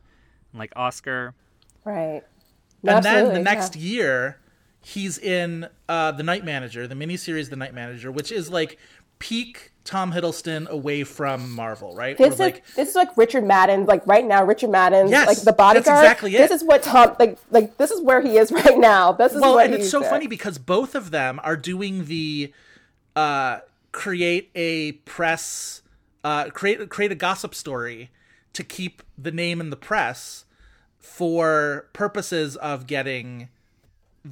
like 0.53 0.71
oscar 0.75 1.33
Right. 1.85 2.21
and 2.85 3.03
then 3.03 3.33
the 3.33 3.39
next 3.39 3.75
yeah. 3.75 3.81
year, 3.81 4.37
he's 4.81 5.17
in 5.17 5.67
uh, 5.89 6.11
the 6.11 6.23
Night 6.23 6.43
Manager, 6.45 6.85
the 6.87 6.95
miniseries, 6.95 7.49
The 7.49 7.55
Night 7.55 7.73
Manager, 7.73 8.11
which 8.11 8.31
is 8.31 8.49
like 8.49 8.77
peak 9.19 9.71
Tom 9.83 10.11
Hiddleston 10.11 10.67
away 10.67 11.03
from 11.05 11.49
Marvel, 11.51 11.95
right? 11.95 12.17
This 12.17 12.27
Or, 12.27 12.33
is 12.33 12.39
like, 12.39 12.65
this 12.75 12.89
is 12.89 12.95
like 12.95 13.15
Richard 13.15 13.45
Madden, 13.45 13.85
like 13.85 14.05
right 14.05 14.25
now, 14.25 14.43
Richard 14.43 14.69
Madden, 14.69 15.07
Yes, 15.07 15.27
like 15.27 15.37
the 15.37 15.45
that's 15.45 15.57
bodyguard. 15.57 16.03
exactly 16.03 16.35
it. 16.35 16.39
This 16.49 16.61
is 16.61 16.67
what 16.67 16.83
Tom 16.83 17.15
like 17.19 17.37
like 17.51 17.77
this 17.77 17.91
is 17.91 18.01
where 18.01 18.21
he 18.21 18.37
is 18.37 18.51
right 18.63 18.77
now. 18.77 19.13
This 19.13 19.33
is 19.33 19.41
well, 19.41 19.59
and 19.59 19.73
it's 19.73 19.89
so 19.89 20.03
at. 20.03 20.09
funny 20.09 20.27
because 20.27 20.57
both 20.57 20.93
of 20.93 21.11
them 21.11 21.39
are 21.43 21.55
doing 21.55 22.05
the 22.05 22.51
uh, 23.15 23.59
create 23.93 24.51
a 24.55 24.91
press, 24.91 25.81
uh, 26.23 26.49
create 26.49 26.89
create 26.89 27.11
a 27.11 27.15
gossip 27.15 27.55
story 27.55 28.11
to 28.53 28.63
keep 28.65 29.03
the 29.17 29.31
name 29.31 29.61
in 29.61 29.69
the 29.69 29.77
press 29.77 30.43
for 30.99 31.87
purposes 31.93 32.55
of 32.57 32.87
getting 32.87 33.47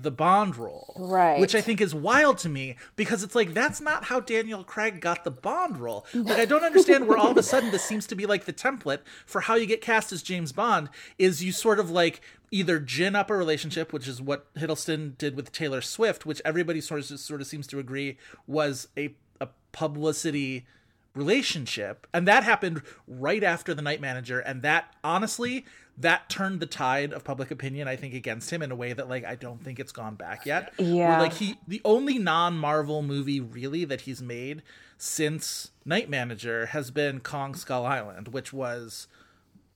the 0.02 0.12
Bond 0.12 0.56
role. 0.58 0.94
Right. 0.98 1.40
Which 1.40 1.56
I 1.56 1.62
think 1.62 1.82
is 1.82 1.94
wild 1.94 2.38
to 2.40 2.50
me 2.50 2.76
because 2.96 3.24
it's 3.24 3.36
like 3.36 3.54
that's 3.54 3.82
not 3.82 4.06
how 4.06 4.20
Daniel 4.20 4.64
Craig 4.64 5.02
got 5.02 5.24
the 5.24 5.32
Bond 5.32 5.78
role. 5.78 6.06
Like 6.14 6.40
I 6.40 6.46
don't 6.46 6.64
understand 6.66 7.08
where 7.08 7.18
all 7.18 7.32
of 7.32 7.38
a 7.38 7.44
sudden 7.44 7.72
this 7.72 7.84
seems 7.84 8.08
to 8.08 8.16
be 8.16 8.26
like 8.26 8.46
the 8.46 8.54
template 8.54 9.00
for 9.26 9.42
how 9.42 9.56
you 9.56 9.66
get 9.66 9.82
cast 9.82 10.12
as 10.12 10.22
James 10.22 10.52
Bond 10.52 10.90
is 11.18 11.44
you 11.44 11.52
sort 11.52 11.80
of 11.80 11.90
like 11.90 12.22
either 12.52 12.80
gin 12.80 13.16
up 13.16 13.30
a 13.30 13.36
relationship, 13.36 13.92
which 13.92 14.08
is 14.08 14.22
what 14.22 14.54
Hiddleston 14.56 15.18
did 15.18 15.36
with 15.36 15.52
Taylor 15.52 15.82
Swift, 15.82 16.26
which 16.26 16.42
everybody 16.46 16.82
sort 16.82 17.00
of 17.00 17.20
sort 17.20 17.42
of 17.42 17.48
seems 17.48 17.68
to 17.68 17.80
agree 17.80 18.18
was 18.48 18.88
a 18.98 19.16
a 19.42 19.50
publicity 19.72 20.66
relationship 21.14 22.08
and 22.14 22.28
that 22.28 22.44
happened 22.44 22.82
right 23.08 23.44
after 23.44 23.74
the 23.74 23.82
night 23.82 24.02
manager 24.02 24.40
and 24.40 24.62
that 24.62 24.94
honestly 25.04 25.66
that 25.98 26.30
turned 26.30 26.60
the 26.60 26.66
tide 26.66 27.14
of 27.14 27.24
public 27.24 27.52
opinion 27.52 27.88
i 27.88 27.96
think 27.96 28.14
against 28.14 28.52
him 28.52 28.62
in 28.62 28.70
a 28.72 28.76
way 28.76 28.92
that 28.94 29.08
like 29.08 29.24
i 29.24 29.34
don't 29.36 29.64
think 29.64 29.80
it's 29.80 29.92
gone 29.94 30.16
back 30.16 30.46
yet 30.46 30.74
Where, 30.78 30.88
Yeah. 30.90 31.20
like 31.22 31.34
he 31.34 31.58
the 31.68 31.82
only 31.86 32.20
non-marvel 32.20 33.02
movie 33.02 33.40
really 33.40 33.86
that 33.86 34.02
he's 34.02 34.22
made 34.22 34.62
since 34.98 35.72
night 35.86 36.10
manager 36.10 36.68
has 36.68 36.92
been 36.92 37.20
kong 37.22 37.56
skull 37.56 37.86
island 37.86 38.30
which 38.30 38.52
was 38.52 39.08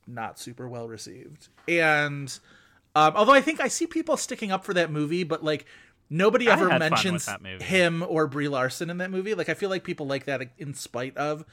not 0.07 0.39
super 0.39 0.67
well 0.67 0.87
received 0.87 1.47
and 1.67 2.39
um, 2.95 3.13
although 3.15 3.33
i 3.33 3.41
think 3.41 3.59
i 3.61 3.67
see 3.67 3.85
people 3.87 4.17
sticking 4.17 4.51
up 4.51 4.65
for 4.65 4.73
that 4.73 4.91
movie 4.91 5.23
but 5.23 5.43
like 5.43 5.65
Nobody 6.11 6.49
ever 6.49 6.67
had 6.71 6.79
fun 6.81 6.91
with 6.91 6.91
mentions 7.03 7.25
that 7.27 7.39
movie. 7.43 7.63
him 7.63 8.01
or 8.07 8.25
Brie 8.25 8.47
Larson 8.47 8.89
in 8.89 8.97
that 8.97 9.11
movie. 9.11 9.35
Like 9.35 9.47
I 9.47 9.53
feel 9.53 9.69
like 9.69 9.83
people 9.83 10.07
like 10.07 10.25
that 10.25 10.41
in 10.57 10.73
spite 10.73 11.15
of 11.15 11.45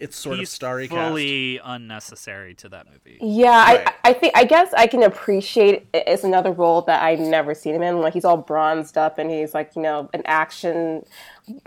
its 0.00 0.16
sort 0.16 0.38
He's 0.38 0.48
of 0.48 0.52
starry 0.52 0.88
cast. 0.88 1.08
fully 1.08 1.60
unnecessary 1.62 2.54
to 2.54 2.68
that 2.70 2.86
movie. 2.90 3.18
Yeah, 3.20 3.50
Right. 3.50 3.86
I, 4.04 4.10
I 4.10 4.12
think 4.14 4.36
I 4.36 4.44
guess 4.44 4.72
I 4.74 4.86
can 4.86 5.02
appreciate 5.02 5.86
it. 5.92 6.04
it's 6.06 6.24
another 6.24 6.50
role 6.50 6.80
that 6.82 7.02
I've 7.02 7.18
never 7.20 7.54
seen 7.54 7.74
him 7.74 7.82
in. 7.82 8.00
Like 8.00 8.14
he's 8.14 8.24
all 8.24 8.38
bronzed 8.38 8.96
up 8.96 9.18
and 9.18 9.30
he's 9.30 9.52
like 9.54 9.76
you 9.76 9.82
know 9.82 10.08
an 10.14 10.22
action, 10.24 11.04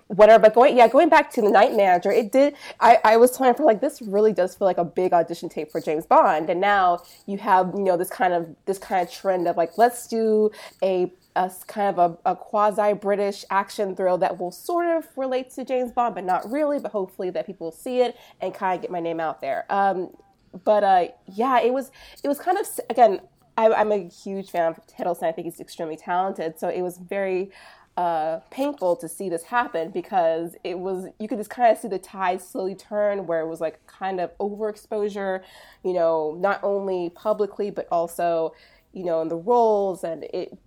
whatever. 0.07 0.41
But 0.41 0.55
going 0.55 0.75
yeah, 0.75 0.87
going 0.87 1.09
back 1.09 1.31
to 1.33 1.41
the 1.41 1.49
Night 1.51 1.75
Manager, 1.75 2.11
it 2.11 2.31
did. 2.31 2.55
I 2.79 2.97
I 3.03 3.17
was 3.17 3.31
telling 3.37 3.53
for 3.53 3.63
like 3.63 3.81
this 3.81 4.01
really 4.01 4.33
does 4.33 4.55
feel 4.55 4.65
like 4.65 4.79
a 4.79 4.85
big 4.85 5.13
audition 5.13 5.47
tape 5.47 5.71
for 5.71 5.79
James 5.79 6.05
Bond, 6.05 6.49
and 6.49 6.59
now 6.59 7.03
you 7.27 7.37
have 7.37 7.71
you 7.75 7.83
know 7.83 7.97
this 7.97 8.09
kind 8.09 8.33
of 8.33 8.55
this 8.65 8.79
kind 8.79 9.07
of 9.07 9.13
trend 9.13 9.47
of 9.47 9.57
like 9.57 9.77
let's 9.77 10.07
do 10.07 10.49
a 10.83 11.13
a 11.35 11.51
kind 11.67 11.97
of 11.97 12.17
a, 12.25 12.31
a 12.31 12.35
quasi 12.35 12.93
British 12.93 13.45
action 13.49 13.95
thrill 13.95 14.17
that 14.19 14.39
will 14.39 14.51
sort 14.51 14.85
of 14.85 15.07
relate 15.17 15.49
to 15.51 15.65
James 15.65 15.91
Bond, 15.91 16.15
but 16.15 16.23
not 16.23 16.49
really. 16.51 16.79
But 16.79 16.91
hopefully 16.91 17.29
that 17.31 17.45
people 17.45 17.67
will 17.67 17.71
see 17.71 18.01
it 18.01 18.17
and 18.41 18.53
kind 18.53 18.75
of 18.75 18.81
get 18.81 18.91
my 18.91 18.99
name 18.99 19.19
out 19.19 19.41
there. 19.41 19.65
Um, 19.69 20.15
but 20.63 20.83
uh, 20.83 21.07
yeah, 21.27 21.59
it 21.59 21.73
was 21.73 21.91
it 22.23 22.27
was 22.27 22.39
kind 22.39 22.57
of 22.57 22.67
again. 22.89 23.21
I, 23.55 23.71
I'm 23.71 23.91
a 23.91 24.07
huge 24.09 24.49
fan 24.49 24.71
of 24.71 24.79
Hiddleston. 24.87 25.23
I 25.27 25.31
think 25.31 25.45
he's 25.45 25.59
extremely 25.59 25.95
talented. 25.95 26.59
So 26.59 26.69
it 26.69 26.81
was 26.81 26.97
very 26.97 27.51
uh, 27.97 28.39
painful 28.49 28.95
to 28.95 29.07
see 29.07 29.29
this 29.29 29.43
happen 29.43 29.91
because 29.91 30.55
it 30.63 30.79
was 30.79 31.07
you 31.19 31.27
could 31.27 31.37
just 31.37 31.51
kind 31.51 31.71
of 31.71 31.77
see 31.77 31.87
the 31.87 31.99
tide 31.99 32.41
slowly 32.41 32.73
turn 32.73 33.27
where 33.27 33.41
it 33.41 33.47
was 33.47 33.61
like 33.61 33.85
kind 33.85 34.19
of 34.19 34.35
overexposure, 34.39 35.43
you 35.83 35.93
know, 35.93 36.35
not 36.39 36.59
only 36.63 37.11
publicly 37.11 37.69
but 37.69 37.87
also 37.91 38.53
you 38.93 39.03
know 39.03 39.21
in 39.21 39.27
the 39.27 39.35
roles 39.35 40.03
and 40.03 40.23
it 40.25 40.57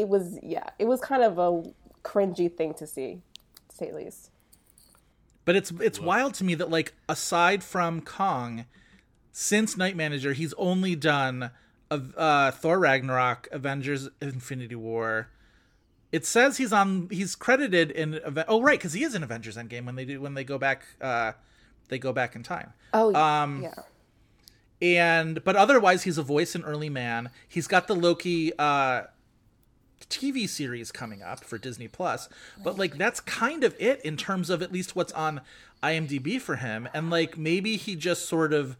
it 0.00 0.08
was 0.08 0.38
yeah 0.42 0.70
it 0.78 0.86
was 0.86 1.00
kind 1.00 1.22
of 1.22 1.38
a 1.38 1.62
cringy 2.02 2.50
thing 2.54 2.74
to 2.74 2.86
see, 2.86 3.20
to 3.68 3.76
say 3.76 3.92
least. 3.92 4.30
But 5.44 5.56
it's 5.56 5.70
it's 5.72 6.00
wild 6.00 6.34
to 6.34 6.44
me 6.44 6.54
that 6.54 6.70
like 6.70 6.94
aside 7.08 7.62
from 7.64 8.00
Kong, 8.00 8.66
since 9.32 9.76
Night 9.76 9.96
Manager, 9.96 10.32
he's 10.32 10.54
only 10.54 10.94
done 10.96 11.50
uh, 11.90 12.50
Thor 12.52 12.78
Ragnarok, 12.78 13.48
Avengers: 13.50 14.08
Infinity 14.20 14.76
War. 14.76 15.28
It 16.12 16.26
says 16.26 16.56
he's 16.56 16.72
on. 16.72 17.08
He's 17.10 17.34
credited 17.34 17.90
in. 17.90 18.20
Oh 18.48 18.60
right, 18.62 18.78
because 18.78 18.92
he 18.92 19.02
is 19.04 19.14
in 19.14 19.22
Avengers 19.22 19.56
Endgame 19.56 19.86
when 19.86 19.96
they 19.96 20.04
do 20.04 20.20
when 20.20 20.34
they 20.34 20.44
go 20.44 20.58
back. 20.58 20.84
Uh, 21.00 21.32
they 21.88 21.98
go 21.98 22.12
back 22.12 22.36
in 22.36 22.42
time. 22.42 22.72
Oh 22.94 23.14
Um, 23.14 23.62
yeah. 23.62 23.74
and 24.80 25.42
but 25.44 25.56
otherwise 25.56 26.04
he's 26.04 26.18
a 26.18 26.22
voice 26.22 26.54
in 26.54 26.62
early 26.62 26.88
man 26.88 27.30
he's 27.48 27.66
got 27.66 27.86
the 27.86 27.94
loki 27.94 28.52
uh 28.58 29.02
tv 30.08 30.48
series 30.48 30.90
coming 30.90 31.22
up 31.22 31.44
for 31.44 31.58
disney 31.58 31.86
plus 31.88 32.28
but 32.64 32.78
like 32.78 32.96
that's 32.96 33.20
kind 33.20 33.62
of 33.64 33.74
it 33.78 34.00
in 34.02 34.16
terms 34.16 34.50
of 34.50 34.62
at 34.62 34.72
least 34.72 34.96
what's 34.96 35.12
on 35.12 35.40
imdb 35.82 36.40
for 36.40 36.56
him 36.56 36.88
and 36.94 37.10
like 37.10 37.36
maybe 37.38 37.76
he 37.76 37.94
just 37.96 38.26
sort 38.26 38.52
of 38.52 38.76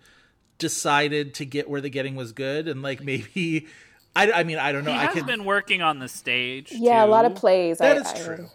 decided 0.59 1.33
to 1.35 1.45
get 1.45 1.69
where 1.69 1.81
the 1.81 1.89
getting 1.91 2.15
was 2.17 2.33
good 2.33 2.69
and 2.69 2.83
like 2.83 3.03
maybe 3.03 3.67
i, 4.17 4.31
I 4.33 4.43
mean 4.45 4.59
i 4.59 4.73
don't 4.73 4.85
know 4.85 4.93
He 4.93 4.99
i 4.99 5.05
has 5.07 5.15
could 5.15 5.27
been 5.27 5.45
working 5.45 5.83
on 5.83 5.99
the 5.99 6.09
stage. 6.09 6.73
Yeah, 6.73 7.05
a 7.05 7.07
lot 7.07 7.25
of 7.25 7.35
plays. 7.35 7.79
that 7.79 7.97
I, 7.97 8.01
is 8.01 8.07
I- 8.07 8.25
true 8.25 8.47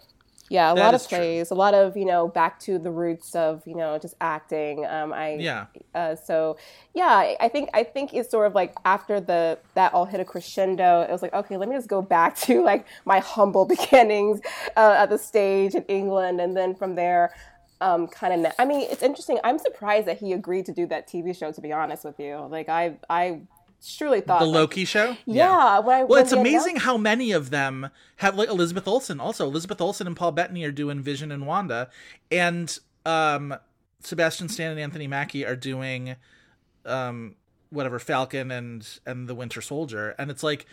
Yeah, 0.49 0.72
a 0.72 0.76
That 0.76 0.81
lot 0.84 0.93
of 0.93 1.07
true. 1.07 1.17
plays, 1.17 1.49
a 1.49 1.55
lot 1.55 1.73
of 1.73 1.97
you 1.97 2.05
know 2.05 2.27
back 2.27 2.59
to 2.61 2.77
the 2.77 2.91
roots 2.91 3.34
of 3.35 3.63
you 3.65 3.76
know 3.76 3.97
just 3.97 4.13
acting. 4.22 4.85
Um, 4.85 5.11
I 5.11 5.35
Yeah. 5.35 5.65
Uh, 5.95 6.15
so 6.15 6.57
yeah, 6.93 7.35
I- 7.39 7.49
think 7.49 7.69
I 7.73 7.84
think 7.84 8.13
it's 8.13 8.30
sort 8.30 8.45
of 8.45 8.53
like 8.53 8.76
after 8.85 9.19
the 9.19 9.57
that 9.73 9.93
all 9.93 10.05
hit 10.05 10.19
a 10.19 10.26
crescendo, 10.26 11.01
it 11.01 11.09
was 11.09 11.22
like 11.23 11.34
okay, 11.34 11.57
let 11.57 11.67
me 11.67 11.76
just 11.76 11.88
go 11.89 12.01
back 12.01 12.35
to 12.45 12.61
like 12.63 12.85
my 13.05 13.19
humble 13.19 13.65
beginnings 13.76 14.39
uh, 14.77 14.95
at 14.99 15.09
the 15.09 15.17
stage 15.17 15.73
in 15.73 15.84
England, 15.85 16.39
and 16.39 16.55
then 16.55 16.76
from 16.76 16.95
there. 16.95 17.34
Um, 17.81 18.07
kind 18.07 18.45
of. 18.45 18.53
I 18.57 18.63
mean, 18.63 18.88
it's 18.89 19.03
interesting. 19.03 19.38
I'm 19.43 19.59
surprised 19.59 20.07
that 20.07 20.17
he 20.19 20.31
agreed 20.31 20.65
to 20.67 20.72
do 20.72 20.88
that 20.88 21.09
TV 21.09 21.38
show. 21.38 21.51
To 21.51 21.59
be 21.61 21.73
honest 21.73 22.05
with 22.05 22.17
you, 22.22 22.38
like 22.49 22.69
I, 22.69 22.95
I 23.09 23.41
truly 23.94 24.22
thought 24.22 24.40
the 24.40 24.45
like, 24.45 24.56
loki 24.56 24.86
show 24.86 25.18
Yeah, 25.26 25.80
when 25.80 25.95
I, 25.95 25.99
Well, 26.03 26.07
when 26.07 26.24
it's 26.24 26.32
amazing 26.32 26.78
how 26.78 26.98
many 26.98 27.32
of 27.32 27.49
them 27.49 27.90
have 28.18 28.36
like 28.36 28.49
Elizabeth 28.49 28.88
Olsen. 28.88 29.20
Also, 29.20 29.45
Elizabeth 29.45 29.82
Olsen 29.82 30.07
and 30.07 30.16
Paul 30.16 30.32
Bettany 30.32 30.64
are 30.64 30.72
doing 30.72 31.02
Vision 31.02 31.32
and 31.32 31.45
Wanda, 31.45 31.90
and 32.32 32.78
um, 33.06 33.56
Sebastian 34.02 34.49
Stan 34.49 34.72
and 34.72 34.80
Anthony 34.80 35.07
Mackie 35.07 35.45
are 35.45 35.56
doing 35.56 36.16
um, 36.86 37.36
whatever 37.70 37.99
Falcon 37.99 38.52
and 38.52 38.88
and 39.06 39.28
the 39.28 39.36
Winter 39.36 39.62
Soldier. 39.62 40.16
And 40.18 40.32
it's 40.32 40.44
like 40.44 40.66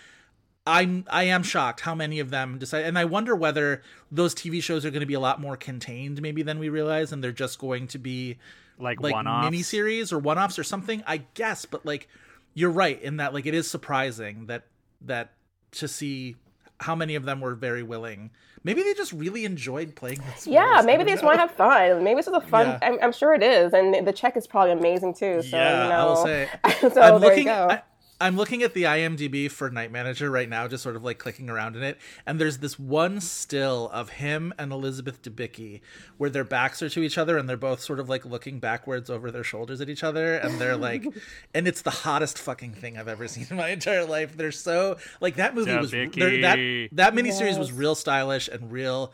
I'm 0.67 1.05
I 1.11 1.25
am 1.25 1.43
shocked 1.43 1.81
how 1.81 1.95
many 1.95 2.21
of 2.21 2.31
them 2.31 2.59
decide, 2.59 2.85
and 2.85 2.99
I 2.99 3.05
wonder 3.05 3.35
whether 3.35 3.83
those 4.11 4.35
TV 4.35 4.63
shows 4.63 4.85
are 4.85 4.91
going 4.91 5.01
to 5.01 5.07
be 5.07 5.15
a 5.15 5.21
lot 5.21 5.41
more 5.41 5.57
contained 5.57 6.23
maybe 6.23 6.43
than 6.43 6.59
we 6.59 6.69
realize, 6.69 7.13
and 7.13 7.23
they're 7.23 7.33
just 7.33 7.59
going 7.59 7.89
to 7.89 7.99
be 7.99 8.39
like, 8.79 9.01
like 9.01 9.15
one-offs. 9.15 9.49
miniseries 9.49 10.13
or 10.13 10.19
one-offs 10.19 10.59
or 10.59 10.65
something 10.65 11.03
i 11.07 11.19
guess 11.35 11.65
but 11.65 11.85
like 11.87 12.09
you're 12.55 12.71
right 12.71 13.01
in 13.03 13.17
that 13.17 13.33
like 13.35 13.47
it 13.47 13.55
is 13.55 13.71
surprising 13.71 14.47
that 14.47 14.65
that 15.01 15.33
to 15.73 15.89
see 15.89 16.37
how 16.81 16.95
many 16.95 17.15
of 17.15 17.25
them 17.25 17.41
were 17.41 17.55
very 17.55 17.83
willing 17.83 18.31
maybe 18.65 18.83
they 18.83 18.95
just 18.95 19.13
really 19.13 19.45
enjoyed 19.45 19.95
playing 19.95 20.21
this 20.35 20.47
Yeah. 20.47 20.83
Maybe 20.85 21.05
they 21.05 21.11
just 21.11 21.23
know. 21.23 21.29
want 21.29 21.37
to 21.37 21.41
have 21.43 21.51
fun. 21.53 22.05
Maybe 22.05 22.19
it's 22.19 22.29
just 22.29 22.45
a 22.45 22.47
fun. 22.47 22.67
Yeah. 22.67 22.79
I'm, 22.83 22.99
I'm 23.03 23.13
sure 23.13 23.35
it 23.35 23.43
is, 23.43 23.73
and 23.73 24.07
the 24.07 24.13
check 24.13 24.37
is 24.37 24.47
probably 24.47 24.73
amazing 24.73 25.15
too. 25.15 25.43
So 25.43 25.57
yeah 25.57 25.85
you 25.85 25.89
know, 25.89 25.97
i 25.97 26.05
will 26.05 26.17
say 26.17 26.49
so 26.81 26.89
i'm 26.89 26.93
there 26.93 27.31
looking 27.31 27.39
you 27.39 27.45
go. 27.45 27.69
I, 27.71 27.83
i'm 28.23 28.37
looking 28.37 28.63
at 28.63 28.73
the 28.75 28.85
imdb 28.85 29.51
for 29.51 29.71
night 29.71 29.91
manager 29.93 30.31
right 30.31 30.49
now 30.49 30.67
just 30.67 30.83
sort 30.83 30.97
of 30.97 31.05
like 31.05 31.19
clicking 31.19 31.51
around 31.51 31.77
in 31.77 31.83
it 31.83 31.99
and 32.27 32.41
there's 32.41 32.59
this 32.59 32.79
one 32.79 33.21
still 33.21 33.91
of 33.93 34.09
him 34.11 34.53
and 34.59 34.73
elizabeth 34.73 35.21
debicki 35.23 35.81
where 36.17 36.31
their 36.31 36.45
backs 36.45 36.81
are 36.83 36.89
to 36.89 37.03
each 37.03 37.19
other 37.19 37.37
and 37.37 37.49
they're 37.49 37.57
both 37.57 37.81
sort 37.81 38.01
of 38.01 38.09
like 38.09 38.25
looking 38.25 38.59
backwards 38.59 39.11
over 39.11 39.31
their 39.31 39.45
shoulders 39.45 39.81
at 39.81 39.89
each 39.91 40.03
other 40.05 40.35
and 40.35 40.59
they're 40.61 40.77
like 40.77 41.05
and 41.55 41.69
it's 41.69 41.83
the 41.83 41.91
hottest 41.91 42.39
fucking 42.39 42.73
thing 42.73 42.97
i've 42.97 43.09
ever 43.09 43.29
seen 43.29 43.47
in 43.51 43.57
my 43.57 43.69
entire 43.69 44.05
life. 44.05 44.37
They're 44.37 44.53
so 44.53 44.97
like 45.21 45.37
that 45.37 45.55
movie 45.55 45.75
was 45.77 45.91
that 45.91 46.13
Debicki. 46.13 46.89
that 46.93 47.15
miniseries 47.15 47.59
was 47.59 47.73
real 47.73 47.95
stylish 47.95 48.49
and 48.49 48.71
real 48.71 49.13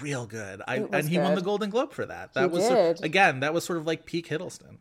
real 0.00 0.26
good. 0.26 0.60
I, 0.66 0.86
and 0.92 1.08
he 1.08 1.18
won 1.18 1.34
the 1.34 1.40
golden 1.40 1.70
globe 1.70 1.92
for 1.92 2.04
that. 2.06 2.34
That 2.34 2.50
He 2.50 2.56
was 2.56 2.66
sort- 2.66 2.96
did. 2.96 3.04
again 3.04 3.40
that 3.40 3.54
was 3.54 3.64
sort 3.64 3.78
of 3.78 3.86
like 3.86 4.04
peak 4.04 4.28
hiddleston. 4.28 4.78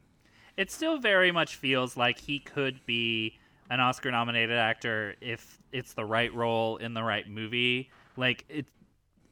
It 0.55 0.71
still 0.71 0.97
very 0.97 1.31
much 1.31 1.55
feels 1.55 1.95
like 1.95 2.19
he 2.19 2.39
could 2.39 2.83
be 2.85 3.37
an 3.69 3.80
Oscar 3.80 4.11
nominated 4.11 4.57
actor 4.57 5.15
if 5.22 5.57
it's 5.72 5.94
the 5.94 6.06
right 6.06 6.34
role 6.34 6.77
in 6.77 6.94
the 6.94 7.03
right 7.03 7.27
movie. 7.30 7.89
Like 8.15 8.45
it 8.49 8.65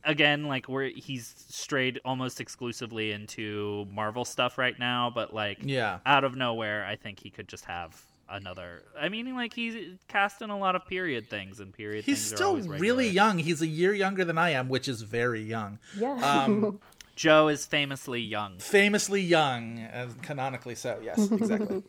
again, 0.03 0.45
like 0.45 0.67
where 0.67 0.89
he's 0.95 1.33
strayed 1.49 1.99
almost 2.05 2.39
exclusively 2.39 3.11
into 3.11 3.87
Marvel 3.91 4.25
stuff 4.25 4.57
right 4.57 4.77
now, 4.77 5.11
but 5.13 5.33
like 5.33 5.59
Yeah. 5.63 5.99
out 6.05 6.23
of 6.23 6.35
nowhere 6.35 6.85
I 6.85 6.95
think 6.95 7.19
he 7.19 7.29
could 7.29 7.47
just 7.47 7.65
have 7.65 7.99
another 8.27 8.81
I 8.99 9.07
mean 9.07 9.35
like 9.35 9.53
he's 9.53 9.75
cast 10.07 10.41
in 10.41 10.49
a 10.49 10.57
lot 10.57 10.75
of 10.75 10.83
period 10.87 11.29
things 11.29 11.59
and 11.59 11.71
period 11.71 12.03
He's 12.05 12.17
things 12.17 12.33
are 12.33 12.35
still 12.37 12.47
always 12.49 12.67
really 12.67 13.07
young. 13.07 13.37
He's 13.37 13.61
a 13.61 13.67
year 13.67 13.93
younger 13.93 14.25
than 14.25 14.37
I 14.37 14.49
am, 14.51 14.67
which 14.67 14.87
is 14.87 15.01
very 15.03 15.41
young. 15.41 15.77
yeah. 15.97 16.13
Um, 16.43 16.79
Joe 17.15 17.47
is 17.47 17.65
famously 17.65 18.19
young. 18.19 18.59
famously 18.59 19.21
young, 19.21 19.79
as 19.79 20.13
canonically 20.21 20.75
so. 20.75 20.99
Yes, 21.01 21.31
exactly. 21.31 21.81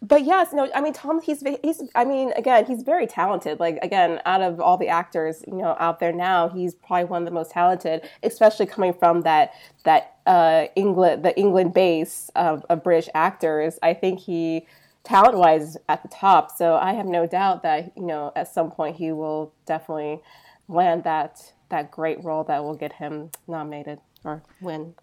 but 0.00 0.24
yes, 0.24 0.52
no. 0.52 0.70
I 0.74 0.80
mean, 0.80 0.94
Tom. 0.94 1.20
He's 1.20 1.44
he's. 1.62 1.82
I 1.94 2.04
mean, 2.04 2.32
again, 2.32 2.64
he's 2.64 2.82
very 2.82 3.06
talented. 3.06 3.60
Like 3.60 3.78
again, 3.82 4.20
out 4.24 4.40
of 4.40 4.60
all 4.60 4.78
the 4.78 4.88
actors, 4.88 5.44
you 5.46 5.54
know, 5.56 5.76
out 5.78 6.00
there 6.00 6.12
now, 6.12 6.48
he's 6.48 6.74
probably 6.74 7.04
one 7.04 7.22
of 7.22 7.26
the 7.26 7.32
most 7.32 7.50
talented, 7.50 8.08
especially 8.22 8.66
coming 8.66 8.94
from 8.94 9.20
that 9.22 9.52
that 9.84 10.16
uh, 10.26 10.66
England 10.74 11.22
the 11.22 11.38
England 11.38 11.74
base 11.74 12.30
of, 12.34 12.64
of 12.70 12.82
British 12.82 13.10
actors. 13.14 13.78
I 13.82 13.92
think 13.92 14.20
he 14.20 14.66
talent 15.04 15.36
wise 15.36 15.76
at 15.88 16.02
the 16.02 16.08
top. 16.08 16.50
So 16.50 16.76
I 16.76 16.94
have 16.94 17.06
no 17.06 17.26
doubt 17.26 17.62
that 17.62 17.92
you 17.94 18.06
know 18.06 18.32
at 18.34 18.48
some 18.48 18.70
point 18.70 18.96
he 18.96 19.12
will 19.12 19.52
definitely 19.66 20.20
land 20.66 21.04
that 21.04 21.52
that 21.68 21.90
great 21.90 22.22
role 22.24 22.44
that 22.44 22.62
will 22.62 22.74
get 22.74 22.94
him 22.94 23.30
nominated 23.46 23.98
or 24.24 24.42
win. 24.60 24.94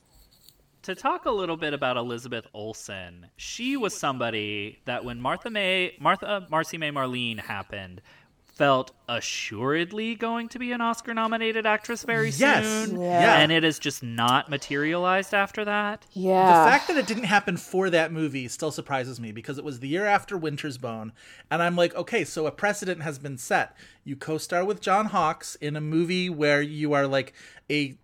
to 0.84 0.96
talk 0.96 1.26
a 1.26 1.32
little 1.32 1.58
bit 1.58 1.74
about 1.74 1.98
Elizabeth 1.98 2.48
Olsen, 2.54 3.28
she 3.38 3.76
was 3.78 3.94
somebody 3.94 4.80
that 4.86 5.04
when 5.06 5.20
Martha 5.22 5.50
May, 5.50 5.96
Martha 6.00 6.48
Marcy 6.50 6.78
May 6.78 6.91
Marlene 6.91 7.40
happened, 7.40 8.02
felt 8.56 8.91
assuredly 9.08 10.16
going 10.16 10.50
to 10.50 10.60
be 10.60 10.74
an 10.74 10.82
Oscar-nominated 10.82 11.66
actress 11.66 12.04
very 12.04 12.30
Yes. 12.30 12.66
soon, 12.90 13.00
Yeah. 13.00 13.40
and 13.40 13.54
it 13.54 13.64
has 13.64 13.80
just 13.80 14.04
not 14.04 14.50
materialized 14.50 15.34
after 15.34 15.64
that. 15.64 16.06
Yeah. 16.12 16.46
The 16.66 16.70
fact 16.70 16.88
that 16.90 16.98
it 16.98 17.08
didn't 17.08 17.24
happen 17.24 17.56
for 17.56 17.90
that 17.90 18.12
movie 18.12 18.50
still 18.50 18.72
surprises 18.72 19.18
me 19.18 19.32
because 19.32 19.58
it 19.58 19.64
was 19.64 19.80
the 19.80 19.88
year 19.88 20.06
after 20.06 20.36
Winter's 20.38 20.78
Bone, 20.78 21.14
and 21.50 21.64
I'm 21.64 21.78
like, 21.78 21.96
okay, 21.96 22.26
so 22.26 22.48
a 22.48 22.52
precedent 22.52 23.02
has 23.02 23.18
been 23.18 23.38
set. 23.38 23.78
You 24.04 24.18
co-star 24.18 24.66
with 24.66 24.82
John 24.82 25.06
Hawkes 25.06 25.56
in 25.56 25.78
a 25.78 25.82
movie 25.82 26.30
where 26.30 26.62
you 26.62 26.91
are 26.91 27.08
like 27.08 27.32
a 27.72 27.98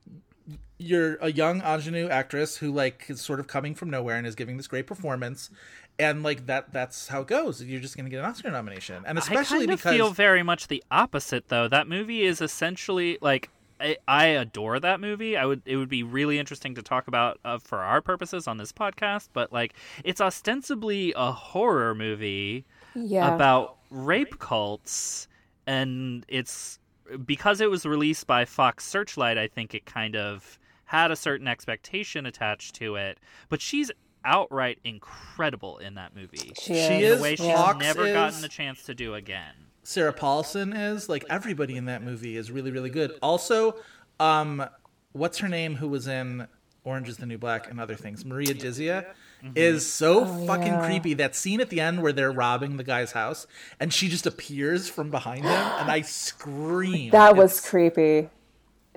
you're 0.78 1.16
a 1.16 1.32
young 1.32 1.62
ingenue 1.62 2.10
actress 2.10 2.58
who 2.58 2.72
like 2.72 3.06
is 3.08 3.22
sort 3.22 3.40
of 3.40 3.48
coming 3.48 3.74
from 3.76 3.90
nowhere 3.90 4.18
and 4.18 4.28
is 4.28 4.36
giving 4.36 4.58
this 4.58 4.68
great 4.68 4.86
performance 4.86 5.50
and 5.98 6.24
like 6.24 6.46
that 6.48 6.74
that's 6.74 7.08
how 7.08 7.22
it 7.22 7.28
goes. 7.28 7.64
You're 7.64 7.80
just 7.80 7.96
going 7.96 8.06
to 8.06 8.10
get 8.10 8.20
an 8.20 8.26
Oscar 8.26 8.52
nomination, 8.52 9.04
and 9.08 9.18
especially 9.18 9.60
I 9.60 9.60
kind 9.62 9.72
of 9.72 9.78
because 9.78 9.96
feel 9.96 10.12
very 10.12 10.44
much 10.44 10.68
the 10.68 10.84
opposite, 10.92 11.48
though. 11.48 11.68
That 11.70 11.88
movie 11.88 12.24
is 12.24 12.42
essentially 12.42 13.18
like 13.22 13.50
I, 13.80 13.96
I 14.08 14.26
adore 14.26 14.78
that 14.82 15.00
movie. 15.00 15.38
I 15.38 15.46
would 15.46 15.62
it 15.66 15.78
would 15.78 15.88
be 15.88 16.04
really 16.04 16.38
interesting 16.38 16.76
to 16.76 16.82
talk 16.82 17.08
about 17.08 17.40
uh, 17.46 17.60
for 17.60 17.80
our 17.80 18.02
purposes 18.02 18.46
on 18.46 18.58
this 18.58 18.74
podcast, 18.74 19.30
but 19.32 19.54
like 19.54 19.74
it's 20.04 20.20
ostensibly 20.20 21.14
a 21.16 21.32
horror 21.32 21.96
movie 21.96 22.66
Yeah. 22.94 23.34
about 23.34 23.78
rape 23.90 24.38
cults, 24.40 25.30
and 25.66 26.26
it's 26.28 26.80
because 27.26 27.62
it 27.62 27.70
was 27.70 27.86
released 27.86 28.28
by 28.28 28.46
Fox 28.46 28.86
Searchlight. 28.86 29.38
I 29.38 29.48
think 29.48 29.74
it 29.74 29.86
kind 29.86 30.16
of 30.16 30.58
had 30.86 31.12
a 31.12 31.16
certain 31.16 31.48
expectation 31.48 32.26
attached 32.26 32.76
to 32.76 32.96
it, 32.96 33.20
but 33.50 33.62
she's 33.62 33.92
outright 34.24 34.80
incredible 34.84 35.78
in 35.78 35.96
that 35.96 36.16
movie. 36.16 36.52
She 36.60 36.74
She 36.74 36.74
is. 36.74 36.90
in 36.90 37.02
is 37.02 37.20
a 37.20 37.24
way 37.24 37.36
she's 37.36 37.56
Hawkes 37.56 37.80
never 37.80 38.08
is- 38.08 38.14
gotten 38.14 38.42
the 38.42 38.50
chance 38.50 38.84
to 38.84 38.94
do 38.96 39.14
again. 39.16 39.54
Sarah 39.84 40.14
Paulson 40.14 40.74
is 40.74 41.08
like 41.10 41.24
everybody 41.30 41.78
in 41.78 41.86
that 41.86 42.02
movie 42.02 42.38
is 42.38 42.50
really 42.52 42.72
really 42.72 42.90
good. 42.90 43.12
Also, 43.22 43.76
um, 44.20 44.66
what's 45.12 45.38
her 45.40 45.48
name 45.48 45.76
who 45.76 45.88
was 45.88 46.08
in 46.08 46.48
Orange 46.84 47.08
Is 47.10 47.18
the 47.18 47.26
New 47.28 47.38
Black 47.38 47.70
and 47.70 47.80
other 47.80 47.96
things? 47.96 48.26
Maria 48.26 48.54
Dizzia 48.56 49.06
is 49.56 49.86
so 49.92 50.26
fucking 50.48 50.68
yeah. 50.68 50.86
creepy. 50.86 51.14
That 51.14 51.36
scene 51.36 51.62
at 51.62 51.70
the 51.70 51.80
end 51.80 52.02
where 52.02 52.12
they're 52.14 52.32
robbing 52.32 52.78
the 52.78 52.84
guy's 52.84 53.12
house 53.12 53.46
and 53.80 53.94
she 53.94 54.08
just 54.10 54.26
appears 54.26 54.90
from 54.90 55.12
behind 55.12 55.44
him 55.44 55.52
and 55.52 55.92
I 55.92 56.02
scream. 56.02 57.12
That 57.12 57.36
was 57.36 57.52
It's- 57.58 57.70
creepy. 57.70 58.30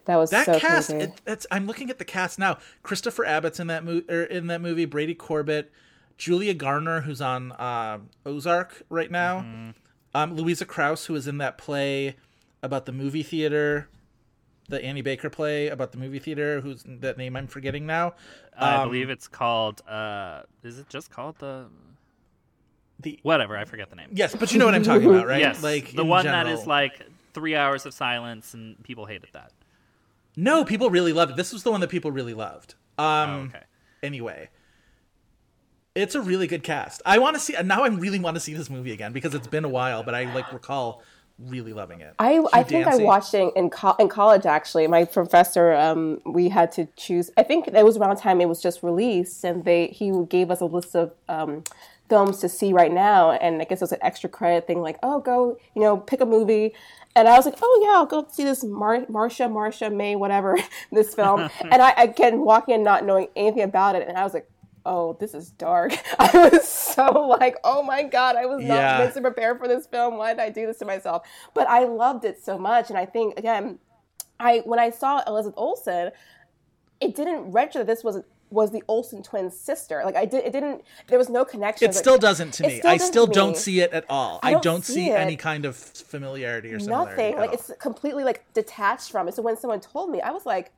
That 0.06 0.16
was 0.16 0.30
That 0.30 0.46
so 0.46 0.58
cast, 0.58 0.88
creepy. 0.88 1.04
it, 1.04 1.20
that's 1.26 1.46
I'm 1.50 1.66
looking 1.66 1.90
at 1.90 1.98
the 1.98 2.04
cast 2.04 2.38
now. 2.38 2.56
Christopher 2.82 3.26
Abbott's 3.26 3.60
in 3.60 3.66
that 3.66 3.84
movie. 3.84 4.06
Er, 4.10 4.22
in 4.24 4.46
that 4.46 4.62
movie, 4.62 4.86
Brady 4.86 5.14
Corbet, 5.14 5.70
Julia 6.16 6.54
Garner, 6.54 7.02
who's 7.02 7.20
on 7.20 7.52
uh, 7.52 7.98
Ozark 8.24 8.82
right 8.88 9.10
now, 9.10 9.40
Mm-hmm. 9.40 9.70
um, 10.14 10.34
Louisa 10.34 10.64
Krause, 10.64 11.04
who 11.06 11.14
is 11.14 11.26
in 11.28 11.36
that 11.38 11.58
play 11.58 12.16
about 12.62 12.86
the 12.86 12.92
movie 12.92 13.22
theater, 13.22 13.88
the 14.68 14.82
Annie 14.84 15.02
Baker 15.02 15.30
play 15.30 15.68
about 15.68 15.92
the 15.92 15.98
movie 15.98 16.18
theater. 16.18 16.60
Who's 16.60 16.84
that 16.86 17.16
name 17.18 17.36
I'm 17.36 17.46
forgetting 17.46 17.86
now? 17.86 18.14
I 18.56 18.76
Um, 18.76 18.88
believe 18.88 19.08
it's 19.10 19.28
called. 19.28 19.80
Uh, 19.88 20.42
is 20.62 20.78
it 20.78 20.88
just 20.88 21.10
called 21.10 21.38
the? 21.38 21.66
the 23.00 23.18
Whatever, 23.22 23.56
I 23.56 23.64
forget 23.64 23.90
the 23.90 23.96
name. 23.96 24.08
yes, 24.12 24.34
but 24.34 24.52
you 24.52 24.58
know 24.58 24.64
what 24.66 24.74
I'm 24.74 24.82
talking 24.82 25.08
about, 25.08 25.26
right? 25.26 25.40
Yes, 25.40 25.62
like 25.62 25.92
the 25.94 26.04
one 26.04 26.24
that 26.24 26.44
general. 26.44 26.60
is 26.60 26.66
like 26.66 27.00
three 27.32 27.54
hours 27.54 27.86
of 27.86 27.94
silence, 27.94 28.54
and 28.54 28.82
people 28.82 29.06
hated 29.06 29.30
that. 29.32 29.52
no, 30.36 30.64
people 30.64 30.90
really 30.90 31.12
loved 31.12 31.32
it. 31.32 31.36
This 31.36 31.52
was 31.52 31.62
the 31.62 31.70
one 31.70 31.80
that 31.80 31.88
people 31.90 32.10
really 32.10 32.34
loved. 32.34 32.74
Um, 32.98 33.06
Oh, 33.06 33.34
okay. 33.56 33.64
anyway 34.02 34.48
it's 35.94 36.14
a 36.14 36.20
really 36.20 36.46
good 36.46 36.62
cast 36.62 37.02
i 37.06 37.18
want 37.18 37.34
to 37.34 37.40
see 37.40 37.54
now 37.64 37.82
i 37.82 37.88
really 37.88 38.20
want 38.20 38.34
to 38.36 38.40
see 38.40 38.54
this 38.54 38.68
movie 38.70 38.92
again 38.92 39.12
because 39.12 39.34
it's 39.34 39.46
been 39.48 39.64
a 39.64 39.68
while 39.68 40.02
but 40.04 40.14
i 40.14 40.32
like 40.34 40.52
recall 40.52 41.02
really 41.38 41.72
loving 41.72 42.00
it 42.00 42.14
I, 42.18 42.44
I 42.52 42.62
think 42.62 42.86
I 42.86 42.96
watched 42.96 43.32
it 43.34 43.52
in 43.54 43.70
co- 43.70 43.94
in 43.98 44.08
college. 44.08 44.44
Actually, 44.44 44.86
my 44.88 45.04
professor, 45.04 45.72
um, 45.72 46.20
we 46.26 46.48
had 46.48 46.72
to 46.72 46.88
choose. 46.96 47.30
I 47.36 47.44
think 47.44 47.68
it 47.68 47.84
was 47.84 47.96
around 47.96 48.16
the 48.16 48.20
time 48.20 48.40
it 48.40 48.48
was 48.48 48.60
just 48.60 48.82
released, 48.82 49.44
and 49.44 49.64
they 49.64 49.88
he 49.88 50.12
gave 50.28 50.50
us 50.50 50.60
a 50.60 50.64
list 50.64 50.96
of 50.96 51.12
um, 51.28 51.62
films 52.08 52.38
to 52.38 52.48
see 52.48 52.72
right 52.72 52.92
now. 52.92 53.32
And 53.32 53.60
I 53.60 53.64
guess 53.64 53.80
it 53.80 53.84
was 53.84 53.92
an 53.92 54.00
extra 54.02 54.28
credit 54.28 54.66
thing, 54.66 54.80
like, 54.80 54.98
oh, 55.02 55.20
go, 55.20 55.58
you 55.74 55.82
know, 55.82 55.96
pick 55.96 56.20
a 56.20 56.26
movie. 56.26 56.74
And 57.14 57.28
I 57.28 57.36
was 57.36 57.46
like, 57.46 57.58
oh 57.62 57.80
yeah, 57.84 57.98
I'll 57.98 58.06
go 58.06 58.26
see 58.30 58.44
this 58.44 58.64
Mar- 58.64 59.06
Marsha, 59.06 59.50
Marsha 59.50 59.94
May, 59.94 60.16
whatever 60.16 60.56
this 60.92 61.14
film. 61.14 61.48
and 61.60 61.82
I 61.82 61.90
again 61.92 62.40
walking 62.40 62.74
in 62.74 62.82
not 62.82 63.04
knowing 63.04 63.28
anything 63.36 63.62
about 63.62 63.94
it, 63.96 64.08
and 64.08 64.16
I 64.16 64.24
was 64.24 64.34
like. 64.34 64.48
Oh, 64.90 65.16
this 65.20 65.34
is 65.34 65.50
dark. 65.50 65.92
I 66.18 66.48
was 66.50 66.66
so 66.66 67.26
like, 67.38 67.56
oh 67.62 67.82
my 67.82 68.02
God, 68.04 68.36
I 68.36 68.46
was 68.46 68.64
not 68.64 68.74
Yeah. 68.74 69.10
to 69.10 69.20
prepared 69.20 69.58
for 69.58 69.68
this 69.68 69.86
film. 69.86 70.16
Why 70.16 70.32
did 70.32 70.40
I 70.40 70.48
do 70.50 70.66
this 70.66 70.78
to 70.78 70.86
myself? 70.86 71.28
But 71.54 71.68
I 71.68 71.84
loved 71.84 72.24
it 72.24 72.42
so 72.42 72.58
much. 72.58 72.88
And 72.88 72.98
I 72.98 73.04
think, 73.04 73.38
again, 73.38 73.78
I 74.40 74.62
when 74.64 74.78
I 74.78 74.90
saw 74.90 75.22
Elizabeth 75.26 75.58
Olsen, 75.58 76.10
it 77.00 77.14
didn't 77.14 77.52
register 77.52 77.80
that 77.80 77.86
this 77.86 78.02
was 78.02 78.22
was 78.50 78.70
the 78.70 78.82
Olsen 78.88 79.22
twins' 79.22 79.58
sister. 79.60 80.00
Like 80.06 80.16
I 80.16 80.24
did, 80.24 80.44
it 80.46 80.52
didn't. 80.52 80.82
There 81.08 81.18
was 81.18 81.28
no 81.28 81.44
connection. 81.44 81.84
it 81.84 81.88
Like, 81.88 81.96
still 81.98 82.16
doesn't 82.18 82.52
to 82.54 82.62
me 82.62 82.78
still 82.78 82.90
i 82.90 82.96
still 82.96 83.26
don't 83.26 83.50
me. 83.50 83.56
see 83.56 83.80
it 83.80 83.92
at 83.92 84.06
all 84.08 84.40
I 84.42 84.48
i 84.48 84.52
don't 84.52 84.62
don't 84.62 84.84
see 84.86 85.10
it. 85.10 85.18
any 85.20 85.36
kind 85.36 85.66
of 85.66 85.76
familiarity 85.76 86.72
or 86.72 86.78
similarity 86.80 87.22
nothing. 87.24 87.36
Like 87.38 87.52
it's 87.52 87.70
completely 87.78 88.24
like 88.24 88.44
detached 88.54 89.10
from 89.10 89.28
it. 89.28 89.34
So 89.34 89.42
when 89.42 89.56
someone 89.58 89.80
told 89.80 90.10
me, 90.10 90.20
I 90.22 90.30
was 90.30 90.46
like. 90.46 90.72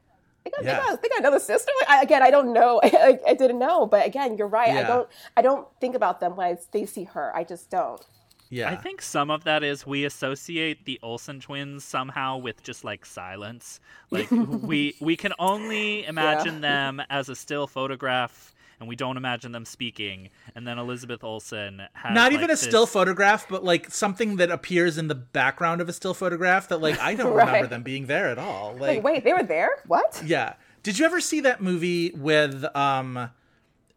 They 0.44 0.50
got, 0.50 0.64
Yeah. 0.64 0.80
they, 0.80 0.86
got, 0.88 1.02
they 1.02 1.08
got 1.08 1.18
another 1.20 1.40
sister. 1.40 1.70
Like, 1.80 1.90
I, 1.90 2.02
again, 2.02 2.22
I 2.22 2.30
don't 2.30 2.52
know. 2.52 2.80
I, 2.84 3.18
I 3.26 3.34
didn't 3.34 3.58
know, 3.58 3.86
but 3.86 4.06
again, 4.06 4.36
you're 4.36 4.48
right. 4.48 4.70
I 4.70 4.82
don't. 4.84 5.08
I 5.36 5.42
don't 5.42 5.66
think 5.80 5.94
about 5.94 6.20
them 6.20 6.36
when 6.36 6.46
I, 6.46 6.56
they 6.72 6.86
see 6.86 7.04
her. 7.04 7.34
I 7.36 7.44
just 7.44 7.70
don't. 7.70 8.00
yeah 8.48 8.68
I 8.70 8.76
think 8.76 9.00
some 9.02 9.30
of 9.30 9.44
that 9.44 9.62
is 9.62 9.86
we 9.86 10.04
associate 10.04 10.84
the 10.84 10.98
Olsen 11.02 11.38
twins 11.40 11.84
somehow 11.84 12.36
with 12.38 12.62
just 12.62 12.84
like 12.84 13.06
silence. 13.06 13.80
Like 14.10 14.30
we 14.70 14.94
we 15.00 15.16
can 15.16 15.32
only 15.38 16.04
imagine 16.06 16.60
them 16.60 17.00
as 17.10 17.28
a 17.28 17.34
still 17.36 17.66
photograph, 17.66 18.54
and 18.80 18.88
we 18.88 18.96
don't 18.96 19.16
imagine 19.18 19.52
them 19.52 19.64
speaking. 19.64 20.30
And 20.54 20.66
then 20.66 20.78
Elizabeth 20.78 21.22
Olsen 21.22 21.82
has 21.92 22.14
not 22.14 22.24
like, 22.24 22.32
even 22.32 22.44
a 22.46 22.48
this- 22.54 22.60
still 22.62 22.86
photograph 22.86 23.46
but 23.48 23.62
like 23.62 23.90
something 23.90 24.36
that 24.36 24.50
appears 24.50 24.98
in 24.98 25.06
the 25.08 25.14
background 25.14 25.80
of 25.80 25.88
a 25.88 25.92
still 25.92 26.14
photograph 26.14 26.68
that 26.68 26.78
like 26.80 26.98
i 26.98 27.14
don't 27.14 27.32
Right. 27.34 27.46
remember 27.46 27.68
them 27.68 27.82
being 27.82 28.06
there 28.06 28.28
at 28.28 28.38
all 28.38 28.72
like 28.72 28.96
Like, 28.96 29.04
wait, 29.04 29.24
they 29.24 29.32
were 29.32 29.42
there? 29.42 29.70
What? 29.86 30.22
Yeah. 30.24 30.54
Did 30.82 30.98
you 30.98 31.04
ever 31.04 31.20
see 31.20 31.40
that 31.40 31.60
movie 31.62 32.10
with 32.12 32.64
um 32.74 33.30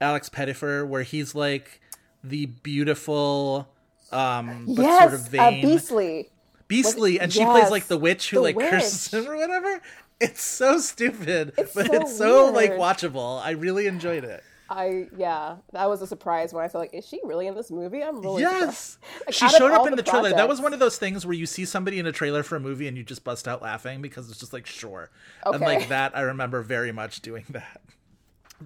Alex 0.01 0.27
Pettyfer 0.29 0.85
where 0.85 1.03
he's 1.03 1.33
like 1.33 1.79
the 2.23 2.45
beautiful 2.47 3.69
um 4.11 4.65
but 4.67 4.83
yes, 4.83 4.99
sort 5.01 5.13
of 5.13 5.25
uh, 5.27 5.29
vain 5.29 5.61
Beastly. 5.65 6.29
Beastly 6.67 7.19
and 7.19 7.31
she 7.31 7.43
plays 7.45 7.69
like 7.71 7.85
the 7.87 7.97
witch 7.97 8.29
who 8.29 8.37
the 8.37 8.41
like 8.41 8.57
curses 8.59 9.13
him 9.13 9.27
or 9.29 9.37
whatever? 9.37 9.81
It's 10.19 10.41
so 10.41 10.77
stupid, 10.79 11.53
It's 11.57 11.73
but 11.73 11.87
so 11.87 11.93
it's 11.93 12.17
so 12.17 12.51
like 12.51 12.71
watchable. 12.73 13.41
I 13.41 13.51
really 13.51 13.87
enjoyed 13.87 14.23
it. 14.23 14.43
I 14.73 15.05
yeah, 15.15 15.57
that 15.71 15.87
was 15.87 16.01
a 16.01 16.07
surprise 16.07 16.51
when 16.51 16.63
I 16.63 16.67
saw 16.67 16.79
like, 16.79 16.93
is 16.93 17.07
she 17.07 17.19
really 17.23 17.45
in 17.45 17.53
this 17.53 17.69
movie? 17.69 18.03
I'm 18.03 18.19
really 18.21 18.41
Yes. 18.41 18.97
Like, 19.25 19.35
she 19.35 19.47
showed 19.49 19.71
up 19.71 19.85
in 19.85 19.91
the 19.91 19.97
the 19.97 20.03
trailer. 20.03 20.31
That 20.31 20.49
was 20.49 20.59
one 20.59 20.73
of 20.73 20.79
those 20.79 20.97
things 20.97 21.25
where 21.25 21.35
you 21.35 21.45
see 21.45 21.63
somebody 21.63 21.99
in 21.99 22.07
a 22.07 22.11
trailer 22.11 22.41
for 22.41 22.55
a 22.55 22.59
movie 22.59 22.87
and 22.87 22.97
you 22.97 23.03
just 23.03 23.23
bust 23.23 23.47
out 23.47 23.61
laughing 23.61 24.01
because 24.01 24.29
it's 24.29 24.39
just 24.39 24.51
like, 24.51 24.65
sure. 24.65 25.11
okay. 25.45 25.55
And 25.55 25.63
like 25.63 25.89
that, 25.89 26.17
I 26.17 26.21
remember 26.21 26.61
very 26.63 26.91
much 26.91 27.21
doing 27.21 27.45
that. 27.51 27.81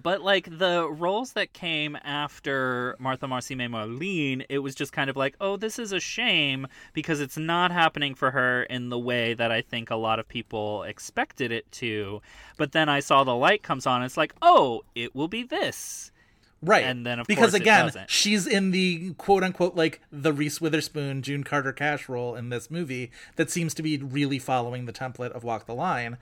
But 0.02 0.22
like 0.22 0.58
the 0.58 0.88
roles 0.88 1.32
that 1.32 1.52
came 1.52 1.96
after 2.04 2.96
Martha 2.98 3.26
Marcy 3.26 3.54
May 3.54 3.66
Marlene, 3.66 4.44
it 4.48 4.58
was 4.58 4.74
just 4.74 4.92
kind 4.92 5.10
of 5.10 5.16
like, 5.16 5.34
oh, 5.40 5.56
this 5.56 5.78
is 5.78 5.92
a 5.92 6.00
shame 6.00 6.66
because 6.92 7.20
it's 7.20 7.36
not 7.36 7.70
happening 7.70 8.14
for 8.14 8.30
her 8.30 8.62
in 8.64 8.88
the 8.90 8.98
way 8.98 9.34
that 9.34 9.50
I 9.50 9.62
think 9.62 9.90
a 9.90 9.96
lot 9.96 10.18
of 10.18 10.28
people 10.28 10.82
expected 10.84 11.50
it 11.52 11.70
to. 11.72 12.20
But 12.56 12.72
then 12.72 12.88
I 12.88 13.00
saw 13.00 13.24
the 13.24 13.34
light 13.34 13.62
comes 13.62 13.86
on, 13.86 13.96
and 13.96 14.04
it's 14.06 14.16
like, 14.16 14.34
oh, 14.42 14.84
it 14.94 15.14
will 15.14 15.28
be 15.28 15.42
this. 15.42 16.12
Right. 16.60 16.84
And 16.84 17.06
then, 17.06 17.20
of 17.20 17.26
because 17.26 17.52
course, 17.52 17.54
it 17.54 17.62
again, 17.62 17.92
she's 18.08 18.46
in 18.46 18.72
the 18.72 19.14
quote 19.14 19.44
unquote 19.44 19.76
like 19.76 20.00
the 20.10 20.32
Reese 20.32 20.60
Witherspoon, 20.60 21.22
June 21.22 21.44
Carter 21.44 21.72
Cash 21.72 22.08
role 22.08 22.34
in 22.34 22.48
this 22.48 22.70
movie 22.70 23.10
that 23.36 23.50
seems 23.50 23.74
to 23.74 23.82
be 23.82 23.96
really 23.98 24.40
following 24.40 24.86
the 24.86 24.92
template 24.92 25.30
of 25.30 25.44
Walk 25.44 25.66
the 25.66 25.74
Line. 25.74 26.18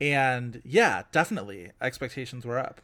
And 0.00 0.62
yeah, 0.64 1.02
definitely 1.12 1.72
expectations 1.80 2.46
were 2.46 2.58
up. 2.58 2.80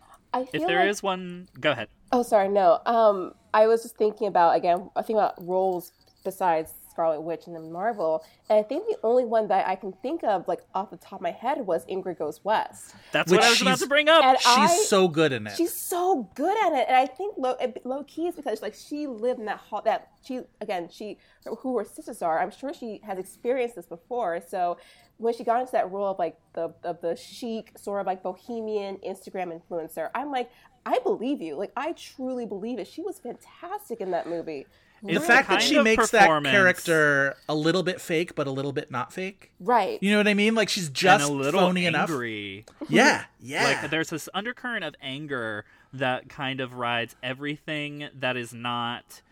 If 0.52 0.66
there 0.66 0.86
is 0.86 1.02
like- 1.02 1.04
one, 1.04 1.48
go 1.60 1.72
ahead. 1.72 1.88
Oh, 2.12 2.22
sorry, 2.22 2.48
no. 2.48 2.80
Um, 2.86 3.34
I 3.52 3.66
was 3.66 3.82
just 3.82 3.96
thinking 3.96 4.26
about 4.28 4.56
again. 4.56 4.90
I 4.94 5.02
think 5.02 5.16
about 5.16 5.34
roles 5.44 5.92
besides 6.24 6.72
Scarlet 6.97 7.20
Witch 7.20 7.47
and 7.47 7.55
then 7.55 7.70
Marvel, 7.70 8.24
and 8.48 8.59
I 8.59 8.62
think 8.62 8.86
the 8.86 8.97
only 9.02 9.27
one 9.27 9.48
that 9.48 9.68
I 9.68 9.77
can 9.77 9.93
think 9.93 10.24
of, 10.24 10.48
like 10.48 10.62
off 10.74 10.90
the 10.90 10.97
top 10.97 11.14
of 11.14 11.20
my 11.20 11.31
head, 11.31 11.59
was 11.66 11.85
Ingrid 11.85 12.18
Goes 12.18 12.43
West. 12.43 12.94
That's 13.12 13.31
Which 13.31 13.40
what 13.40 13.47
I 13.47 13.51
was 13.51 13.60
about 13.60 13.78
to 13.81 13.86
bring 13.86 14.09
up. 14.09 14.24
And 14.24 14.39
She's 14.39 14.48
I, 14.48 14.85
so 14.86 15.06
good 15.06 15.32
in 15.32 15.47
it. 15.47 15.56
She's 15.56 15.74
so 15.77 16.31
good 16.35 16.56
at 16.64 16.73
it, 16.73 16.86
and 16.89 16.97
I 16.97 17.05
think 17.05 17.35
low, 17.36 17.55
low 17.85 18.02
key 18.05 18.28
is 18.28 18.35
because 18.35 18.62
like 18.62 18.74
she 18.74 19.06
lived 19.06 19.40
in 19.40 19.44
that 19.44 19.59
hall. 19.59 19.82
That 19.85 20.09
she 20.24 20.40
again, 20.62 20.89
she 20.90 21.18
who 21.59 21.77
her 21.77 21.85
sisters 21.85 22.23
are. 22.23 22.40
I'm 22.40 22.51
sure 22.51 22.73
she 22.73 23.02
has 23.05 23.18
experienced 23.18 23.77
this 23.77 23.85
before. 23.85 24.40
So 24.40 24.78
when 25.18 25.35
she 25.35 25.44
got 25.44 25.60
into 25.60 25.73
that 25.73 25.90
role 25.90 26.12
of 26.12 26.18
like 26.18 26.39
the 26.55 26.73
of 26.82 27.02
the 27.02 27.14
chic 27.14 27.73
sort 27.77 28.01
of 28.01 28.06
like 28.06 28.23
bohemian 28.23 28.97
Instagram 29.06 29.52
influencer, 29.52 30.09
I'm 30.14 30.31
like, 30.31 30.51
I 30.86 30.98
believe 31.01 31.43
you. 31.43 31.56
Like 31.56 31.73
I 31.77 31.93
truly 31.93 32.47
believe 32.47 32.78
it. 32.78 32.86
She 32.86 33.02
was 33.02 33.18
fantastic 33.18 34.01
in 34.01 34.12
that 34.12 34.27
movie. 34.27 34.66
The 35.02 35.20
fact 35.20 35.48
that 35.48 35.62
she 35.62 35.81
makes 35.81 36.10
that 36.10 36.43
character 36.44 37.36
a 37.48 37.55
little 37.55 37.82
bit 37.82 38.01
fake, 38.01 38.35
but 38.35 38.47
a 38.47 38.51
little 38.51 38.73
bit 38.73 38.90
not 38.90 39.12
fake. 39.12 39.52
Right. 39.60 40.02
You 40.02 40.12
know 40.12 40.18
what 40.18 40.28
I 40.28 40.35
mean? 40.35 40.55
Like 40.55 40.68
she's 40.68 40.86
and 40.86 40.94
just 40.94 41.28
a 41.28 41.32
little 41.32 41.60
phony 41.60 41.86
enough. 41.86 42.10
angry. 42.10 42.64
Yeah, 42.89 43.24
yeah. 43.40 43.64
Like 43.82 43.90
there's 43.90 44.10
this 44.10 44.28
undercurrent 44.35 44.85
of 44.85 44.94
anger 45.02 45.64
that 45.93 46.28
kind 46.28 46.60
of 46.60 46.74
rides 46.74 47.16
everything 47.23 48.09
that 48.14 48.36
is 48.36 48.52
not 48.52 49.23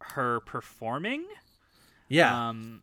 her 0.00 0.40
performing. 0.40 1.24
yeah. 2.08 2.48
Um, 2.48 2.82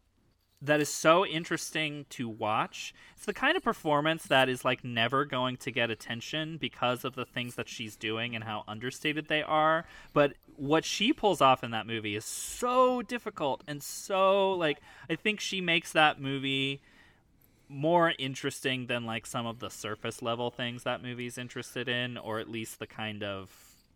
that 0.61 0.81
is 0.81 0.89
so 0.89 1.25
interesting 1.25 2.05
to 2.09 2.27
watch. 2.27 2.93
It's 3.15 3.25
the 3.25 3.33
kind 3.33 3.55
of 3.55 3.63
performance 3.63 4.23
that 4.23 4.49
is 4.49 4.65
like 4.65 4.83
never 4.83 5.23
going 5.23 5.55
to 5.57 5.71
get 5.71 5.89
attention 5.89 6.57
because 6.57 7.05
of 7.05 7.15
the 7.15 7.25
things 7.25 7.55
that 7.55 7.69
she's 7.69 7.95
doing 7.95 8.35
and 8.35 8.43
how 8.43 8.63
understated 8.67 9.27
they 9.27 9.41
are. 9.41 9.85
But 10.13 10.33
what 10.57 10.83
she 10.83 11.13
pulls 11.13 11.39
off 11.39 11.63
in 11.63 11.71
that 11.71 11.87
movie 11.87 12.15
is 12.15 12.25
so 12.25 13.01
difficult 13.01 13.63
and 13.65 13.81
so 13.81 14.51
like 14.51 14.81
I 15.09 15.15
think 15.15 15.39
she 15.39 15.61
makes 15.61 15.93
that 15.93 16.19
movie 16.19 16.81
more 17.69 18.13
interesting 18.19 18.87
than 18.87 19.05
like 19.05 19.25
some 19.25 19.45
of 19.45 19.59
the 19.59 19.69
surface 19.69 20.21
level 20.21 20.51
things 20.51 20.83
that 20.83 21.01
movie's 21.01 21.37
interested 21.37 21.87
in 21.87 22.17
or 22.17 22.39
at 22.39 22.49
least 22.49 22.79
the 22.79 22.87
kind 22.87 23.23
of 23.23 23.49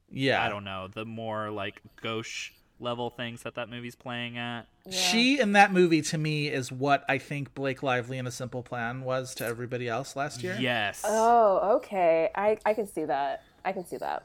Yeah. 0.09 0.41
I 0.41 0.47
don't 0.47 0.63
know, 0.63 0.87
the 0.87 1.03
more 1.05 1.49
like 1.49 1.81
gauche 2.01 2.53
level 2.83 3.09
things 3.09 3.41
that 3.43 3.55
that 3.55 3.69
movie's 3.69 3.95
playing 3.95 4.37
at. 4.37 4.67
She 4.91 5.39
in 5.39 5.53
that 5.53 5.71
movie 5.71 6.01
to 6.03 6.17
me 6.17 6.47
is 6.49 6.71
what 6.71 7.03
I 7.09 7.17
think 7.17 7.55
Blake 7.55 7.81
Lively 7.81 8.17
in 8.17 8.27
A 8.27 8.31
Simple 8.31 8.61
Plan 8.61 9.01
was 9.01 9.33
to 9.35 9.45
everybody 9.45 9.87
else 9.87 10.15
last 10.15 10.43
year. 10.43 10.57
Yes. 10.59 11.01
Oh, 11.05 11.77
okay. 11.77 12.29
I 12.35 12.57
I 12.65 12.73
can 12.75 12.85
see 12.85 13.05
that. 13.05 13.43
I 13.65 13.71
can 13.71 13.85
see 13.85 13.97
that. 13.97 14.23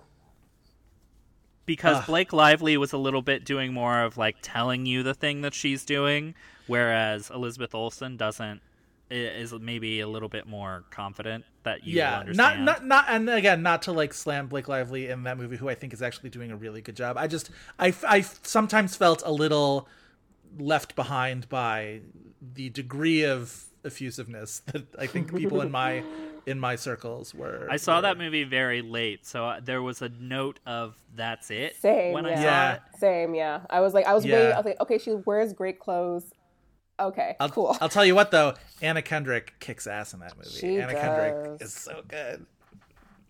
because 1.67 1.99
Ugh. 1.99 2.07
Blake 2.07 2.33
Lively 2.33 2.77
was 2.77 2.93
a 2.93 2.99
little 2.99 3.23
bit 3.23 3.45
doing 3.45 3.73
more 3.73 4.03
of 4.03 4.17
like 4.17 4.37
telling 4.43 4.87
you 4.87 5.03
the 5.03 5.15
thing 5.15 5.43
that 5.43 5.55
she's 5.55 5.85
doing, 5.85 6.35
whereas 6.67 7.31
Elizabeth 7.31 7.75
Olsen 7.75 8.17
doesn't 8.17 8.61
i- 8.61 8.68
is 9.11 9.53
maybe 9.55 10.01
a 10.01 10.07
little 10.09 10.29
bit 10.29 10.47
more 10.47 10.85
confident 10.91 11.45
that 11.63 11.85
you 11.87 11.97
yeah, 11.97 12.11
not 12.11 12.21
understand. 12.21 12.65
not 12.65 12.85
not, 12.87 13.05
and 13.09 13.31
again, 13.31 13.63
not 13.63 13.83
to 13.83 13.93
like 13.93 14.13
slam 14.13 14.49
Blake 14.49 14.69
Lively 14.69 15.09
in 15.09 15.23
that 15.25 15.39
movie, 15.39 15.57
who 15.57 15.69
I 15.69 15.75
think 15.75 15.93
is 15.93 16.03
actually 16.03 16.31
doing 16.31 16.51
a 16.51 16.57
really 16.57 16.81
good 16.83 16.97
job. 16.97 17.17
I 17.17 17.27
just, 17.27 17.51
I, 17.79 17.95
I 18.07 18.21
sometimes 18.21 18.97
felt 18.97 19.23
a 19.25 19.33
little 19.33 19.89
left 20.59 20.95
behind 20.97 21.49
by 21.49 22.01
the 22.55 22.71
degree 22.71 23.25
of 23.25 23.65
effusiveness 23.85 24.61
that 24.67 24.87
I 24.99 25.07
think 25.07 25.35
people 25.35 25.61
in 25.61 25.71
my 25.71 26.03
in 26.47 26.59
my 26.59 26.77
circles 26.77 27.35
were. 27.35 27.67
I 27.71 27.77
saw 27.77 27.97
were- 27.97 28.03
that 28.03 28.19
movie 28.19 28.45
very 28.45 28.81
late, 28.83 29.27
so 29.27 29.45
uh, 29.47 29.61
there 29.63 29.83
was 29.83 30.03
a 30.03 30.09
note 30.09 30.61
of 30.67 30.97
"that's 31.15 31.51
it" 31.51 31.77
Same. 31.77 32.13
when 32.13 32.27
I 32.27 32.31
yeah. 32.31 32.37
saw 32.37 32.43
Yeah. 32.43 32.75
it. 32.75 32.81
Same. 32.99 33.35
Yeah. 33.35 33.61
I 33.71 33.81
was 33.81 33.95
like, 33.95 34.07
I 34.07 34.15
was 34.15 34.25
Yeah. 34.25 34.35
waiting. 34.37 34.53
I 34.53 34.57
was 34.57 34.65
like, 34.67 34.81
okay, 34.81 34.99
she 34.99 35.13
wears 35.15 35.53
great 35.53 35.79
clothes. 35.79 36.33
Okay, 37.01 37.37
I'll, 37.39 37.49
cool. 37.49 37.77
I'll 37.81 37.89
tell 37.89 38.05
you 38.05 38.15
what 38.15 38.31
though, 38.31 38.55
Anna 38.83 39.03
Kendrick 39.03 39.55
kicks 39.61 39.87
ass 39.87 40.15
in 40.15 40.21
that 40.21 40.37
movie. 40.37 40.51
She 40.51 40.81
Anna 40.81 40.95
Kendrick 40.95 41.61
is 41.63 41.73
so 41.73 42.03
good. 42.09 42.45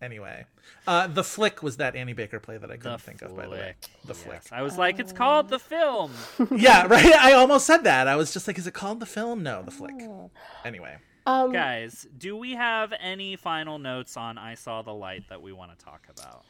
Anyway, 0.01 0.45
uh, 0.87 1.07
the 1.07 1.23
flick 1.25 1.61
was 1.61 1.77
that 1.77 1.93
Annie 1.95 2.13
Baker 2.13 2.39
play 2.39 2.57
that 2.57 2.71
I 2.71 2.77
couldn't 2.77 2.93
The 2.93 2.97
think 2.99 3.21
of. 3.21 3.35
By 3.35 3.43
the 3.45 3.51
way, 3.51 3.75
the 4.05 4.13
Yes. 4.13 4.23
flick. 4.23 4.41
I 4.51 4.61
was 4.61 4.77
like, 4.77 4.97
it's 4.97 5.11
called 5.11 5.49
the 5.49 5.59
film. 5.59 6.13
yeah, 6.55 6.87
right. 6.87 7.13
I 7.15 7.33
almost 7.33 7.65
said 7.67 7.83
that. 7.83 8.07
I 8.07 8.15
was 8.15 8.31
just 8.31 8.47
like, 8.47 8.57
is 8.57 8.65
it 8.65 8.73
called 8.73 9.01
the 9.01 9.05
film? 9.05 9.43
No, 9.43 9.61
the 9.61 9.71
flick. 9.71 9.95
Oh. 10.01 10.31
Anyway, 10.63 10.95
um, 11.25 11.51
Guys, 11.51 12.07
do 12.17 12.37
we 12.37 12.53
have 12.53 12.93
any 12.99 13.35
final 13.35 13.77
notes 13.77 14.15
on 14.15 14.37
"I 14.37 14.55
Saw 14.55 14.81
the 14.81 14.93
Light" 14.93 15.25
that 15.29 15.41
we 15.41 15.51
want 15.51 15.77
to 15.77 15.85
talk 15.85 16.07
about? 16.09 16.45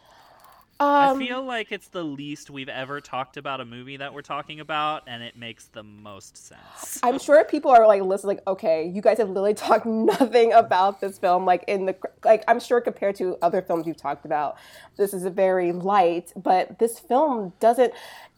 I 0.79 1.09
um, 1.09 1.19
feel 1.19 1.43
like 1.43 1.73
it's 1.73 1.89
the 1.89 2.03
least 2.03 2.49
we've 2.49 2.69
ever 2.69 3.01
talked 3.01 3.35
about 3.35 3.59
a 3.59 3.65
movie 3.65 3.97
that 3.97 4.13
we're 4.13 4.21
talking 4.21 4.61
about, 4.61 5.03
and 5.07 5.21
it 5.21 5.35
makes 5.35 5.65
the 5.65 5.83
most 5.83 6.37
sense. 6.37 6.99
I'm 7.03 7.19
sure 7.19 7.43
people 7.43 7.69
are 7.71 7.85
like 7.85 8.01
listening, 8.01 8.37
like, 8.37 8.47
okay, 8.47 8.87
you 8.87 9.01
guys 9.01 9.17
have 9.17 9.27
literally 9.27 9.53
talked 9.55 9.85
nothing 9.85 10.53
about 10.53 11.01
this 11.01 11.17
film. 11.19 11.45
Like 11.45 11.65
in 11.67 11.85
the 11.85 11.97
like, 12.23 12.45
I'm 12.47 12.61
sure 12.61 12.79
compared 12.79 13.15
to 13.17 13.37
other 13.41 13.61
films 13.61 13.87
you've 13.87 13.97
talked 13.97 14.25
about, 14.25 14.57
this 14.95 15.13
is 15.13 15.25
a 15.25 15.29
very 15.29 15.73
light. 15.73 16.31
But 16.35 16.79
this 16.79 16.97
film 16.97 17.51
doesn't. 17.59 17.93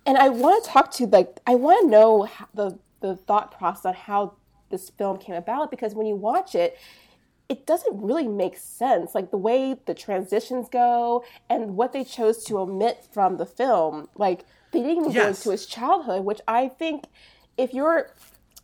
And 0.07 0.17
I 0.17 0.29
want 0.29 0.63
to 0.63 0.69
talk 0.69 0.91
to 0.93 1.05
like, 1.05 1.39
I 1.45 1.53
want 1.53 1.81
to 1.81 1.87
know 1.89 2.27
the 2.55 2.79
the 3.01 3.15
thought 3.15 3.51
process 3.51 3.85
on 3.85 3.93
how 3.93 4.33
this 4.71 4.89
film 4.89 5.17
came 5.17 5.35
about 5.35 5.69
because 5.69 5.93
when 5.93 6.07
you 6.07 6.15
watch 6.15 6.55
it, 6.55 6.77
it 7.51 7.67
doesn't 7.67 8.01
really 8.01 8.29
make 8.29 8.55
sense. 8.55 9.13
Like 9.13 9.29
the 9.29 9.37
way 9.37 9.75
the 9.85 9.93
transitions 9.93 10.69
go 10.69 11.25
and 11.49 11.75
what 11.75 11.91
they 11.91 12.05
chose 12.05 12.45
to 12.45 12.59
omit 12.59 13.05
from 13.11 13.35
the 13.35 13.45
film. 13.45 14.07
Like 14.15 14.45
they 14.71 14.79
didn't 14.79 14.99
even 14.99 15.11
go 15.11 15.27
into 15.27 15.49
his 15.51 15.65
childhood, 15.65 16.23
which 16.23 16.39
I 16.47 16.69
think 16.69 17.03
if 17.57 17.73
you're 17.73 18.13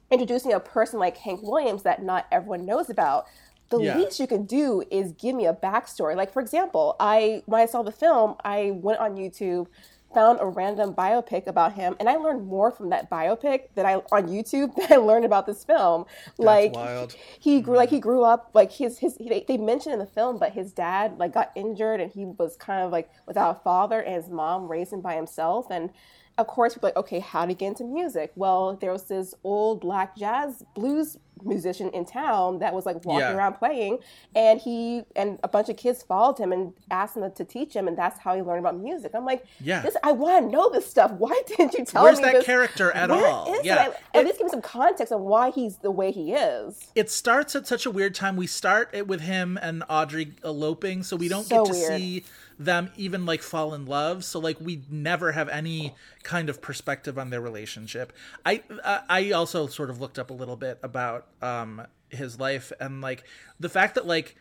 introducing 0.10 0.54
a 0.54 0.62
person 0.62 1.00
like 1.00 1.18
Hank 1.18 1.42
Williams 1.44 1.84
that 1.84 2.02
not 2.02 2.28
everyone 2.32 2.66
knows 2.66 2.90
about, 2.90 3.26
the 3.70 3.78
Yeah. 3.78 3.98
least 3.98 4.22
you 4.22 4.28
can 4.28 4.46
do 4.46 4.82
is 4.90 5.12
give 5.12 5.36
me 5.36 5.46
a 5.46 5.54
backstory. 5.54 6.16
Like 6.16 6.32
for 6.32 6.42
example, 6.42 6.96
I 6.98 7.44
when 7.46 7.60
I 7.60 7.66
saw 7.66 7.84
the 7.84 7.92
film, 7.92 8.36
I 8.46 8.72
went 8.74 9.02
on 9.02 9.18
YouTube, 9.18 9.68
found 10.14 10.40
a 10.42 10.46
random 10.46 10.94
biopic 10.94 11.48
about 11.48 11.74
him, 11.74 11.96
and 12.00 12.10
I 12.10 12.16
learned 12.16 12.48
more 12.48 12.72
from 12.72 12.90
that 12.90 13.10
biopic 13.10 13.70
that 13.76 13.86
I 13.86 13.96
on 14.12 14.28
YouTube 14.28 14.76
than 14.78 14.92
I 14.92 14.96
learned 14.98 15.26
about 15.26 15.46
this 15.46 15.64
film. 15.64 16.06
like 16.38 16.74
wild. 16.74 17.16
he 17.40 17.62
grew 17.62 17.76
like 17.76 17.90
he 17.90 17.98
mm. 17.98 18.02
grew 18.02 18.24
up 18.24 18.52
like 18.54 18.72
his 18.72 19.00
his 19.00 19.18
he, 19.18 19.44
they 19.48 19.58
mentioned 19.58 19.94
in 19.94 20.00
the 20.00 20.08
film, 20.08 20.38
but 20.38 20.54
his 20.54 20.74
dad 20.74 21.18
like 21.18 21.34
got 21.34 21.52
injured 21.56 22.00
and 22.00 22.12
he 22.12 22.26
was 22.26 22.56
kind 22.58 22.84
of 22.84 22.92
like 22.92 23.10
without 23.26 23.58
a 23.58 23.60
father, 23.60 24.00
and 24.00 24.16
his 24.16 24.30
mom 24.30 24.68
raised 24.68 24.94
him 24.94 25.02
by 25.02 25.16
himself 25.16 25.68
and 25.70 25.92
of 26.38 26.48
course, 26.48 26.74
people 26.74 26.88
are 26.88 26.92
like, 26.92 26.98
okay, 26.98 27.20
how 27.20 27.46
to 27.46 27.54
get 27.54 27.68
into 27.70 27.84
music? 27.84 28.32
Well, 28.36 28.76
there 28.80 28.92
was 28.92 29.04
this 29.06 29.34
old 29.44 29.82
black 29.82 30.16
jazz 30.16 30.64
blues 30.76 31.18
musician 31.44 31.90
in 31.92 32.04
town 32.04 32.58
that 32.60 32.74
was 32.74 32.86
like 32.88 32.96
walking 33.06 33.20
Yeah. 33.20 33.36
around 33.36 33.54
playing, 33.54 34.00
and 34.36 34.60
he 34.60 35.04
and 35.16 35.40
a 35.44 35.48
bunch 35.48 35.70
of 35.70 35.78
kids 35.78 36.02
followed 36.02 36.40
him 36.40 36.52
and 36.52 36.74
asked 36.90 37.16
him 37.16 37.32
to 37.32 37.46
teach 37.46 37.76
him, 37.76 37.88
and 37.88 37.96
that's 37.96 38.20
how 38.20 38.36
he 38.36 38.42
learned 38.42 38.60
about 38.60 38.76
music. 38.80 39.12
I'm 39.14 39.24
like, 39.24 39.46
Yeah. 39.62 39.82
this, 39.82 39.96
I 40.04 40.14
want 40.14 40.46
to 40.46 40.52
know 40.52 40.70
this 40.72 40.88
stuff. 40.90 41.12
Why 41.18 41.40
didn't 41.46 41.74
you 41.76 41.86
tell 41.86 42.04
Where's 42.04 42.18
me 42.18 42.24
Where's 42.24 42.34
that 42.34 42.38
this? 42.40 42.46
character 42.46 42.92
at 42.92 43.10
Where 43.12 43.26
all? 43.28 43.54
is 43.54 43.60
it? 43.60 43.66
Yeah. 43.66 43.94
At 44.16 44.26
least 44.26 44.38
give 44.40 44.46
me 44.46 44.50
some 44.52 44.64
context 44.64 45.14
on 45.14 45.22
why 45.24 45.52
he's 45.52 45.78
the 45.78 45.92
way 45.92 46.12
he 46.12 46.34
is. 46.34 46.92
it 46.96 47.12
starts 47.12 47.56
at 47.56 47.68
such 47.68 47.86
a 47.86 47.92
weird 47.92 48.16
time. 48.16 48.36
We 48.36 48.48
start 48.48 48.90
it 48.94 49.08
with 49.08 49.22
him 49.22 49.60
and 49.62 49.84
Audrey 49.90 50.34
eloping, 50.44 51.04
so 51.04 51.16
we 51.16 51.28
don't 51.30 51.44
So 51.46 51.66
get 51.66 51.74
to 51.74 51.80
weird. 51.80 51.98
see 52.02 52.24
them 52.60 52.92
even 52.98 53.26
like 53.26 53.42
fall 53.42 53.74
in 53.74 53.86
love. 53.86 54.24
So 54.24 54.40
like 54.40 54.60
we 54.60 54.84
never 54.90 55.32
have 55.32 55.50
any 55.50 55.94
kind 56.24 56.50
of 56.50 56.62
perspective 56.62 57.18
on 57.18 57.30
their 57.30 57.42
relationship. 57.42 58.14
I 58.46 58.64
I 58.84 59.32
also 59.32 59.68
sort 59.68 59.90
of 59.90 60.00
looked 60.00 60.20
up 60.20 60.30
a 60.30 60.34
little 60.34 60.56
bit 60.56 60.80
about 60.84 61.28
um 61.42 61.86
his 62.10 62.40
life 62.40 62.72
and 62.80 63.02
like 63.02 63.24
the 63.60 63.70
fact 63.70 63.96
that 63.96 64.08
like 64.08 64.36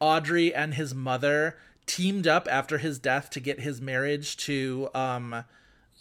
Audrey 0.00 0.54
and 0.54 0.74
his 0.74 0.94
mother 0.94 1.56
teamed 1.86 2.26
up 2.26 2.46
after 2.50 2.78
his 2.78 2.98
death 2.98 3.30
to 3.30 3.40
get 3.40 3.60
his 3.60 3.80
marriage 3.80 4.36
to 4.36 4.88
um 4.94 5.44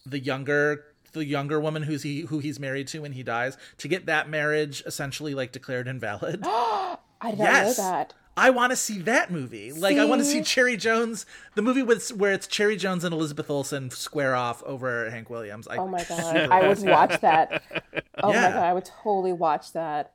the 0.05 0.19
younger 0.19 0.85
the 1.13 1.25
younger 1.25 1.59
woman 1.59 1.83
who's 1.83 2.03
he 2.03 2.21
who 2.21 2.39
he's 2.39 2.59
married 2.59 2.87
to 2.87 3.01
when 3.01 3.13
he 3.13 3.23
dies 3.23 3.57
to 3.77 3.87
get 3.87 4.05
that 4.05 4.29
marriage 4.29 4.83
essentially 4.85 5.33
like 5.33 5.51
declared 5.51 5.87
invalid. 5.87 6.43
I 7.21 7.31
did 7.31 7.39
not 7.39 7.45
yes. 7.45 7.77
know 7.77 7.83
that. 7.83 8.13
I 8.37 8.49
want 8.49 8.71
to 8.71 8.75
see 8.77 8.99
that 8.99 9.29
movie. 9.31 9.71
Like 9.71 9.97
I 9.97 10.05
want 10.05 10.19
to 10.19 10.25
see 10.25 10.39
See? 10.39 10.43
Cherry 10.43 10.77
Jones, 10.77 11.25
the 11.55 11.61
movie 11.61 11.83
with 11.83 12.09
where 12.09 12.31
it's 12.31 12.47
Cherry 12.47 12.77
Jones 12.77 13.03
and 13.03 13.13
Elizabeth 13.13 13.49
Olsen 13.49 13.89
square 13.89 14.35
off 14.35 14.63
over 14.63 15.09
Hank 15.09 15.29
Williams. 15.29 15.67
I 15.67 15.77
Oh 15.77 15.87
my 15.87 16.03
god, 16.03 16.47
I 16.49 16.61
would 16.67 16.79
watch 16.79 17.19
that. 17.21 17.61
Oh 18.23 18.31
Yeah. 18.31 18.41
my 18.43 18.51
god, 18.51 18.63
I 18.63 18.73
would 18.73 18.85
totally 18.85 19.33
watch 19.33 19.73
that. 19.73 20.13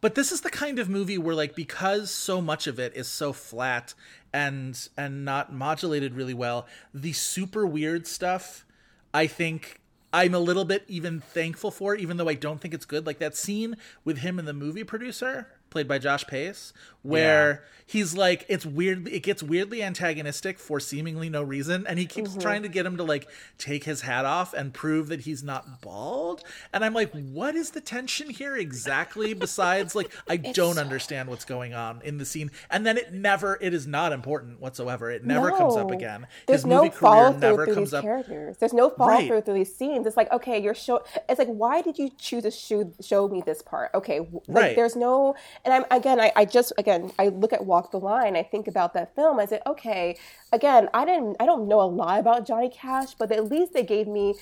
But 0.00 0.14
this 0.14 0.30
is 0.32 0.42
the 0.42 0.50
kind 0.50 0.78
of 0.78 0.88
movie 0.88 1.18
where 1.18 1.34
like 1.34 1.54
because 1.54 2.10
so 2.10 2.40
much 2.40 2.66
of 2.66 2.78
it 2.78 2.94
is 2.94 3.08
so 3.08 3.32
flat 3.32 3.94
and 4.32 4.88
and 4.96 5.24
not 5.24 5.52
modulated 5.52 6.14
really 6.14 6.34
well, 6.34 6.66
the 6.92 7.12
super 7.12 7.66
weird 7.66 8.06
stuff 8.06 8.66
I 9.12 9.26
think 9.26 9.80
I'm 10.12 10.34
a 10.34 10.38
little 10.38 10.64
bit 10.64 10.84
even 10.88 11.20
thankful 11.20 11.70
for 11.70 11.94
even 11.94 12.16
though 12.18 12.28
I 12.28 12.34
don't 12.34 12.60
think 12.60 12.74
it's 12.74 12.84
good. 12.84 13.06
Like 13.06 13.18
that 13.18 13.36
scene 13.36 13.76
with 14.04 14.18
him 14.18 14.38
and 14.38 14.46
the 14.46 14.52
movie 14.52 14.84
producer 14.84 15.48
played 15.74 15.88
by 15.88 15.98
Josh 15.98 16.24
Pais 16.26 16.72
where 17.02 17.64
he's 17.86 18.16
like 18.16 18.46
it's 18.48 18.64
weird 18.64 19.06
it 19.08 19.22
gets 19.22 19.42
weirdly 19.42 19.82
antagonistic 19.82 20.58
for 20.58 20.80
seemingly 20.80 21.28
no 21.28 21.42
reason 21.42 21.86
and 21.86 21.98
he 21.98 22.06
keeps 22.06 22.30
mm-hmm. 22.30 22.40
trying 22.40 22.62
to 22.62 22.68
get 22.68 22.86
him 22.86 22.96
to 22.96 23.02
like 23.02 23.28
take 23.58 23.84
his 23.84 24.00
hat 24.00 24.24
off 24.24 24.54
and 24.54 24.72
prove 24.72 25.08
that 25.08 25.20
he's 25.20 25.42
not 25.42 25.82
bald 25.82 26.42
and 26.72 26.82
i'm 26.82 26.94
like 26.94 27.10
what 27.12 27.54
is 27.54 27.72
the 27.72 27.80
tension 27.80 28.30
here 28.30 28.56
exactly 28.56 29.34
besides 29.34 29.94
like 29.94 30.10
i 30.28 30.36
don't 30.36 30.78
understand 30.78 31.28
what's 31.28 31.44
going 31.44 31.74
on 31.74 32.00
in 32.02 32.16
the 32.16 32.24
scene 32.24 32.50
and 32.70 32.86
then 32.86 32.96
it 32.96 33.12
never 33.12 33.58
it 33.60 33.74
is 33.74 33.86
not 33.86 34.12
important 34.12 34.58
whatsoever 34.58 35.10
it 35.10 35.24
never 35.24 35.50
comes 35.50 35.76
up 35.76 35.90
again 35.90 36.26
There's 36.46 36.60
his 36.60 36.66
no 36.66 36.84
movie 36.84 36.96
follow 36.96 37.32
career 37.32 37.40
through 37.40 37.50
never 37.50 37.64
through 37.66 37.74
comes 37.74 37.90
these 37.90 37.94
up 37.94 38.04
characters. 38.04 38.56
There's 38.58 38.72
no 38.72 38.90
follow 38.90 39.10
Right. 39.10 39.28
through 39.28 39.42
through 39.42 39.54
these 39.54 39.74
scenes. 39.74 40.06
It's 40.06 40.16
like 40.16 40.32
okay, 40.32 40.62
you're 40.62 40.74
show. 40.74 41.02
It's 41.28 41.38
like 41.38 41.48
why 41.48 41.82
did 41.82 41.98
you 41.98 42.10
choose 42.18 42.44
to 42.44 42.50
show 42.50 42.92
show 43.00 43.28
me 43.28 43.42
this 43.44 43.62
part? 43.62 43.90
Okay, 43.94 44.20
like, 44.20 44.30
Right. 44.48 44.76
There's 44.76 44.96
no. 44.96 45.34
And 45.64 45.74
I'm 45.74 45.84
again. 45.90 46.20
I, 46.20 46.32
I 46.36 46.44
just 46.44 46.72
again. 46.78 47.12
I 47.18 47.28
look 47.28 47.52
at 47.52 47.64
Walk 47.66 47.90
the 47.92 48.00
Line. 48.00 48.36
I 48.36 48.42
think 48.42 48.68
about 48.68 48.94
that 48.94 49.14
film. 49.14 49.40
I 49.40 49.46
say 49.46 49.60
okay. 49.66 50.16
Again, 50.52 50.88
I 50.94 51.04
didn't. 51.04 51.36
I 51.40 51.46
don't 51.46 51.68
know 51.68 51.80
a 51.80 51.86
lot 51.88 52.20
about 52.20 52.46
Johnny 52.46 52.70
Cash, 52.70 53.14
but 53.14 53.32
at 53.32 53.46
least 53.50 53.72
they 53.74 53.82
gave 53.84 54.06
me. 54.08 54.34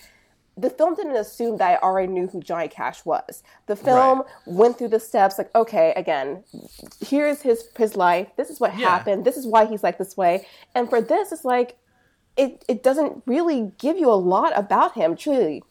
The 0.56 0.70
film 0.70 0.94
didn't 0.94 1.16
assume 1.16 1.58
that 1.58 1.70
I 1.70 1.76
already 1.82 2.12
knew 2.12 2.26
who 2.28 2.40
Johnny 2.40 2.68
Cash 2.68 3.04
was. 3.06 3.42
The 3.66 3.76
film 3.76 4.18
Right. 4.20 4.26
went 4.46 4.78
through 4.78 4.88
the 4.88 5.00
steps. 5.00 5.38
Like 5.38 5.54
okay, 5.54 5.92
again, 5.96 6.44
here's 7.00 7.42
his 7.42 7.68
his 7.78 7.96
life. 7.96 8.28
This 8.36 8.50
is 8.50 8.60
what 8.60 8.76
Yeah. 8.78 8.88
happened. 8.90 9.24
This 9.24 9.36
is 9.36 9.46
why 9.46 9.66
he's 9.66 9.82
like 9.82 9.98
this 9.98 10.16
way. 10.16 10.46
And 10.74 10.90
for 10.90 11.00
this, 11.00 11.32
it's 11.32 11.44
like 11.44 11.78
it, 12.36 12.64
it 12.68 12.82
doesn't 12.82 13.22
really 13.26 13.72
give 13.78 13.98
you 13.98 14.10
a 14.10 14.14
lot 14.16 14.52
about 14.56 14.94
him, 14.94 15.16
truly. 15.16 15.62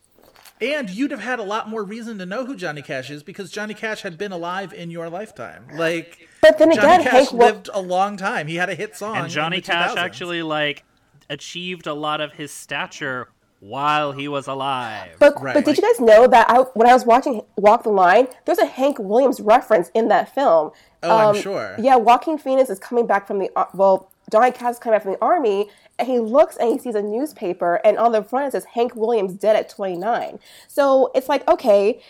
And 0.62 0.90
you'd 0.90 1.12
have 1.12 1.22
had 1.22 1.40
a 1.40 1.44
lot 1.44 1.68
more 1.70 1.84
reason 1.84 2.18
to 2.20 2.26
know 2.26 2.46
who 2.46 2.56
Johnny 2.56 2.82
Cash 2.84 3.10
is 3.10 3.24
because 3.24 3.50
Johnny 3.52 3.74
Cash 3.74 4.02
had 4.04 4.18
been 4.18 4.32
alive 4.32 4.74
in 4.74 4.92
your 4.92 5.10
lifetime. 5.10 5.66
Like, 5.74 6.28
But 6.42 6.58
then 6.60 6.74
Johnny 6.76 6.96
again, 6.96 7.04
Cash 7.04 7.12
Hank 7.14 7.34
Wil- 7.34 7.48
lived 7.48 7.70
a 7.74 7.82
long 7.82 8.16
time. 8.16 8.48
He 8.48 8.56
had 8.56 8.70
a 8.70 8.76
hit 8.76 8.96
song. 8.96 9.16
and 9.16 9.26
in 9.26 9.32
Johnny 9.32 9.58
the 9.58 9.64
Cash 9.64 9.92
2000s. 9.94 9.98
actually 9.98 10.44
like 10.44 10.84
achieved 11.30 11.88
a 11.88 11.94
lot 11.94 12.22
of 12.22 12.34
his 12.34 12.52
stature 12.52 13.30
while 13.60 14.12
he 14.12 14.28
was 14.28 14.48
alive. 14.48 15.16
But 15.20 15.42
Right. 15.42 15.54
but 15.54 15.66
did 15.66 15.78
you 15.78 15.84
guys 15.84 16.00
know 16.00 16.28
that 16.28 16.50
I 16.50 16.60
when 16.74 16.88
I 16.88 16.94
was 16.94 17.06
watching 17.06 17.44
Walk 17.58 17.84
the 17.84 17.90
Line, 17.90 18.28
there's 18.46 18.58
a 18.60 18.66
Hank 18.66 18.98
Williams 19.00 19.40
reference 19.40 19.90
in 19.94 20.08
that 20.10 20.34
film. 20.34 20.72
Oh, 21.04 21.18
I'm 21.18 21.28
Um, 21.36 21.42
sure. 21.42 21.76
Yeah, 21.80 21.96
Joaquin 21.96 22.38
Phoenix 22.38 22.70
is 22.70 22.80
coming 22.80 23.06
back 23.08 23.26
from 23.28 23.40
the 23.40 23.50
ar- 23.56 23.70
well, 23.74 24.10
Johnny 24.32 24.52
Cash 24.52 24.74
is 24.74 24.80
coming 24.80 24.96
back 24.98 25.04
from 25.04 25.14
the 25.14 25.22
army, 25.22 25.70
and 26.02 26.10
he 26.10 26.20
looks 26.20 26.58
and 26.58 26.72
he 26.74 26.78
sees 26.78 26.96
a 26.96 27.02
newspaper, 27.02 27.76
and 27.86 27.98
on 27.98 28.12
the 28.12 28.24
front 28.24 28.48
it 28.48 28.52
says 28.52 28.66
Hank 28.74 28.96
Williams 28.96 29.34
dead 29.34 29.56
at 29.56 29.70
29. 29.70 30.40
So 30.68 31.12
it's 31.16 31.30
like 31.30 31.48
okay. 31.48 32.02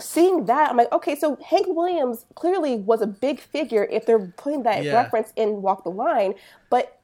Seeing 0.00 0.46
that, 0.46 0.70
I'm 0.70 0.76
like, 0.76 0.90
okay, 0.90 1.14
so 1.14 1.36
Hank 1.36 1.66
Williams 1.68 2.26
clearly 2.34 2.74
was 2.74 3.00
a 3.00 3.06
big 3.06 3.38
figure 3.38 3.84
if 3.84 4.04
they're 4.06 4.18
putting 4.36 4.64
that 4.64 4.82
Yeah. 4.82 4.92
reference 4.96 5.32
in 5.36 5.62
Walk 5.62 5.84
the 5.84 5.90
Line, 5.90 6.34
but 6.68 6.98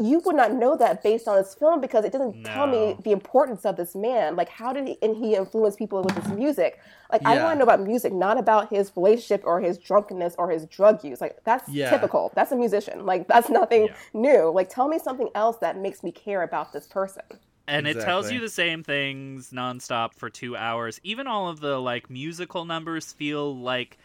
you 0.00 0.20
would 0.24 0.34
not 0.34 0.52
know 0.52 0.76
that 0.76 1.02
based 1.04 1.28
on 1.28 1.36
this 1.36 1.54
film 1.54 1.80
because 1.80 2.04
it 2.04 2.10
doesn't 2.12 2.42
tell 2.44 2.66
me 2.66 2.96
the 3.04 3.12
importance 3.12 3.64
of 3.64 3.76
this 3.76 3.94
man. 3.94 4.34
Like, 4.34 4.48
how 4.48 4.72
did 4.72 4.88
he, 4.88 4.98
and 5.02 5.16
he 5.16 5.36
influence 5.36 5.76
people 5.76 6.02
with 6.02 6.16
his 6.16 6.32
music? 6.32 6.80
Like, 7.12 7.22
I 7.24 7.34
Yeah. 7.34 7.42
want 7.44 7.54
to 7.54 7.58
know 7.60 7.62
about 7.62 7.80
music, 7.86 8.12
not 8.12 8.36
about 8.36 8.70
his 8.70 8.90
relationship 8.96 9.42
or 9.44 9.60
his 9.60 9.78
drunkenness 9.78 10.34
or 10.36 10.50
his 10.50 10.66
drug 10.66 11.04
use. 11.04 11.20
Like, 11.20 11.38
that's 11.44 11.68
Yeah. 11.68 11.90
typical. 11.90 12.32
That's 12.34 12.50
a 12.50 12.56
musician. 12.56 13.06
Like, 13.06 13.28
that's 13.28 13.48
nothing 13.50 13.86
Yeah. 13.86 13.94
new. 14.12 14.50
Like, 14.50 14.68
tell 14.68 14.88
me 14.88 14.98
something 14.98 15.28
else 15.36 15.58
that 15.58 15.78
makes 15.78 16.02
me 16.02 16.10
care 16.10 16.42
about 16.42 16.72
this 16.72 16.86
person. 16.86 17.22
and 17.66 17.86
it 17.88 17.98
tells 17.98 18.30
you 18.30 18.40
the 18.40 18.48
same 18.50 18.82
things 18.82 19.48
nonstop 19.50 20.12
for 20.14 20.28
two 20.28 20.54
hours. 20.54 21.00
Even 21.02 21.26
all 21.26 21.48
of 21.48 21.60
the 21.60 21.78
like 21.78 22.10
musical 22.10 22.66
numbers 22.66 23.10
feel 23.14 23.56
like 23.56 23.96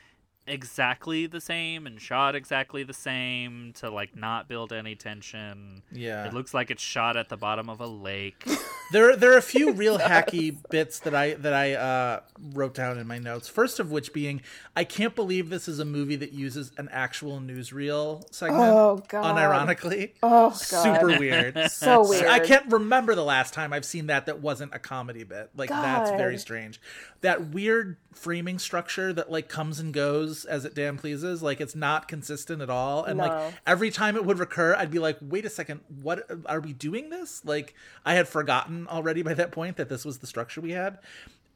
exactly 0.49 1.27
the 1.27 1.39
same 1.41 1.85
and 1.88 2.01
shot 2.01 2.35
exactly 2.35 2.84
the 2.84 2.93
same 2.93 3.73
to 3.77 3.89
like 3.89 4.15
not 4.15 4.47
build 4.47 4.73
any 4.73 4.95
tension. 4.95 5.81
Yeah. 5.91 6.26
It 6.26 6.34
looks 6.34 6.53
like 6.53 6.71
it's 6.71 6.81
shot 6.84 7.15
at 7.17 7.30
the 7.30 7.38
bottom 7.38 7.69
of 7.69 7.80
a 7.80 7.88
lake. 7.88 8.45
There, 8.91 9.15
there 9.15 9.31
are 9.34 9.38
a 9.38 9.41
few 9.43 9.71
real 9.73 9.99
hacky 9.99 10.57
bits 10.71 11.01
that 11.01 11.13
I 11.13 11.35
that 11.35 11.53
I 11.53 11.73
uh, 11.76 12.21
wrote 12.53 12.73
down 12.73 12.97
in 12.97 13.05
my 13.05 13.19
notes. 13.19 13.47
First 13.47 13.80
of 13.80 13.91
which 13.91 14.13
being, 14.13 14.41
I 14.76 14.84
can't 14.84 15.13
believe 15.15 15.51
this 15.51 15.67
is 15.67 15.77
a 15.77 15.85
movie 15.85 16.15
that 16.15 16.34
uses 16.34 16.71
an 16.80 16.89
actual 16.91 17.39
newsreel 17.39 18.23
segment. 18.34 18.63
Oh, 18.63 19.03
God. 19.07 19.38
Unironically, 19.38 20.13
Oh, 20.23 20.49
God. 20.49 20.53
super 20.55 21.19
weird. 21.19 21.55
So 21.69 22.09
weird. 22.09 22.26
I 22.26 22.39
can't 22.39 22.71
remember 22.71 23.13
the 23.13 23.23
last 23.23 23.53
time 23.53 23.73
I've 23.73 23.85
seen 23.85 24.07
that 24.07 24.26
that 24.26 24.41
wasn't 24.41 24.73
a 24.73 24.80
comedy 24.80 25.23
bit. 25.23 25.51
Like 25.55 25.69
that's 25.69 26.09
very 26.09 26.39
strange. 26.39 26.81
That 27.21 27.49
weird 27.49 27.97
framing 28.14 28.60
structure 28.60 29.14
that 29.14 29.31
like 29.31 29.48
comes 29.48 29.80
and 29.80 29.94
goes 29.94 30.44
as 30.45 30.65
it 30.65 30.73
damn 30.76 30.98
pleases. 30.98 31.41
Like 31.44 31.61
it's 31.61 31.76
not 31.76 32.07
consistent 32.07 32.61
at 32.61 32.69
all. 32.69 33.03
And 33.03 33.18
No. 33.18 33.27
like 33.27 33.53
every 33.68 33.91
time 33.91 34.15
it 34.15 34.26
would 34.26 34.40
recur, 34.40 34.76
I'd 34.76 34.91
be 34.91 34.99
like, 34.99 35.18
wait 35.22 35.45
a 35.45 35.49
second, 35.49 35.81
what 36.02 36.27
are 36.45 36.60
we 36.60 36.73
doing 36.73 37.10
this? 37.10 37.44
Like 37.45 37.76
I 38.06 38.15
had 38.15 38.27
forgotten 38.27 38.88
already 38.88 39.22
by 39.22 39.34
that 39.36 39.52
point 39.52 39.77
that 39.77 39.90
this 39.90 40.03
was 40.06 40.19
the 40.19 40.27
structure 40.27 40.60
we 40.61 40.72
had. 40.72 40.98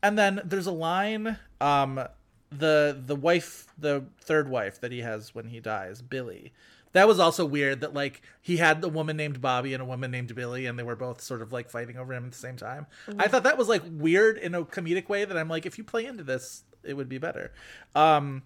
And 0.02 0.18
then 0.18 0.42
there's 0.44 0.68
a 0.68 0.72
line, 0.72 1.38
um, 1.62 2.04
the 2.52 3.02
the 3.06 3.16
wife, 3.16 3.68
the 3.78 4.06
third 4.20 4.48
wife 4.48 4.80
that 4.82 4.92
he 4.92 5.00
has 5.00 5.34
when 5.34 5.48
he 5.48 5.60
dies, 5.60 6.02
Billy. 6.02 6.52
That 6.94 7.08
was 7.08 7.20
also 7.20 7.46
weird 7.46 7.82
that 7.82 7.94
like 7.94 8.22
he 8.42 8.58
had 8.58 8.84
a 8.84 8.88
woman 8.88 9.18
named 9.18 9.42
Bobby 9.42 9.74
and 9.74 9.82
a 9.82 9.86
woman 9.86 10.12
named 10.12 10.34
Billy 10.34 10.66
and 10.66 10.78
they 10.80 10.84
were 10.84 10.96
both 10.96 11.22
sort 11.22 11.42
of 11.42 11.52
like 11.52 11.70
fighting 11.70 11.98
over 11.98 12.14
him 12.14 12.26
at 12.26 12.32
the 12.32 12.38
same 12.38 12.56
time. 12.56 12.88
I 13.20 13.28
thought 13.28 13.44
that 13.44 13.58
was 13.58 13.68
like 13.68 13.84
weird 13.92 14.38
in 14.38 14.56
a 14.56 14.64
comedic 14.64 15.10
way 15.10 15.26
that 15.26 15.38
I'm 15.38 15.50
like 15.50 15.66
if 15.66 15.78
you 15.78 15.84
play 15.84 16.06
into 16.06 16.24
this 16.24 16.64
it 16.84 16.94
would 16.94 17.10
be 17.10 17.18
better. 17.18 17.52
Um 17.96 18.44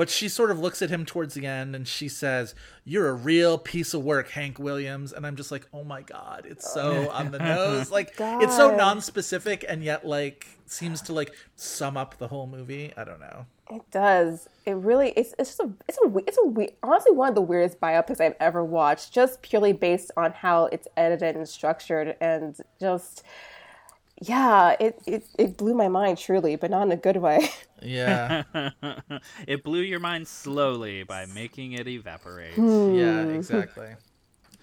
but 0.00 0.08
she 0.08 0.30
sort 0.30 0.50
of 0.50 0.58
looks 0.58 0.80
at 0.80 0.88
him 0.88 1.04
towards 1.04 1.34
the 1.34 1.44
end 1.44 1.76
and 1.76 1.86
she 1.86 2.08
says, 2.08 2.54
You're 2.86 3.10
a 3.10 3.12
real 3.12 3.58
piece 3.58 3.92
of 3.92 4.02
work, 4.02 4.30
Hank 4.30 4.58
Williams. 4.58 5.12
And 5.12 5.26
I'm 5.26 5.36
just 5.36 5.52
like, 5.52 5.66
Oh 5.74 5.84
my 5.84 6.00
God, 6.00 6.46
it's 6.48 6.72
so 6.72 7.10
on 7.12 7.30
the 7.30 7.38
nose. 7.38 7.90
Like, 7.90 8.14
it's 8.18 8.56
so 8.56 8.70
God. 8.70 8.78
non 8.78 9.00
specific 9.02 9.62
and 9.68 9.84
yet, 9.84 10.06
like, 10.06 10.46
seems 10.64 11.02
to, 11.02 11.12
like, 11.12 11.34
sum 11.56 11.98
up 11.98 12.16
the 12.16 12.28
whole 12.28 12.46
movie. 12.46 12.94
I 12.96 13.04
don't 13.04 13.20
know. 13.20 13.44
It 13.70 13.82
does. 13.90 14.48
It 14.64 14.76
really. 14.76 15.10
It's. 15.10 15.34
It's 15.38 15.50
just 15.50 15.60
a. 15.60 15.70
It's 15.86 15.98
a. 16.02 16.08
we- 16.08 16.22
It's 16.26 16.38
a. 16.42 16.46
we- 16.46 16.70
Honestly, 16.82 17.12
one 17.12 17.28
of 17.28 17.34
the 17.34 17.42
weirdest 17.42 17.78
biopics 17.78 18.22
I've 18.22 18.36
ever 18.40 18.64
watched. 18.64 19.12
Just 19.12 19.42
purely 19.42 19.74
based 19.74 20.10
on 20.16 20.32
how 20.32 20.64
it's 20.72 20.88
edited 20.96 21.36
and 21.36 21.46
structured, 21.46 22.16
and 22.22 22.56
just. 22.80 23.22
Yeah, 24.20 24.76
it, 24.78 25.00
it, 25.06 25.26
it 25.38 25.56
blew 25.56 25.74
my 25.74 25.88
mind 25.88 26.18
truly, 26.18 26.56
but 26.56 26.70
not 26.70 26.82
in 26.82 26.92
a 26.92 26.96
good 26.96 27.16
way. 27.16 27.48
Yeah. 27.82 28.42
it 29.48 29.64
blew 29.64 29.80
your 29.80 30.00
mind 30.00 30.28
slowly 30.28 31.02
by 31.02 31.24
making 31.24 31.72
it 31.72 31.88
evaporate. 31.88 32.52
Hmm. 32.52 32.94
yeah, 32.94 33.22
exactly. 33.22 33.94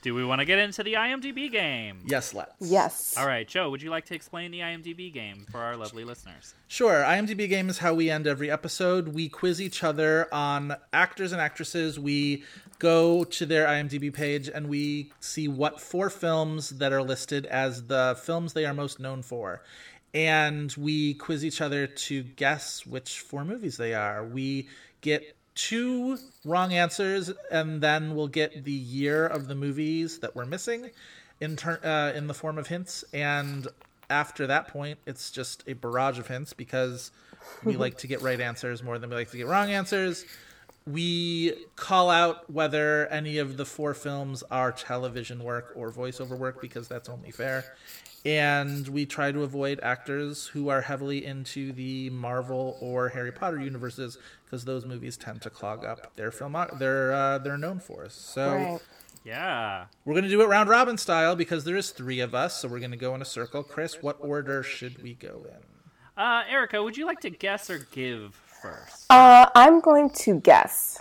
Do 0.01 0.13
we 0.13 0.23
want 0.23 0.39
to 0.39 0.45
get 0.45 0.59
into 0.59 0.83
the 0.83 0.93
IMDb 0.93 1.51
game? 1.51 1.99
Yes, 2.05 2.33
let's. 2.33 2.53
yes. 2.59 3.15
All 3.17 3.25
right, 3.25 3.47
Joe, 3.47 3.69
would 3.69 3.81
you 3.81 3.89
like 3.89 4.05
to 4.05 4.15
explain 4.15 4.51
the 4.51 4.59
IMDb 4.59 5.11
game 5.11 5.45
for 5.51 5.59
our 5.59 5.75
lovely 5.75 6.03
listeners? 6.03 6.53
Sure. 6.67 7.03
IMDb 7.03 7.49
game 7.49 7.69
is 7.69 7.79
how 7.79 7.93
we 7.93 8.09
end 8.09 8.27
every 8.27 8.51
episode. 8.51 9.09
We 9.09 9.27
quiz 9.29 9.61
each 9.61 9.83
other 9.83 10.31
on 10.33 10.75
actors 10.93 11.31
and 11.31 11.41
actresses. 11.41 11.99
We 11.99 12.43
go 12.79 13.23
to 13.23 13.45
their 13.45 13.65
IMDb 13.65 14.13
page 14.13 14.49
and 14.49 14.67
we 14.69 15.11
see 15.19 15.47
what 15.47 15.81
four 15.81 16.09
films 16.09 16.69
that 16.69 16.93
are 16.93 17.01
listed 17.01 17.45
as 17.47 17.87
the 17.87 18.17
films 18.21 18.53
they 18.53 18.65
are 18.65 18.73
most 18.73 18.99
known 18.99 19.23
for. 19.23 19.63
And 20.13 20.73
we 20.77 21.15
quiz 21.15 21.43
each 21.43 21.59
other 21.61 21.87
to 21.87 22.23
guess 22.23 22.85
which 22.85 23.19
four 23.19 23.43
movies 23.43 23.77
they 23.77 23.93
are. 23.93 24.23
We 24.23 24.67
get 25.01 25.36
two 25.57 26.17
wrong 26.45 26.71
answers 26.71 27.31
and 27.51 27.81
then 27.81 28.15
we'll 28.15 28.27
get 28.27 28.63
the 28.63 28.71
year 28.71 29.25
of 29.25 29.47
the 29.47 29.55
movies 29.55 30.19
that 30.19 30.35
we're 30.35 30.45
missing 30.45 30.91
in 31.41 31.55
turn 31.55 31.83
uh, 31.83 32.13
in 32.15 32.27
the 32.27 32.33
form 32.33 32.57
of 32.57 32.67
hints. 32.67 33.03
And 33.11 33.67
after 34.09 34.47
that 34.47 34.67
point 34.67 34.99
it's 35.05 35.31
just 35.31 35.63
a 35.67 35.73
barrage 35.73 36.19
of 36.19 36.27
hints 36.27 36.53
because 36.53 37.11
we 37.63 37.75
like 37.75 37.97
to 37.97 38.07
get 38.07 38.21
right 38.21 38.39
answers 38.39 38.83
more 38.83 38.99
than 38.99 39.09
we 39.09 39.15
like 39.15 39.31
to 39.31 39.37
get 39.37 39.47
wrong 39.47 39.69
answers 39.71 40.25
we 40.87 41.53
call 41.75 42.09
out 42.09 42.49
whether 42.49 43.07
any 43.07 43.37
of 43.37 43.57
the 43.57 43.65
four 43.65 43.93
films 43.93 44.43
are 44.49 44.71
television 44.71 45.43
work 45.43 45.73
or 45.75 45.91
voiceover 45.91 46.37
work 46.37 46.61
because 46.61 46.87
that's 46.87 47.09
only 47.09 47.31
fair 47.31 47.63
and 48.27 48.87
we 48.89 49.05
try 49.05 49.31
to 49.31 49.43
avoid 49.43 49.79
actors 49.81 50.47
who 50.47 50.67
are 50.67 50.81
heavily 50.81 51.25
into 51.25 51.71
the 51.71 52.09
Marvel 52.09 52.77
or 52.81 53.09
Harry 53.09 53.31
Potter 53.31 53.59
universes 53.59 54.17
because 54.45 54.65
those 54.65 54.85
movies 54.85 55.15
tend 55.15 55.41
to 55.43 55.49
clog 55.49 55.85
up 55.85 56.13
their 56.15 56.31
film 56.31 56.57
they're 56.77 57.13
uh, 57.13 57.37
they're 57.37 57.57
known 57.57 57.79
for. 57.79 58.09
So 58.09 58.51
Right. 58.53 58.79
Yeah. 59.23 59.85
we're 60.03 60.15
gonna 60.15 60.29
do 60.29 60.41
it 60.41 60.47
round 60.47 60.69
robin 60.69 60.97
style 60.97 61.35
because 61.35 61.63
there 61.63 61.77
is 61.77 61.91
three 61.91 62.19
of 62.19 62.35
us, 62.35 62.59
so 62.61 62.67
we're 62.67 62.79
gonna 62.79 62.97
go 62.97 63.15
in 63.15 63.21
a 63.21 63.25
circle. 63.25 63.63
Chris, 63.63 64.01
what 64.01 64.17
order 64.19 64.61
should 64.61 65.01
we 65.01 65.13
go 65.13 65.45
in? 65.45 66.21
Uh, 66.21 66.43
Erica, 66.49 66.81
would 66.83 66.97
you 66.97 67.05
like 67.05 67.21
to 67.21 67.29
guess 67.29 67.69
or 67.69 67.79
give 67.91 68.35
first? 68.61 69.05
Uh, 69.09 69.47
I'm 69.55 69.79
going 69.79 70.09
to 70.11 70.39
guess. 70.39 70.99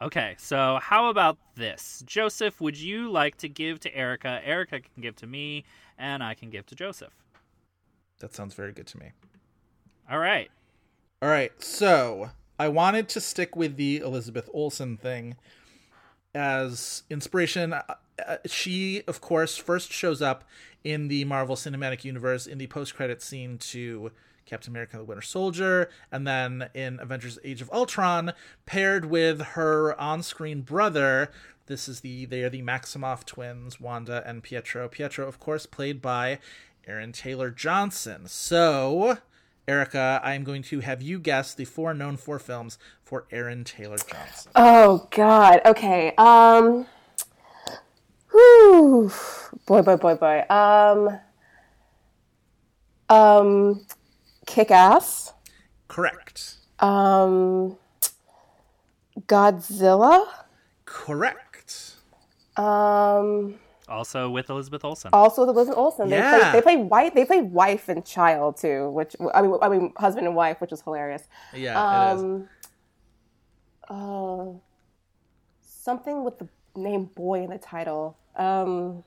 Okay, 0.00 0.34
so 0.38 0.78
how 0.82 1.10
about 1.10 1.38
this? 1.54 2.02
Joseph, 2.06 2.60
would 2.60 2.76
you 2.76 3.10
like 3.10 3.36
to 3.38 3.48
give 3.48 3.78
to 3.80 3.96
Erica? 3.96 4.40
Erica 4.44 4.80
can 4.80 5.00
give 5.00 5.14
to 5.16 5.26
me, 5.26 5.64
and 5.96 6.22
I 6.22 6.34
can 6.34 6.50
give 6.50 6.66
to 6.66 6.74
Joseph. 6.74 7.12
That 8.18 8.34
sounds 8.34 8.54
very 8.54 8.72
good 8.72 8.86
to 8.88 8.98
me. 8.98 9.12
All 10.10 10.18
right. 10.18 10.50
All 11.20 11.28
right, 11.28 11.52
so 11.62 12.30
I 12.58 12.68
wanted 12.68 13.08
to 13.10 13.20
stick 13.20 13.54
with 13.54 13.76
the 13.76 13.98
Elizabeth 13.98 14.48
Olsen 14.52 14.96
thing 14.96 15.36
as 16.34 17.04
inspiration. 17.08 17.72
Uh, 17.72 17.82
uh, 18.26 18.36
she, 18.46 19.02
of 19.06 19.20
course, 19.20 19.56
first 19.56 19.92
shows 19.92 20.20
up 20.20 20.42
in 20.82 21.08
the 21.08 21.24
Marvel 21.24 21.54
Cinematic 21.54 22.04
Universe 22.04 22.46
in 22.46 22.58
the 22.58 22.66
post-credit 22.66 23.22
scene 23.22 23.56
to 23.58 24.10
Captain 24.46 24.72
America: 24.72 24.96
The 24.96 25.04
Winter 25.04 25.22
Soldier, 25.22 25.90
and 26.10 26.26
then 26.26 26.68
in 26.74 26.98
Avengers: 27.00 27.38
Age 27.44 27.62
of 27.62 27.70
Ultron, 27.72 28.32
paired 28.66 29.06
with 29.06 29.40
her 29.40 29.98
on-screen 30.00 30.62
brother. 30.62 31.30
This 31.66 31.88
is 31.88 32.00
the 32.00 32.24
they 32.24 32.42
are 32.42 32.50
the 32.50 32.62
Maximoff 32.62 33.24
twins, 33.24 33.80
Wanda 33.80 34.22
and 34.26 34.42
Pietro. 34.42 34.88
Pietro, 34.88 35.26
of 35.28 35.38
course, 35.38 35.64
played 35.64 36.02
by 36.02 36.38
Aaron 36.86 37.12
Taylor 37.12 37.50
Johnson. 37.50 38.26
So, 38.26 39.18
Erica, 39.68 40.20
I'm 40.24 40.42
going 40.42 40.62
to 40.64 40.80
have 40.80 41.00
you 41.00 41.20
guess 41.20 41.54
the 41.54 41.64
four 41.64 41.94
known 41.94 42.16
four 42.16 42.40
films 42.40 42.78
for 43.04 43.26
Aaron 43.30 43.62
Taylor 43.62 43.98
Johnson. 43.98 44.50
Oh 44.56 45.06
God. 45.10 45.60
Okay. 45.64 46.14
Um. 46.18 46.86
Whew. 48.32 49.12
Boy, 49.66 49.82
boy, 49.82 49.96
boy, 49.96 50.14
boy. 50.16 50.44
Um. 50.50 51.20
Um. 53.08 53.86
Kick 54.52 54.70
ass. 54.70 55.32
Correct. 55.88 56.56
Um. 56.78 57.78
Godzilla. 59.26 60.26
Correct. 60.84 61.94
Um. 62.58 63.58
Also 63.88 64.28
with 64.28 64.50
Elizabeth 64.50 64.84
Olsen. 64.84 65.08
Also, 65.14 65.46
with 65.46 65.56
Elizabeth 65.56 65.78
Olsen. 65.78 66.10
They 66.10 66.16
Yeah. 66.18 66.50
play 66.50 66.52
they 66.52 66.62
play 66.62 66.76
wife 66.76 67.14
they 67.14 67.24
play 67.24 67.40
wife 67.40 67.88
and 67.88 68.04
child 68.04 68.58
too, 68.58 68.90
which 68.90 69.16
I 69.34 69.40
mean 69.40 69.56
I 69.62 69.68
mean 69.70 69.92
husband 69.96 70.26
and 70.26 70.36
wife, 70.36 70.60
which 70.60 70.70
is 70.72 70.82
hilarious. 70.82 71.22
Yeah, 71.54 72.10
it 72.12 72.14
is. 72.16 72.22
Um, 72.22 72.48
uh, 73.88 74.44
something 75.62 76.24
with 76.24 76.38
the 76.38 76.48
name 76.76 77.06
boy 77.06 77.42
in 77.44 77.50
the 77.50 77.58
title. 77.58 78.18
Um, 78.36 79.02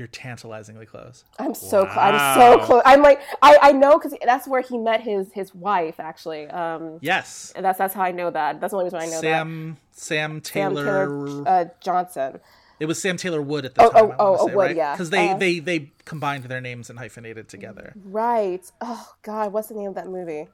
You're 0.00 0.06
tantalizingly 0.08 0.86
close. 0.86 1.24
I'm 1.38 1.52
so 1.52 1.84
close. 1.84 1.98
I'm 1.98 2.40
so 2.40 2.64
close. 2.64 2.80
I'm 2.86 3.02
like 3.02 3.20
I, 3.42 3.58
I 3.60 3.72
know 3.72 3.98
because 3.98 4.14
that's 4.24 4.48
where 4.48 4.62
he 4.62 4.78
met 4.78 5.02
his 5.02 5.30
his 5.34 5.54
wife 5.54 6.00
actually. 6.00 6.46
Um, 6.48 6.96
Yes. 7.02 7.52
and 7.54 7.62
that's 7.62 7.76
that's 7.76 7.92
how 7.92 8.00
I 8.00 8.12
know 8.12 8.30
that. 8.30 8.62
That's 8.62 8.70
the 8.70 8.78
only 8.78 8.86
reason 8.86 8.98
I 9.00 9.04
know 9.04 9.10
that. 9.10 9.20
Sam 9.20 9.76
Sam 9.92 10.30
Sam 10.36 10.40
Taylor. 10.40 10.84
Taylor 11.06 11.48
uh, 11.48 11.64
Johnson. 11.82 12.40
It 12.78 12.86
was 12.86 12.98
Sam 12.98 13.18
Taylor 13.18 13.42
Wood 13.42 13.66
at 13.66 13.74
the 13.74 13.82
Oh, 13.82 13.90
time. 13.90 14.04
oh, 14.04 14.08
I 14.08 14.14
oh, 14.18 14.30
wanna 14.30 14.42
oh, 14.42 14.46
say, 14.48 14.54
Wood, 14.54 14.62
right? 14.68 14.76
yeah. 14.76 14.92
Because 14.94 15.10
they, 15.10 15.28
Uh, 15.28 15.36
they 15.36 15.58
they 15.58 15.92
combined 16.06 16.44
their 16.44 16.62
names 16.62 16.88
and 16.88 16.98
hyphenated 16.98 17.46
together. 17.50 17.92
Right. 18.02 18.64
Oh 18.80 19.12
God, 19.20 19.52
what's 19.52 19.68
the 19.68 19.74
name 19.74 19.88
of 19.90 19.96
that 19.96 20.06
movie? 20.08 20.48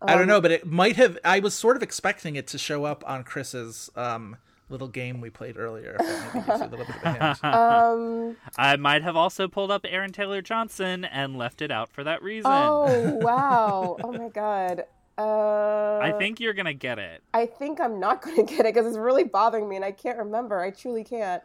I 0.00 0.12
Um, 0.12 0.18
don't 0.20 0.28
know, 0.28 0.40
but 0.40 0.52
it 0.52 0.64
might 0.64 0.94
have. 0.94 1.18
I 1.24 1.40
was 1.40 1.54
sort 1.54 1.74
of 1.76 1.82
expecting 1.82 2.36
it 2.36 2.46
to 2.48 2.58
show 2.58 2.84
up 2.84 3.02
on 3.04 3.24
Chris's 3.24 3.90
um, 3.96 4.36
little 4.68 4.88
game 4.88 5.20
we 5.20 5.30
played 5.30 5.56
earlier. 5.56 5.96
If 6.00 6.06
that 6.06 6.34
maybe 6.34 6.46
gives 6.46 6.60
you 6.60 6.66
a 6.66 6.68
little 6.68 6.86
bit 6.86 6.96
of 6.96 7.02
a 7.02 7.12
hint. 7.12 7.44
Um. 7.44 8.36
I 8.56 8.76
might 8.76 9.02
have 9.02 9.16
also 9.16 9.48
pulled 9.48 9.70
up 9.70 9.84
Aaron 9.88 10.12
Taylor 10.12 10.42
Johnson 10.42 11.04
and 11.04 11.36
left 11.36 11.62
it 11.62 11.70
out 11.70 11.90
for 11.90 12.04
that 12.04 12.22
reason. 12.22 12.50
Oh 12.50 13.14
wow. 13.22 13.96
Oh 14.02 14.12
my 14.12 14.28
God. 14.28 14.84
Uh, 15.16 15.98
I 16.02 16.12
think 16.18 16.40
you're 16.40 16.54
gonna 16.54 16.74
get 16.74 16.98
it. 16.98 17.22
I 17.32 17.46
think 17.46 17.80
I'm 17.80 18.00
not 18.00 18.20
going 18.22 18.36
to 18.46 18.54
get 18.54 18.66
it 18.66 18.74
because 18.74 18.86
it's 18.86 18.98
really 18.98 19.24
bothering 19.24 19.68
me 19.68 19.76
and 19.76 19.84
I 19.84 19.92
can't 19.92 20.18
remember. 20.18 20.60
I 20.60 20.70
truly 20.70 21.04
can't. 21.04 21.42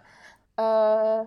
Uh, 0.58 1.26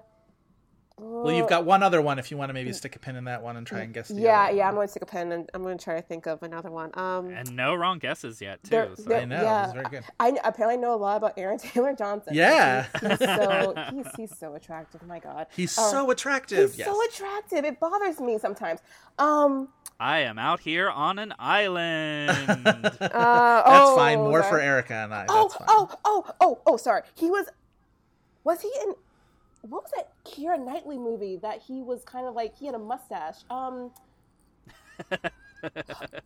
well, 0.98 1.32
you've 1.34 1.48
got 1.48 1.64
one 1.64 1.82
other 1.82 2.00
one 2.02 2.18
if 2.18 2.30
you 2.30 2.36
want 2.36 2.50
to 2.50 2.52
maybe 2.54 2.72
stick 2.72 2.94
a 2.96 2.98
pin 2.98 3.16
in 3.16 3.24
that 3.24 3.42
one 3.42 3.56
and 3.56 3.66
try 3.66 3.80
and 3.80 3.92
guess. 3.94 4.08
The 4.08 4.20
yeah, 4.20 4.44
other 4.44 4.56
yeah. 4.56 4.64
one. 4.64 4.68
I'm 4.68 4.74
going 4.76 4.86
to 4.86 4.90
stick 4.90 5.02
a 5.02 5.06
pin 5.06 5.32
and 5.32 5.50
I'm 5.54 5.62
going 5.62 5.76
to 5.78 5.82
try 5.84 5.96
to 5.96 6.02
think 6.02 6.26
of 6.26 6.42
another 6.42 6.70
one. 6.70 6.90
Um, 6.94 7.30
And 7.30 7.54
no 7.56 7.74
wrong 7.74 7.98
guesses 7.98 8.40
yet, 8.40 8.62
too. 8.62 8.70
there- 8.70 8.90
so- 8.96 9.02
there- 9.04 9.20
I 9.22 9.24
know, 9.24 9.42
Yeah, 9.42 9.64
it's 9.64 9.72
very 9.72 9.86
good. 9.90 10.04
I 10.20 10.38
apparently 10.44 10.76
know 10.80 10.94
a 10.94 10.96
lot 10.96 11.16
about 11.16 11.34
Aaron 11.38 11.58
Taylor 11.58 11.94
Johnson. 11.94 12.34
Yeah. 12.34 12.86
He- 13.00 13.08
he's 13.08 13.18
so 13.18 13.74
he's, 13.92 14.06
he's 14.16 14.38
so 14.38 14.54
attractive. 14.54 15.02
My 15.04 15.18
God, 15.18 15.46
He's 15.56 15.76
Oh, 15.78 15.90
so 15.90 16.10
attractive. 16.10 16.70
He's 16.70 16.78
yes. 16.80 16.88
so 16.88 17.04
attractive. 17.06 17.64
It 17.64 17.80
bothers 17.80 18.20
me 18.20 18.38
sometimes. 18.38 18.80
Um, 19.18 19.68
I 20.00 20.20
am 20.20 20.38
out 20.38 20.60
here 20.60 20.90
on 20.90 21.18
an 21.18 21.32
island. 21.38 22.30
uh, 22.48 22.54
That's 22.98 23.12
oh, 23.14 23.96
fine. 23.96 24.18
More 24.18 24.42
for. 24.42 24.60
Erica 24.60 24.94
and 24.94 25.14
I. 25.14 25.26
Oh, 25.28 25.42
That's 25.44 25.54
fine. 25.54 25.66
oh, 25.70 25.90
oh, 26.04 26.26
oh, 26.40 26.60
oh, 26.66 26.76
sorry. 26.76 27.02
He 27.14 27.30
was, 27.30 27.46
was 28.44 28.60
he 28.62 28.70
in, 28.82 28.94
what 29.62 29.82
was 29.84 29.92
that 29.96 30.12
Keira 30.24 30.62
Knightley 30.62 30.98
movie 30.98 31.36
that 31.36 31.62
he 31.62 31.82
was 31.82 32.04
kind 32.04 32.26
of 32.26 32.34
like, 32.34 32.56
he 32.56 32.66
had 32.66 32.74
a 32.74 32.78
mustache? 32.78 33.38
Um, 33.50 33.90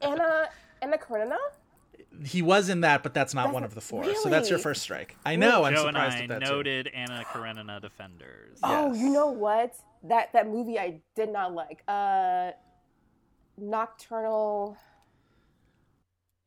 Anna, 0.02 0.48
Anna 0.82 0.98
Karenina? 0.98 1.36
He 2.24 2.40
was 2.40 2.68
in 2.70 2.80
that, 2.80 3.02
but 3.02 3.12
that's 3.14 3.34
not 3.34 3.44
That's 3.44 3.54
one 3.54 3.64
of 3.64 3.74
the 3.74 3.80
four. 3.80 4.04
So 4.14 4.28
that's 4.30 4.48
your 4.48 4.58
first 4.58 4.82
strike. 4.82 5.16
I 5.24 5.36
know. 5.36 5.64
I'm 5.64 5.74
Joe 5.74 5.86
and 5.86 5.98
I 5.98 6.06
at 6.06 6.28
that 6.28 6.40
too. 6.44 6.50
noted 6.50 6.88
Anna 6.88 7.24
Karenina 7.30 7.80
defenders. 7.80 8.58
Oh, 8.62 8.92
Yes. 8.92 9.02
you 9.02 9.10
know 9.10 9.26
what? 9.28 9.74
That, 10.04 10.32
that 10.32 10.48
movie 10.48 10.78
I 10.78 11.00
did 11.14 11.30
not 11.30 11.54
like. 11.54 11.82
Uh, 11.86 12.52
Nocturnal, 13.58 14.76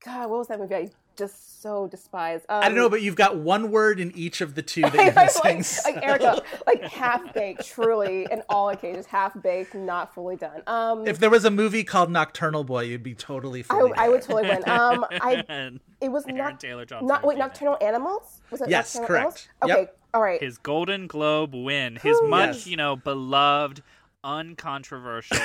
God, 0.05 0.29
what 0.29 0.39
was 0.39 0.47
that 0.47 0.59
movie 0.59 0.75
I 0.75 0.89
just 1.19 1.61
so 1.61 1.87
despised? 1.87 2.45
Um, 2.49 2.63
I 2.63 2.67
don't 2.69 2.75
know, 2.77 2.89
but 2.89 3.01
you've 3.01 3.15
got 3.15 3.35
one 3.37 3.69
word 3.69 3.99
in 3.99 4.11
each 4.15 4.41
of 4.41 4.55
the 4.55 4.61
two 4.61 4.81
that 4.81 4.93
I'm 4.97 5.05
you're 5.05 5.13
like, 5.13 5.57
missing. 5.57 5.93
like 5.93 6.03
Erica, 6.05 6.41
like 6.65 6.81
half 6.83 7.33
baked, 7.33 7.67
truly, 7.67 8.25
in 8.31 8.41
all 8.49 8.69
occasions, 8.69 9.05
half 9.05 9.39
baked, 9.41 9.75
not 9.75 10.13
fully 10.15 10.37
done. 10.37 10.63
Um, 10.65 11.05
if 11.05 11.19
there 11.19 11.29
was 11.29 11.45
a 11.45 11.51
movie 11.51 11.83
called 11.83 12.09
Nocturnal 12.09 12.63
Boy, 12.63 12.83
you'd 12.83 13.03
be 13.03 13.13
totally. 13.13 13.59
I, 13.59 13.63
Fully 13.63 13.93
I 13.97 14.07
would 14.09 14.21
totally 14.21 14.47
win. 14.49 14.67
Um, 14.69 15.05
I 15.11 15.71
it 16.01 16.09
was 16.09 16.23
Aaron 16.25 16.37
not 16.37 16.59
Taylor 16.59 16.85
Johnson 16.85 17.07
not 17.07 17.21
wait 17.23 17.27
would 17.27 17.35
be 17.35 17.39
nocturnal 17.39 17.77
animals. 17.81 18.41
Was 18.49 18.61
it 18.61 18.69
Yes, 18.69 18.95
Nocturnal 18.95 19.07
correct. 19.07 19.49
Animals? 19.61 19.77
Yep. 19.79 19.89
Okay, 19.89 19.91
all 20.13 20.21
right. 20.21 20.41
his 20.41 20.57
Golden 20.57 21.07
Globe 21.07 21.53
win, 21.53 21.97
his 21.97 22.17
Whew. 22.19 22.29
much, 22.29 22.47
Yes. 22.55 22.67
you 22.67 22.77
know, 22.77 22.95
beloved, 22.95 23.83
uncontroversial, 24.23 25.37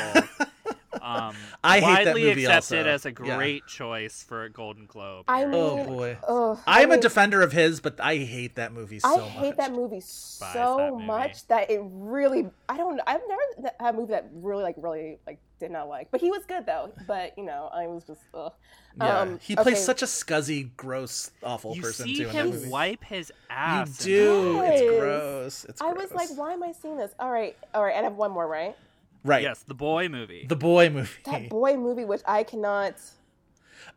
um, 1.05 1.36
I 1.64 1.81
hate 1.81 2.05
that 2.05 2.14
widely 2.14 2.22
movie 2.24 2.44
accepted 2.47 2.86
also. 2.89 2.90
as 2.90 3.06
a 3.06 3.09
Yeah. 3.24 3.36
great 3.36 3.66
choice 3.66 4.22
for 4.22 4.44
a 4.44 4.51
Golden 4.51 4.86
Globe. 4.86 5.26
I 5.28 5.44
mean, 5.44 5.55
oh 5.55 5.85
boy, 5.85 6.16
ugh, 6.26 6.59
I 6.66 6.82
am 6.82 6.90
I 6.90 6.94
a 6.94 6.97
mean, 6.97 7.01
defender 7.01 7.43
of 7.43 7.52
his, 7.52 7.81
but 7.81 8.01
I 8.01 8.16
hate 8.16 8.55
that 8.56 8.72
movie 8.72 8.98
so 8.98 9.09
much. 9.09 9.18
I 9.18 9.20
much. 9.22 9.32
hate 9.35 9.56
that 9.59 9.72
movie 9.72 10.01
that 10.01 10.52
so 10.52 10.90
movie. 10.93 11.05
much 11.06 11.47
that 11.48 11.70
it 11.70 11.81
really. 11.85 12.48
I 12.68 12.76
don't. 12.76 13.01
I've 13.06 13.20
never 13.28 13.70
had 13.81 13.94
a 13.94 13.97
movie 13.98 14.12
that 14.12 14.28
really 14.32 14.62
like 14.62 14.76
really 14.78 15.18
like 15.26 15.39
did 15.60 15.70
not 15.70 15.89
like. 15.89 16.10
But 16.10 16.20
he 16.20 16.31
was 16.31 16.44
good 16.47 16.66
though. 16.66 16.93
But 17.06 17.36
you 17.39 17.44
know, 17.44 17.70
I 17.72 17.86
was 17.86 18.05
just. 18.05 18.22
Ugh. 18.32 18.52
Yeah. 18.97 19.20
Um, 19.22 19.39
he 19.43 19.56
plays 19.56 19.66
okay. 19.66 19.74
such 19.74 20.02
a 20.02 20.06
scuzzy, 20.06 20.70
gross, 20.76 21.32
awful 21.43 21.74
You 21.74 21.82
person 21.82 22.06
see 22.06 22.14
too 22.18 22.22
in 22.28 22.28
that 22.28 22.35
him 22.35 22.51
movie. 22.51 22.68
wipe 22.68 23.02
his 23.02 23.32
ass. 23.51 24.01
in 24.01 24.06
do. 24.06 24.52
that 24.55 24.74
It's 24.74 24.82
gross. 25.01 25.64
It's 25.68 25.81
gross. 25.81 25.90
I 25.90 25.93
was 26.01 26.12
like, 26.12 26.28
why 26.39 26.52
am 26.52 26.62
I 26.62 26.70
seeing 26.70 26.97
this? 26.97 27.10
All 27.18 27.28
right, 27.31 27.56
all 27.74 27.82
right. 27.82 27.94
And 27.97 28.06
I 28.06 28.09
have 28.09 28.16
one 28.16 28.31
more, 28.31 28.47
right? 28.47 28.76
Right. 29.25 29.43
Yes, 29.43 29.61
the 29.61 29.75
boy 29.75 30.09
movie. 30.09 30.47
The 30.49 30.57
boy 30.57 30.91
movie. 30.91 31.11
That 31.25 31.49
boy 31.49 31.77
movie, 31.77 32.05
which 32.05 32.23
I 32.27 32.43
cannot. 32.43 32.95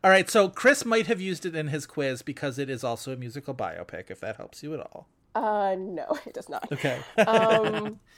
All 0.02 0.10
right, 0.10 0.28
so 0.28 0.48
Chris 0.48 0.84
might 0.84 1.06
have 1.06 1.20
used 1.20 1.46
it 1.46 1.56
in 1.56 1.68
his 1.68 1.86
quiz 1.86 2.22
because 2.22 2.58
it 2.58 2.70
is 2.70 2.84
also 2.84 3.12
a 3.12 3.16
musical 3.16 3.54
biopic, 3.54 4.10
if 4.10 4.20
that 4.20 4.36
helps 4.36 4.62
you 4.62 4.74
at 4.74 4.80
all. 4.80 5.08
Uh, 5.34 5.76
no, 5.78 6.06
it 6.26 6.34
does 6.34 6.48
not. 6.48 6.70
Okay. 6.72 6.98
Um, 7.18 7.98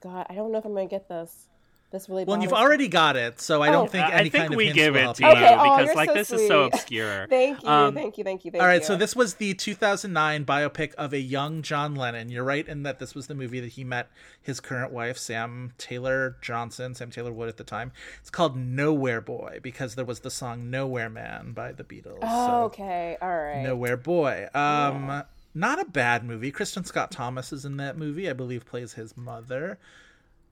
God, 0.00 0.26
I 0.28 0.34
don't 0.34 0.52
know 0.52 0.58
if 0.58 0.64
I'm 0.64 0.74
gonna 0.74 0.86
get 0.86 1.08
this. 1.08 1.48
This 1.94 2.08
really. 2.08 2.24
well, 2.24 2.42
you've 2.42 2.50
bothers- 2.50 2.64
already 2.66 2.88
got 2.88 3.14
it, 3.16 3.40
so 3.40 3.62
I 3.62 3.68
Oh. 3.68 3.72
don't 3.72 3.90
think 3.92 4.04
I 4.04 4.10
any 4.18 4.28
think 4.28 4.42
kind 4.42 4.52
of 4.54 4.56
we 4.56 4.64
hints 4.64 4.74
give 4.76 4.96
it 4.96 5.14
to 5.14 5.22
you. 5.22 5.28
you 5.28 5.34
Okay, 5.36 5.54
oh, 5.56 5.62
because 5.76 5.86
you're 5.86 5.94
like 5.94 6.08
so 6.08 6.14
this 6.14 6.30
is 6.32 6.48
so 6.48 6.62
sweet. 6.64 6.74
obscure. 6.74 7.26
Thank 7.30 7.62
you, 7.62 7.68
Um, 7.68 7.94
thank 7.94 8.18
you, 8.18 8.24
thank 8.24 8.44
you, 8.44 8.50
thank 8.50 8.60
All 8.62 8.66
right, 8.66 8.80
you. 8.80 8.86
so 8.86 8.96
this 8.96 9.14
was 9.14 9.34
the 9.34 9.54
2009 9.54 10.44
biopic 10.44 10.92
of 10.94 11.12
a 11.12 11.20
young 11.20 11.62
John 11.62 11.94
Lennon. 11.94 12.30
You're 12.30 12.42
right 12.42 12.66
in 12.66 12.82
that 12.82 12.98
this 12.98 13.14
was 13.14 13.28
the 13.28 13.34
movie 13.36 13.60
that 13.60 13.72
he 13.74 13.84
met 13.84 14.08
his 14.42 14.58
current 14.58 14.92
wife, 14.92 15.16
Sam 15.18 15.72
Taylor 15.78 16.36
Johnson, 16.42 16.94
Sam 16.96 17.10
Taylor 17.12 17.32
Wood 17.32 17.48
at 17.48 17.58
the 17.58 17.64
time. 17.64 17.92
It's 18.20 18.30
called 18.30 18.56
Nowhere 18.56 19.20
Boy 19.20 19.60
because 19.62 19.94
there 19.94 20.04
was 20.04 20.20
the 20.20 20.30
song 20.32 20.68
Nowhere 20.70 21.08
Man 21.08 21.52
by 21.52 21.70
the 21.70 21.84
Beatles. 21.84 22.18
Oh, 22.22 22.46
so 22.48 22.52
okay, 22.64 23.16
all 23.22 23.28
right. 23.36 23.62
Nowhere 23.62 23.96
Boy. 23.96 24.48
Um, 24.52 25.22
not 25.54 25.80
a 25.80 25.84
bad 25.84 26.24
movie. 26.24 26.50
Kristin 26.50 26.84
Scott 26.84 27.12
Thomas 27.12 27.52
is 27.52 27.64
in 27.64 27.76
that 27.76 27.96
movie. 27.96 28.28
I 28.28 28.32
believe 28.32 28.66
plays 28.66 28.94
his 28.94 29.16
mother. 29.16 29.78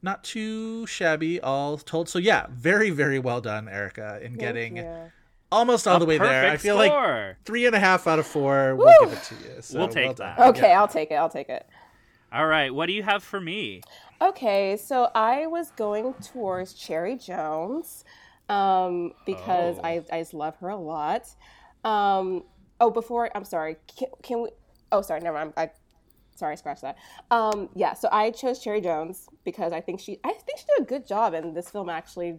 Not 0.03 0.25
too 0.25 0.87
shabby, 0.87 1.41
all 1.41 1.79
told. 1.79 2.09
So 2.09 2.19
yeah, 2.19 2.47
very 2.51 2.91
very 2.91 3.19
well 3.19 3.41
done, 3.41 3.69
Erica, 3.69 4.19
in 4.23 4.37
Thank 4.37 4.41
getting 4.41 4.77
you. 4.79 5.13
almost 5.53 5.87
all 5.87 5.97
A 5.97 6.01
the 6.01 6.07
way 6.07 6.19
there. 6.19 6.45
I 6.45 6.57
perfect 6.57 6.63
feel 6.63 6.77
like 6.77 6.93
three 7.45 7.67
and 7.67 7.75
a 7.77 7.79
half 7.81 8.07
out 8.07 8.19
of 8.19 8.27
four. 8.27 8.75
We'll 8.77 8.87
Woo! 9.01 9.07
give 9.07 9.13
it 9.19 9.23
to 9.25 9.35
you. 9.37 9.63
So 9.63 9.79
We'll 9.79 9.89
take 9.89 10.07
well 10.07 10.15
that. 10.15 10.39
Okay, 10.41 10.73
I'll 10.73 10.89
take 10.89 11.11
it. 11.11 11.15
I'll 11.15 11.29
take 11.29 11.49
it. 11.49 11.67
All 12.33 12.47
right, 12.47 12.75
what 12.75 12.87
do 12.87 12.93
you 12.95 13.03
have 13.03 13.23
for 13.23 13.41
me? 13.41 13.83
Okay, 14.21 14.77
so 14.77 15.11
I 15.15 15.47
was 15.47 15.71
going 15.73 16.15
towards 16.15 16.73
Cherry 16.73 17.17
Jones 17.17 18.05
um, 18.49 19.13
because 19.27 19.77
Oh. 19.79 19.85
I, 19.85 20.03
I 20.11 20.21
just 20.21 20.33
love 20.35 20.57
her 20.57 20.69
a 20.71 20.77
lot. 20.77 21.29
Um, 21.85 22.45
oh, 22.81 22.91
before 22.91 23.31
I'm 23.35 23.45
sorry, 23.45 23.77
can, 23.99 24.09
can 24.23 24.43
we? 24.43 24.49
Oh, 24.91 25.03
sorry, 25.03 25.21
never 25.21 25.37
mind. 25.37 25.53
I 25.57 25.71
sorry, 26.43 26.57
scratch 26.57 26.81
that. 26.81 26.97
Um, 27.31 27.69
yeah, 27.77 27.95
so 27.95 28.09
I 28.11 28.33
chose 28.33 28.59
Cherry 28.59 28.81
Jones 28.81 29.29
because 29.45 29.73
I 29.73 29.81
think 29.81 30.01
she 30.01 30.19
I 30.25 30.33
think 30.33 30.59
she 30.59 30.65
did 30.77 30.83
a 30.83 30.87
good 30.87 31.07
job 31.07 31.35
in 31.35 31.55
this 31.55 31.69
film. 31.71 31.89
Actually, 31.89 32.39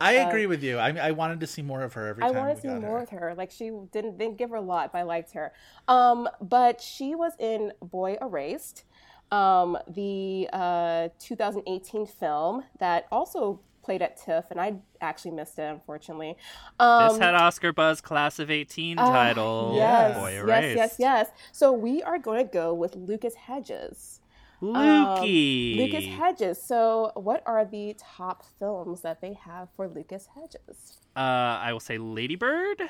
I 0.00 0.12
agree 0.12 0.46
with 0.46 0.62
you. 0.62 0.78
I, 0.78 0.90
I 1.08 1.10
wanted 1.10 1.40
to 1.40 1.48
see 1.48 1.60
more 1.60 1.82
of 1.82 1.92
her 1.94 2.06
every 2.06 2.22
Uh, 2.22 2.28
I 2.28 2.32
time. 2.32 2.38
wanted 2.42 2.54
to 2.54 2.60
see 2.60 2.68
more 2.68 2.80
her. 2.80 3.00
with 3.00 3.10
her. 3.10 3.34
Like 3.36 3.50
she 3.50 3.72
didn't 3.90 4.18
didn't 4.18 4.36
give 4.38 4.50
her 4.50 4.56
a 4.56 4.60
lot, 4.60 4.92
but 4.92 4.98
I 4.98 5.02
liked 5.02 5.32
her. 5.32 5.52
Um, 5.88 6.28
but 6.40 6.80
she 6.80 7.16
was 7.16 7.32
in 7.40 7.72
Boy 7.82 8.16
Erased, 8.22 8.84
um, 9.32 9.76
the 9.88 10.48
uh, 10.52 11.08
2018 11.18 12.06
film 12.06 12.62
that 12.78 13.08
also 13.10 13.60
played 13.82 14.02
at 14.02 14.16
TIFF, 14.16 14.50
and 14.50 14.60
I 14.60 14.74
actually 15.00 15.32
missed 15.32 15.58
it 15.58 15.62
unfortunately. 15.62 16.36
Um, 16.78 17.08
This 17.08 17.18
had 17.18 17.34
Oscar 17.34 17.72
Buzz 17.72 18.00
Class 18.00 18.38
of 18.38 18.50
18 18.50 18.98
ah, 18.98 19.10
title. 19.10 19.72
Yes, 19.76 20.16
Boy 20.16 20.32
yes, 20.32 20.42
Erased. 20.42 20.76
yes, 20.76 20.96
yes. 20.98 21.30
So 21.52 21.72
we 21.72 22.02
are 22.02 22.18
going 22.18 22.46
to 22.46 22.52
go 22.52 22.74
with 22.74 22.94
Lucas 22.96 23.34
Hedges. 23.34 24.20
Um, 24.62 25.20
Lucas 25.22 26.04
Hedges. 26.04 26.62
So, 26.62 27.12
what 27.14 27.42
are 27.46 27.64
the 27.64 27.96
top 27.98 28.44
films 28.58 29.00
that 29.00 29.22
they 29.22 29.32
have 29.32 29.68
for 29.74 29.88
Lucas 29.88 30.28
Hedges? 30.34 30.98
Uh, 31.16 31.20
I 31.20 31.72
will 31.72 31.80
say 31.80 31.96
Lady 31.96 32.36
Bird, 32.36 32.82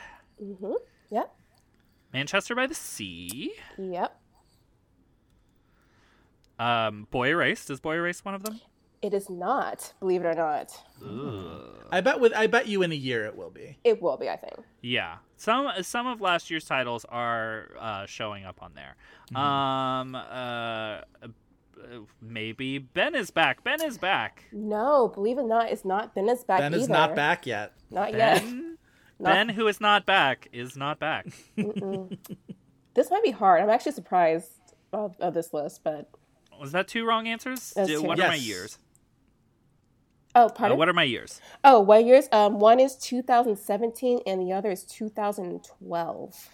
Mm-hmm. 0.43 0.73
Yep. 1.11 1.33
Manchester 2.13 2.57
by 2.57 2.67
the 2.67 2.75
Sea, 2.75 3.53
Yep. 3.79 4.21
um, 6.59 7.07
Boy 7.11 7.29
Erased. 7.29 7.71
Is 7.71 7.79
Boy 7.81 7.95
Erased 7.95 8.25
one 8.25 8.35
of 8.35 8.43
them? 8.43 8.61
It 9.03 9.15
is 9.15 9.31
not, 9.31 9.95
believe 9.99 10.23
it 10.23 10.27
or 10.27 10.35
not. 10.35 10.79
I 11.91 12.01
bet 12.03 12.21
with 12.21 12.35
I 12.35 12.47
bet 12.47 12.67
you 12.69 12.83
in 12.83 12.93
a 12.93 12.97
year 12.97 13.25
it 13.25 13.35
will 13.37 13.49
be. 13.51 13.79
It 13.83 14.03
will 14.03 14.17
be, 14.19 14.29
I 14.29 14.37
think. 14.37 14.55
Yeah, 14.83 15.17
some 15.37 15.71
some 15.83 16.07
of 16.07 16.21
last 16.21 16.51
year's 16.51 16.65
titles 16.67 17.07
are 17.09 17.71
uh, 17.79 18.05
showing 18.07 18.45
up 18.45 18.63
on 18.63 18.73
there. 18.75 18.97
Mm-hmm. 19.33 19.37
Um, 19.37 20.15
uh, 20.15 20.19
uh, 20.21 21.01
maybe 22.21 22.77
Ben 22.79 23.15
is 23.15 23.31
back. 23.31 23.65
Ben 23.65 23.83
is 23.83 23.97
back. 23.97 24.45
No, 24.53 25.09
believe 25.09 25.39
it 25.39 25.43
or 25.43 25.49
not, 25.49 25.71
it's 25.73 25.85
not 25.87 26.15
Ben 26.15 26.29
is 26.29 26.45
back 26.45 26.61
Ben 26.61 26.75
either. 26.75 26.83
is 26.83 26.89
not 26.91 27.17
back 27.17 27.47
yet. 27.47 27.73
Not 27.91 28.13
yet. 28.13 28.43
Ben, 28.43 28.77
Not- 29.19 29.33
Ben, 29.35 29.49
who 29.51 29.67
is 29.67 29.81
not 29.81 30.05
back, 30.07 30.49
is 30.53 30.77
not 30.77 30.99
back. 31.01 31.27
This 32.95 33.11
might 33.11 33.23
be 33.23 33.31
hard. 33.31 33.63
I'm 33.63 33.71
actually 33.71 33.93
surprised 33.93 34.51
of, 34.93 35.15
of 35.21 35.33
this 35.35 35.53
list, 35.55 35.83
but 35.85 36.11
Was 36.61 36.73
that 36.73 36.89
two 36.89 37.07
wrong 37.07 37.29
answers? 37.29 37.73
That's 37.75 37.89
Do- 37.89 38.01
two. 38.01 38.07
what 38.07 38.19
are 38.21 38.29
my 38.29 38.35
years? 38.35 38.79
Oh, 40.35 40.49
Uh, 40.59 40.75
what 40.75 40.89
are 40.89 40.93
my 40.93 41.03
years? 41.05 41.41
oh, 41.65 41.81
what 41.81 42.05
years? 42.05 42.29
Um, 42.33 42.59
one 42.61 42.81
is 42.81 42.97
2017 42.97 44.21
and 44.27 44.41
the 44.41 44.53
other 44.53 44.71
is 44.71 44.85
2012. 44.85 46.49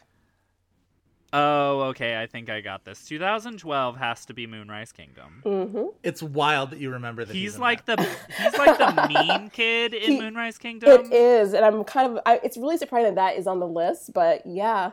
Oh, 1.32 1.80
okay. 1.88 2.20
I 2.20 2.26
think 2.26 2.48
I 2.48 2.60
got 2.60 2.84
this. 2.84 3.04
2012 3.04 3.96
has 3.96 4.24
to 4.26 4.32
be 4.32 4.46
Moonrise 4.46 4.92
Kingdom. 4.92 5.42
Mm-hmm. 5.44 5.84
It's 6.02 6.22
wild 6.22 6.70
that 6.70 6.78
you 6.78 6.90
remember 6.90 7.24
that. 7.24 7.34
He's 7.34 7.56
in 7.56 7.60
like 7.60 7.84
that. 7.86 7.98
the 7.98 8.08
he's 8.42 8.56
like 8.56 8.78
the 8.78 9.08
mean 9.38 9.50
kid 9.50 9.92
in 9.92 10.12
He- 10.12 10.20
Moonrise 10.20 10.56
Kingdom. 10.56 10.88
It 10.88 11.12
is, 11.12 11.52
and 11.52 11.64
I'm 11.64 11.82
kind 11.84 12.12
of. 12.12 12.22
I, 12.24 12.40
it's 12.42 12.56
really 12.56 12.78
surprising 12.78 13.14
that 13.14 13.32
that 13.34 13.38
is 13.38 13.46
on 13.46 13.58
the 13.60 13.66
list, 13.66 14.12
but 14.14 14.46
yeah. 14.46 14.92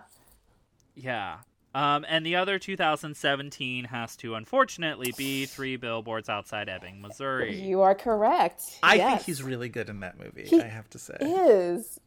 Yeah. 0.95 1.37
Um, 1.75 2.05
and 2.07 2.25
the 2.25 2.35
other 2.35 2.59
2017 2.59 3.85
has 3.85 4.15
to 4.17 4.35
unfortunately 4.35 5.11
be 5.17 5.45
Three 5.45 5.75
Billboards 5.75 6.29
Outside 6.29 6.69
Ebbing, 6.69 7.01
Missouri. 7.01 7.55
You 7.55 7.81
are 7.81 7.95
correct. 7.95 8.77
I 8.83 8.95
yes. 8.95 9.09
think 9.15 9.25
he's 9.25 9.41
really 9.41 9.69
good 9.69 9.89
in 9.89 10.01
that 10.01 10.19
movie. 10.19 10.43
He 10.45 10.61
I 10.61 10.67
have 10.67 10.89
to 10.91 10.99
say. 10.99 11.15
is. 11.19 11.99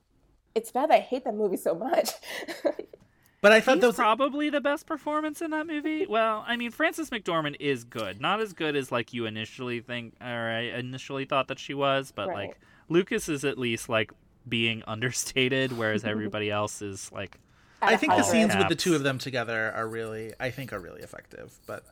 It's 0.55 0.70
bad 0.70 0.90
that 0.90 0.94
I 0.94 1.01
hate 1.01 1.24
that 1.24 1.34
movie 1.34 1.56
so 1.56 1.74
much. 1.74 2.10
But 3.43 3.52
I 3.52 3.60
thought 3.60 3.80
that 3.80 3.86
was 3.86 3.97
probably 3.97 4.51
the 4.51 4.60
best 4.62 4.86
performance 4.86 5.40
in 5.40 5.51
that 5.52 5.66
movie. 5.68 6.05
Well, 6.06 6.43
I 6.48 6.56
mean, 6.56 6.70
Frances 6.72 7.10
McDormand 7.10 7.56
is 7.60 7.84
good. 7.84 8.20
Not 8.20 8.40
as 8.40 8.52
good 8.52 8.74
as 8.74 8.90
like 8.90 9.12
you 9.12 9.26
initially 9.26 9.78
think, 9.80 10.14
or 10.20 10.26
I 10.26 10.62
initially 10.62 11.26
thought 11.26 11.47
that 11.48 11.59
she 11.60 11.72
was, 11.74 12.12
but 12.12 12.28
Right. 12.28 12.48
like 12.48 12.59
Lucas 12.88 13.28
is 13.28 13.44
at 13.44 13.56
least 13.59 13.88
like 13.88 14.10
being 14.48 14.82
understated, 14.88 15.76
whereas 15.76 16.02
everybody 16.05 16.51
else 16.51 16.82
is 16.82 17.12
like 17.12 17.34
At 17.36 17.40
I 17.82 17.93
a 17.93 17.98
think 17.98 18.15
the 18.15 18.23
scenes 18.23 18.55
rate. 18.55 18.61
with 18.61 18.69
the 18.69 18.74
two 18.74 18.94
of 18.94 19.03
them 19.03 19.19
together 19.19 19.73
are 19.74 19.86
really, 19.86 20.32
I 20.40 20.51
think, 20.51 20.73
are 20.73 20.78
really 20.78 21.03
effective. 21.03 21.59
But 21.66 21.85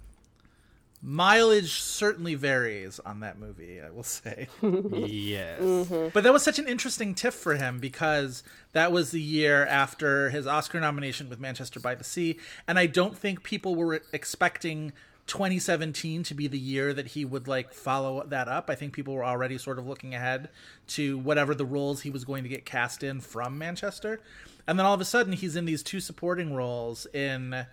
mileage 1.02 1.82
certainly 1.82 2.34
varies 2.34 2.98
on 3.00 3.20
that 3.20 3.38
movie. 3.38 3.80
I 3.80 3.90
will 3.90 4.02
say. 4.02 4.48
yes. 4.62 5.60
Mm-hmm. 5.60 6.08
But 6.12 6.24
that 6.24 6.32
was 6.32 6.42
such 6.42 6.58
an 6.58 6.66
interesting 6.66 7.14
tiff 7.14 7.34
for 7.34 7.56
him 7.56 7.78
because 7.78 8.42
that 8.72 8.90
was 8.90 9.10
the 9.10 9.20
year 9.20 9.66
after 9.66 10.30
his 10.30 10.46
Oscar 10.46 10.80
nomination 10.80 11.28
with 11.28 11.38
Manchester 11.38 11.80
by 11.80 11.94
the 11.94 12.04
Sea, 12.04 12.38
and 12.66 12.78
I 12.78 12.86
don't 12.86 13.16
think 13.16 13.42
people 13.42 13.74
were 13.74 14.02
expecting 14.12 14.92
2017 15.26 16.22
to 16.22 16.34
be 16.34 16.46
the 16.46 16.58
year 16.58 16.92
that 16.92 17.08
he 17.08 17.24
would 17.24 17.48
like 17.48 17.72
follow 17.72 18.24
that 18.26 18.48
up. 18.48 18.68
I 18.68 18.74
think 18.74 18.92
people 18.92 19.14
were 19.14 19.24
already 19.24 19.58
sort 19.58 19.78
of 19.78 19.86
looking 19.86 20.14
ahead 20.14 20.50
to 20.88 21.18
whatever 21.18 21.54
the 21.54 21.64
roles 21.64 22.02
he 22.02 22.10
was 22.10 22.24
going 22.24 22.42
to 22.42 22.48
get 22.48 22.64
cast 22.64 23.02
in 23.02 23.20
from 23.20 23.56
Manchester. 23.58 24.20
And 24.66 24.78
then 24.78 24.86
all 24.86 24.94
of 24.94 25.00
a 25.00 25.04
sudden 25.04 25.32
he's 25.32 25.56
in 25.56 25.64
these 25.64 25.82
two 25.82 26.00
supporting 26.00 26.54
roles 26.54 27.06
in 27.12 27.66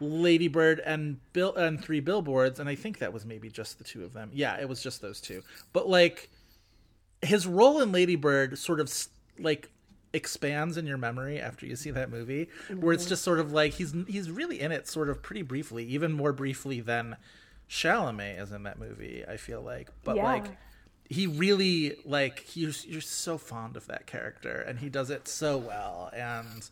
Lady 0.00 0.48
Bird 0.48 0.80
and 0.84 1.18
Bill 1.32 1.54
and 1.54 1.82
Three 1.82 2.00
Billboards, 2.00 2.60
and 2.60 2.68
I 2.68 2.74
think 2.74 2.98
that 2.98 3.12
was 3.12 3.24
maybe 3.24 3.48
just 3.48 3.78
the 3.78 3.84
two 3.84 4.04
of 4.04 4.12
them. 4.12 4.30
Yeah, 4.32 4.58
it 4.60 4.68
was 4.68 4.82
just 4.82 5.00
those 5.00 5.20
two. 5.20 5.42
But 5.72 5.88
like 5.88 6.30
his 7.22 7.46
role 7.46 7.80
in 7.80 7.92
Lady 7.92 8.16
Bird 8.16 8.58
sort 8.58 8.80
of 8.80 8.92
like 9.38 9.70
expands 10.12 10.76
in 10.76 10.86
your 10.86 10.98
memory 10.98 11.40
after 11.40 11.66
you 11.66 11.76
see 11.76 11.90
that 11.90 12.10
movie, 12.10 12.48
where 12.78 12.92
it's 12.92 13.04
mm-hmm. 13.04 13.10
just 13.10 13.22
sort 13.22 13.40
of 13.40 13.52
like 13.52 13.74
he's 13.74 13.94
he's 14.06 14.30
really 14.30 14.60
in 14.60 14.72
it 14.72 14.88
sort 14.88 15.08
of 15.08 15.22
pretty 15.22 15.42
briefly, 15.42 15.84
even 15.84 16.12
more 16.12 16.32
briefly 16.32 16.80
than 16.80 17.16
Chalamet 17.68 18.40
is 18.40 18.52
in 18.52 18.64
that 18.64 18.78
movie. 18.78 19.24
I 19.26 19.36
feel 19.36 19.62
like, 19.62 19.88
but 20.04 20.16
Yeah. 20.16 20.24
like 20.24 20.46
he 21.08 21.26
really 21.26 21.96
like 22.04 22.56
you're 22.56 22.72
you're 22.86 23.00
so 23.00 23.38
fond 23.38 23.76
of 23.76 23.86
that 23.86 24.06
character, 24.06 24.60
and 24.60 24.78
he 24.78 24.88
does 24.88 25.10
it 25.10 25.28
so 25.28 25.58
well, 25.58 26.10
and 26.14 26.68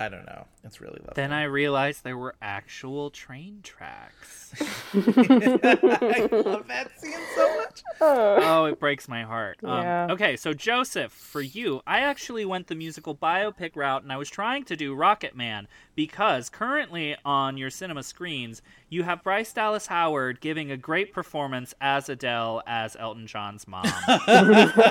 I 0.00 0.08
don't 0.08 0.26
know, 0.26 0.46
it's 0.64 0.80
really 0.80 0.98
lovely. 1.00 1.12
Then 1.16 1.32
I 1.32 1.44
realized 1.44 2.04
there 2.04 2.16
were 2.16 2.34
actual 2.40 3.10
train 3.10 3.60
tracks. 3.62 4.54
I 4.94 6.28
love 6.30 6.68
that 6.68 6.88
scene 6.98 7.18
so 7.34 7.56
much. 7.56 7.82
oh, 8.00 8.64
it 8.66 8.78
breaks 8.80 9.08
my 9.08 9.22
heart. 9.24 9.58
Um, 9.62 9.82
Yeah. 9.82 10.06
Okay, 10.10 10.36
so 10.36 10.54
Joseph, 10.54 11.12
for 11.12 11.40
you, 11.42 11.82
I 11.86 12.00
actually 12.00 12.44
went 12.44 12.68
the 12.68 12.74
musical 12.74 13.14
biopic 13.14 13.76
route, 13.76 14.02
and 14.02 14.12
I 14.12 14.16
was 14.16 14.30
trying 14.30 14.64
to 14.64 14.76
do 14.76 14.94
Rocketman 14.96 15.66
because 15.94 16.48
currently 16.48 17.16
on 17.24 17.56
your 17.56 17.70
cinema 17.70 18.02
screens, 18.02 18.62
you 18.88 19.02
have 19.02 19.22
Bryce 19.22 19.52
Dallas 19.52 19.88
Howard 19.88 20.40
giving 20.40 20.70
a 20.70 20.76
great 20.76 21.12
performance 21.12 21.74
as 21.80 22.08
Adele 22.08 22.62
as 22.66 22.96
Elton 22.96 23.26
John's 23.26 23.66
mom. 23.66 23.84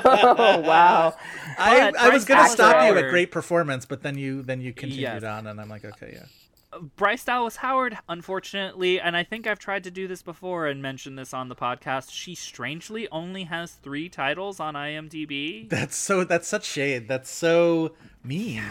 Oh 0.10 0.60
wow! 0.60 1.16
I, 1.58 1.92
But 1.92 2.00
I 2.00 2.10
was 2.10 2.26
gonna 2.26 2.42
Dallas 2.42 2.52
stop 2.54 2.88
you 2.90 2.98
at 2.98 3.10
great 3.10 3.32
performance, 3.32 3.86
but 3.86 4.02
then 4.04 4.18
you 4.18 4.42
then 4.44 4.62
you 4.62 4.74
continued 4.98 5.24
Yes. 5.24 5.38
on, 5.40 5.48
and 5.48 5.62
I'm 5.62 5.70
like, 5.70 5.86
okay, 5.86 6.12
yeah. 6.14 6.80
Bryce 6.98 7.24
Dallas 7.24 7.56
Howard, 7.58 7.98
unfortunately, 8.10 9.00
and 9.00 9.16
I 9.16 9.24
think 9.24 9.48
I've 9.48 9.58
tried 9.58 9.86
to 9.86 9.92
do 9.92 10.08
this 10.08 10.22
before 10.22 10.68
and 10.68 10.82
mention 10.82 11.16
this 11.16 11.34
on 11.34 11.48
the 11.48 11.56
podcast, 11.56 12.12
she 12.12 12.36
strangely 12.36 13.08
only 13.10 13.46
has 13.46 13.72
three 13.72 14.10
titles 14.10 14.60
on 14.60 14.74
IMDb. 14.74 15.70
That's 15.70 15.96
so. 15.96 16.24
That's 16.26 16.48
such 16.48 16.66
shade. 16.66 17.08
That's 17.08 17.30
so 17.32 17.94
mean. 18.24 18.64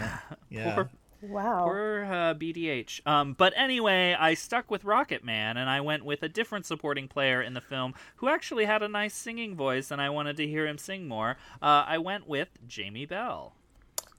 Yeah. 0.49 0.75
Poor 0.75 0.89
Wow. 1.23 1.63
Poor 1.63 2.05
uh, 2.05 2.33
BDH. 2.35 3.05
Um, 3.07 3.33
but 3.33 3.51
anyway, 3.55 4.15
I 4.17 4.35
stuck 4.35 4.69
with 4.69 4.83
Rocketman, 4.83 5.57
and 5.57 5.67
I 5.67 5.81
went 5.81 6.05
with 6.05 6.21
a 6.21 6.29
different 6.29 6.67
supporting 6.67 7.07
player 7.07 7.41
in 7.41 7.55
the 7.55 7.61
film 7.61 7.95
who 8.17 8.29
actually 8.29 8.65
had 8.65 8.83
a 8.83 8.87
nice 8.87 9.15
singing 9.15 9.55
voice, 9.55 9.89
and 9.89 9.99
I 9.99 10.11
wanted 10.11 10.37
to 10.37 10.47
hear 10.47 10.67
him 10.67 10.77
sing 10.77 11.07
more. 11.07 11.37
Uh, 11.59 11.83
I 11.87 11.97
went 11.97 12.27
with 12.27 12.49
Jamie 12.67 13.07
Bell. 13.07 13.55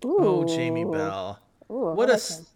Oh, 0.05 0.45
Jamie 0.45 0.85
Bell. 0.85 1.39
Ooh, 1.71 1.93
What 1.95 2.09
I 2.09 2.13
a 2.13 2.15
like 2.15 2.23
s- 2.23 2.47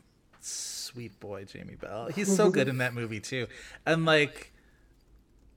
sweet 0.41 1.19
boy, 1.21 1.45
Jamie 1.45 1.75
Bell. 1.77 2.09
He's 2.09 2.35
so 2.35 2.51
good 2.51 2.69
in 2.69 2.79
that 2.79 2.95
movie 2.95 3.21
too, 3.21 3.47
and 3.87 4.05
like 4.05 4.53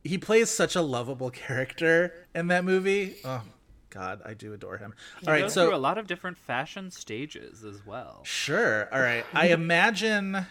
he 0.04 0.18
plays 0.18 0.50
such 0.50 0.76
a 0.76 0.82
lovable 0.82 1.30
character 1.32 2.28
in 2.36 2.48
that 2.48 2.64
movie. 2.66 3.16
Oh 3.26 3.42
God, 3.90 4.22
I 4.26 4.34
do 4.34 4.54
adore 4.54 4.78
him. 4.78 4.94
He 5.22 5.28
All 5.28 5.34
right, 5.34 5.42
goes 5.44 5.54
so 5.54 5.68
through 5.68 5.76
a 5.76 5.78
lot 5.78 5.98
of 5.98 6.06
different 6.08 6.38
fashion 6.38 6.92
stages 6.92 7.64
as 7.64 7.86
well. 7.86 8.22
sure. 8.24 8.88
All 8.94 9.02
right, 9.02 9.26
I 9.34 9.48
imagine 9.50 10.46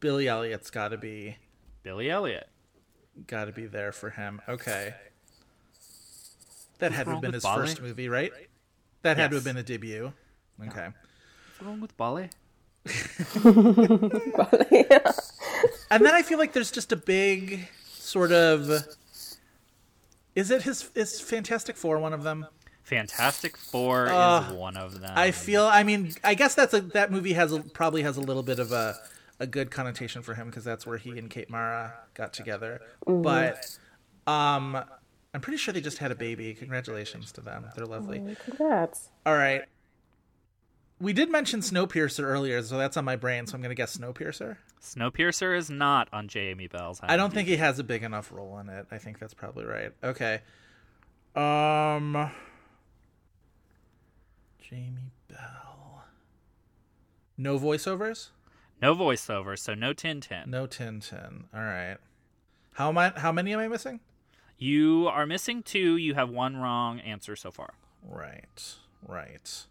Billy 0.00 0.28
Elliot's 0.28 0.70
got 0.70 0.88
to 0.88 0.96
be 0.98 1.36
Billy 1.82 2.08
Elliot. 2.10 2.48
got 3.26 3.46
to 3.46 3.52
be 3.52 3.66
there 3.66 3.92
for 3.92 4.10
him. 4.10 4.40
Okay. 4.48 4.94
That 6.78 6.92
had 6.92 7.04
to 7.06 7.12
have 7.12 7.20
been 7.20 7.32
his 7.34 7.42
Bali? 7.42 7.66
first 7.66 7.82
movie, 7.82 8.08
right? 8.08 8.32
That 9.02 9.18
had 9.18 9.30
to 9.30 9.36
have 9.36 9.44
been 9.44 9.56
a 9.58 9.62
debut. 9.62 10.12
Okay. 10.68 10.88
What's 11.60 11.68
wrong 11.68 11.80
with 11.82 11.94
Bali? 11.98 12.30
And 15.90 16.06
then 16.06 16.14
I 16.14 16.22
feel 16.22 16.38
like 16.38 16.54
there's 16.54 16.70
just 16.70 16.90
a 16.92 16.96
big 16.96 17.68
sort 17.84 18.32
of 18.32 18.70
Is 20.34 20.50
it 20.50 20.62
his 20.62 20.90
is 20.94 21.20
Fantastic 21.20 21.76
Four 21.76 21.98
one 21.98 22.14
of 22.14 22.22
them? 22.22 22.46
Fantastic 22.84 23.58
Four 23.58 24.08
Uh, 24.08 24.46
is 24.48 24.54
one 24.54 24.78
of 24.78 25.00
them. 25.02 25.12
I 25.14 25.32
feel 25.32 25.64
I 25.66 25.82
mean, 25.82 26.14
I 26.24 26.32
guess 26.34 26.54
that's 26.54 26.72
a 26.72 26.80
that 26.80 27.12
movie 27.12 27.34
has 27.34 27.52
a, 27.52 27.60
probably 27.60 28.02
has 28.04 28.16
a 28.16 28.20
little 28.22 28.42
bit 28.42 28.58
of 28.58 28.72
a 28.72 28.96
a 29.38 29.46
good 29.46 29.70
connotation 29.70 30.22
for 30.22 30.32
him 30.34 30.46
because 30.46 30.64
that's 30.64 30.86
where 30.86 30.96
he 30.96 31.18
and 31.18 31.28
Kate 31.28 31.50
Mara 31.50 31.92
got 32.14 32.32
together. 32.32 32.80
But 33.06 33.76
um 34.26 34.82
I'm 35.34 35.40
pretty 35.42 35.58
sure 35.58 35.74
they 35.74 35.82
just 35.82 35.98
had 35.98 36.10
a 36.10 36.16
baby. 36.16 36.54
Congratulations 36.54 37.32
to 37.32 37.42
them. 37.42 37.66
They're 37.76 37.84
lovely. 37.84 38.34
Congrats. 38.46 39.10
All 39.26 39.36
right. 39.36 39.64
We 41.00 41.14
did 41.14 41.30
mention 41.30 41.60
Snowpiercer 41.60 42.22
earlier, 42.22 42.62
so 42.62 42.76
that's 42.76 42.96
on 42.98 43.06
my 43.06 43.16
brain, 43.16 43.46
so 43.46 43.54
I'm 43.54 43.62
going 43.62 43.70
to 43.70 43.74
guess 43.74 43.96
Snowpiercer. 43.96 44.58
Snowpiercer 44.82 45.56
is 45.56 45.70
not 45.70 46.08
on 46.12 46.28
Jamie 46.28 46.66
Bell's. 46.66 47.00
I 47.02 47.16
don't 47.16 47.32
think 47.32 47.48
he 47.48 47.56
has 47.56 47.78
a 47.78 47.84
big 47.84 48.02
enough 48.02 48.30
role 48.30 48.58
in 48.58 48.68
it. 48.68 48.86
I 48.90 48.98
think 48.98 49.18
that's 49.18 49.32
probably 49.34 49.64
right. 49.64 49.92
Okay. 50.04 50.40
Um 51.34 52.30
Jamie 54.60 55.12
Bell. 55.28 56.04
No 57.38 57.58
voiceovers? 57.58 58.30
no 58.82 58.94
voiceover, 58.94 59.58
so 59.58 59.74
no 59.74 59.92
Tintin. 59.92 60.46
No 60.46 60.66
Tintin. 60.66 61.44
All 61.54 61.60
right. 61.60 61.96
How 62.72 62.88
am 62.88 62.98
I 62.98 63.12
how 63.16 63.32
many 63.32 63.52
am 63.52 63.60
I 63.60 63.68
missing? 63.68 64.00
You 64.58 65.08
are 65.08 65.26
missing 65.26 65.62
two. 65.62 65.96
You 65.96 66.14
have 66.14 66.30
one 66.30 66.56
wrong 66.56 67.00
answer 67.00 67.36
so 67.36 67.50
far. 67.50 67.74
Right. 68.02 68.74
Right. 69.06 69.64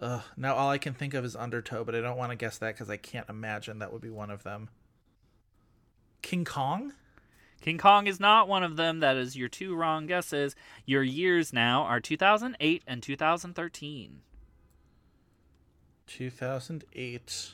Ugh, 0.00 0.22
now 0.36 0.54
all 0.54 0.68
I 0.68 0.78
can 0.78 0.92
think 0.92 1.14
of 1.14 1.24
is 1.24 1.34
Undertow, 1.34 1.84
but 1.84 1.94
I 1.94 2.00
don't 2.00 2.18
want 2.18 2.30
to 2.30 2.36
guess 2.36 2.58
that 2.58 2.74
because 2.74 2.90
I 2.90 2.96
can't 2.96 3.28
imagine 3.28 3.78
that 3.78 3.92
would 3.92 4.02
be 4.02 4.10
one 4.10 4.30
of 4.30 4.42
them. 4.42 4.68
King 6.20 6.44
Kong? 6.44 6.92
King 7.60 7.78
Kong 7.78 8.06
is 8.06 8.20
not 8.20 8.48
one 8.48 8.62
of 8.62 8.76
them. 8.76 9.00
That 9.00 9.16
is 9.16 9.36
your 9.36 9.48
two 9.48 9.74
wrong 9.74 10.06
guesses. 10.06 10.54
Your 10.84 11.02
years 11.02 11.52
now 11.52 11.82
are 11.82 12.00
2008 12.00 12.82
and 12.86 13.02
2013. 13.02 14.20
2008 16.06 17.52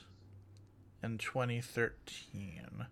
and 1.02 1.20
2013. 1.20 2.86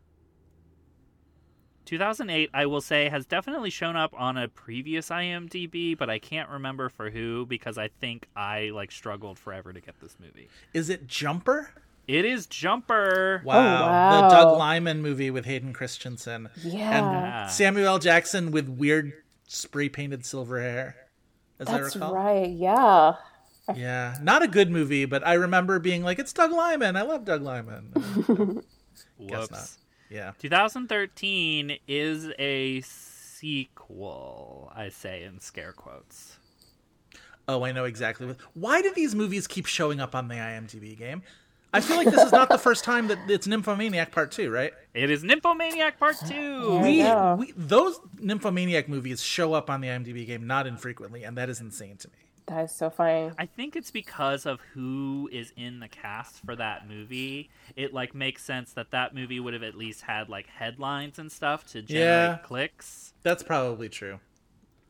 2008, 1.90 2.50
I 2.54 2.66
will 2.66 2.80
say, 2.80 3.08
has 3.08 3.26
definitely 3.26 3.68
shown 3.68 3.96
up 3.96 4.14
on 4.16 4.36
a 4.36 4.46
previous 4.46 5.08
IMDb, 5.08 5.98
but 5.98 6.08
I 6.08 6.20
can't 6.20 6.48
remember 6.48 6.88
for 6.88 7.10
who 7.10 7.46
because 7.46 7.78
I 7.78 7.88
think 7.88 8.28
I 8.36 8.70
like 8.72 8.92
struggled 8.92 9.40
forever 9.40 9.72
to 9.72 9.80
get 9.80 10.00
this 10.00 10.16
movie. 10.20 10.48
Is 10.72 10.88
it 10.88 11.08
Jumper? 11.08 11.70
It 12.06 12.24
is 12.24 12.46
Jumper. 12.46 13.42
Wow. 13.44 13.56
wow. 13.56 14.22
The 14.22 14.34
Doug 14.36 14.58
Liman 14.58 15.02
movie 15.02 15.32
with 15.32 15.46
Hayden 15.46 15.72
Christensen. 15.72 16.48
Yeah. 16.62 17.42
And 17.42 17.50
Samuel 17.50 17.88
L. 17.88 17.98
Jackson 17.98 18.52
with 18.52 18.68
weird 18.68 19.12
spray 19.48 19.88
painted 19.88 20.24
silver 20.24 20.60
hair. 20.60 20.94
As 21.58 21.66
I 21.66 21.80
That's 21.80 21.96
recall. 21.96 22.14
right. 22.14 22.50
Yeah. 22.50 23.14
Yeah. 23.74 24.16
Not 24.22 24.44
a 24.44 24.48
good 24.48 24.70
movie, 24.70 25.06
but 25.06 25.26
I 25.26 25.32
remember 25.32 25.80
being 25.80 26.04
like, 26.04 26.20
it's 26.20 26.32
Doug 26.32 26.52
Liman. 26.52 26.94
I 26.94 27.02
love 27.02 27.24
Doug 27.24 27.42
Liman. 27.42 27.92
Guess 29.26 29.50
not. 29.50 29.70
Yeah. 30.10 30.32
2013 30.40 31.78
is 31.88 32.28
a 32.38 32.80
sequel, 32.82 34.72
I 34.74 34.88
say 34.90 35.22
in 35.22 35.40
scare 35.40 35.72
quotes. 35.72 36.36
Oh, 37.48 37.64
I 37.64 37.72
know 37.72 37.84
exactly. 37.84 38.26
What... 38.26 38.36
Why 38.54 38.82
do 38.82 38.92
these 38.94 39.14
movies 39.14 39.46
keep 39.46 39.66
showing 39.66 40.00
up 40.00 40.14
on 40.14 40.28
the 40.28 40.34
IMDb 40.34 40.96
game? 40.98 41.22
I 41.72 41.80
feel 41.80 41.96
like 41.96 42.10
this 42.10 42.24
is 42.24 42.32
not 42.32 42.48
the 42.48 42.58
first 42.58 42.82
time 42.82 43.06
that 43.08 43.18
it's 43.28 43.46
Nymphomaniac 43.46 44.10
Part 44.10 44.32
2, 44.32 44.50
right? 44.50 44.72
It 44.92 45.08
is 45.08 45.22
Nymphomaniac 45.22 46.00
Part 46.00 46.16
2. 46.26 46.80
We, 46.80 46.98
Yeah. 46.98 47.36
we 47.36 47.52
those 47.56 48.00
Nymphomaniac 48.18 48.88
movies 48.88 49.22
show 49.22 49.54
up 49.54 49.70
on 49.70 49.80
the 49.80 49.86
IMDb 49.86 50.26
game 50.26 50.48
not 50.48 50.66
infrequently, 50.66 51.22
and 51.22 51.38
that 51.38 51.48
is 51.48 51.60
insane 51.60 51.96
to 51.98 52.08
me. 52.08 52.14
That 52.50 52.64
is 52.64 52.72
so 52.72 52.90
funny. 52.90 53.30
I 53.38 53.46
think 53.46 53.76
it's 53.76 53.92
because 53.92 54.44
of 54.44 54.60
who 54.74 55.28
is 55.32 55.52
in 55.56 55.78
the 55.78 55.86
cast 55.86 56.44
for 56.44 56.56
that 56.56 56.88
movie. 56.88 57.48
It 57.76 57.94
like 57.94 58.12
makes 58.12 58.44
sense 58.44 58.72
that 58.72 58.90
that 58.90 59.14
movie 59.14 59.38
would 59.38 59.54
have 59.54 59.62
at 59.62 59.76
least 59.76 60.00
had 60.02 60.28
like 60.28 60.48
headlines 60.48 61.18
and 61.20 61.30
stuff 61.30 61.64
to 61.68 61.80
generate 61.82 62.04
Yeah. 62.08 62.38
clicks 62.42 63.14
That's 63.22 63.44
probably 63.44 63.88
true. 63.88 64.18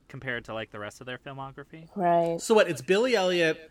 compared 0.09 0.47
to 0.47 0.55
like 0.55 0.71
the 0.71 0.79
rest 0.79 1.01
of 1.03 1.07
their 1.07 1.19
filmography. 1.19 1.89
Right. 1.95 2.41
So 2.41 2.55
what? 2.55 2.67
It's 2.69 2.81
Billy 2.81 3.15
Elliot. 3.15 3.71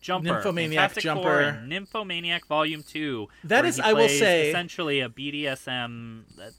Jumper, 0.00 0.34
Nymphomaniac 0.34 0.78
Fantastic 0.92 1.02
Jumper. 1.02 1.22
Four, 1.24 1.40
and 1.40 1.68
Nymphomaniac 1.68 2.46
Volume 2.46 2.84
Two. 2.84 3.26
That 3.42 3.62
where 3.62 3.68
is, 3.68 3.76
he 3.76 3.82
I 3.82 3.92
will 3.94 4.08
say- 4.08 4.48
essentially 4.50 5.00
a 5.00 5.08
BDSM, 5.08 6.22
uh, 6.40 6.50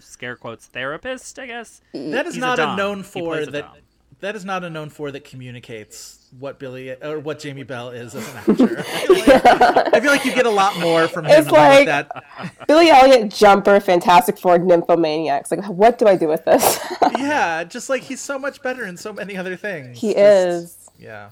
scare 0.00 0.34
quotes 0.34 0.66
therapist. 0.66 1.38
I 1.38 1.46
guess 1.46 1.80
That 1.94 2.26
is 2.26 2.34
He's 2.34 2.40
not 2.40 2.58
a 2.58 2.72
a, 2.72 2.76
known 2.76 3.04
for 3.04 3.46
that. 3.46 3.62
dom. 3.62 3.76
That 4.20 4.36
is 4.36 4.44
not 4.44 4.64
a 4.64 4.70
known 4.70 4.90
for 4.90 5.10
that 5.10 5.24
communicates 5.24 6.18
what 6.38 6.58
Billy 6.58 6.90
or 7.02 7.18
what 7.18 7.38
Jamie 7.40 7.62
Bell 7.64 7.90
is 7.90 8.14
as 8.14 8.28
an 8.28 8.36
actor. 8.36 8.78
I 8.78 8.82
feel 8.82 9.16
like, 9.16 9.94
I 9.94 10.00
feel 10.00 10.10
like 10.12 10.24
you 10.24 10.34
get 10.34 10.46
a 10.46 10.50
lot 10.50 10.78
more 10.78 11.08
from 11.08 11.24
him 11.24 11.32
It's 11.40 11.50
like- 11.50 11.86
that. 11.86 12.66
Billy 12.68 12.90
Elliot, 12.90 13.30
Jumper, 13.30 13.80
Fantastic 13.80 14.38
Four, 14.38 14.58
Nymphomaniacs. 14.58 15.50
Like, 15.50 15.64
what 15.68 15.98
do 15.98 16.06
I 16.06 16.16
do 16.16 16.28
with 16.28 16.44
this? 16.44 16.78
Yeah, 17.18 17.64
just 17.64 17.90
like 17.90 18.02
he's 18.02 18.20
so 18.20 18.38
much 18.38 18.62
better 18.62 18.86
in 18.86 18.96
so 18.96 19.12
many 19.12 19.36
other 19.36 19.54
things. 19.56 19.98
he 20.00 20.14
Just- 20.14 20.18
is. 20.18 20.90
Yeah. 20.98 21.30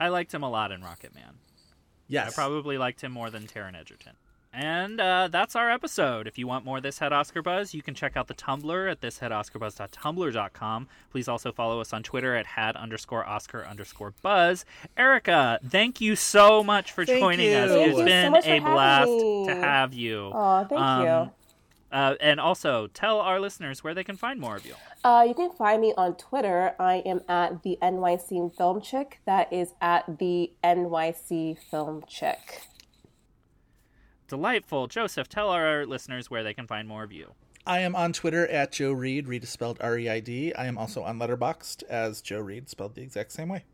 I 0.00 0.08
liked 0.08 0.32
him 0.34 0.42
a 0.42 0.50
lot 0.50 0.72
in 0.72 0.80
Rocketman. 0.80 1.34
Yes. 2.08 2.30
I 2.30 2.34
probably 2.34 2.76
liked 2.78 3.00
him 3.02 3.12
more 3.12 3.30
than 3.30 3.46
Taron 3.46 3.78
Egerton. 3.78 4.14
And 4.60 5.00
uh, 5.00 5.28
that's 5.30 5.54
our 5.54 5.70
episode. 5.70 6.26
If 6.26 6.36
you 6.36 6.48
want 6.48 6.64
more 6.64 6.80
This 6.80 6.98
Had 6.98 7.12
Oscar 7.12 7.42
Buzz, 7.42 7.74
you 7.74 7.80
can 7.80 7.94
check 7.94 8.16
out 8.16 8.26
the 8.26 8.34
Tumblr 8.34 8.90
at 8.90 9.00
thishadoscarbuzz.tumblr.com. 9.00 10.88
Please 11.12 11.28
also 11.28 11.52
follow 11.52 11.80
us 11.80 11.92
on 11.92 12.02
Twitter 12.02 12.34
at 12.34 12.44
had 12.44 12.74
underscore 12.74 13.24
Oscar 13.24 13.64
underscore 13.64 14.14
Buzz. 14.20 14.64
Erica, 14.96 15.60
thank 15.64 16.00
you 16.00 16.16
so 16.16 16.64
much 16.64 16.90
for 16.90 17.06
Thank 17.06 17.20
joining 17.20 17.52
you. 17.52 17.56
us. 17.56 17.70
Thank 17.70 17.88
It's 17.90 17.98
so 17.98 18.04
been 18.04 18.32
for 18.42 18.48
a 18.50 18.60
blast 18.60 19.10
me. 19.10 19.46
to 19.46 19.54
have 19.54 19.94
you. 19.94 20.30
Oh, 20.34 20.66
thank 20.68 20.80
Um, 20.80 21.02
you. 21.04 21.30
Uh, 21.92 22.14
and 22.20 22.40
also, 22.40 22.88
tell 22.88 23.20
our 23.20 23.38
listeners 23.38 23.84
where 23.84 23.94
they 23.94 24.02
can 24.04 24.16
find 24.16 24.40
more 24.40 24.56
of 24.56 24.66
you. 24.66 24.74
Uh, 25.04 25.24
you 25.26 25.34
can 25.34 25.52
find 25.52 25.80
me 25.80 25.94
on 25.96 26.16
Twitter. 26.16 26.74
I 26.80 26.96
am 27.06 27.20
at 27.28 27.62
the 27.62 27.78
NYC 27.80 28.50
Film 28.56 28.80
Chick. 28.82 29.20
That 29.24 29.52
is 29.52 29.72
at 29.80 30.18
the 30.18 30.50
NYC 30.64 31.56
Film 31.70 32.02
Chick. 32.08 32.62
Delightful. 34.28 34.86
Joseph, 34.86 35.28
tell 35.28 35.50
our 35.50 35.84
listeners 35.86 36.30
where 36.30 36.44
they 36.44 36.54
can 36.54 36.66
find 36.66 36.86
more 36.86 37.02
of 37.02 37.12
you. 37.12 37.32
I 37.66 37.80
am 37.80 37.96
on 37.96 38.12
Twitter 38.12 38.46
at 38.46 38.72
Joe 38.72 38.92
Reid. 38.92 39.26
Reid 39.28 39.42
is 39.42 39.50
spelled 39.50 39.78
R 39.80 39.98
E 39.98 40.08
I 40.08 40.20
D. 40.20 40.54
I 40.54 40.66
am 40.66 40.78
also 40.78 41.02
on 41.02 41.18
Letterboxd 41.18 41.82
as 41.84 42.22
Joe 42.22 42.40
Reid, 42.40 42.68
spelled 42.68 42.94
the 42.94 43.02
exact 43.02 43.32
same 43.32 43.48
way. 43.48 43.64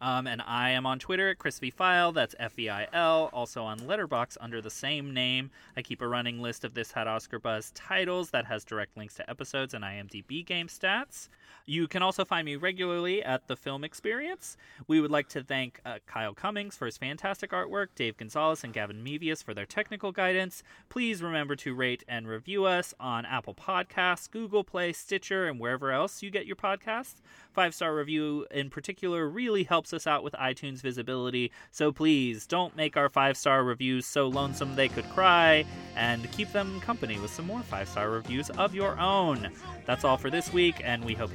Um, 0.00 0.26
and 0.26 0.42
I 0.42 0.70
am 0.70 0.84
on 0.84 0.98
Twitter 0.98 1.30
at 1.30 1.38
Chris 1.38 1.60
V 1.60 1.70
Feil. 1.70 2.12
That's 2.12 2.34
F 2.40 2.58
E 2.58 2.68
I 2.68 2.88
L. 2.92 3.30
Also 3.32 3.62
on 3.62 3.78
Letterboxd 3.78 4.36
under 4.40 4.60
the 4.60 4.70
same 4.70 5.14
name. 5.14 5.50
I 5.76 5.82
keep 5.82 6.02
a 6.02 6.08
running 6.08 6.40
list 6.42 6.64
of 6.64 6.74
this 6.74 6.90
had 6.90 7.06
Oscar 7.06 7.38
buzz 7.38 7.70
titles 7.72 8.30
that 8.30 8.46
has 8.46 8.64
direct 8.64 8.96
links 8.96 9.14
to 9.14 9.30
episodes 9.30 9.74
and 9.74 9.84
IMDb 9.84 10.44
game 10.44 10.66
stats. 10.66 11.28
You 11.66 11.86
can 11.88 12.02
also 12.02 12.24
find 12.24 12.44
me 12.44 12.56
regularly 12.56 13.22
at 13.22 13.46
the 13.46 13.56
Film 13.56 13.84
Experience. 13.84 14.56
We 14.88 15.00
would 15.00 15.10
like 15.10 15.28
to 15.30 15.42
thank 15.42 15.80
uh, 15.84 15.98
Kyle 16.06 16.34
Cummings 16.34 16.76
for 16.76 16.86
his 16.86 16.98
fantastic 16.98 17.50
artwork, 17.50 17.88
Dave 17.94 18.16
Gonzalez 18.16 18.64
and 18.64 18.72
Gavin 18.72 19.04
Mevius 19.04 19.42
for 19.44 19.54
their 19.54 19.66
technical 19.66 20.12
guidance. 20.12 20.62
Please 20.88 21.22
remember 21.22 21.54
to 21.56 21.74
rate 21.74 22.02
and 22.08 22.26
review 22.26 22.64
us 22.64 22.94
on 22.98 23.24
Apple 23.26 23.54
Podcasts, 23.54 24.30
Google 24.30 24.64
Play, 24.64 24.92
Stitcher, 24.92 25.48
and 25.48 25.60
wherever 25.60 25.92
else 25.92 26.22
you 26.22 26.30
get 26.30 26.46
your 26.46 26.56
podcasts. 26.56 27.16
Five 27.52 27.74
star 27.74 27.94
review 27.94 28.46
in 28.50 28.70
particular 28.70 29.28
really 29.28 29.64
helps 29.64 29.92
us 29.92 30.06
out 30.06 30.24
with 30.24 30.32
iTunes 30.34 30.80
visibility, 30.80 31.52
so 31.70 31.92
please 31.92 32.46
don't 32.46 32.76
make 32.76 32.96
our 32.96 33.08
five 33.08 33.36
star 33.36 33.62
reviews 33.62 34.06
so 34.06 34.26
lonesome 34.28 34.74
they 34.74 34.88
could 34.88 35.08
cry, 35.10 35.64
and 35.96 36.30
keep 36.32 36.50
them 36.52 36.80
company 36.80 37.18
with 37.18 37.30
some 37.30 37.46
more 37.46 37.60
five 37.60 37.88
star 37.88 38.10
reviews 38.10 38.50
of 38.50 38.74
your 38.74 38.98
own. 38.98 39.50
That's 39.84 40.04
all 40.04 40.16
for 40.16 40.30
this 40.30 40.52
week, 40.52 40.80
and 40.82 41.04
we 41.04 41.14
hope 41.14 41.34